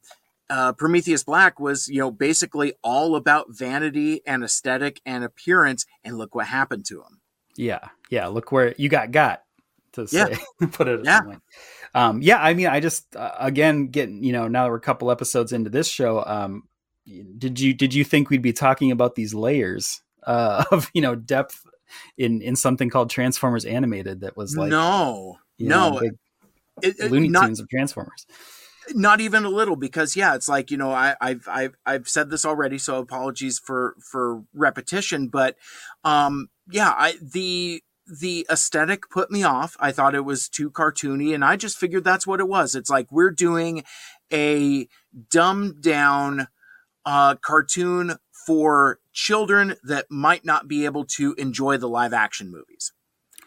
uh, 0.50 0.74
Prometheus 0.74 1.24
Black 1.24 1.60
was, 1.60 1.88
you 1.88 2.00
know, 2.00 2.12
basically 2.12 2.74
all 2.84 3.16
about 3.16 3.48
vanity 3.50 4.22
and 4.28 4.44
aesthetic 4.44 5.02
and 5.06 5.24
appearance, 5.24 5.86
and 6.04 6.18
look 6.18 6.36
what 6.36 6.48
happened 6.48 6.86
to 6.86 7.00
him. 7.02 7.20
Yeah, 7.58 7.88
yeah. 8.10 8.28
Look 8.28 8.52
where 8.52 8.76
you 8.78 8.90
got 8.90 9.12
got 9.12 9.44
to 9.94 10.08
Yeah. 10.12 10.26
say, 10.28 10.38
put 10.72 10.88
it. 10.88 11.02
Yeah. 11.04 11.22
Yeah. 11.28 11.36
Um, 11.94 12.22
yeah. 12.22 12.42
I 12.42 12.54
mean, 12.54 12.68
I 12.68 12.80
just 12.80 13.16
uh, 13.16 13.32
again 13.40 13.88
getting 13.88 14.24
you 14.24 14.34
know 14.34 14.48
now 14.48 14.64
that 14.66 14.70
we're 14.72 14.78
a 14.78 14.82
couple 14.82 15.10
episodes 15.12 15.52
into 15.54 15.70
this 15.70 15.88
show. 15.88 16.24
Um, 16.26 16.64
did 17.38 17.60
you 17.60 17.74
did 17.74 17.94
you 17.94 18.04
think 18.04 18.30
we'd 18.30 18.42
be 18.42 18.54
talking 18.54 18.92
about 18.92 19.16
these 19.16 19.34
layers 19.34 20.02
uh, 20.24 20.64
of 20.72 20.90
you 20.94 21.02
know 21.02 21.16
depth 21.16 21.66
in 22.18 22.42
in 22.42 22.56
something 22.56 22.90
called 22.90 23.10
Transformers 23.10 23.64
Animated 23.64 24.22
that 24.22 24.36
was 24.36 24.58
like 24.58 24.70
no, 24.72 25.38
you 25.58 25.70
know, 25.70 25.92
no, 25.92 25.98
It- 26.00 26.96
it- 27.00 27.12
Looney 27.12 27.30
not- 27.30 27.46
Tunes 27.46 27.60
of 27.62 27.70
Transformers. 27.70 28.26
Not 28.94 29.22
even 29.22 29.46
a 29.46 29.50
little 29.50 29.76
because 29.76 30.16
yeah 30.16 30.36
it's 30.36 30.50
like 30.50 30.72
you 30.72 30.78
know 30.78 30.92
I, 30.92 31.16
I've 31.22 31.48
I've 31.50 31.76
I've 31.86 32.08
said 32.10 32.30
this 32.30 32.46
already 32.46 32.78
so 32.78 33.00
apologies 33.00 33.60
for 33.60 33.96
for 34.00 34.44
repetition 34.54 35.28
but 35.28 35.56
um 36.04 36.50
yeah 36.70 36.94
I 36.96 37.16
the 37.22 37.82
the 38.08 38.46
aesthetic 38.52 39.10
put 39.10 39.32
me 39.32 39.44
off 39.44 39.76
I 39.80 39.92
thought 39.92 40.14
it 40.16 40.26
was 40.26 40.48
too 40.48 40.70
cartoony 40.70 41.34
and 41.34 41.44
I 41.44 41.56
just 41.56 41.78
figured 41.78 42.04
that's 42.04 42.28
what 42.28 42.40
it 42.40 42.48
was 42.48 42.76
it's 42.76 42.90
like 42.90 43.12
we're 43.12 43.32
doing 43.32 43.84
a 44.32 44.88
dumbed 45.32 45.82
down 45.82 46.48
uh 47.06 47.36
cartoon 47.36 48.18
for 48.46 49.00
children 49.12 49.76
that 49.84 50.06
might 50.12 50.46
not 50.46 50.68
be 50.68 50.86
able 50.86 51.06
to 51.06 51.34
enjoy 51.36 51.78
the 51.78 51.90
live 51.90 52.14
action 52.14 52.52
movies 52.52 52.94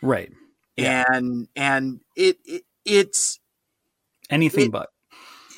Right. 0.03 0.33
and 0.77 1.49
and 1.55 2.01
it, 2.17 2.39
it 2.45 2.65
it's 2.85 3.39
Anything 4.31 4.71
but. 4.71 4.91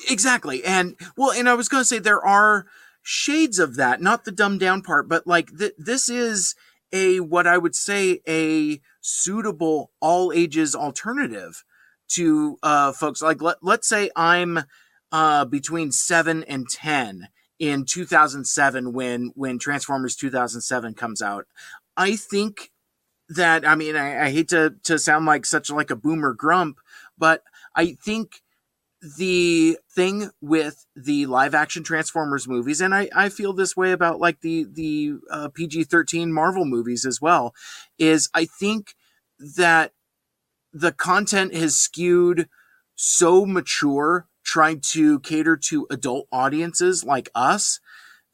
Exactly 0.09 0.65
and 0.65 0.97
well 1.17 1.33
and 1.33 1.49
i 1.49 1.55
was 1.55 1.69
going 1.69 1.81
to 1.81 1.87
say 1.87 1.99
there 1.99 2.25
are 2.25 2.67
shades 3.03 3.59
of 3.59 3.77
that 3.77 4.01
not 4.01 4.25
the 4.25 4.33
dumbed 4.33 4.61
down 4.61 4.83
part 4.83 5.09
but 5.09 5.27
like 5.27 5.57
th- 5.59 5.75
this 5.79 6.09
is 6.09 6.55
a 6.93 7.21
what 7.21 7.47
i 7.47 7.59
would 7.59 7.75
say 7.75 8.21
a 8.29 8.81
suitable 9.01 9.91
all 10.01 10.33
ages 10.33 10.75
alternative 10.75 11.65
to 12.09 12.59
uh 12.63 12.93
folks 12.93 13.23
like 13.23 13.41
let, 13.43 13.57
let's 13.63 13.89
say 13.89 14.11
i'm 14.17 14.61
uh 15.13 15.45
between 15.45 15.91
7 15.93 16.45
and 16.45 16.69
10 16.69 17.29
in 17.59 17.85
2007 17.85 18.93
when 18.93 19.33
when 19.35 19.59
transformers 19.59 20.17
2007 20.17 20.95
comes 20.95 21.21
out. 21.23 21.47
I 21.97 22.17
think 22.17 22.71
that 23.29 23.67
i 23.67 23.75
mean 23.77 23.97
i, 23.97 24.27
I 24.27 24.31
hate 24.31 24.49
to 24.49 24.75
to 24.85 24.99
sound 24.99 25.25
like 25.25 25.47
such 25.47 25.71
like 25.71 25.91
a 25.91 25.97
boomer 25.97 26.35
grump 26.35 26.79
but 27.17 27.45
i 27.77 27.93
think 28.05 28.43
the 29.03 29.79
thing 29.91 30.31
with 30.41 30.87
the 30.95 31.27
live 31.27 31.55
action 31.55 31.83
Transformers 31.83 32.47
movies, 32.47 32.81
and 32.81 32.95
I, 32.95 33.09
I 33.15 33.29
feel 33.29 33.53
this 33.53 33.77
way 33.77 33.93
about 33.93 34.21
like 34.21 34.41
the 34.41 34.67
the 34.71 35.15
uh, 35.31 35.49
PG 35.49 35.85
thirteen 35.85 36.33
Marvel 36.33 36.65
movies 36.65 37.07
as 37.07 37.21
well, 37.21 37.55
is 37.99 38.29
I 38.35 38.45
think 38.45 38.95
that 39.57 39.93
the 40.73 40.93
content 40.93 41.55
has 41.55 41.77
skewed 41.77 42.49
so 42.95 43.47
mature, 43.47 44.29
trying 44.45 44.81
to 44.81 45.21
cater 45.21 45.57
to 45.57 45.87
adult 45.91 46.27
audiences 46.31 47.03
like 47.03 47.31
us, 47.35 47.81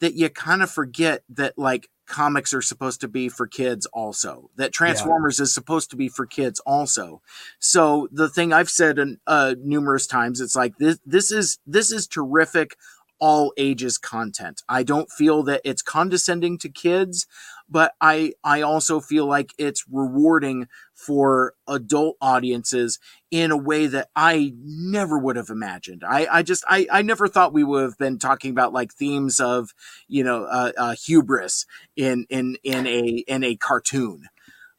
that 0.00 0.14
you 0.14 0.28
kind 0.28 0.62
of 0.62 0.70
forget 0.70 1.22
that 1.28 1.56
like 1.56 1.88
comics 2.06 2.54
are 2.54 2.62
supposed 2.62 3.00
to 3.00 3.08
be 3.08 3.28
for 3.28 3.46
kids 3.46 3.86
also 3.86 4.50
that 4.56 4.72
transformers 4.72 5.40
is 5.40 5.52
supposed 5.52 5.90
to 5.90 5.96
be 5.96 6.08
for 6.08 6.26
kids 6.26 6.60
also. 6.60 7.20
So 7.58 8.08
the 8.12 8.28
thing 8.28 8.52
i've 8.52 8.70
said 8.70 8.98
uh, 9.26 9.54
numerous 9.62 10.06
times 10.06 10.40
it's 10.40 10.56
like 10.56 10.78
this 10.78 10.98
this 11.04 11.30
is 11.30 11.58
this 11.66 11.90
is 11.90 12.06
terrific 12.06 12.76
all 13.18 13.54
ages 13.56 13.96
content. 13.96 14.62
I 14.68 14.82
don't 14.82 15.10
feel 15.10 15.42
that 15.44 15.62
it's 15.64 15.80
condescending 15.80 16.58
to 16.58 16.68
kids 16.68 17.26
but 17.68 17.94
i 18.00 18.32
i 18.44 18.62
also 18.62 19.00
feel 19.00 19.26
like 19.26 19.52
it's 19.58 19.84
rewarding 19.90 20.68
for 20.96 21.54
adult 21.68 22.16
audiences 22.20 22.98
in 23.30 23.52
a 23.52 23.56
way 23.56 23.86
that 23.86 24.08
i 24.16 24.52
never 24.58 25.18
would 25.18 25.36
have 25.36 25.50
imagined 25.50 26.02
i 26.04 26.26
i 26.32 26.42
just 26.42 26.64
i 26.68 26.86
i 26.90 27.02
never 27.02 27.28
thought 27.28 27.52
we 27.52 27.62
would 27.62 27.82
have 27.82 27.98
been 27.98 28.18
talking 28.18 28.50
about 28.50 28.72
like 28.72 28.92
themes 28.92 29.38
of 29.38 29.72
you 30.08 30.24
know 30.24 30.44
uh, 30.44 30.72
uh 30.76 30.94
hubris 31.06 31.66
in 31.94 32.26
in 32.30 32.56
in 32.64 32.86
a 32.86 33.24
in 33.28 33.44
a 33.44 33.54
cartoon 33.56 34.28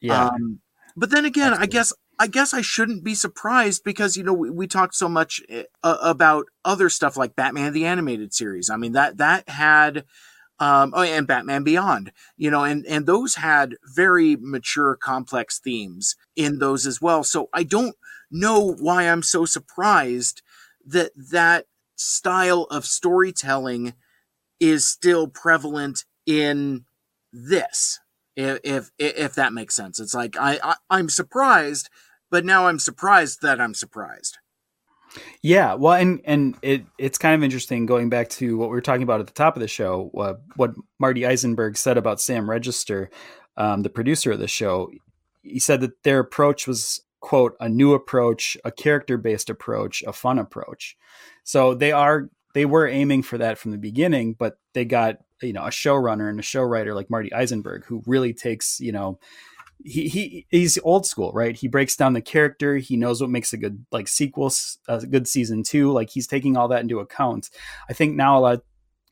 Yeah. 0.00 0.26
um, 0.26 0.60
but 0.98 1.10
then 1.10 1.24
again, 1.24 1.54
I 1.54 1.66
guess 1.66 1.92
I 2.18 2.26
guess 2.26 2.52
I 2.52 2.60
shouldn't 2.60 3.04
be 3.04 3.14
surprised 3.14 3.84
because 3.84 4.16
you 4.16 4.24
know 4.24 4.32
we, 4.32 4.50
we 4.50 4.66
talked 4.66 4.96
so 4.96 5.08
much 5.08 5.40
uh, 5.84 5.96
about 6.02 6.46
other 6.64 6.88
stuff 6.88 7.16
like 7.16 7.36
Batman 7.36 7.72
the 7.72 7.86
animated 7.86 8.34
series. 8.34 8.68
I 8.68 8.76
mean 8.76 8.92
that 8.92 9.18
that 9.18 9.48
had 9.48 10.04
um 10.60 10.92
oh, 10.94 11.02
and 11.02 11.26
Batman 11.26 11.64
Beyond, 11.64 12.12
you 12.36 12.50
know, 12.50 12.64
and 12.64 12.86
and 12.86 13.06
those 13.06 13.36
had 13.36 13.76
very 13.94 14.36
mature 14.36 14.96
complex 14.96 15.58
themes 15.58 16.16
in 16.36 16.58
those 16.58 16.86
as 16.86 17.00
well. 17.00 17.24
So 17.24 17.48
I 17.52 17.62
don't 17.62 17.96
know 18.30 18.74
why 18.78 19.04
I'm 19.04 19.22
so 19.22 19.44
surprised 19.44 20.42
that 20.86 21.12
that 21.30 21.66
style 21.96 22.64
of 22.70 22.84
storytelling 22.84 23.94
is 24.60 24.88
still 24.88 25.28
prevalent 25.28 26.04
in 26.26 26.84
this 27.32 28.00
if 28.36 28.60
if 28.62 28.90
if 28.98 29.34
that 29.34 29.52
makes 29.52 29.74
sense 29.74 29.98
it's 29.98 30.14
like 30.14 30.36
I, 30.38 30.58
I 30.62 30.76
i'm 30.90 31.08
surprised 31.08 31.90
but 32.30 32.44
now 32.44 32.66
i'm 32.66 32.78
surprised 32.78 33.42
that 33.42 33.60
i'm 33.60 33.74
surprised 33.74 34.38
Yeah, 35.42 35.74
well, 35.74 35.94
and 35.94 36.20
and 36.24 36.56
it 36.62 36.84
it's 36.98 37.18
kind 37.18 37.34
of 37.34 37.42
interesting 37.42 37.86
going 37.86 38.08
back 38.08 38.28
to 38.30 38.56
what 38.56 38.68
we 38.68 38.74
were 38.74 38.80
talking 38.80 39.02
about 39.02 39.20
at 39.20 39.26
the 39.26 39.32
top 39.32 39.56
of 39.56 39.60
the 39.60 39.68
show. 39.68 40.10
Uh, 40.16 40.34
what 40.56 40.74
Marty 40.98 41.22
Isenberg 41.22 41.76
said 41.76 41.96
about 41.96 42.20
Sam 42.20 42.48
Register, 42.48 43.10
um, 43.56 43.82
the 43.82 43.90
producer 43.90 44.32
of 44.32 44.38
the 44.38 44.48
show. 44.48 44.90
He 45.42 45.58
said 45.58 45.80
that 45.80 46.02
their 46.02 46.18
approach 46.18 46.66
was 46.66 47.00
quote 47.20 47.56
a 47.60 47.68
new 47.68 47.94
approach, 47.94 48.56
a 48.64 48.70
character 48.70 49.16
based 49.16 49.50
approach, 49.50 50.02
a 50.06 50.12
fun 50.12 50.38
approach. 50.38 50.96
So 51.44 51.74
they 51.74 51.92
are 51.92 52.30
they 52.54 52.64
were 52.64 52.86
aiming 52.86 53.22
for 53.22 53.38
that 53.38 53.58
from 53.58 53.70
the 53.70 53.78
beginning, 53.78 54.34
but 54.34 54.58
they 54.74 54.84
got 54.84 55.18
you 55.42 55.52
know 55.52 55.64
a 55.64 55.70
showrunner 55.70 56.28
and 56.28 56.40
a 56.40 56.42
show 56.42 56.62
writer 56.62 56.94
like 56.94 57.10
Marty 57.10 57.30
Isenberg 57.30 57.84
who 57.84 58.02
really 58.06 58.34
takes 58.34 58.80
you 58.80 58.92
know 58.92 59.18
he, 59.84 60.08
he 60.08 60.46
he's 60.50 60.78
old 60.82 61.06
school, 61.06 61.32
right? 61.32 61.56
He 61.56 61.68
breaks 61.68 61.96
down 61.96 62.12
the 62.12 62.20
character. 62.20 62.76
He 62.76 62.96
knows 62.96 63.20
what 63.20 63.30
makes 63.30 63.52
a 63.52 63.56
good 63.56 63.84
like 63.92 64.08
sequel, 64.08 64.52
a 64.88 65.06
good 65.06 65.28
season 65.28 65.62
two. 65.62 65.92
Like 65.92 66.10
he's 66.10 66.26
taking 66.26 66.56
all 66.56 66.68
that 66.68 66.82
into 66.82 67.00
account. 67.00 67.50
I 67.88 67.92
think 67.92 68.16
now 68.16 68.38
a 68.38 68.40
lot 68.40 68.54
of 68.54 68.62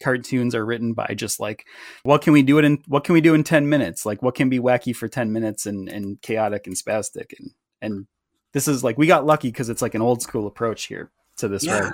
cartoons 0.03 0.55
are 0.55 0.67
written 0.67 0.93
by 0.93 1.15
just 1.17 1.41
like 1.41 1.65
what 2.03 2.21
can 2.21 2.35
we 2.35 2.43
do 2.43 2.59
it 2.59 2.65
in 2.67 2.83
what 2.87 3.03
can 3.03 3.15
we 3.15 3.21
do 3.23 3.33
in 3.33 3.43
10 3.43 3.67
minutes 3.67 4.05
like 4.05 4.23
what 4.23 4.35
can 4.35 4.51
be 4.51 4.59
wacky 4.59 4.95
for 4.95 5.09
10 5.09 5.33
minutes 5.33 5.65
and 5.65 5.89
and 5.89 6.21
chaotic 6.21 6.67
and 6.67 6.77
spastic 6.77 7.33
and 7.39 7.53
and 7.81 8.07
this 8.53 8.69
is 8.69 8.85
like 8.85 8.99
we 8.99 9.07
got 9.07 9.25
lucky 9.25 9.49
because 9.49 9.71
it's 9.71 9.81
like 9.81 9.95
an 9.95 10.03
old 10.03 10.21
school 10.21 10.47
approach 10.47 10.85
here 10.85 11.11
to 11.39 11.49
this 11.49 11.65
yeah. 11.65 11.93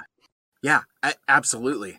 Yeah, 0.62 0.82
absolutely. 1.26 1.98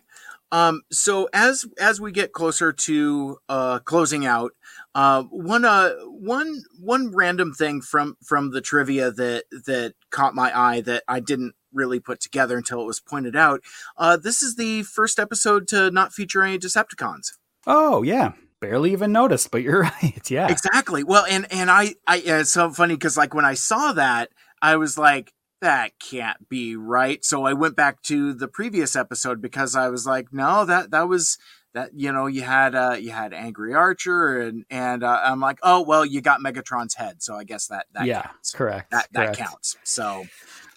Um, 0.54 0.82
so 0.92 1.28
as 1.32 1.66
as 1.80 2.00
we 2.00 2.12
get 2.12 2.32
closer 2.32 2.72
to 2.72 3.38
uh, 3.48 3.80
closing 3.80 4.24
out, 4.24 4.52
uh, 4.94 5.24
one 5.24 5.64
uh, 5.64 5.94
one 6.04 6.62
one 6.80 7.10
random 7.12 7.52
thing 7.52 7.80
from 7.80 8.16
from 8.22 8.52
the 8.52 8.60
trivia 8.60 9.10
that 9.10 9.46
that 9.50 9.94
caught 10.10 10.32
my 10.32 10.56
eye 10.56 10.80
that 10.82 11.02
I 11.08 11.18
didn't 11.18 11.56
really 11.72 11.98
put 11.98 12.20
together 12.20 12.56
until 12.56 12.80
it 12.80 12.86
was 12.86 13.00
pointed 13.00 13.34
out. 13.34 13.62
Uh, 13.96 14.16
this 14.16 14.44
is 14.44 14.54
the 14.54 14.84
first 14.84 15.18
episode 15.18 15.66
to 15.68 15.90
not 15.90 16.12
feature 16.12 16.44
any 16.44 16.56
Decepticons. 16.56 17.32
Oh 17.66 18.04
yeah, 18.04 18.34
barely 18.60 18.92
even 18.92 19.10
noticed, 19.10 19.50
but 19.50 19.62
you're 19.62 19.82
right. 20.02 20.30
Yeah, 20.30 20.46
exactly. 20.46 21.02
Well, 21.02 21.26
and 21.28 21.52
and 21.52 21.68
I 21.68 21.96
I 22.06 22.18
it's 22.18 22.52
so 22.52 22.70
funny 22.70 22.94
because 22.94 23.16
like 23.16 23.34
when 23.34 23.44
I 23.44 23.54
saw 23.54 23.92
that, 23.94 24.30
I 24.62 24.76
was 24.76 24.96
like, 24.96 25.32
that 25.60 25.92
can't 25.98 26.48
be 26.48 26.76
right. 26.76 27.24
So 27.24 27.46
I 27.46 27.52
went 27.52 27.76
back 27.76 28.02
to 28.02 28.34
the 28.34 28.48
previous 28.48 28.96
episode 28.96 29.40
because 29.40 29.74
I 29.74 29.88
was 29.88 30.06
like, 30.06 30.32
no, 30.32 30.64
that 30.64 30.90
that 30.90 31.08
was 31.08 31.38
that 31.74 31.90
you 31.94 32.12
know 32.12 32.26
you 32.26 32.42
had 32.42 32.74
uh 32.74 32.96
you 32.98 33.10
had 33.10 33.32
Angry 33.32 33.74
Archer 33.74 34.40
and 34.40 34.64
and 34.70 35.02
uh, 35.02 35.20
I'm 35.24 35.40
like, 35.40 35.58
oh 35.62 35.82
well, 35.82 36.04
you 36.04 36.20
got 36.20 36.40
Megatron's 36.40 36.94
head, 36.94 37.22
so 37.22 37.36
I 37.36 37.44
guess 37.44 37.66
that 37.68 37.86
that 37.94 38.06
yeah, 38.06 38.22
counts. 38.22 38.52
correct. 38.52 38.90
That 38.90 39.08
that 39.12 39.24
correct. 39.26 39.38
counts. 39.38 39.76
So 39.84 40.24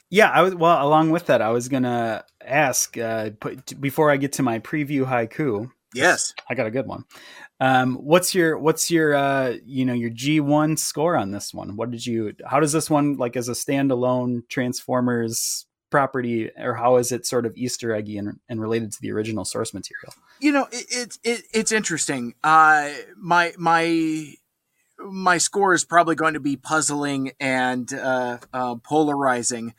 yeah, 0.10 0.30
I 0.30 0.42
was 0.42 0.56
well. 0.56 0.86
Along 0.86 1.12
with 1.12 1.26
that, 1.28 1.42
I 1.42 1.50
was 1.50 1.68
gonna 1.68 2.24
ask 2.42 2.98
uh, 2.98 3.32
put, 3.40 3.80
before 3.80 4.10
I 4.10 4.18
get 4.18 4.34
to 4.34 4.44
my 4.44 4.60
preview 4.60 5.06
haiku. 5.06 5.72
Yes, 5.94 6.34
I 6.50 6.56
got 6.56 6.66
a 6.66 6.72
good 6.72 6.88
one. 6.88 7.04
Um, 7.60 7.96
what's 7.96 8.36
your 8.36 8.58
what's 8.58 8.92
your 8.92 9.16
uh, 9.16 9.56
you 9.66 9.86
know 9.86 9.94
your 9.94 10.12
G 10.12 10.40
one 10.40 10.78
score 10.78 11.16
on 11.16 11.32
this 11.32 11.54
one? 11.54 11.76
What 11.76 11.92
did 11.92 12.06
you? 12.06 12.34
How 12.46 12.60
does 12.60 12.72
this 12.72 12.90
one 12.90 13.18
like 13.18 13.36
as 13.36 13.50
a 13.50 13.54
standalone 13.54 14.48
Transformers 14.48 15.66
property, 15.90 16.52
or 16.58 16.76
how 16.76 16.98
is 16.98 17.12
it 17.12 17.26
sort 17.26 17.46
of 17.46 17.56
Easter 17.56 17.94
eggy 17.94 18.18
and, 18.18 18.40
and 18.48 18.62
related 18.62 18.92
to 18.92 18.98
the 19.02 19.12
original 19.12 19.46
source 19.46 19.74
material? 19.74 20.14
you 20.40 20.52
know 20.52 20.68
it's 20.72 21.18
it, 21.24 21.38
it 21.38 21.46
it's 21.54 21.72
interesting. 21.72 22.36
Uh, 22.44 22.92
my 23.18 23.54
my 23.58 24.34
my 25.00 25.38
score 25.38 25.74
is 25.74 25.86
probably 25.86 26.16
going 26.16 26.34
to 26.34 26.40
be 26.40 26.56
puzzling 26.56 27.32
and 27.40 27.92
uh, 27.94 28.38
uh, 28.54 28.76
polarizing. 28.76 29.74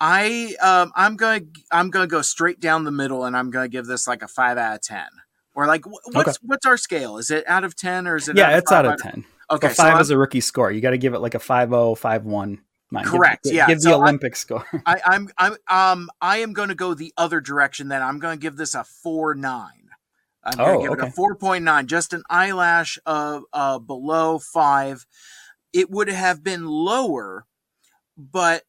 I 0.00 0.54
um, 0.60 0.92
I'm 0.94 1.16
gonna 1.16 1.40
I'm 1.72 1.90
gonna 1.90 2.06
go 2.06 2.22
straight 2.22 2.60
down 2.60 2.84
the 2.84 2.90
middle, 2.90 3.24
and 3.24 3.36
I'm 3.36 3.50
gonna 3.50 3.68
give 3.68 3.86
this 3.86 4.06
like 4.06 4.22
a 4.22 4.28
five 4.28 4.58
out 4.58 4.74
of 4.76 4.82
ten. 4.82 5.08
Or 5.56 5.66
like, 5.66 5.84
what's 5.86 6.14
Okay. 6.28 6.32
what's 6.42 6.66
our 6.66 6.76
scale? 6.76 7.16
Is 7.18 7.30
it 7.32 7.42
out 7.48 7.64
of 7.64 7.74
ten 7.74 8.06
or 8.06 8.14
is 8.16 8.28
it? 8.28 8.36
yeah, 8.36 8.56
it's 8.58 8.70
five 8.70 8.84
out 8.84 8.94
of 8.94 9.00
ten. 9.00 9.24
Okay, 9.50 9.68
so 9.68 9.74
five 9.82 9.94
I'm- 9.94 10.00
is 10.02 10.10
a 10.10 10.18
rookie 10.18 10.40
score. 10.42 10.70
You 10.70 10.80
got 10.80 10.90
to 10.90 10.98
give 10.98 11.14
it 11.14 11.20
like 11.20 11.34
a 11.34 11.38
five 11.40 11.72
oh 11.72 11.94
five 11.96 12.24
one. 12.24 12.60
Correct. 13.04 13.44
Give, 13.44 13.54
yeah. 13.54 13.66
Give 13.66 13.80
So 13.80 13.88
the 13.88 13.94
I- 13.96 13.98
Olympic 13.98 14.36
score. 14.36 14.64
I, 14.86 15.00
I'm 15.04 15.28
I'm 15.38 15.56
um 15.68 16.10
I 16.20 16.38
am 16.38 16.52
going 16.52 16.68
to 16.68 16.74
go 16.76 16.94
the 16.94 17.12
other 17.16 17.40
direction. 17.40 17.88
Then 17.88 18.02
I'm 18.02 18.18
going 18.20 18.38
to 18.38 18.40
give 18.40 18.56
this 18.56 18.74
a 18.74 18.84
four 18.84 19.34
nine. 19.34 19.88
I'm 20.44 20.56
going 20.58 20.68
to 20.68 20.76
Oh, 20.76 20.82
give 20.90 20.98
it 21.04 21.08
a 21.08 21.10
four 21.10 21.34
point 21.34 21.64
nine, 21.64 21.86
just 21.88 22.12
an 22.12 22.22
eyelash 22.30 22.98
of 23.06 23.42
uh 23.52 23.78
below 23.78 24.38
five. 24.38 25.06
It 25.72 25.90
would 25.90 26.08
have 26.08 26.44
been 26.44 26.66
lower, 26.66 27.46
but 28.16 28.62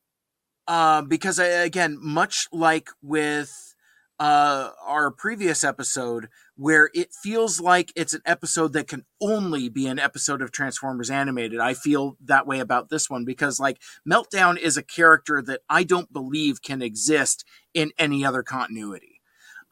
uh, 0.68 1.02
because 1.04 1.40
I, 1.40 1.46
again, 1.46 1.98
much 2.02 2.48
like 2.52 2.90
with 3.02 3.76
uh 4.20 4.72
our 4.86 5.12
previous 5.12 5.64
episode, 5.64 6.30
where 6.56 6.90
it 6.94 7.14
feels 7.14 7.60
like 7.60 7.92
it's 7.96 8.14
an 8.14 8.22
episode 8.26 8.74
that 8.74 8.88
can 8.88 9.06
only 9.22 9.70
be 9.70 9.88
an 9.88 10.00
episode 10.00 10.42
of 10.42 10.52
Transformers 10.52 11.10
Animated. 11.10 11.60
I 11.60 11.74
feel 11.74 12.18
that 12.26 12.48
way 12.48 12.60
about 12.60 12.90
this 12.90 13.10
one 13.10 13.26
because 13.26 13.60
like 13.60 13.82
Meltdown 14.08 14.58
is 14.58 14.78
a 14.78 14.84
character 14.84 15.42
that 15.44 15.62
I 15.70 15.84
don't 15.84 16.12
believe 16.12 16.62
can 16.62 16.82
exist 16.82 17.46
in 17.74 17.92
any 17.98 18.26
other 18.26 18.44
continuity. 18.44 19.18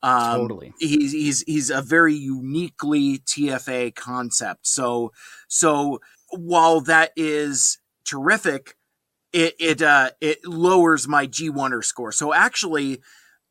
Um, 0.04 0.42
Totally. 0.42 0.74
He's 0.80 1.12
he's 1.12 1.42
he's 1.42 1.70
a 1.72 1.82
very 1.82 2.14
uniquely 2.14 3.20
TFA 3.20 3.96
concept. 3.96 4.68
So 4.68 5.12
so 5.48 6.00
while 6.30 6.82
that 6.82 7.12
is 7.16 7.80
terrific, 8.06 8.76
it 9.34 9.56
it 9.60 9.82
uh 9.82 10.12
it 10.22 10.46
lowers 10.46 11.08
my 11.08 11.26
G1er 11.26 11.84
score. 11.84 12.12
So 12.12 12.34
actually 12.34 13.02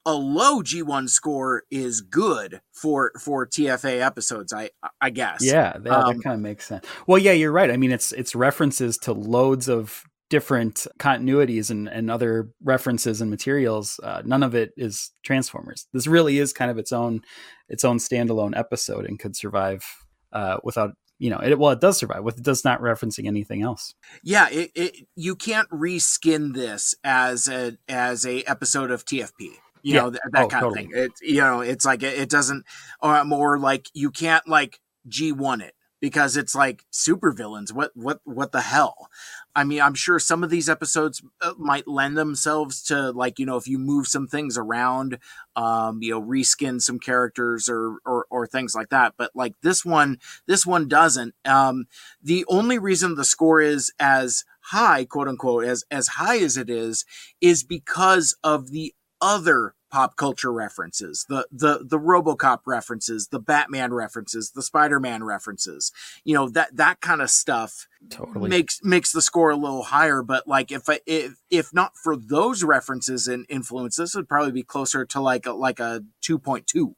a 0.06 0.14
low 0.14 0.62
G1 0.62 1.08
score 1.08 1.62
is 1.70 2.00
good 2.00 2.60
for 2.72 3.12
for 3.20 3.46
TFA 3.46 4.00
episodes, 4.00 4.52
I 4.52 4.70
I 5.00 5.10
guess. 5.10 5.38
Yeah, 5.44 5.76
that, 5.78 5.92
Um, 5.92 6.16
that 6.16 6.22
kind 6.22 6.34
of 6.34 6.40
makes 6.40 6.66
sense. 6.66 6.86
Well, 7.06 7.18
yeah, 7.18 7.32
you're 7.32 7.52
right. 7.52 7.70
I 7.70 7.76
mean, 7.76 7.92
it's 7.92 8.12
it's 8.12 8.34
references 8.34 8.98
to 8.98 9.12
loads 9.12 9.68
of 9.68 10.04
different 10.30 10.86
continuities 10.98 11.70
and, 11.70 11.88
and 11.88 12.10
other 12.10 12.50
references 12.62 13.20
and 13.20 13.30
materials. 13.30 14.00
Uh, 14.02 14.22
none 14.24 14.42
of 14.42 14.54
it 14.54 14.72
is 14.76 15.10
Transformers. 15.22 15.86
This 15.92 16.06
really 16.06 16.38
is 16.38 16.52
kind 16.52 16.70
of 16.70 16.78
its 16.78 16.92
own 16.92 17.22
its 17.68 17.84
own 17.84 17.98
standalone 17.98 18.56
episode 18.56 19.06
and 19.06 19.18
could 19.18 19.36
survive 19.36 19.84
uh, 20.32 20.58
without 20.64 20.92
you 21.18 21.30
know 21.30 21.38
it. 21.38 21.58
Well, 21.58 21.70
it 21.70 21.80
does 21.80 21.98
survive 21.98 22.24
with 22.24 22.38
it 22.38 22.44
does 22.44 22.64
not 22.64 22.80
referencing 22.80 23.26
anything 23.26 23.62
else. 23.62 23.94
Yeah, 24.22 24.48
it, 24.50 24.70
it 24.74 24.96
you 25.14 25.36
can't 25.36 25.68
reskin 25.70 26.54
this 26.54 26.94
as 27.04 27.48
a 27.48 27.78
as 27.88 28.26
a 28.26 28.42
episode 28.42 28.90
of 28.90 29.04
TFP. 29.04 29.52
You 29.88 29.94
Yeah. 29.94 30.00
know 30.00 30.10
th- 30.10 30.22
that 30.32 30.48
Oh, 30.48 30.50
kind 30.50 30.62
totally. 30.62 30.72
of 30.72 30.72
thing. 30.72 30.90
It 30.94 31.12
you 31.22 31.40
know 31.40 31.60
it's 31.60 31.84
like 31.84 32.02
it, 32.02 32.18
it 32.18 32.30
doesn't 32.30 32.64
or 33.00 33.24
more 33.24 33.58
like 33.58 33.88
you 33.94 34.10
can't 34.10 34.46
like 34.48 34.80
G 35.08 35.32
one 35.32 35.60
it 35.60 35.74
because 36.00 36.36
it's 36.36 36.54
like 36.54 36.84
supervillains. 36.92 37.72
What 37.72 37.90
what 37.94 38.20
what 38.24 38.52
the 38.52 38.62
hell? 38.62 39.08
I 39.54 39.64
mean, 39.64 39.80
I'm 39.80 39.94
sure 39.94 40.18
some 40.18 40.42
of 40.42 40.50
these 40.50 40.68
episodes 40.68 41.22
uh, 41.40 41.54
might 41.58 41.86
lend 41.86 42.16
themselves 42.16 42.82
to 42.84 43.10
like 43.12 43.38
you 43.38 43.46
know 43.46 43.56
if 43.56 43.68
you 43.68 43.78
move 43.78 44.06
some 44.06 44.26
things 44.26 44.58
around, 44.58 45.18
um, 45.56 46.02
you 46.02 46.10
know, 46.12 46.22
reskin 46.22 46.80
some 46.80 46.98
characters 46.98 47.68
or 47.68 47.98
or 48.04 48.26
or 48.30 48.46
things 48.46 48.74
like 48.74 48.88
that. 48.90 49.14
But 49.16 49.30
like 49.34 49.54
this 49.62 49.84
one, 49.84 50.18
this 50.46 50.66
one 50.66 50.88
doesn't. 50.88 51.34
Um, 51.44 51.86
the 52.22 52.44
only 52.48 52.78
reason 52.78 53.14
the 53.14 53.24
score 53.24 53.60
is 53.60 53.92
as 53.98 54.44
high, 54.60 55.04
quote 55.04 55.28
unquote, 55.28 55.64
as 55.64 55.84
as 55.90 56.08
high 56.08 56.38
as 56.38 56.56
it 56.56 56.68
is, 56.70 57.04
is 57.40 57.62
because 57.62 58.36
of 58.42 58.70
the 58.70 58.94
other 59.20 59.74
pop 59.90 60.16
culture 60.16 60.52
references, 60.52 61.24
the 61.28 61.46
the 61.52 61.84
the 61.84 61.98
RoboCop 61.98 62.60
references, 62.66 63.28
the 63.28 63.38
Batman 63.38 63.94
references, 63.94 64.50
the 64.50 64.62
Spider-Man 64.62 65.22
references. 65.22 65.92
You 66.24 66.34
know 66.34 66.48
that 66.48 66.76
that 66.76 67.00
kind 67.00 67.22
of 67.22 67.30
stuff 67.30 67.86
Totally. 68.10 68.50
makes 68.50 68.80
makes 68.82 69.12
the 69.12 69.22
score 69.22 69.50
a 69.50 69.56
little 69.56 69.84
higher. 69.84 70.22
But 70.22 70.48
like 70.48 70.72
if 70.72 70.88
I, 70.88 71.00
if 71.06 71.34
if 71.50 71.72
not 71.72 71.96
for 71.96 72.16
those 72.16 72.64
references 72.64 73.28
and 73.28 73.46
influence, 73.48 73.96
this 73.96 74.14
would 74.14 74.28
probably 74.28 74.52
be 74.52 74.64
closer 74.64 75.04
to 75.06 75.20
like 75.20 75.46
a, 75.46 75.52
like 75.52 75.78
a 75.78 76.02
two 76.20 76.38
point 76.38 76.66
two. 76.66 76.96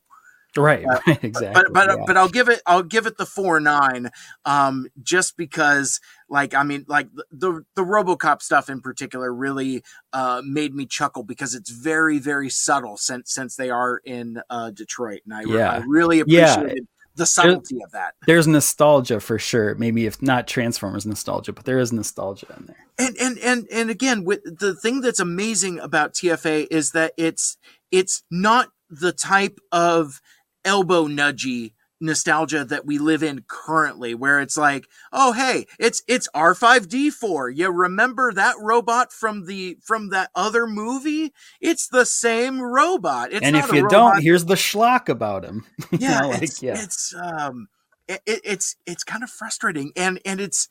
Right, 0.57 0.87
Uh, 0.87 0.99
right, 1.07 1.23
exactly. 1.23 1.63
But 1.63 1.73
but 1.73 1.89
yeah. 1.99 2.05
but 2.07 2.17
I'll 2.17 2.29
give 2.29 2.49
it 2.49 2.63
I'll 2.67 2.83
give 2.83 3.07
it 3.07 3.19
the 3.19 3.27
four 3.27 3.61
nine, 3.61 4.11
um, 4.45 4.87
just 5.03 5.37
because 5.37 6.01
like 6.29 6.55
I 6.55 6.63
mean 6.63 6.85
like 6.89 7.09
the 7.15 7.25
the, 7.31 7.65
the 7.75 7.83
RoboCop 7.83 8.43
stuff 8.43 8.69
in 8.69 8.81
particular 8.81 9.33
really 9.33 9.83
uh 10.13 10.43
made 10.45 10.75
me 10.75 10.87
chuckle 10.87 11.23
because 11.23 11.55
it's 11.55 11.71
very 11.71 12.19
very 12.19 12.51
subtle 12.51 12.97
since 12.97 13.33
since 13.33 13.57
they 13.57 13.71
are 13.71 14.01
in 14.05 14.41
uh 14.51 14.71
Detroit 14.71 15.23
and 15.25 15.35
I, 15.35 15.43
Yeah. 15.43 15.71
I 15.73 15.77
really 15.87 16.23
Yeah. 16.27 16.55
appreciated 16.55 16.87
the 17.15 17.25
subtlety 17.27 17.79
of 17.83 17.93
that. 17.93 18.15
There's 18.27 18.47
nostalgia 18.47 19.21
for 19.21 19.39
sure. 19.39 19.75
Maybe 19.77 20.05
if 20.05 20.21
not 20.21 20.47
Transformers 20.47 21.07
nostalgia, 21.07 21.53
but 21.55 21.65
there 21.65 21.79
is 21.79 21.91
nostalgia 21.91 22.47
in 22.59 22.67
there. 22.67 22.87
and 22.99 23.17
and 23.19 23.39
and 23.39 23.67
and 23.73 23.89
again 23.91 24.25
with 24.25 24.43
the 24.45 24.75
thing 24.75 25.01
that's 25.01 25.21
amazing 25.21 25.79
about 25.81 26.13
tfa 26.13 26.67
is 26.71 26.91
that 26.93 27.13
it's 27.17 27.57
it's 27.91 28.23
not 28.31 28.69
the 28.91 29.13
type 29.13 29.59
of 29.73 30.21
elbow 30.65 31.07
nudgy 31.07 31.73
nostalgia 32.01 32.65
that 32.65 32.85
we 32.85 32.99
live 32.99 33.23
in 33.23 33.43
currently 33.49 34.15
where 34.15 34.41
it's 34.41 34.57
like 34.57 34.87
oh 35.13 35.33
hey 35.33 35.67
it's 35.79 36.03
it's 36.07 36.29
r5d4 36.35 37.57
you 37.57 37.71
remember 37.71 38.33
that 38.33 38.55
robot 38.61 39.13
from 39.13 39.47
the 39.47 39.77
from 39.83 40.11
that 40.11 40.31
other 40.35 40.67
movie 40.67 41.33
it's 41.61 41.89
the 41.89 42.05
same 42.05 42.61
robot 42.61 43.33
it's 43.33 43.43
and 43.45 43.55
not 43.55 43.65
if 43.65 43.73
a 43.73 43.77
you 43.77 43.83
robot 43.83 43.91
don't, 43.91 44.23
here's 44.23 44.45
the 44.45 44.55
schlock 44.55 45.09
about 45.09 45.45
him. 45.45 45.65
You 45.93 45.99
yeah, 46.01 46.21
know, 46.21 46.29
like, 46.31 46.43
it's, 46.43 46.63
yeah. 46.63 46.75
it's 46.83 47.15
um 47.15 47.69
it- 48.09 48.23
it's 48.27 48.77
it's 48.87 49.03
kind 49.05 49.23
of 49.25 49.31
frustrating 49.31 49.93
and 49.97 50.21
and 50.27 50.41
it's 50.41 50.69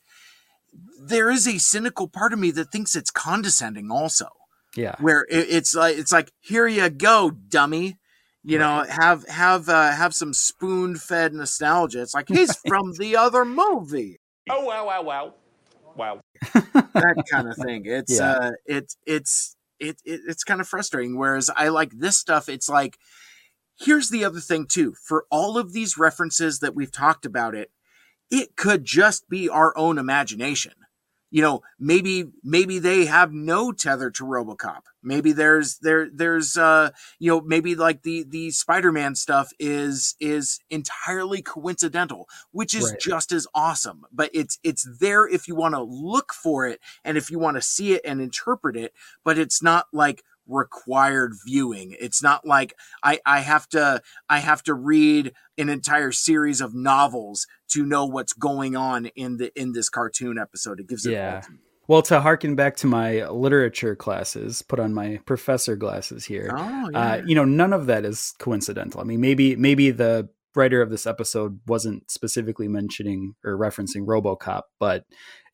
there 1.00 1.30
is 1.30 1.46
a 1.48 1.58
cynical 1.58 2.08
part 2.08 2.32
of 2.32 2.38
me 2.38 2.50
that 2.52 2.70
thinks 2.70 2.94
it's 2.94 3.10
condescending 3.10 3.90
also 3.90 4.28
Yeah. 4.76 4.94
where 5.00 5.22
it, 5.30 5.46
it's 5.50 5.74
like 5.74 5.96
it's 5.96 6.12
like 6.12 6.32
here 6.40 6.66
you 6.66 6.88
go 6.90 7.30
dummy 7.30 7.98
you 8.46 8.58
know 8.58 8.84
have 8.88 9.26
have 9.28 9.68
uh, 9.68 9.90
have 9.92 10.14
some 10.14 10.32
spoon 10.32 10.96
fed 10.96 11.34
nostalgia. 11.34 12.00
It's 12.02 12.14
like 12.14 12.28
he's 12.28 12.56
from 12.68 12.92
the 12.92 13.16
other 13.16 13.44
movie. 13.44 14.18
Oh, 14.48 14.64
wow, 14.64 14.86
wow, 14.86 15.02
wow. 15.02 15.34
Wow. 15.96 16.20
that 16.52 17.24
kind 17.30 17.48
of 17.48 17.56
thing. 17.56 17.82
It's 17.86 18.18
Yeah. 18.18 18.30
uh 18.30 18.50
it's 18.66 18.96
it's 19.06 19.56
it, 19.80 20.00
it 20.04 20.20
it's 20.28 20.44
kind 20.44 20.60
of 20.60 20.68
frustrating 20.68 21.18
whereas 21.18 21.50
i 21.56 21.68
like 21.68 21.90
this 21.92 22.16
stuff. 22.16 22.48
It's 22.48 22.68
like 22.68 22.96
here's 23.78 24.08
the 24.10 24.24
other 24.24 24.40
thing 24.40 24.66
too. 24.66 24.94
For 25.02 25.26
all 25.30 25.58
of 25.58 25.72
these 25.72 25.98
references 25.98 26.60
that 26.60 26.74
we've 26.74 26.92
talked 26.92 27.26
about 27.26 27.54
it 27.54 27.70
it 28.30 28.56
could 28.56 28.84
just 28.84 29.28
be 29.28 29.48
our 29.48 29.76
own 29.76 29.98
imagination 29.98 30.72
you 31.30 31.42
know 31.42 31.60
maybe 31.78 32.24
maybe 32.42 32.78
they 32.78 33.04
have 33.06 33.32
no 33.32 33.72
tether 33.72 34.10
to 34.10 34.24
robocop 34.24 34.82
maybe 35.02 35.32
there's 35.32 35.78
there 35.78 36.08
there's 36.12 36.56
uh 36.56 36.90
you 37.18 37.30
know 37.30 37.40
maybe 37.40 37.74
like 37.74 38.02
the 38.02 38.24
the 38.28 38.50
spider-man 38.50 39.14
stuff 39.14 39.50
is 39.58 40.14
is 40.20 40.60
entirely 40.70 41.42
coincidental 41.42 42.28
which 42.52 42.74
is 42.74 42.90
Right. 42.90 43.00
just 43.00 43.32
as 43.32 43.46
awesome 43.54 44.04
but 44.12 44.30
it's 44.32 44.58
it's 44.62 44.86
there 45.00 45.26
if 45.28 45.48
you 45.48 45.54
want 45.54 45.74
to 45.74 45.82
look 45.82 46.32
for 46.32 46.66
it 46.66 46.80
and 47.04 47.16
if 47.18 47.30
you 47.30 47.38
want 47.38 47.56
to 47.56 47.62
see 47.62 47.92
it 47.94 48.02
and 48.04 48.20
interpret 48.20 48.76
it 48.76 48.92
but 49.24 49.38
it's 49.38 49.62
not 49.62 49.86
like 49.92 50.22
required 50.46 51.32
viewing 51.46 51.94
it's 51.98 52.22
not 52.22 52.46
like 52.46 52.74
i 53.02 53.18
i 53.26 53.40
have 53.40 53.68
to 53.68 54.00
i 54.28 54.38
have 54.38 54.62
to 54.62 54.74
read 54.74 55.32
an 55.58 55.68
entire 55.68 56.12
series 56.12 56.60
of 56.60 56.74
novels 56.74 57.46
to 57.68 57.84
know 57.84 58.04
what's 58.06 58.32
going 58.32 58.76
on 58.76 59.06
in 59.16 59.38
the 59.38 59.52
in 59.60 59.72
this 59.72 59.88
cartoon 59.88 60.38
episode 60.38 60.80
it 60.80 60.86
gives 60.86 61.06
it 61.06 61.12
Yeah. 61.12 61.42
Well, 61.88 62.02
to 62.02 62.20
harken 62.20 62.56
back 62.56 62.76
to 62.78 62.88
my 62.88 63.28
literature 63.28 63.94
classes, 63.94 64.60
put 64.60 64.80
on 64.80 64.92
my 64.92 65.20
professor 65.24 65.76
glasses 65.76 66.24
here. 66.24 66.50
Oh, 66.52 66.86
uh, 66.86 66.90
yeah. 66.90 67.22
you 67.24 67.36
know, 67.36 67.44
none 67.44 67.72
of 67.72 67.86
that 67.86 68.04
is 68.04 68.34
coincidental. 68.40 69.00
I 69.00 69.04
mean, 69.04 69.20
maybe 69.20 69.54
maybe 69.54 69.92
the 69.92 70.28
writer 70.56 70.82
of 70.82 70.90
this 70.90 71.06
episode 71.06 71.60
wasn't 71.66 72.10
specifically 72.10 72.66
mentioning 72.66 73.34
or 73.44 73.56
referencing 73.56 74.06
RoboCop, 74.06 74.62
but 74.80 75.04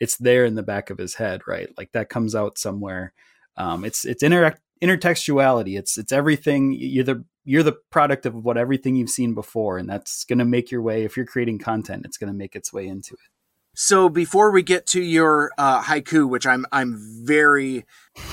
it's 0.01 0.16
there 0.16 0.44
in 0.44 0.55
the 0.55 0.62
back 0.62 0.89
of 0.89 0.97
his 0.97 1.16
head, 1.16 1.43
right? 1.47 1.69
Like 1.77 1.93
that 1.93 2.09
comes 2.09 2.35
out 2.35 2.56
somewhere. 2.56 3.12
Um, 3.56 3.85
it's 3.85 4.06
it's 4.06 4.23
interact 4.23 4.62
intertextuality. 4.82 5.78
It's 5.78 5.96
it's 5.96 6.12
everything. 6.12 6.76
You're 6.78 7.04
the 7.04 7.24
you're 7.44 7.62
the 7.62 7.78
product 7.90 8.26
of 8.26 8.34
what 8.34 8.56
everything 8.56 8.96
you've 8.96 9.10
seen 9.10 9.34
before, 9.34 9.78
and 9.78 9.88
that's 9.88 10.24
going 10.24 10.38
to 10.38 10.44
make 10.44 10.70
your 10.70 10.82
way. 10.82 11.04
If 11.04 11.16
you're 11.16 11.26
creating 11.26 11.59
content, 11.59 12.04
it's 12.04 12.18
going 12.18 12.32
to 12.32 12.36
make 12.36 12.56
its 12.56 12.72
way 12.72 12.86
into 12.86 13.14
it. 13.14 13.30
So 13.74 14.10
before 14.10 14.50
we 14.50 14.62
get 14.62 14.86
to 14.88 15.00
your 15.00 15.50
uh, 15.56 15.82
haiku, 15.82 16.28
which 16.28 16.46
I'm 16.46 16.66
I'm 16.72 16.98
very 17.24 17.86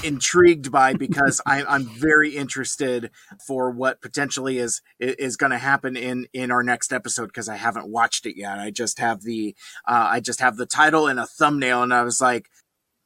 intrigued 0.03 0.69
by 0.69 0.93
because 0.93 1.39
I'm 1.45 1.65
I'm 1.67 1.85
very 1.85 2.35
interested 2.35 3.09
for 3.47 3.71
what 3.71 4.01
potentially 4.01 4.57
is 4.57 4.81
is 4.99 5.37
going 5.37 5.51
to 5.51 5.57
happen 5.57 5.95
in 5.95 6.27
in 6.33 6.51
our 6.51 6.61
next 6.61 6.91
episode 6.91 7.27
because 7.27 7.47
I 7.47 7.55
haven't 7.55 7.87
watched 7.87 8.25
it 8.25 8.37
yet. 8.37 8.59
I 8.59 8.69
just 8.69 8.99
have 8.99 9.21
the 9.21 9.55
uh, 9.87 10.07
I 10.11 10.19
just 10.19 10.41
have 10.41 10.57
the 10.57 10.65
title 10.65 11.07
and 11.07 11.19
a 11.19 11.25
thumbnail, 11.25 11.83
and 11.83 11.93
I 11.93 12.03
was 12.03 12.19
like, 12.19 12.49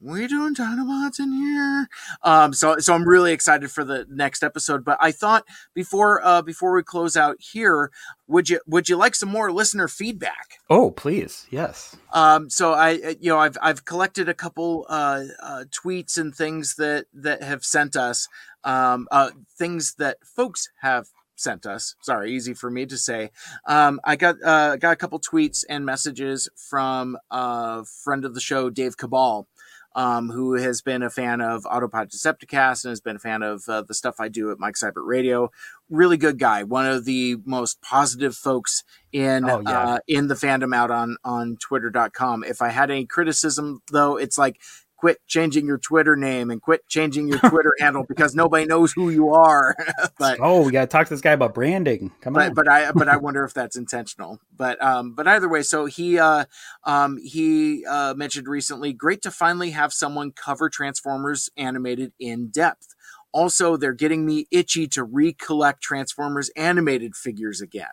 we 0.04 0.28
doing 0.28 0.54
Dinobots 0.54 1.20
in 1.20 1.32
here? 1.32 1.88
Um, 2.24 2.54
so 2.54 2.78
so 2.80 2.94
I'm 2.94 3.08
really 3.08 3.32
excited 3.32 3.72
for 3.72 3.84
the 3.84 4.06
next 4.10 4.44
episode. 4.44 4.84
But 4.84 4.98
I 5.02 5.12
thought 5.12 5.46
before 5.74 6.26
uh, 6.26 6.42
before 6.42 6.74
we 6.76 6.84
close 6.84 7.16
out 7.16 7.38
here, 7.40 7.92
would 8.28 8.50
you 8.50 8.60
would 8.68 8.90
you 8.90 8.98
like 8.98 9.16
some 9.16 9.30
more 9.30 9.52
listener 9.52 9.88
feedback? 9.88 10.60
Oh, 10.70 10.92
please, 10.92 11.48
yes. 11.50 11.96
Um, 12.12 12.50
so 12.50 12.74
I, 12.74 12.94
uh, 12.96 13.14
you 13.20 13.30
know, 13.30 13.40
I've 13.40 13.58
I've 13.62 13.86
collected 13.86 14.30
a 14.30 14.34
couple 14.34 14.86
uh, 14.90 15.24
uh, 15.42 15.64
tweets 15.72 16.18
and 16.18 16.36
things 16.36 16.76
that 16.76 17.06
that 17.14 17.44
have 17.44 17.64
sent 17.64 17.96
us, 17.96 18.28
um, 18.64 19.08
uh, 19.12 19.32
things 19.58 19.96
that 19.96 20.18
folks 20.24 20.70
have 20.82 21.08
sent 21.36 21.66
us. 21.66 21.96
Sorry, 22.02 22.32
easy 22.32 22.54
for 22.54 22.70
me 22.70 22.86
to 22.86 22.98
say. 22.98 23.32
Um, 23.68 24.00
I 24.04 24.16
got 24.16 24.36
uh, 24.44 24.78
got 24.78 24.92
a 24.92 24.96
couple 24.96 25.20
tweets 25.20 25.64
and 25.70 25.86
messages 25.86 26.50
from 26.56 27.18
a 27.32 27.84
friend 27.86 28.26
of 28.26 28.34
the 28.34 28.42
show, 28.42 28.70
Dave 28.70 28.98
Cabal. 28.98 29.48
Um, 29.96 30.30
who 30.32 30.54
has 30.56 30.82
been 30.82 31.04
a 31.04 31.10
fan 31.12 31.40
of 31.40 31.66
Autopod 31.66 32.10
Decepticast 32.12 32.84
and 32.84 32.92
has 32.92 33.00
been 33.00 33.18
a 33.18 33.20
fan 33.20 33.44
of 33.44 33.64
uh, 33.70 33.84
the 33.84 33.94
stuff 33.94 34.16
I 34.20 34.28
do 34.28 34.50
at 34.52 34.58
Mike 34.58 34.74
Seibert 34.74 35.06
Radio. 35.06 35.52
Really 35.90 36.18
good 36.18 36.40
guy. 36.40 36.64
One 36.64 36.88
of 36.88 37.06
the 37.06 37.36
most 37.46 37.80
positive 37.82 38.36
folks 38.36 38.84
in 39.12 39.48
Oh, 39.48 39.62
yeah. 39.62 39.80
uh, 39.80 39.98
in 40.08 40.28
the 40.30 40.34
fandom 40.34 40.76
out 40.76 40.90
on 40.90 41.18
on 41.24 41.56
twitter.com 41.58 42.44
if 42.44 42.64
i 42.64 42.70
had 42.70 42.90
any 42.90 43.06
criticism 43.06 43.84
though 43.92 44.18
it's 44.18 44.40
like 44.40 44.60
quit 45.04 45.18
changing 45.28 45.66
your 45.66 45.78
twitter 45.78 46.16
name 46.16 46.50
and 46.50 46.62
quit 46.62 46.88
changing 46.88 47.28
your 47.28 47.40
twitter 47.50 47.74
handle 47.80 48.06
because 48.08 48.34
nobody 48.34 48.66
knows 48.66 48.94
who 48.94 49.10
you 49.10 49.34
are 49.34 49.76
but 50.18 50.40
oh, 50.40 50.64
we 50.64 50.72
got 50.72 50.82
to 50.82 50.88
talk 50.88 51.08
to 51.08 51.14
this 51.14 51.22
guy 51.22 51.32
about 51.32 51.54
branding. 51.54 52.12
Come 52.22 52.34
but, 52.34 52.50
on. 52.50 52.54
but 52.54 52.68
I 52.68 52.92
but 52.92 53.08
I 53.08 53.18
wonder 53.24 53.44
if 53.44 53.54
that's 53.54 53.76
intentional. 53.76 54.40
But 54.56 54.82
um 54.82 55.14
but 55.14 55.28
either 55.28 55.50
way, 55.50 55.64
so 55.64 55.86
he 55.86 56.20
uh 56.20 56.46
um 56.84 57.18
he 57.24 57.86
uh 57.86 58.14
mentioned 58.16 58.48
recently, 58.48 58.94
great 58.94 59.22
to 59.24 59.32
finally 59.32 59.72
have 59.72 59.94
someone 59.94 60.32
cover 60.32 60.70
Transformers 60.70 61.50
animated 61.58 62.14
in 62.20 62.48
depth. 62.48 62.96
Also, 63.32 63.78
they're 63.78 63.94
getting 63.94 64.26
me 64.26 64.48
itchy 64.52 64.88
to 64.88 65.04
recollect 65.04 65.82
Transformers 65.82 66.52
animated 66.56 67.16
figures 67.16 67.62
again. 67.62 67.88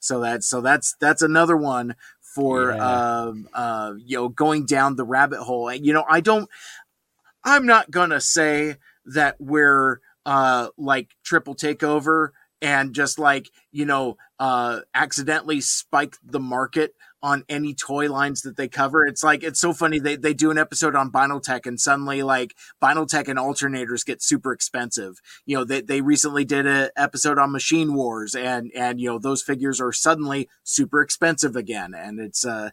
So 0.00 0.20
that's 0.20 0.46
so 0.48 0.60
that's 0.60 0.96
that's 0.98 1.22
another 1.22 1.56
one 1.56 1.94
for 2.34 2.76
Yeah. 2.76 3.00
um 3.28 3.48
uh 3.54 3.92
you 3.98 4.16
know 4.16 4.28
going 4.28 4.66
down 4.66 4.96
the 4.96 5.04
rabbit 5.04 5.40
hole. 5.42 5.68
And 5.68 5.84
you 5.84 5.92
know, 5.92 6.04
I 6.08 6.20
don't 6.20 6.48
I'm 7.44 7.66
not 7.66 7.90
gonna 7.90 8.20
say 8.20 8.76
that 9.06 9.36
we're 9.40 10.00
uh 10.26 10.68
like 10.76 11.10
triple 11.24 11.54
takeover 11.54 12.30
and 12.60 12.94
just 12.94 13.18
like 13.18 13.50
you 13.72 13.86
know 13.86 14.16
uh 14.38 14.80
accidentally 14.94 15.60
spike 15.60 16.16
the 16.22 16.40
market 16.40 16.94
on 17.22 17.44
any 17.48 17.74
toy 17.74 18.10
lines 18.10 18.42
that 18.42 18.56
they 18.56 18.68
cover. 18.68 19.04
It's 19.04 19.22
like 19.22 19.42
it's 19.42 19.60
so 19.60 19.72
funny 19.72 19.98
they, 19.98 20.16
they 20.16 20.34
do 20.34 20.50
an 20.50 20.58
episode 20.58 20.94
on 20.94 21.10
Binaltech 21.10 21.66
and 21.66 21.80
suddenly 21.80 22.22
like 22.22 22.54
Binaltech 22.82 23.28
and 23.28 23.38
alternators 23.38 24.04
get 24.04 24.22
super 24.22 24.52
expensive. 24.52 25.20
You 25.44 25.58
know 25.58 25.64
they, 25.64 25.80
they 25.80 26.00
recently 26.00 26.44
did 26.44 26.66
an 26.66 26.90
episode 26.96 27.38
on 27.38 27.52
machine 27.52 27.94
wars 27.94 28.34
and 28.34 28.70
and 28.74 29.00
you 29.00 29.08
know 29.08 29.18
those 29.18 29.42
figures 29.42 29.80
are 29.80 29.92
suddenly 29.92 30.48
super 30.64 31.02
expensive 31.02 31.56
again. 31.56 31.94
And 31.94 32.20
it's 32.20 32.44
uh 32.44 32.70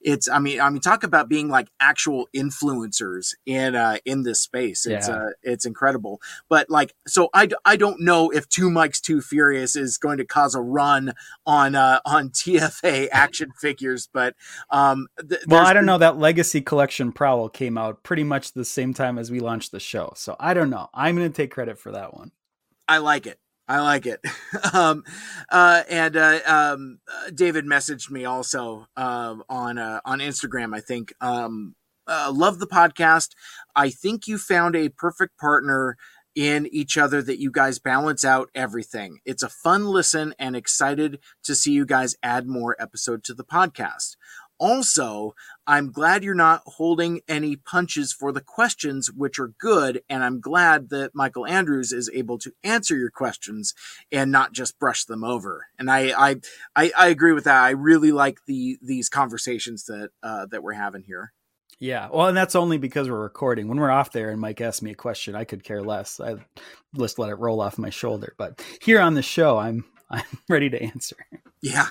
it's 0.00 0.28
i 0.28 0.38
mean 0.38 0.60
i 0.60 0.70
mean 0.70 0.80
talk 0.80 1.02
about 1.02 1.28
being 1.28 1.48
like 1.48 1.68
actual 1.80 2.28
influencers 2.34 3.34
in 3.46 3.74
uh 3.74 3.96
in 4.04 4.22
this 4.22 4.40
space 4.40 4.86
it's 4.86 5.08
Yeah. 5.08 5.14
uh 5.16 5.26
it's 5.42 5.64
incredible 5.64 6.20
but 6.48 6.70
like 6.70 6.94
so 7.06 7.28
I 7.34 7.48
I 7.64 7.76
don't 7.76 8.00
know 8.00 8.30
if 8.30 8.48
two 8.48 8.70
mikes 8.70 9.00
too 9.00 9.20
furious 9.20 9.74
is 9.76 9.98
going 9.98 10.18
to 10.18 10.24
cause 10.24 10.54
a 10.54 10.60
run 10.60 11.14
on 11.46 11.74
uh 11.74 12.00
on 12.04 12.30
tfa 12.30 13.08
action 13.12 13.50
figures 13.60 14.08
but 14.12 14.34
um 14.70 15.08
th- 15.28 15.42
well, 15.46 15.66
I 15.66 15.72
don't 15.72 15.86
know. 15.86 15.98
That 15.98 16.18
Legacy 16.18 16.60
Collection 16.60 17.12
Prowl 17.12 17.48
came 17.48 17.76
out 17.78 18.02
pretty 18.02 18.24
much 18.24 18.52
the 18.52 18.64
same 18.64 18.94
time 18.94 19.18
as 19.18 19.30
we 19.30 19.40
launched 19.40 19.72
the 19.72 19.80
show. 19.80 20.12
So 20.16 20.36
I 20.38 20.54
don't 20.54 20.70
know. 20.70 20.88
I'm 20.94 21.16
going 21.16 21.30
to 21.30 21.34
take 21.34 21.50
credit 21.50 21.78
for 21.78 21.92
that 21.92 22.14
one. 22.14 22.32
I 22.86 22.98
like 22.98 23.26
it. 23.26 23.38
I 23.68 23.80
like 23.80 24.06
it. 24.06 24.20
um, 24.72 25.04
uh, 25.50 25.82
and 25.88 26.16
uh, 26.16 26.40
um, 26.46 27.00
David 27.34 27.66
messaged 27.66 28.10
me 28.10 28.24
also 28.24 28.86
um, 28.96 29.44
on 29.48 29.78
uh, 29.78 30.00
on 30.04 30.20
Instagram. 30.20 30.74
I 30.74 30.80
think 30.80 31.12
um, 31.20 31.74
uh, 32.06 32.32
love 32.34 32.58
the 32.58 32.66
podcast. 32.66 33.30
I 33.76 33.90
think 33.90 34.26
you 34.26 34.38
found 34.38 34.74
a 34.74 34.88
perfect 34.88 35.38
partner 35.38 35.96
in 36.34 36.68
each 36.72 36.96
other 36.96 37.20
that 37.20 37.40
you 37.40 37.50
guys 37.50 37.80
balance 37.80 38.24
out 38.24 38.48
everything. 38.54 39.18
It's 39.24 39.42
a 39.42 39.48
fun 39.48 39.86
listen 39.86 40.34
and 40.38 40.54
excited 40.54 41.18
to 41.42 41.54
see 41.54 41.72
you 41.72 41.84
guys 41.84 42.14
add 42.22 42.46
more 42.46 42.76
episode 42.78 43.24
to 43.24 43.34
the 43.34 43.44
podcast. 43.44 44.16
Also, 44.58 45.34
I'm 45.66 45.92
glad 45.92 46.24
you're 46.24 46.34
not 46.34 46.62
holding 46.66 47.20
any 47.28 47.56
punches 47.56 48.12
for 48.12 48.32
the 48.32 48.40
questions, 48.40 49.10
which 49.10 49.38
are 49.38 49.52
good. 49.58 50.02
And 50.08 50.24
I'm 50.24 50.40
glad 50.40 50.90
that 50.90 51.14
Mikel 51.14 51.46
Andrews 51.46 51.92
is 51.92 52.10
able 52.12 52.38
to 52.38 52.52
answer 52.64 52.96
your 52.96 53.10
questions 53.10 53.74
and 54.10 54.32
not 54.32 54.52
just 54.52 54.78
brush 54.78 55.04
them 55.04 55.22
over. 55.22 55.66
And 55.78 55.90
I, 55.90 56.12
I, 56.16 56.36
I, 56.74 56.92
I 56.98 57.08
agree 57.08 57.32
with 57.32 57.44
that. 57.44 57.62
I 57.62 57.70
really 57.70 58.12
like 58.12 58.38
the, 58.46 58.78
these 58.82 59.08
conversations 59.08 59.84
that, 59.84 60.10
uh, 60.22 60.46
that 60.46 60.62
we're 60.62 60.72
having 60.72 61.02
here. 61.02 61.32
Yeah. 61.80 62.08
Well, 62.12 62.26
and 62.26 62.36
that's 62.36 62.56
only 62.56 62.78
because 62.78 63.08
we're 63.08 63.22
recording. 63.22 63.68
When 63.68 63.78
we're 63.78 63.90
off 63.90 64.10
there 64.10 64.30
and 64.30 64.40
Mike 64.40 64.60
asks 64.60 64.82
me 64.82 64.90
a 64.90 64.96
question, 64.96 65.36
I 65.36 65.44
could 65.44 65.62
care 65.62 65.82
less. 65.82 66.18
I 66.18 66.36
just 66.96 67.20
let 67.20 67.30
it 67.30 67.38
roll 67.38 67.60
off 67.60 67.78
my 67.78 67.90
shoulder. 67.90 68.34
But 68.36 68.60
here 68.82 69.00
on 69.00 69.14
the 69.14 69.22
show, 69.22 69.58
I'm 69.58 69.84
I'm 70.10 70.24
ready 70.48 70.70
to 70.70 70.82
answer. 70.82 71.16
Yeah. 71.62 71.88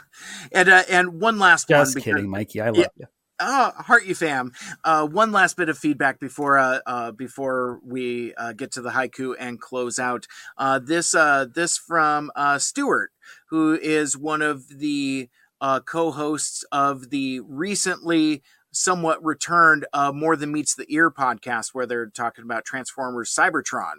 And, 0.52 0.69
uh, 0.69 0.84
and 0.89 1.22
one 1.22 1.39
last 1.39 1.68
Just 1.68 1.95
one. 1.95 2.03
kidding, 2.03 2.30
Mikey. 2.30 2.61
I 2.61 2.68
love 2.69 2.77
Yeah. 2.77 2.88
you. 2.98 3.06
Oh, 3.39 3.72
heart 3.77 4.06
you 4.06 4.15
fam. 4.15 4.52
Uh, 4.84 5.06
one 5.06 5.31
last 5.31 5.57
bit 5.57 5.69
of 5.69 5.77
feedback 5.77 6.19
before 6.19 6.57
uh, 6.57 6.80
uh, 6.88 7.11
before 7.11 7.80
we 7.85 8.34
uh, 8.34 8.53
get 8.53 8.72
to 8.72 8.81
the 8.81 8.89
haiku 8.89 9.35
and 9.39 9.61
close 9.61 9.99
out. 9.99 10.26
Uh, 10.57 10.80
this 10.80 11.14
uh, 11.14 11.45
this 11.53 11.77
from 11.77 12.31
uh, 12.35 12.57
Stuart, 12.57 13.11
who 13.49 13.77
is 13.80 14.18
one 14.18 14.41
of 14.41 14.80
the 14.80 15.30
uh, 15.61 15.81
co-hosts 15.81 16.65
of 16.72 17.11
the 17.11 17.41
recently 17.41 18.41
somewhat 18.78 19.24
returned 19.24 19.86
uh, 19.94 20.12
More 20.14 20.36
Than 20.36 20.52
Meets 20.52 20.76
the 20.76 20.86
Ear 20.90 21.12
podcast, 21.12 21.70
where 21.74 21.86
they're 21.86 22.08
talking 22.08 22.44
about 22.44 22.66
Transformers 22.66 23.34
Cybertron 23.34 23.98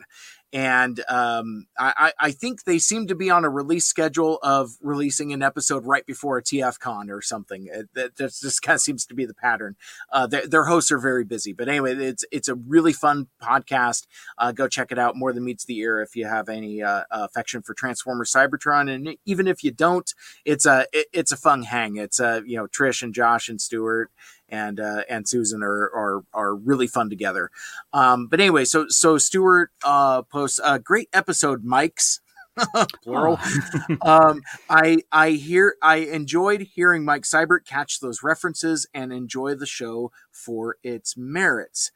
and 0.53 1.05
um, 1.09 1.67
I, 1.79 2.13
I, 2.19 2.31
think 2.31 2.65
they 2.65 2.79
seem 2.79 3.07
to 3.09 3.15
be 3.15 3.29
on 3.29 3.45
a 3.45 3.51
release 3.51 3.85
schedule 3.85 4.39
of 4.43 4.71
releasing 4.81 5.35
an 5.35 5.43
episode 5.43 5.85
right 5.85 6.07
before 6.07 6.39
a 6.39 6.43
TFCon 6.43 7.11
or 7.11 7.21
something. 7.21 7.69
It, 7.71 7.89
that, 7.95 8.17
just 8.17 8.63
kind 8.63 8.77
of 8.77 8.81
seems 8.81 9.05
to 9.07 9.15
be 9.15 9.27
the 9.27 9.35
pattern. 9.35 9.77
Uh, 10.11 10.27
their, 10.27 10.47
their, 10.47 10.65
hosts 10.65 10.91
are 10.91 10.99
very 10.99 11.25
busy, 11.25 11.53
but 11.53 11.69
anyway, 11.69 11.95
it's 11.95 12.25
it's 12.33 12.49
a 12.49 12.55
really 12.55 12.95
fun 12.95 13.27
podcast. 13.43 14.07
Uh, 14.39 14.53
go 14.53 14.69
check 14.69 14.91
it 14.91 14.99
out. 14.99 15.17
More 15.17 15.35
than 15.35 15.45
meets 15.45 15.67
the 15.67 15.79
ear 15.81 16.01
if 16.01 16.17
you 16.17 16.27
have 16.27 16.49
any 16.49 16.83
uh, 16.83 17.05
affection 17.11 17.61
for 17.61 17.75
Transformers 17.75 18.33
Cybertron, 18.33 18.91
and 18.91 19.17
even 19.27 19.47
if 19.47 19.63
you 19.63 19.71
don't, 19.71 20.15
it's 20.47 20.65
a 20.65 20.87
it, 20.95 21.09
it's 21.13 21.33
a 21.33 21.37
fun 21.37 21.65
hang. 21.65 21.97
It's 21.97 22.21
a 22.21 22.43
you 22.47 22.57
know 22.57 22.67
Trish 22.67 23.03
and 23.03 23.13
Josh 23.13 23.51
and 23.51 23.61
Stuart 23.61 24.11
and 24.49 24.81
uh, 24.81 25.03
and 25.09 25.29
Susan 25.29 25.63
are 25.63 25.91
are 25.95 26.25
are 26.33 26.55
really 26.55 26.87
fun 26.87 27.11
together. 27.11 27.51
Um, 27.93 28.27
but 28.27 28.41
anyway, 28.41 28.65
so 28.65 28.89
so 28.89 29.19
Stuart 29.19 29.71
uh, 29.85 30.23
posts 30.23 30.61
a 30.63 30.79
great 30.79 31.09
episode, 31.13 31.65
Mike's. 31.65 32.21
plural. 33.05 33.39
um, 34.03 34.43
I 34.69 34.99
I 35.13 35.31
hear 35.31 35.77
I 35.81 35.97
enjoyed 35.97 36.63
hearing 36.63 37.05
Mike 37.05 37.23
Seibert 37.23 37.65
catch 37.65 38.01
those 38.01 38.25
references 38.25 38.85
and 38.93 39.13
enjoy 39.13 39.55
the 39.55 39.67
show 39.67 40.11
for 40.33 40.77
its 40.83 41.17
merits, 41.17 41.93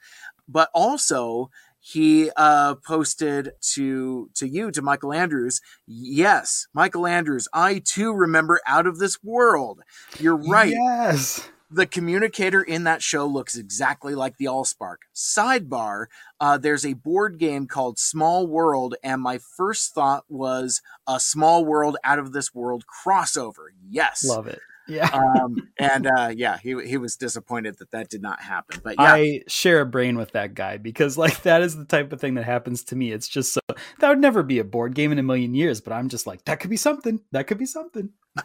but 0.47 0.71
also 0.73 1.51
he 1.81 2.31
uh, 2.37 2.77
posted 2.77 3.55
to 3.73 4.31
to 4.35 4.47
you 4.47 4.71
to 4.71 4.83
Mikel 4.83 5.13
Andrews. 5.13 5.61
Yes, 5.85 6.69
Mikel 6.73 7.09
Andrews. 7.09 7.49
I 7.53 7.81
too 7.81 8.13
remember 8.13 8.61
Out 8.65 8.87
of 8.87 9.01
This 9.01 9.21
World. 9.21 9.81
You're 10.21 10.37
right. 10.37 10.71
Yes 10.71 11.49
the 11.73 11.87
communicator 11.87 12.63
in 12.63 12.85
that 12.85 13.03
show 13.03 13.27
looks 13.27 13.57
exactly 13.57 14.15
like 14.15 14.37
the 14.37 14.47
Allspark. 14.47 14.97
Sidebar: 15.15 16.07
uh, 16.41 16.59
There's 16.59 16.87
a 16.87 16.95
board 16.95 17.39
game 17.39 17.67
called 17.67 17.99
Small 17.99 18.47
World, 18.47 18.95
and 19.03 19.21
my 19.21 19.39
first 19.57 19.95
thought 19.95 20.25
was 20.29 20.81
a 21.07 21.19
Small 21.19 21.65
World 21.65 21.97
out 22.05 22.19
of 22.19 22.33
this 22.33 22.55
world 22.55 22.85
crossover. 22.87 23.69
Yes, 23.89 24.25
love 24.25 24.47
it. 24.47 24.61
Yeah. 24.89 25.09
um, 25.13 25.57
and 25.79 26.07
uh, 26.07 26.33
yeah, 26.35 26.59
he 26.59 26.81
he 26.87 26.97
was 26.97 27.17
disappointed 27.17 27.79
that 27.79 27.91
that 27.93 28.09
did 28.09 28.23
not 28.23 28.41
happen. 28.41 28.81
But 28.83 28.97
yeah. 28.99 29.15
I 29.15 29.41
share 29.49 29.81
a 29.81 29.87
brain 29.87 30.17
with 30.17 30.33
that 30.33 30.55
guy 30.55 30.79
because 30.79 31.17
like 31.17 31.43
that 31.43 31.63
is 31.63 31.77
the 31.77 31.85
type 31.85 32.13
of 32.13 32.21
thing 32.21 32.35
that 32.35 32.45
happens 32.45 32.85
to 32.85 32.97
me. 32.97 33.13
It's 33.13 33.29
just 33.29 33.53
so 33.53 33.61
that 33.69 34.09
would 34.09 34.21
never 34.21 34.43
be 34.43 34.59
a 34.59 34.65
board 34.65 34.95
game 34.95 35.13
in 35.13 35.19
a 35.19 35.23
million 35.23 35.55
years, 35.55 35.81
but 35.81 35.93
I'm 35.93 36.09
just 36.09 36.27
like 36.27 36.45
that 36.45 36.61
could 36.61 36.71
be 36.71 36.77
something. 36.77 37.21
That 37.33 37.47
could 37.47 37.59
be 37.59 37.67
something. 37.67 38.11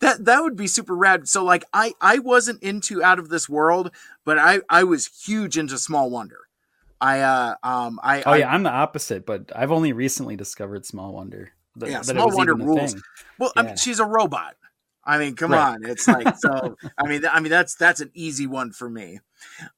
that 0.00 0.16
that 0.20 0.42
would 0.42 0.56
be 0.56 0.66
super 0.66 0.96
rad. 0.96 1.28
So 1.28 1.44
like 1.44 1.64
I 1.72 1.92
I 2.00 2.18
wasn't 2.18 2.62
into 2.62 3.02
Out 3.02 3.18
of 3.18 3.28
This 3.28 3.48
World, 3.48 3.90
but 4.24 4.38
I 4.38 4.60
I 4.70 4.84
was 4.84 5.10
huge 5.24 5.58
into 5.58 5.78
Small 5.78 6.10
Wonder. 6.10 6.40
I 7.00 7.20
uh 7.20 7.54
um 7.62 8.00
I 8.02 8.22
oh 8.22 8.32
I, 8.32 8.36
yeah 8.38 8.52
I'm 8.52 8.62
the 8.62 8.70
opposite, 8.70 9.26
but 9.26 9.52
I've 9.54 9.70
only 9.70 9.92
recently 9.92 10.36
discovered 10.36 10.86
Small 10.86 11.12
Wonder. 11.12 11.50
That, 11.76 11.90
yeah, 11.90 12.02
Small 12.02 12.34
Wonder 12.34 12.54
rules. 12.54 12.94
Well, 13.38 13.52
yeah. 13.54 13.62
I 13.62 13.66
mean, 13.66 13.76
she's 13.76 13.98
a 13.98 14.06
robot. 14.06 14.56
I 15.06 15.18
mean, 15.18 15.36
come 15.36 15.52
right. 15.52 15.74
on. 15.74 15.84
It's 15.84 16.08
like 16.08 16.36
so. 16.38 16.76
I 16.98 17.06
mean, 17.06 17.22
I 17.30 17.40
mean 17.40 17.50
that's 17.50 17.74
that's 17.74 18.00
an 18.00 18.10
easy 18.14 18.46
one 18.46 18.72
for 18.72 18.88
me. 18.88 19.20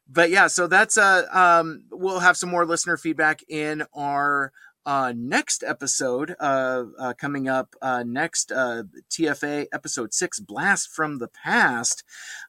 But 0.08 0.30
yeah, 0.30 0.46
so 0.46 0.66
that's 0.66 0.96
uh 0.96 1.24
um 1.32 1.84
we'll 1.90 2.20
have 2.20 2.36
some 2.36 2.50
more 2.50 2.64
listener 2.64 2.96
feedback 2.96 3.42
in 3.48 3.84
our 3.94 4.52
uh, 4.86 5.12
next 5.16 5.64
episode 5.64 6.36
uh, 6.38 6.84
uh, 6.98 7.12
coming 7.14 7.48
up 7.48 7.74
uh, 7.82 8.04
next 8.06 8.52
uh, 8.52 8.84
TFA 9.10 9.66
episode 9.72 10.14
six, 10.14 10.38
Blast 10.38 10.88
from 10.88 11.18
the 11.18 11.26
Past. 11.28 12.04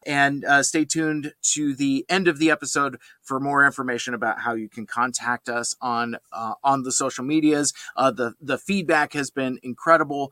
And 0.05 0.45
uh, 0.45 0.61
stay 0.61 0.85
tuned 0.85 1.33
to 1.53 1.73
the 1.73 2.05
end 2.07 2.27
of 2.27 2.37
the 2.37 2.51
episode 2.51 2.99
for 3.23 3.39
more 3.39 3.65
information 3.65 4.13
about 4.13 4.41
how 4.41 4.53
you 4.53 4.69
can 4.69 4.85
contact 4.85 5.49
us 5.49 5.75
on 5.81 6.17
on 6.63 6.83
the 6.83 6.91
social 6.91 7.25
medias. 7.25 7.73
the 7.95 8.35
the 8.39 8.59
feedback 8.59 9.13
has 9.13 9.31
been 9.31 9.59
incredible. 9.63 10.31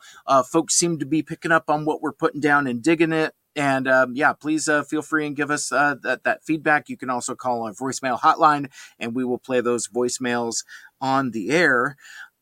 folks 0.49 0.75
seem 0.75 0.99
to 0.99 1.05
be 1.05 1.23
picking 1.23 1.51
up 1.51 1.69
on 1.69 1.85
what 1.85 2.01
we're 2.01 2.13
putting 2.13 2.39
down 2.39 2.67
and 2.67 2.83
digging 2.83 3.11
it. 3.11 3.33
And 3.55 3.87
um, 3.87 4.13
yeah, 4.15 4.33
please 4.33 4.67
uh, 4.67 4.83
feel 4.83 5.01
free 5.01 5.25
and 5.25 5.35
give 5.35 5.49
us 5.49 5.71
uh, 5.71 5.95
that, 6.03 6.23
that 6.23 6.43
feedback. 6.43 6.89
You 6.89 6.97
can 6.97 7.09
also 7.09 7.35
call 7.35 7.63
our 7.63 7.73
voicemail 7.73 8.19
hotline, 8.19 8.69
and 8.99 9.15
we 9.15 9.23
will 9.23 9.39
play 9.39 9.61
those 9.61 9.87
voicemails 9.87 10.63
on 10.99 11.31
the 11.31 11.51
air. 11.51 11.95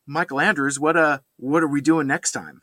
Mikel 0.06 0.40
Andrews, 0.40 0.78
what 0.78 0.96
uh, 0.96 1.18
what 1.36 1.62
are 1.62 1.68
we 1.68 1.80
doing 1.80 2.06
next 2.06 2.32
time? 2.32 2.60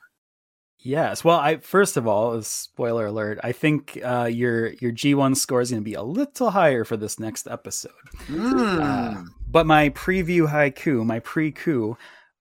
Yes. 0.84 1.23
Well, 1.23 1.38
I 1.38 1.57
first 1.57 1.95
of 1.95 2.07
all, 2.07 2.41
spoiler 2.41 3.06
alert, 3.06 3.40
I 3.44 3.52
think 3.52 3.99
uh, 4.03 4.30
your 4.32 4.73
your 4.73 4.91
G1 4.91 5.38
score 5.38 5.61
is 5.61 5.69
going 5.69 5.82
to 5.82 5.90
be 5.90 5.94
a 5.94 6.03
little 6.03 6.52
higher 6.52 6.84
for 6.84 6.98
this 6.98 7.19
next 7.19 7.48
episode. 7.48 7.91
Mm. 8.26 8.82
Uh, 8.82 9.23
but 9.48 9.68
my 9.68 9.90
preview 9.90 10.49
haiku, 10.49 11.06
my 11.06 11.19
pre-coup, 11.19 11.98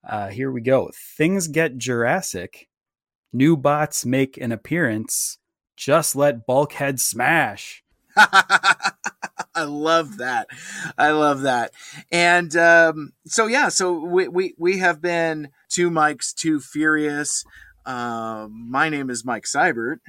uh, 0.07 0.29
here 0.29 0.51
we 0.51 0.61
go. 0.61 0.89
Things 1.17 1.47
get 1.47 1.77
Jurassic. 1.77 2.67
New 3.31 3.55
bots 3.55 4.05
make 4.05 4.37
an 4.37 4.51
appearance. 4.51 5.37
Just 5.81 6.15
let 6.15 6.45
Bulkhead 6.45 6.99
smash. 6.99 7.83
I 8.15 9.63
love 9.65 10.17
that. 10.17 10.45
I 10.95 11.09
love 11.09 11.41
that. 11.41 11.71
And 12.11 12.55
um, 12.55 13.13
so 13.25 13.47
yeah, 13.47 13.69
so 13.69 13.93
we, 13.93 14.27
we 14.27 14.53
we 14.59 14.77
have 14.77 15.01
been 15.01 15.49
two 15.69 15.89
Mikes, 15.89 16.33
two 16.33 16.59
furious. 16.59 17.43
Uh, 17.83 18.47
my 18.51 18.89
name 18.89 19.09
is 19.09 19.25
Mike 19.25 19.45
Seibert. 19.45 20.01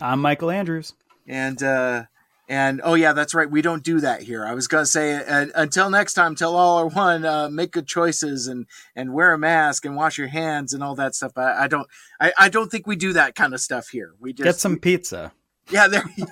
I'm 0.00 0.22
Mikel 0.22 0.50
Andrews. 0.50 0.94
And 1.26 1.62
uh, 1.62 2.04
and 2.48 2.80
oh 2.82 2.94
yeah, 2.94 3.12
that's 3.12 3.34
right. 3.34 3.50
We 3.50 3.60
don't 3.60 3.82
do 3.82 4.00
that 4.00 4.22
here. 4.22 4.44
I 4.44 4.54
was 4.54 4.66
gonna 4.68 4.86
say 4.86 5.16
uh, 5.16 5.46
until 5.54 5.90
next 5.90 6.14
time, 6.14 6.34
tell 6.34 6.56
all 6.56 6.80
or 6.80 6.88
one, 6.88 7.24
uh, 7.24 7.50
make 7.50 7.72
good 7.72 7.86
choices 7.86 8.46
and 8.46 8.66
and 8.96 9.12
wear 9.12 9.32
a 9.34 9.38
mask 9.38 9.84
and 9.84 9.94
wash 9.96 10.16
your 10.16 10.28
hands 10.28 10.72
and 10.72 10.82
all 10.82 10.94
that 10.94 11.14
stuff. 11.14 11.32
I, 11.36 11.64
I 11.64 11.68
don't 11.68 11.86
I, 12.18 12.32
I 12.38 12.48
don't 12.48 12.70
think 12.70 12.86
we 12.86 12.96
do 12.96 13.12
that 13.12 13.34
kind 13.34 13.52
of 13.52 13.60
stuff 13.60 13.88
here. 13.88 14.14
We 14.18 14.32
just 14.32 14.44
get 14.44 14.56
some 14.56 14.78
pizza. 14.78 15.32
Yeah, 15.70 15.88
there 15.88 16.04
you 16.16 16.26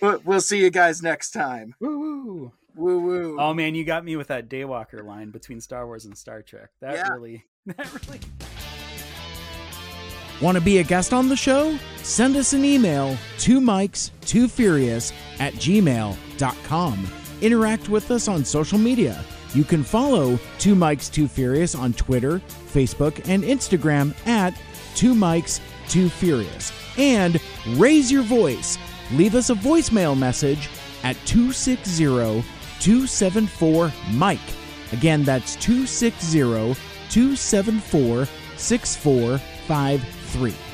go. 0.00 0.18
we'll 0.24 0.40
see 0.40 0.60
you 0.60 0.70
guys 0.70 1.02
next 1.02 1.32
time. 1.32 1.74
Woo 1.80 1.98
woo. 1.98 2.52
Woo 2.74 3.00
woo. 3.00 3.36
Oh 3.38 3.52
man, 3.52 3.74
you 3.74 3.84
got 3.84 4.04
me 4.04 4.16
with 4.16 4.28
that 4.28 4.48
Daywalker 4.48 5.04
line 5.04 5.30
between 5.30 5.60
Star 5.60 5.86
Wars 5.86 6.06
and 6.06 6.16
Star 6.16 6.40
Trek. 6.40 6.70
That 6.80 6.94
yeah. 6.94 7.08
really 7.08 7.44
that 7.66 8.08
really 8.08 8.20
Want 10.40 10.56
to 10.56 10.64
be 10.64 10.78
a 10.78 10.82
guest 10.82 11.12
on 11.12 11.28
the 11.28 11.36
show? 11.36 11.78
Send 11.96 12.36
us 12.36 12.52
an 12.52 12.64
email 12.64 13.16
to 13.38 13.60
Mike's 13.60 14.10
Too 14.22 14.48
Furious 14.48 15.12
at 15.38 15.52
gmail.com. 15.54 17.08
Interact 17.42 17.88
with 17.88 18.10
us 18.10 18.28
on 18.28 18.44
social 18.44 18.78
media. 18.78 19.24
You 19.54 19.64
can 19.64 19.82
follow 19.82 20.38
Two 20.58 20.74
Mikes 20.74 21.08
Too 21.08 21.28
Furious 21.28 21.74
on 21.74 21.92
Twitter, 21.92 22.40
Facebook, 22.72 23.28
and 23.28 23.42
Instagram 23.42 24.14
at 24.26 24.54
Two 24.94 25.14
Mikes 25.14 25.60
Too 25.88 26.08
Furious. 26.08 26.72
And 26.96 27.40
raise 27.76 28.10
your 28.10 28.22
voice 28.22 28.78
leave 29.12 29.34
us 29.34 29.50
a 29.50 29.54
voicemail 29.54 30.16
message 30.16 30.68
at 31.02 31.16
260 31.26 32.44
274 32.80 33.92
Mike. 34.12 34.38
Again, 34.92 35.22
that's 35.24 35.56
260 35.56 36.74
274 37.10 38.28
6453. 40.30 40.69